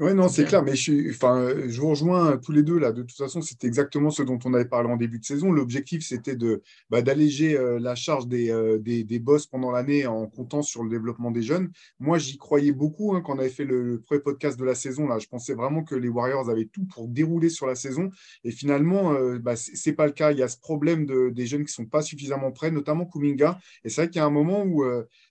Oui, 0.00 0.14
non, 0.14 0.28
c'est 0.28 0.46
clair, 0.46 0.62
mais 0.62 0.76
je, 0.76 1.10
enfin, 1.10 1.46
je 1.68 1.78
vous 1.78 1.90
rejoins 1.90 2.38
tous 2.38 2.52
les 2.52 2.62
deux 2.62 2.78
là. 2.78 2.90
De 2.90 3.02
toute 3.02 3.18
façon, 3.18 3.42
c'était 3.42 3.66
exactement 3.66 4.08
ce 4.08 4.22
dont 4.22 4.38
on 4.46 4.54
avait 4.54 4.64
parlé 4.64 4.88
en 4.88 4.96
début 4.96 5.18
de 5.18 5.26
saison. 5.26 5.52
L'objectif, 5.52 6.02
c'était 6.02 6.36
de 6.36 6.62
bah, 6.88 7.02
d'alléger 7.02 7.54
euh, 7.54 7.78
la 7.78 7.94
charge 7.94 8.26
des, 8.26 8.50
euh, 8.50 8.78
des, 8.78 9.04
des, 9.04 9.18
boss 9.18 9.46
pendant 9.46 9.70
l'année 9.70 10.06
en 10.06 10.26
comptant 10.26 10.62
sur 10.62 10.82
le 10.84 10.88
développement 10.88 11.30
des 11.30 11.42
jeunes. 11.42 11.70
Moi, 11.98 12.16
j'y 12.16 12.38
croyais 12.38 12.72
beaucoup 12.72 13.14
hein, 13.14 13.20
quand 13.20 13.34
on 13.36 13.38
avait 13.40 13.50
fait 13.50 13.66
le, 13.66 14.00
premier 14.00 14.22
podcast 14.22 14.58
de 14.58 14.64
la 14.64 14.74
saison. 14.74 15.06
Là, 15.06 15.18
je 15.18 15.26
pensais 15.26 15.52
vraiment 15.52 15.84
que 15.84 15.94
les 15.94 16.08
Warriors 16.08 16.48
avaient 16.48 16.64
tout 16.64 16.86
pour 16.86 17.06
dérouler 17.06 17.50
sur 17.50 17.66
la 17.66 17.74
saison. 17.74 18.10
Et 18.42 18.52
finalement, 18.52 19.12
euh, 19.12 19.38
bah, 19.38 19.54
c'est 19.54 19.92
pas 19.92 20.06
le 20.06 20.12
cas. 20.12 20.32
Il 20.32 20.38
y 20.38 20.42
a 20.42 20.48
ce 20.48 20.58
problème 20.58 21.04
de, 21.04 21.28
des 21.28 21.44
jeunes 21.44 21.66
qui 21.66 21.74
sont 21.74 21.84
pas 21.84 22.00
suffisamment 22.00 22.52
prêts, 22.52 22.70
notamment 22.70 23.04
Kuminga. 23.04 23.58
Et 23.84 23.90
c'est 23.90 24.00
vrai 24.00 24.08
qu'il 24.08 24.20
y 24.20 24.22
a 24.22 24.26
un 24.26 24.30
moment 24.30 24.64
où 24.64 24.82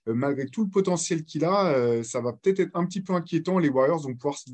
malgré 0.06 0.46
tout 0.46 0.62
le 0.64 0.70
potentiel 0.70 1.24
qu'il 1.24 1.44
a, 1.44 2.02
ça 2.04 2.20
va 2.20 2.32
peut-être 2.32 2.60
être 2.60 2.70
un 2.74 2.86
petit 2.86 3.00
peu 3.00 3.14
inquiétant. 3.14 3.58
Les 3.58 3.68
Warriors 3.68 4.02
vont 4.02 4.14
pouvoir 4.14 4.38
se, 4.38 4.50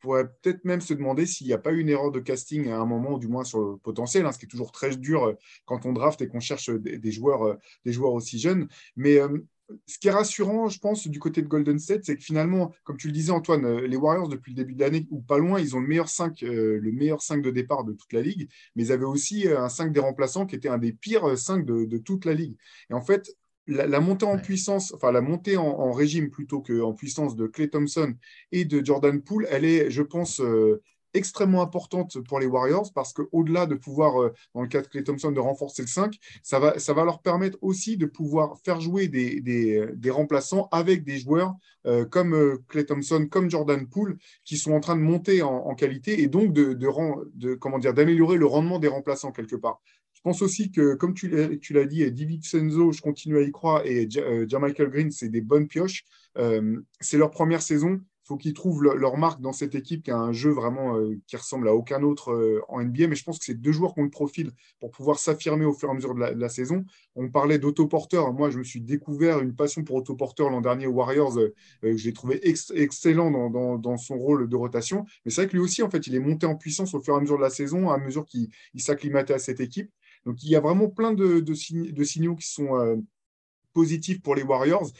pourrait 0.00 0.28
peut-être 0.42 0.64
même 0.64 0.80
se 0.80 0.94
demander 0.94 1.26
s'il 1.26 1.46
n'y 1.46 1.52
a 1.52 1.58
pas 1.58 1.72
eu 1.72 1.80
une 1.80 1.88
erreur 1.88 2.10
de 2.10 2.20
casting 2.20 2.68
à 2.68 2.78
un 2.78 2.86
moment, 2.86 3.14
ou 3.14 3.18
du 3.18 3.28
moins 3.28 3.44
sur 3.44 3.60
le 3.60 3.76
potentiel, 3.76 4.26
hein, 4.26 4.32
ce 4.32 4.38
qui 4.38 4.44
est 4.46 4.48
toujours 4.48 4.72
très 4.72 4.96
dur 4.96 5.24
euh, 5.24 5.34
quand 5.66 5.86
on 5.86 5.92
draft 5.92 6.20
et 6.22 6.28
qu'on 6.28 6.40
cherche 6.40 6.70
des, 6.70 7.10
joueurs, 7.10 7.58
des 7.84 7.92
joueurs 7.92 8.12
aussi 8.12 8.38
jeunes. 8.38 8.68
Mais 8.96 9.18
ce 9.86 9.98
qui 9.98 10.08
est 10.08 10.12
rassurant, 10.12 10.68
je 10.68 10.78
pense, 10.78 11.06
du 11.08 11.18
côté 11.18 11.42
de 11.42 11.48
Golden 11.48 11.78
State, 11.78 12.04
c'est 12.04 12.16
que 12.16 12.22
finalement, 12.22 12.72
comme 12.84 12.96
tu 12.96 13.08
le 13.08 13.12
disais, 13.12 13.32
Antoine, 13.32 13.80
les 13.80 13.96
Warriors, 13.96 14.28
depuis 14.28 14.52
le 14.52 14.56
début 14.56 14.74
de 14.74 14.80
l'année, 14.80 15.06
ou 15.10 15.20
pas 15.20 15.38
loin, 15.38 15.60
ils 15.60 15.76
ont 15.76 15.80
le 15.80 15.88
meilleur 15.88 16.08
5, 16.08 16.40
le 16.40 16.92
meilleur 16.92 17.20
5 17.20 17.42
de 17.42 17.50
départ 17.50 17.84
de 17.84 17.92
toute 17.92 18.12
la 18.12 18.22
ligue, 18.22 18.48
mais 18.74 18.84
ils 18.84 18.92
avaient 18.92 19.04
aussi 19.04 19.46
un 19.48 19.68
5 19.68 19.92
des 19.92 20.00
remplaçants 20.00 20.46
qui 20.46 20.54
était 20.54 20.68
un 20.68 20.78
des 20.78 20.92
pires 20.92 21.36
5 21.36 21.66
de, 21.66 21.84
de 21.84 21.98
toute 21.98 22.24
la 22.24 22.34
ligue. 22.34 22.56
Et 22.90 22.94
en 22.94 23.02
fait, 23.02 23.36
la, 23.68 24.00
montée 24.00 24.24
en 24.24 24.38
puissance, 24.38 24.92
enfin 24.94 25.12
la 25.12 25.20
montée 25.20 25.56
en, 25.56 25.92
régime 25.92 26.30
plutôt 26.30 26.60
qu'en 26.60 26.94
puissance 26.94 27.36
de 27.36 27.46
Clay 27.46 27.68
Thompson 27.68 28.14
et 28.50 28.64
de 28.64 28.84
Jordan 28.84 29.20
Poole, 29.20 29.46
elle 29.50 29.64
est, 29.64 29.90
je 29.90 30.02
pense, 30.02 30.40
euh, 30.40 30.80
extrêmement 31.14 31.62
importante 31.62 32.20
pour 32.20 32.38
les 32.38 32.46
Warriors 32.46 32.92
parce 32.94 33.12
qu'au-delà 33.12 33.66
de 33.66 33.74
pouvoir, 33.74 34.22
euh, 34.22 34.32
dans 34.54 34.62
le 34.62 34.68
cas 34.68 34.82
de 34.82 34.86
Clay 34.86 35.04
Thompson, 35.04 35.32
de 35.32 35.40
renforcer 35.40 35.82
le 35.82 35.88
5, 35.88 36.16
ça 36.42 36.58
va, 36.58 36.78
ça 36.78 36.92
va 36.92 37.04
leur 37.04 37.20
permettre 37.20 37.58
aussi 37.60 37.96
de 37.96 38.06
pouvoir 38.06 38.58
faire 38.64 38.80
jouer 38.80 39.08
des, 39.08 39.40
des, 39.40 40.10
remplaçants 40.10 40.68
avec 40.70 41.04
des 41.04 41.18
joueurs 41.18 41.54
euh, 41.86 42.04
comme 42.04 42.58
Clay 42.68 42.84
Thompson, 42.84 43.26
comme 43.30 43.50
Jordan 43.50 43.86
Poole, 43.86 44.18
qui 44.44 44.56
sont 44.56 44.72
en 44.72 44.80
train 44.80 44.96
de 44.96 45.02
monter 45.02 45.42
en, 45.42 45.74
qualité 45.74 46.22
et 46.22 46.28
donc 46.28 46.52
de, 46.52 46.72
de, 46.72 46.88
de 47.34 47.54
comment 47.54 47.78
dire, 47.78 47.94
d'améliorer 47.94 48.36
le 48.36 48.46
rendement 48.46 48.78
des 48.78 48.88
remplaçants 48.88 49.32
quelque 49.32 49.56
part. 49.56 49.80
Je 50.18 50.22
pense 50.24 50.42
aussi 50.42 50.72
que, 50.72 50.94
comme 50.94 51.14
tu 51.14 51.28
l'as 51.28 51.84
dit, 51.84 52.10
David 52.10 52.44
Senzo, 52.44 52.90
je 52.90 53.00
continue 53.00 53.38
à 53.38 53.42
y 53.42 53.52
croire, 53.52 53.86
et 53.86 54.08
Jermichael 54.10 54.88
euh, 54.88 54.90
Green, 54.90 55.10
c'est 55.12 55.28
des 55.28 55.40
bonnes 55.40 55.68
pioches. 55.68 56.04
Euh, 56.38 56.80
c'est 57.00 57.18
leur 57.18 57.30
première 57.30 57.62
saison. 57.62 58.00
Il 58.00 58.26
faut 58.26 58.36
qu'ils 58.36 58.52
trouvent 58.52 58.82
leur 58.82 59.16
marque 59.16 59.40
dans 59.40 59.52
cette 59.52 59.76
équipe 59.76 60.02
qui 60.02 60.10
a 60.10 60.18
un 60.18 60.32
jeu 60.32 60.50
vraiment 60.50 60.96
euh, 60.96 61.16
qui 61.28 61.36
ressemble 61.36 61.68
à 61.68 61.74
aucun 61.74 62.02
autre 62.02 62.60
en 62.68 62.82
NBA. 62.82 63.06
Mais 63.06 63.14
je 63.14 63.22
pense 63.22 63.38
que 63.38 63.44
c'est 63.44 63.54
deux 63.54 63.70
joueurs 63.70 63.94
qui 63.94 64.00
ont 64.00 64.04
le 64.04 64.10
profil 64.10 64.50
pour 64.80 64.90
pouvoir 64.90 65.20
s'affirmer 65.20 65.64
au 65.64 65.72
fur 65.72 65.88
et 65.88 65.92
à 65.92 65.94
mesure 65.94 66.16
de 66.16 66.20
la, 66.20 66.48
saison. 66.48 66.84
On 67.14 67.30
parlait 67.30 67.60
d'autoporteur. 67.60 68.32
Moi, 68.32 68.50
je 68.50 68.58
me 68.58 68.64
suis 68.64 68.80
découvert 68.80 69.38
une 69.38 69.54
passion 69.54 69.84
pour 69.84 69.96
autoporteur 69.96 70.50
l'an 70.50 70.60
dernier 70.60 70.88
aux 70.88 70.94
Warriors. 70.94 71.38
que 71.80 71.96
J'ai 71.96 72.12
trouvé 72.12 72.40
excellent 72.42 73.30
dans, 73.78 73.96
son 73.96 74.18
rôle 74.18 74.48
de 74.48 74.56
rotation. 74.56 75.06
Mais 75.24 75.30
c'est 75.30 75.42
vrai 75.42 75.48
que 75.48 75.56
lui 75.56 75.62
aussi, 75.62 75.82
en 75.82 75.88
fait, 75.88 76.08
il 76.08 76.14
est 76.16 76.20
monté 76.20 76.44
en 76.44 76.56
puissance 76.56 76.92
au 76.92 77.00
fur 77.00 77.14
et 77.14 77.18
à 77.18 77.20
mesure 77.20 77.38
de 77.38 77.42
la 77.42 77.50
saison, 77.50 77.88
à 77.88 77.98
mesure 77.98 78.26
qu'il 78.26 78.50
s'acclimatait 78.76 79.34
à 79.34 79.38
cette 79.38 79.60
équipe. 79.60 79.90
Donc 80.26 80.42
il 80.42 80.50
y 80.50 80.56
a 80.56 80.60
vraiment 80.60 80.88
plein 80.88 81.12
de, 81.12 81.54
signaux 81.54 82.36
qui 82.36 82.46
sont 82.46 82.76
euh, 82.78 82.96
positifs 83.72 84.22
pour 84.22 84.34
les 84.34 84.42
Warriors. 84.42 84.90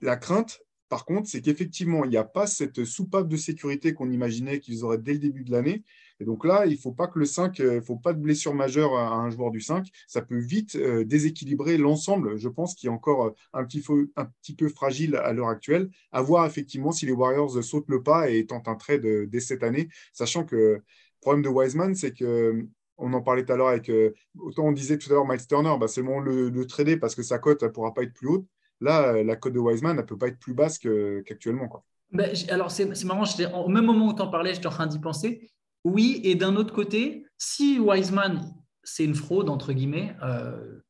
La 0.00 0.16
crainte, 0.16 0.60
par 0.88 1.04
contre, 1.04 1.28
c'est 1.28 1.42
qu'effectivement, 1.42 2.04
il 2.04 2.10
n'y 2.10 2.16
a 2.16 2.24
pas 2.24 2.46
cette 2.46 2.84
soupape 2.84 3.28
de 3.28 3.36
sécurité 3.36 3.92
qu'on 3.92 4.10
imaginait 4.10 4.58
qu'ils 4.60 4.84
auraient 4.84 4.98
dès 4.98 5.12
le 5.12 5.18
début 5.18 5.44
de 5.44 5.52
l'année. 5.52 5.84
Et 6.20 6.24
donc 6.24 6.44
là, 6.44 6.64
il 6.66 6.72
ne 6.72 6.78
faut 6.78 6.92
pas 6.92 7.06
que 7.06 7.18
le 7.18 7.26
5, 7.26 7.58
il 7.58 7.82
faut 7.82 7.96
pas 7.96 8.12
de 8.12 8.20
blessure 8.20 8.54
majeure 8.54 8.96
à 8.96 9.14
un 9.14 9.30
joueur 9.30 9.50
du 9.50 9.60
5. 9.60 9.86
Ça 10.06 10.22
peut 10.22 10.38
vite 10.38 10.76
euh, 10.76 11.04
déséquilibrer 11.04 11.76
l'ensemble, 11.76 12.38
je 12.38 12.48
pense, 12.48 12.74
qui 12.74 12.86
est 12.86 12.90
encore 12.90 13.34
un 13.52 13.64
petit, 13.64 13.80
peu, 13.80 14.10
un 14.16 14.24
petit 14.42 14.54
peu 14.54 14.68
fragile 14.68 15.16
à 15.16 15.32
l'heure 15.32 15.48
actuelle. 15.48 15.90
À 16.10 16.22
voir 16.22 16.46
effectivement 16.46 16.90
si 16.90 17.06
les 17.06 17.12
Warriors 17.12 17.62
sautent 17.62 17.88
le 17.88 18.02
pas 18.02 18.30
et 18.30 18.46
tentent 18.46 18.68
un 18.68 18.76
trade 18.76 19.06
dès 19.28 19.40
cette 19.40 19.62
année, 19.62 19.88
sachant 20.12 20.44
que 20.44 20.56
le 20.56 20.82
problème 21.20 21.42
de 21.42 21.48
Wiseman, 21.48 21.94
c'est 21.94 22.12
que 22.12 22.66
on 22.98 23.12
en 23.12 23.22
parlait 23.22 23.44
tout 23.44 23.52
à 23.52 23.56
l'heure 23.56 23.68
avec. 23.68 23.88
Euh, 23.88 24.12
autant 24.38 24.64
on 24.64 24.72
disait 24.72 24.98
tout 24.98 25.10
à 25.10 25.14
l'heure 25.14 25.26
Miles 25.26 25.46
Turner, 25.46 25.74
bah, 25.80 25.88
c'est 25.88 26.00
le 26.00 26.06
moment 26.06 26.22
de 26.22 26.48
le, 26.48 26.66
trader 26.66 26.96
parce 26.96 27.14
que 27.14 27.22
sa 27.22 27.38
cote 27.38 27.62
ne 27.62 27.68
pourra 27.68 27.94
pas 27.94 28.02
être 28.02 28.12
plus 28.12 28.28
haute. 28.28 28.46
Là, 28.80 29.14
euh, 29.14 29.24
la 29.24 29.36
cote 29.36 29.54
de 29.54 29.58
Wiseman 29.58 29.96
ne 29.96 30.02
peut 30.02 30.18
pas 30.18 30.28
être 30.28 30.38
plus 30.38 30.54
basse 30.54 30.78
qu'actuellement. 30.78 31.84
Ben, 32.12 32.30
alors, 32.48 32.70
c'est 32.70 33.04
marrant, 33.04 33.24
au 33.54 33.68
même 33.68 33.84
moment 33.84 34.08
où 34.08 34.14
tu 34.14 34.22
en 34.22 34.28
parlais, 34.28 34.54
j'étais 34.54 34.66
en 34.66 34.70
train 34.70 34.86
d'y 34.86 34.98
penser. 34.98 35.50
Oui, 35.84 36.20
et 36.24 36.34
d'un 36.34 36.56
autre 36.56 36.74
côté, 36.74 37.26
si 37.36 37.78
Wiseman, 37.78 38.54
c'est 38.82 39.04
une 39.04 39.14
fraude, 39.14 39.48
entre 39.48 39.72
guillemets, 39.72 40.16
euh, 40.22 40.80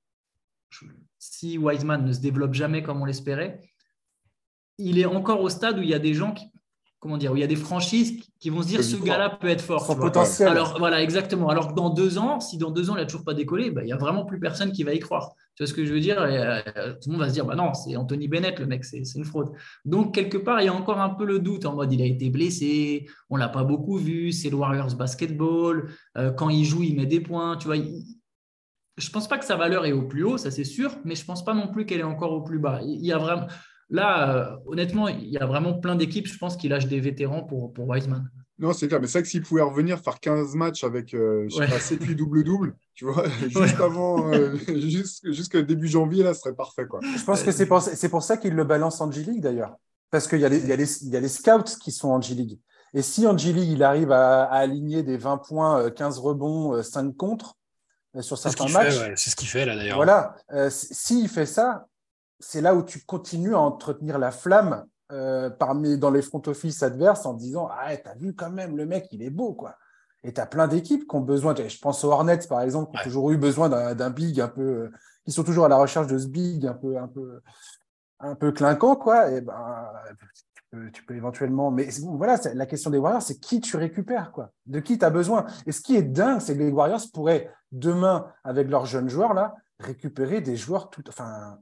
si 1.18 1.58
Wiseman 1.58 2.04
ne 2.04 2.12
se 2.12 2.20
développe 2.20 2.54
jamais 2.54 2.82
comme 2.82 3.00
on 3.00 3.04
l'espérait, 3.04 3.60
il 4.78 4.98
est 4.98 5.06
encore 5.06 5.40
au 5.40 5.48
stade 5.48 5.78
où 5.78 5.82
il 5.82 5.88
y 5.88 5.94
a 5.94 5.98
des 5.98 6.14
gens 6.14 6.32
qui, 6.32 6.46
comment 7.00 7.16
dire, 7.16 7.32
où 7.32 7.36
il 7.36 7.40
y 7.40 7.44
a 7.44 7.48
des 7.48 7.56
franchises 7.56 8.20
qui 8.40 8.50
vont 8.50 8.62
se 8.62 8.68
dire 8.68 8.82
ce 8.82 8.96
gars-là 8.96 9.30
peut 9.30 9.48
être 9.48 9.60
fort. 9.60 9.86
Son 9.86 9.94
potentiel. 9.94 10.48
Alors 10.48 10.76
voilà, 10.78 11.02
exactement. 11.02 11.48
Alors 11.48 11.68
que 11.68 11.74
dans 11.74 11.90
deux 11.90 12.18
ans, 12.18 12.40
si 12.40 12.58
dans 12.58 12.70
deux 12.70 12.90
ans 12.90 12.96
il 12.96 13.00
n'a 13.00 13.06
toujours 13.06 13.24
pas 13.24 13.34
décollé, 13.34 13.70
bah, 13.70 13.82
il 13.82 13.86
n'y 13.86 13.92
a 13.92 13.96
vraiment 13.96 14.24
plus 14.24 14.40
personne 14.40 14.72
qui 14.72 14.82
va 14.82 14.94
y 14.94 14.98
croire. 14.98 15.32
Tu 15.54 15.62
vois 15.62 15.68
ce 15.68 15.74
que 15.74 15.84
je 15.84 15.92
veux 15.92 16.00
dire? 16.00 16.20
Euh, 16.20 16.60
Tout 17.00 17.10
le 17.10 17.12
monde 17.12 17.20
va 17.20 17.28
se 17.28 17.34
dire 17.34 17.44
bah 17.44 17.54
non, 17.54 17.72
c'est 17.74 17.94
Anthony 17.96 18.28
Bennett, 18.28 18.58
le 18.58 18.66
mec, 18.66 18.84
c'est 18.84 19.02
une 19.14 19.24
fraude. 19.24 19.50
Donc 19.84 20.14
quelque 20.14 20.38
part, 20.38 20.60
il 20.60 20.64
y 20.64 20.68
a 20.68 20.74
encore 20.74 21.00
un 21.00 21.10
peu 21.10 21.24
le 21.24 21.38
doute 21.38 21.66
en 21.66 21.74
mode 21.74 21.92
il 21.92 22.02
a 22.02 22.06
été 22.06 22.30
blessé, 22.30 23.08
on 23.30 23.36
l'a 23.36 23.48
pas 23.48 23.64
beaucoup 23.64 23.96
vu, 23.96 24.32
c'est 24.32 24.50
le 24.50 24.56
Warriors 24.56 24.94
basketball. 24.94 25.90
Euh, 26.16 26.32
quand 26.32 26.48
il 26.48 26.64
joue, 26.64 26.82
il 26.82 26.96
met 26.96 27.06
des 27.06 27.20
points. 27.20 27.56
Tu 27.56 27.66
vois, 27.66 27.76
je 28.96 29.10
pense 29.10 29.28
pas 29.28 29.38
que 29.38 29.44
sa 29.44 29.56
valeur 29.56 29.86
est 29.86 29.92
au 29.92 30.02
plus 30.02 30.24
haut, 30.24 30.38
ça 30.38 30.50
c'est 30.50 30.64
sûr, 30.64 30.96
mais 31.04 31.14
je 31.14 31.24
pense 31.24 31.44
pas 31.44 31.54
non 31.54 31.68
plus 31.68 31.86
qu'elle 31.86 32.00
est 32.00 32.04
encore 32.04 32.32
au 32.32 32.42
plus 32.42 32.58
bas. 32.58 32.80
Il 32.82 33.04
y 33.04 33.12
a 33.12 33.18
vraiment 33.18 33.46
Là, 33.90 34.34
euh, 34.34 34.56
honnêtement, 34.66 35.08
il 35.08 35.28
y 35.28 35.38
a 35.38 35.46
vraiment 35.46 35.74
plein 35.74 35.96
d'équipes, 35.96 36.26
je 36.26 36.36
pense, 36.36 36.56
qui 36.56 36.68
lâchent 36.68 36.88
des 36.88 37.00
vétérans 37.00 37.42
pour, 37.42 37.72
pour 37.72 37.88
Wiseman. 37.88 38.28
Non, 38.58 38.72
c'est 38.72 38.88
clair. 38.88 39.00
Mais 39.00 39.06
c'est 39.06 39.18
vrai 39.18 39.22
que 39.22 39.28
s'il 39.28 39.42
pouvait 39.42 39.62
revenir 39.62 40.00
faire 40.00 40.18
15 40.18 40.54
matchs 40.54 40.84
avec, 40.84 41.14
euh, 41.14 41.46
je 41.48 41.56
sais 41.56 41.66
pas, 41.66 41.78
7 41.78 42.14
double-double, 42.16 42.74
tu 42.94 43.04
vois, 43.04 43.24
juste 43.48 43.80
avant, 43.80 44.32
euh, 44.32 44.56
jusqu'au 45.24 45.62
début 45.62 45.88
janvier, 45.88 46.22
là, 46.22 46.34
ce 46.34 46.40
serait 46.40 46.54
parfait. 46.54 46.86
Quoi. 46.86 47.00
Je 47.02 47.24
pense 47.24 47.42
que 47.42 47.52
c'est 47.52 47.66
pour, 47.66 47.82
pour, 48.10 48.22
ça 48.22 48.36
qu'il 48.36 48.54
le 48.54 48.64
balance 48.64 49.00
en 49.00 49.10
G-League, 49.10 49.40
d'ailleurs. 49.40 49.76
Parce 50.10 50.26
qu'il 50.26 50.40
y, 50.40 50.44
a 50.44 50.48
les, 50.48 50.66
y, 50.66 50.72
a 50.72 50.76
les, 50.76 51.04
y 51.04 51.16
a 51.16 51.20
les 51.20 51.28
scouts 51.28 51.78
qui 51.82 51.92
sont 51.92 52.08
en 52.08 52.20
G-League. 52.20 52.58
Et 52.94 53.02
si 53.02 53.26
en 53.26 53.36
G-League, 53.36 53.70
il 53.70 53.82
arrive 53.82 54.10
à, 54.10 54.44
aligner 54.44 55.02
des 55.02 55.18
20 55.18 55.38
points, 55.38 55.90
15 55.90 56.18
rebonds, 56.18 56.82
5 56.82 57.14
contre 57.14 57.56
sur 58.20 58.38
certains 58.38 58.68
matchs. 58.68 58.98
C'est 59.16 59.30
ce 59.30 59.36
qu'il 59.36 59.48
fait, 59.48 59.66
là, 59.66 59.76
d'ailleurs. 59.76 59.96
Voilà. 59.96 60.34
S'il 60.70 61.28
fait 61.28 61.44
ça, 61.44 61.86
c'est 62.40 62.60
là 62.60 62.74
où 62.74 62.82
tu 62.82 63.04
continues 63.04 63.54
à 63.54 63.60
entretenir 63.60 64.18
la 64.18 64.30
flamme 64.30 64.84
euh, 65.10 65.50
parmi, 65.50 65.98
dans 65.98 66.10
les 66.10 66.22
front 66.22 66.42
office 66.46 66.82
adverses 66.82 67.26
en 67.26 67.34
disant 67.34 67.68
Ah, 67.70 67.96
t'as 67.96 68.14
vu 68.14 68.34
quand 68.34 68.50
même, 68.50 68.76
le 68.76 68.86
mec, 68.86 69.08
il 69.12 69.22
est 69.22 69.30
beau, 69.30 69.54
quoi. 69.54 69.76
Et 70.24 70.32
tu 70.32 70.40
as 70.40 70.46
plein 70.46 70.68
d'équipes 70.68 71.08
qui 71.08 71.16
ont 71.16 71.20
besoin, 71.20 71.54
je 71.54 71.78
pense 71.78 72.04
aux 72.04 72.10
Hornets 72.10 72.46
par 72.48 72.60
exemple, 72.60 72.90
qui 72.90 72.98
ont 72.98 73.02
toujours 73.04 73.30
eu 73.30 73.36
besoin 73.36 73.68
d'un 73.94 74.10
big 74.10 74.40
un 74.40 74.48
peu, 74.48 74.62
euh, 74.62 74.90
qui 75.24 75.32
sont 75.32 75.44
toujours 75.44 75.64
à 75.64 75.68
la 75.68 75.76
recherche 75.76 76.08
de 76.08 76.18
ce 76.18 76.26
big 76.26 76.66
un 76.66 76.74
peu, 76.74 76.98
un 76.98 77.08
peu, 77.08 77.40
un 78.20 78.34
peu 78.34 78.52
clinquant, 78.52 78.96
quoi. 78.96 79.30
Et 79.30 79.40
ben, 79.40 79.88
tu 80.92 81.04
peux, 81.04 81.14
éventuellement, 81.14 81.70
mais 81.70 81.88
voilà, 82.02 82.36
la 82.54 82.66
question 82.66 82.90
des 82.90 82.98
Warriors, 82.98 83.22
c'est 83.22 83.38
qui 83.38 83.60
tu 83.60 83.76
récupères, 83.76 84.32
quoi. 84.32 84.50
De 84.66 84.80
qui 84.80 84.98
tu 84.98 85.04
as 85.04 85.10
besoin. 85.10 85.46
Et 85.66 85.72
ce 85.72 85.80
qui 85.80 85.96
est 85.96 86.02
dingue, 86.02 86.40
c'est 86.40 86.54
que 86.54 86.62
les 86.62 86.70
Warriors 86.70 87.00
pourraient 87.12 87.50
demain, 87.72 88.26
avec 88.44 88.68
leurs 88.68 88.86
jeunes 88.86 89.08
joueurs 89.08 89.34
là, 89.34 89.54
récupérer 89.78 90.40
des 90.40 90.56
joueurs 90.56 90.90
tout, 90.90 91.04
enfin, 91.08 91.58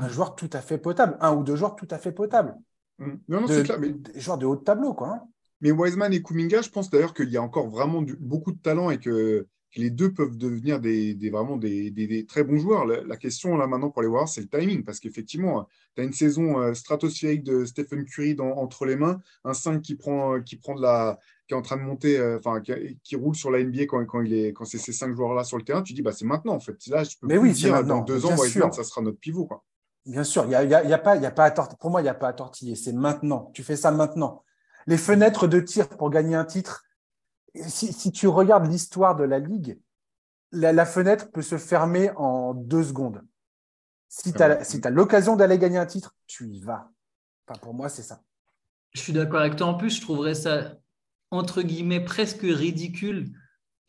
un 0.00 0.08
joueur 0.08 0.34
tout 0.34 0.50
à 0.52 0.60
fait 0.60 0.78
potable, 0.78 1.16
un 1.20 1.34
ou 1.34 1.42
deux 1.42 1.56
joueurs 1.56 1.76
tout 1.76 1.88
à 1.90 1.98
fait 1.98 2.12
potables. 2.12 2.54
Mm. 2.98 3.12
Non, 3.28 3.40
non, 3.42 3.46
c'est 3.46 3.62
clair. 3.62 3.78
Mais... 3.78 3.90
Des 3.90 4.20
joueurs 4.20 4.38
de 4.38 4.46
haut 4.46 4.56
tableau, 4.56 4.94
quoi. 4.94 5.08
Hein. 5.08 5.22
Mais 5.60 5.70
Wiseman 5.70 6.12
et 6.12 6.22
Kuminga, 6.22 6.62
je 6.62 6.70
pense 6.70 6.88
d'ailleurs 6.88 7.12
qu'il 7.12 7.28
y 7.30 7.36
a 7.36 7.42
encore 7.42 7.68
vraiment 7.68 8.02
beaucoup 8.18 8.52
de 8.52 8.58
talent 8.58 8.90
et 8.90 8.98
que, 8.98 9.46
les 9.76 9.90
deux 9.90 10.12
peuvent 10.12 10.36
devenir 10.36 10.80
des, 10.80 11.14
vraiment 11.30 11.56
des, 11.56 12.26
très 12.28 12.42
bons 12.42 12.58
joueurs. 12.58 12.86
La, 12.86 13.16
question 13.16 13.56
là 13.56 13.68
maintenant 13.68 13.90
pour 13.90 14.02
les 14.02 14.08
voir, 14.08 14.28
c'est 14.28 14.40
le 14.40 14.48
timing. 14.48 14.82
Parce 14.82 14.98
qu'effectivement, 14.98 15.68
tu 15.94 16.00
as 16.00 16.04
une 16.04 16.12
saison 16.12 16.58
euh, 16.58 16.74
stratosphérique 16.74 17.44
de 17.44 17.64
Stephen 17.64 18.04
Curry 18.04 18.36
entre 18.40 18.84
les 18.84 18.96
mains, 18.96 19.20
un 19.44 19.54
5 19.54 19.80
qui 19.80 19.94
prend, 19.94 20.40
qui 20.40 20.56
prend 20.56 20.74
de 20.74 20.82
la, 20.82 21.20
qui 21.46 21.54
est 21.54 21.56
en 21.56 21.62
train 21.62 21.76
de 21.76 21.82
monter, 21.82 22.18
euh, 22.18 22.38
enfin, 22.38 22.60
qui, 22.60 23.16
roule 23.16 23.34
sur 23.34 23.50
la 23.50 23.62
NBA 23.62 23.86
quand, 23.86 24.04
quand, 24.06 24.22
il 24.22 24.34
est, 24.34 24.52
quand 24.52 24.64
c'est 24.64 24.78
ces 24.78 24.92
cinq 24.92 25.14
joueurs-là 25.14 25.44
sur 25.44 25.56
le 25.56 25.64
terrain, 25.64 25.82
tu 25.82 25.92
dis, 25.92 26.02
bah, 26.02 26.12
c'est 26.12 26.24
maintenant, 26.24 26.54
en 26.54 26.60
fait. 26.60 26.76
Là, 26.86 27.04
je 27.04 27.16
peux 27.20 27.26
Mais 27.26 27.38
oui, 27.38 27.52
dire, 27.52 27.84
dans 27.84 28.02
deux 28.02 28.24
ans, 28.24 28.36
Wiseman, 28.36 28.72
ça 28.72 28.84
sera 28.84 29.02
notre 29.02 29.18
pivot. 29.18 29.48
Bien 30.06 30.24
sûr, 30.24 30.44
il 30.46 30.52
y 30.52 30.54
a, 30.54 30.64
y 30.64 30.74
a, 30.74 30.98
pas, 30.98 31.16
y 31.16 31.26
a 31.26 31.30
pas 31.30 31.46
à 31.46 31.50
pour 31.50 31.90
moi, 31.90 32.00
il 32.00 32.04
n'y 32.04 32.10
a 32.10 32.14
pas 32.14 32.28
à 32.28 32.32
tortiller. 32.32 32.74
C'est 32.74 32.92
maintenant. 32.92 33.50
Tu 33.54 33.62
fais 33.62 33.76
ça 33.76 33.90
maintenant. 33.90 34.44
les 34.86 34.96
fenêtres 34.96 35.46
de 35.46 35.60
tir 35.60 35.88
pour 35.88 36.10
gagner 36.10 36.34
un 36.34 36.44
titre. 36.44 36.84
Si, 37.54 37.92
si 37.92 38.12
tu 38.12 38.28
regardes 38.28 38.66
l'histoire 38.66 39.16
de 39.16 39.24
la 39.24 39.38
ligue, 39.38 39.78
la, 40.52 40.72
la 40.72 40.86
fenêtre 40.86 41.30
peut 41.30 41.42
se 41.42 41.58
fermer 41.58 42.10
en 42.16 42.54
deux 42.54 42.84
secondes. 42.84 43.22
Si 44.08 44.32
tu 44.32 44.42
as, 44.42 44.64
si 44.64 44.80
as 44.82 44.90
l'occasion 44.90 45.36
d'aller 45.36 45.58
gagner 45.58 45.78
un 45.78 45.86
titre, 45.86 46.14
tu 46.26 46.48
y 46.48 46.60
vas. 46.60 46.90
Enfin, 47.46 47.58
pour 47.60 47.74
moi, 47.74 47.88
c'est 47.88 48.02
ça. 48.02 48.22
Je 48.92 49.00
suis 49.00 49.12
d'accord 49.12 49.40
avec 49.40 49.56
toi. 49.56 49.68
En 49.68 49.74
plus, 49.74 49.96
je 49.96 50.00
trouverais 50.00 50.34
ça, 50.34 50.76
entre 51.30 51.62
guillemets, 51.62 52.04
presque 52.04 52.42
ridicule 52.42 53.32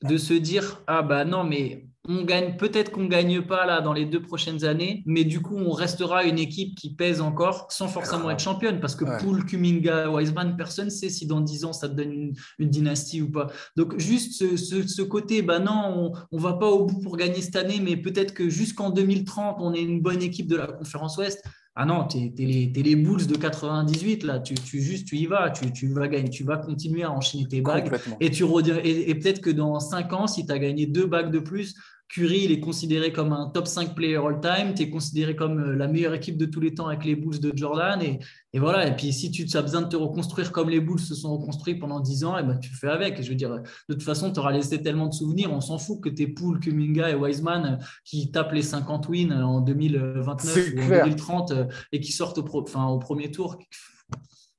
de 0.03 0.17
se 0.17 0.33
dire 0.33 0.83
Ah, 0.87 1.01
bah 1.01 1.25
non, 1.25 1.43
mais 1.43 1.87
on 2.07 2.23
gagne, 2.23 2.57
peut-être 2.57 2.91
qu'on 2.91 3.03
ne 3.03 3.07
gagne 3.09 3.41
pas 3.43 3.65
là 3.67 3.79
dans 3.81 3.93
les 3.93 4.05
deux 4.05 4.21
prochaines 4.21 4.65
années, 4.65 5.03
mais 5.05 5.23
du 5.23 5.39
coup, 5.41 5.55
on 5.55 5.71
restera 5.71 6.23
une 6.23 6.39
équipe 6.39 6.75
qui 6.75 6.95
pèse 6.95 7.21
encore 7.21 7.67
sans 7.71 7.87
forcément 7.87 8.31
être 8.31 8.39
championne. 8.39 8.79
Parce 8.79 8.95
que 8.95 9.05
Ouais. 9.05 9.17
Poul, 9.19 9.45
Kuminga, 9.45 10.09
Wiseman, 10.09 10.55
personne 10.57 10.85
ne 10.85 10.89
sait 10.89 11.09
si 11.09 11.27
dans 11.27 11.41
10 11.41 11.63
ans 11.65 11.73
ça 11.73 11.87
te 11.87 11.93
donne 11.93 12.11
une, 12.11 12.33
une 12.57 12.69
dynastie 12.69 13.21
ou 13.21 13.29
pas. 13.29 13.47
Donc, 13.75 13.99
juste 13.99 14.33
ce, 14.33 14.57
ce- 14.57 14.87
ce 14.87 15.01
côté, 15.03 15.41
bah 15.43 15.59
non, 15.59 16.11
on 16.31 16.37
ne 16.37 16.41
va 16.41 16.53
pas 16.53 16.67
au 16.69 16.85
bout 16.85 16.99
pour 17.01 17.17
gagner 17.17 17.41
cette 17.41 17.55
année, 17.55 17.79
mais 17.81 17.95
peut-être 17.97 18.33
que 18.33 18.49
jusqu'en 18.49 18.89
2030, 18.89 19.57
on 19.59 19.73
est 19.73 19.81
une 19.83 20.01
bonne 20.01 20.23
équipe 20.23 20.47
de 20.47 20.55
la 20.55 20.67
conférence 20.67 21.17
Ouest. 21.17 21.43
Ah 21.75 21.85
non, 21.85 22.05
tu 22.05 22.17
es, 22.17 22.33
les, 22.37 22.71
t'es 22.73 22.81
les 22.81 22.97
Bulls 22.97 23.27
de 23.27 23.37
98, 23.37 24.23
là. 24.23 24.39
Tu, 24.39 24.55
tu, 24.55 24.81
juste, 24.81 25.07
tu 25.07 25.15
y 25.15 25.25
vas, 25.25 25.49
tu, 25.51 25.71
tu 25.71 25.87
vas 25.87 26.09
gagner, 26.09 26.29
tu 26.29 26.43
vas 26.43 26.57
continuer 26.57 27.03
à 27.03 27.11
enchaîner 27.11 27.47
tes 27.47 27.61
bagues. 27.61 27.89
Et, 28.19 28.29
tu 28.29 28.43
et, 28.83 29.09
et 29.09 29.15
peut-être 29.15 29.39
que 29.39 29.49
dans 29.49 29.79
5 29.79 30.11
ans, 30.11 30.27
si 30.27 30.45
tu 30.45 30.51
as 30.51 30.59
gagné 30.59 30.85
deux 30.85 31.05
bagues 31.05 31.31
de 31.31 31.39
plus, 31.39 31.75
Curry, 32.13 32.41
il 32.43 32.51
est 32.51 32.59
considéré 32.59 33.13
comme 33.13 33.31
un 33.31 33.47
top 33.49 33.67
5 33.67 33.95
player 33.95 34.17
all-time. 34.17 34.73
Tu 34.75 34.83
es 34.83 34.89
considéré 34.89 35.33
comme 35.35 35.59
euh, 35.59 35.75
la 35.77 35.87
meilleure 35.87 36.13
équipe 36.13 36.35
de 36.35 36.45
tous 36.45 36.59
les 36.59 36.73
temps 36.73 36.87
avec 36.87 37.05
les 37.05 37.15
Bulls 37.15 37.39
de 37.39 37.53
Jordan. 37.55 38.01
Et, 38.01 38.19
et 38.51 38.59
voilà. 38.59 38.85
Et 38.87 38.95
puis, 38.95 39.13
si 39.13 39.31
tu 39.31 39.47
as 39.55 39.61
besoin 39.61 39.81
de 39.83 39.87
te 39.87 39.95
reconstruire 39.95 40.51
comme 40.51 40.69
les 40.69 40.81
Bulls 40.81 40.99
se 40.99 41.15
sont 41.15 41.37
reconstruits 41.37 41.75
pendant 41.75 42.01
10 42.01 42.25
ans, 42.25 42.37
et 42.37 42.43
ben, 42.43 42.57
tu 42.59 42.69
fais 42.69 42.89
avec. 42.89 43.17
Et 43.19 43.23
je 43.23 43.29
veux 43.29 43.35
dire, 43.35 43.51
de 43.87 43.93
toute 43.93 44.03
façon, 44.03 44.31
tu 44.33 44.39
auras 44.41 44.51
laissé 44.51 44.81
tellement 44.81 45.07
de 45.07 45.13
souvenirs. 45.13 45.53
On 45.53 45.61
s'en 45.61 45.77
fout 45.77 46.01
que 46.01 46.09
tes 46.09 46.27
Poole, 46.27 46.59
Kuminga 46.59 47.09
et 47.09 47.15
Wiseman 47.15 47.65
euh, 47.79 47.85
qui 48.03 48.29
tapent 48.29 48.51
les 48.51 48.61
50 48.61 49.07
wins 49.07 49.31
euh, 49.31 49.43
en 49.43 49.61
2029 49.61 50.53
C'est 50.53 50.75
ou 50.77 50.83
en 50.83 50.87
clair. 50.87 51.05
2030 51.05 51.51
euh, 51.51 51.65
et 51.93 52.01
qui 52.01 52.11
sortent 52.11 52.39
au, 52.39 52.43
pro- 52.43 52.63
enfin, 52.63 52.87
au 52.87 52.99
premier 52.99 53.31
tour. 53.31 53.57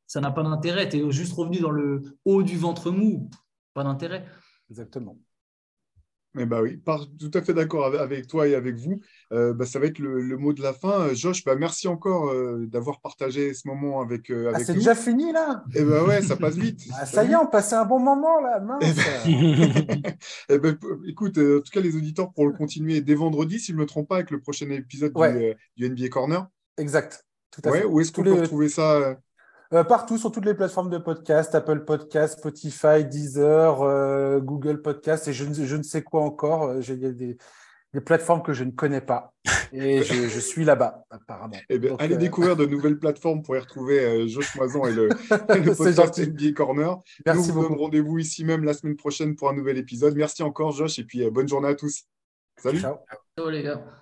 Ça 0.06 0.20
n'a 0.22 0.30
pas 0.30 0.42
d'intérêt. 0.42 0.88
Tu 0.88 0.98
es 1.06 1.10
juste 1.10 1.34
revenu 1.34 1.58
dans 1.60 1.70
le 1.70 2.02
haut 2.24 2.42
du 2.42 2.56
ventre 2.56 2.90
mou. 2.90 3.28
Pas 3.74 3.84
d'intérêt. 3.84 4.24
Exactement. 4.70 5.18
Eh 6.38 6.46
ben 6.46 6.62
oui, 6.62 6.78
par- 6.78 7.06
tout 7.18 7.30
à 7.34 7.42
fait 7.42 7.52
d'accord 7.52 7.94
avec, 7.94 8.26
toi 8.26 8.48
et 8.48 8.54
avec 8.54 8.76
vous. 8.76 9.00
Euh, 9.34 9.52
bah, 9.52 9.66
ça 9.66 9.78
va 9.78 9.84
être 9.86 9.98
le, 9.98 10.22
le 10.22 10.36
mot 10.38 10.54
de 10.54 10.62
la 10.62 10.72
fin. 10.72 11.08
Euh, 11.08 11.14
Josh, 11.14 11.44
bah, 11.44 11.56
merci 11.56 11.88
encore 11.88 12.30
euh, 12.30 12.66
d'avoir 12.66 13.00
partagé 13.02 13.52
ce 13.52 13.68
moment 13.68 14.00
avec, 14.00 14.30
euh, 14.30 14.50
Ah, 14.54 14.58
c'est 14.60 14.72
déjà 14.72 14.94
fini 14.94 15.30
là? 15.32 15.62
Eh 15.74 15.82
ben 15.84 16.02
ouais, 16.04 16.22
ça 16.22 16.36
passe 16.36 16.54
vite. 16.56 16.80
Ah, 16.98 17.04
Ça 17.04 17.24
y 17.24 17.32
est, 17.32 17.36
on 17.36 17.46
passait 17.46 17.74
un 17.76 17.84
bon 17.84 17.98
moment 17.98 18.40
là, 18.40 18.60
mince. 18.60 18.82
Eh 20.48 20.58
ben, 20.58 20.74
p- 20.76 20.86
écoute, 21.06 21.38
euh, 21.38 21.58
en 21.58 21.60
tout 21.62 21.70
cas, 21.72 21.80
les 21.80 21.96
auditeurs 21.96 22.32
pourront 22.32 22.46
le 22.48 22.54
continuer 22.56 23.00
dès 23.00 23.14
vendredi, 23.14 23.58
si 23.58 23.72
je 23.72 23.76
ne 23.76 23.80
me 23.82 23.86
trompe 23.86 24.08
pas, 24.08 24.16
avec 24.16 24.30
le 24.30 24.40
prochain 24.40 24.68
épisode 24.70 25.12
Ouais. 25.16 25.56
du, 25.76 25.86
du 25.88 25.92
NBA 25.94 26.08
Corner. 26.08 26.46
exact. 26.78 27.24
Tout 27.50 27.60
à 27.66 27.70
Ouais, 27.70 27.80
fait. 27.80 27.84
où 27.84 28.00
est-ce 28.00 28.10
qu'on 28.10 28.22
peut 28.22 28.32
les- 28.32 28.40
retrouver 28.40 28.70
ça 28.70 29.18
euh, 29.72 29.84
partout, 29.84 30.18
sur 30.18 30.30
toutes 30.32 30.44
les 30.44 30.54
plateformes 30.54 30.90
de 30.90 30.98
podcast, 30.98 31.54
Apple 31.54 31.84
Podcast, 31.84 32.38
Spotify, 32.38 33.04
Deezer, 33.04 33.82
euh, 33.82 34.40
Google 34.40 34.82
Podcast 34.82 35.28
et 35.28 35.32
je 35.32 35.44
ne, 35.44 35.54
je 35.54 35.76
ne 35.76 35.82
sais 35.82 36.02
quoi 36.02 36.22
encore. 36.22 36.64
Euh, 36.64 36.80
Il 36.88 37.02
y 37.02 37.06
a 37.06 37.12
des, 37.12 37.36
des 37.94 38.00
plateformes 38.00 38.42
que 38.42 38.52
je 38.52 38.64
ne 38.64 38.70
connais 38.70 39.00
pas 39.00 39.32
et 39.72 40.02
je, 40.02 40.28
je 40.28 40.40
suis 40.40 40.64
là-bas, 40.64 41.04
apparemment. 41.10 41.56
Eh 41.68 41.78
bien, 41.78 41.90
Donc, 41.90 42.02
allez 42.02 42.14
euh, 42.14 42.18
découvrir 42.18 42.56
de 42.56 42.66
nouvelles 42.66 42.98
plateformes 42.98 43.42
pour 43.42 43.56
y 43.56 43.58
retrouver 43.58 44.04
euh, 44.04 44.26
Josh 44.26 44.54
Moison 44.56 44.86
et 44.86 44.92
le, 44.92 45.08
et 45.08 45.58
le 45.60 45.74
C'est 45.74 45.94
podcast. 45.96 46.18
NBA 46.18 46.52
Corner. 46.52 46.90
Nous 46.96 47.02
Merci 47.26 47.50
vous 47.50 47.60
donne 47.62 47.70
beaucoup. 47.70 47.82
rendez-vous 47.84 48.18
ici 48.18 48.44
même 48.44 48.64
la 48.64 48.74
semaine 48.74 48.96
prochaine 48.96 49.34
pour 49.34 49.48
un 49.48 49.54
nouvel 49.54 49.78
épisode. 49.78 50.14
Merci 50.14 50.42
encore, 50.42 50.72
Josh, 50.72 50.98
et 50.98 51.04
puis 51.04 51.24
euh, 51.24 51.30
bonne 51.30 51.48
journée 51.48 51.68
à 51.68 51.74
tous. 51.74 52.04
Salut. 52.58 52.80
Ciao. 52.80 52.96
Ciao 53.38 53.48
les 53.48 53.62
gars. 53.62 54.01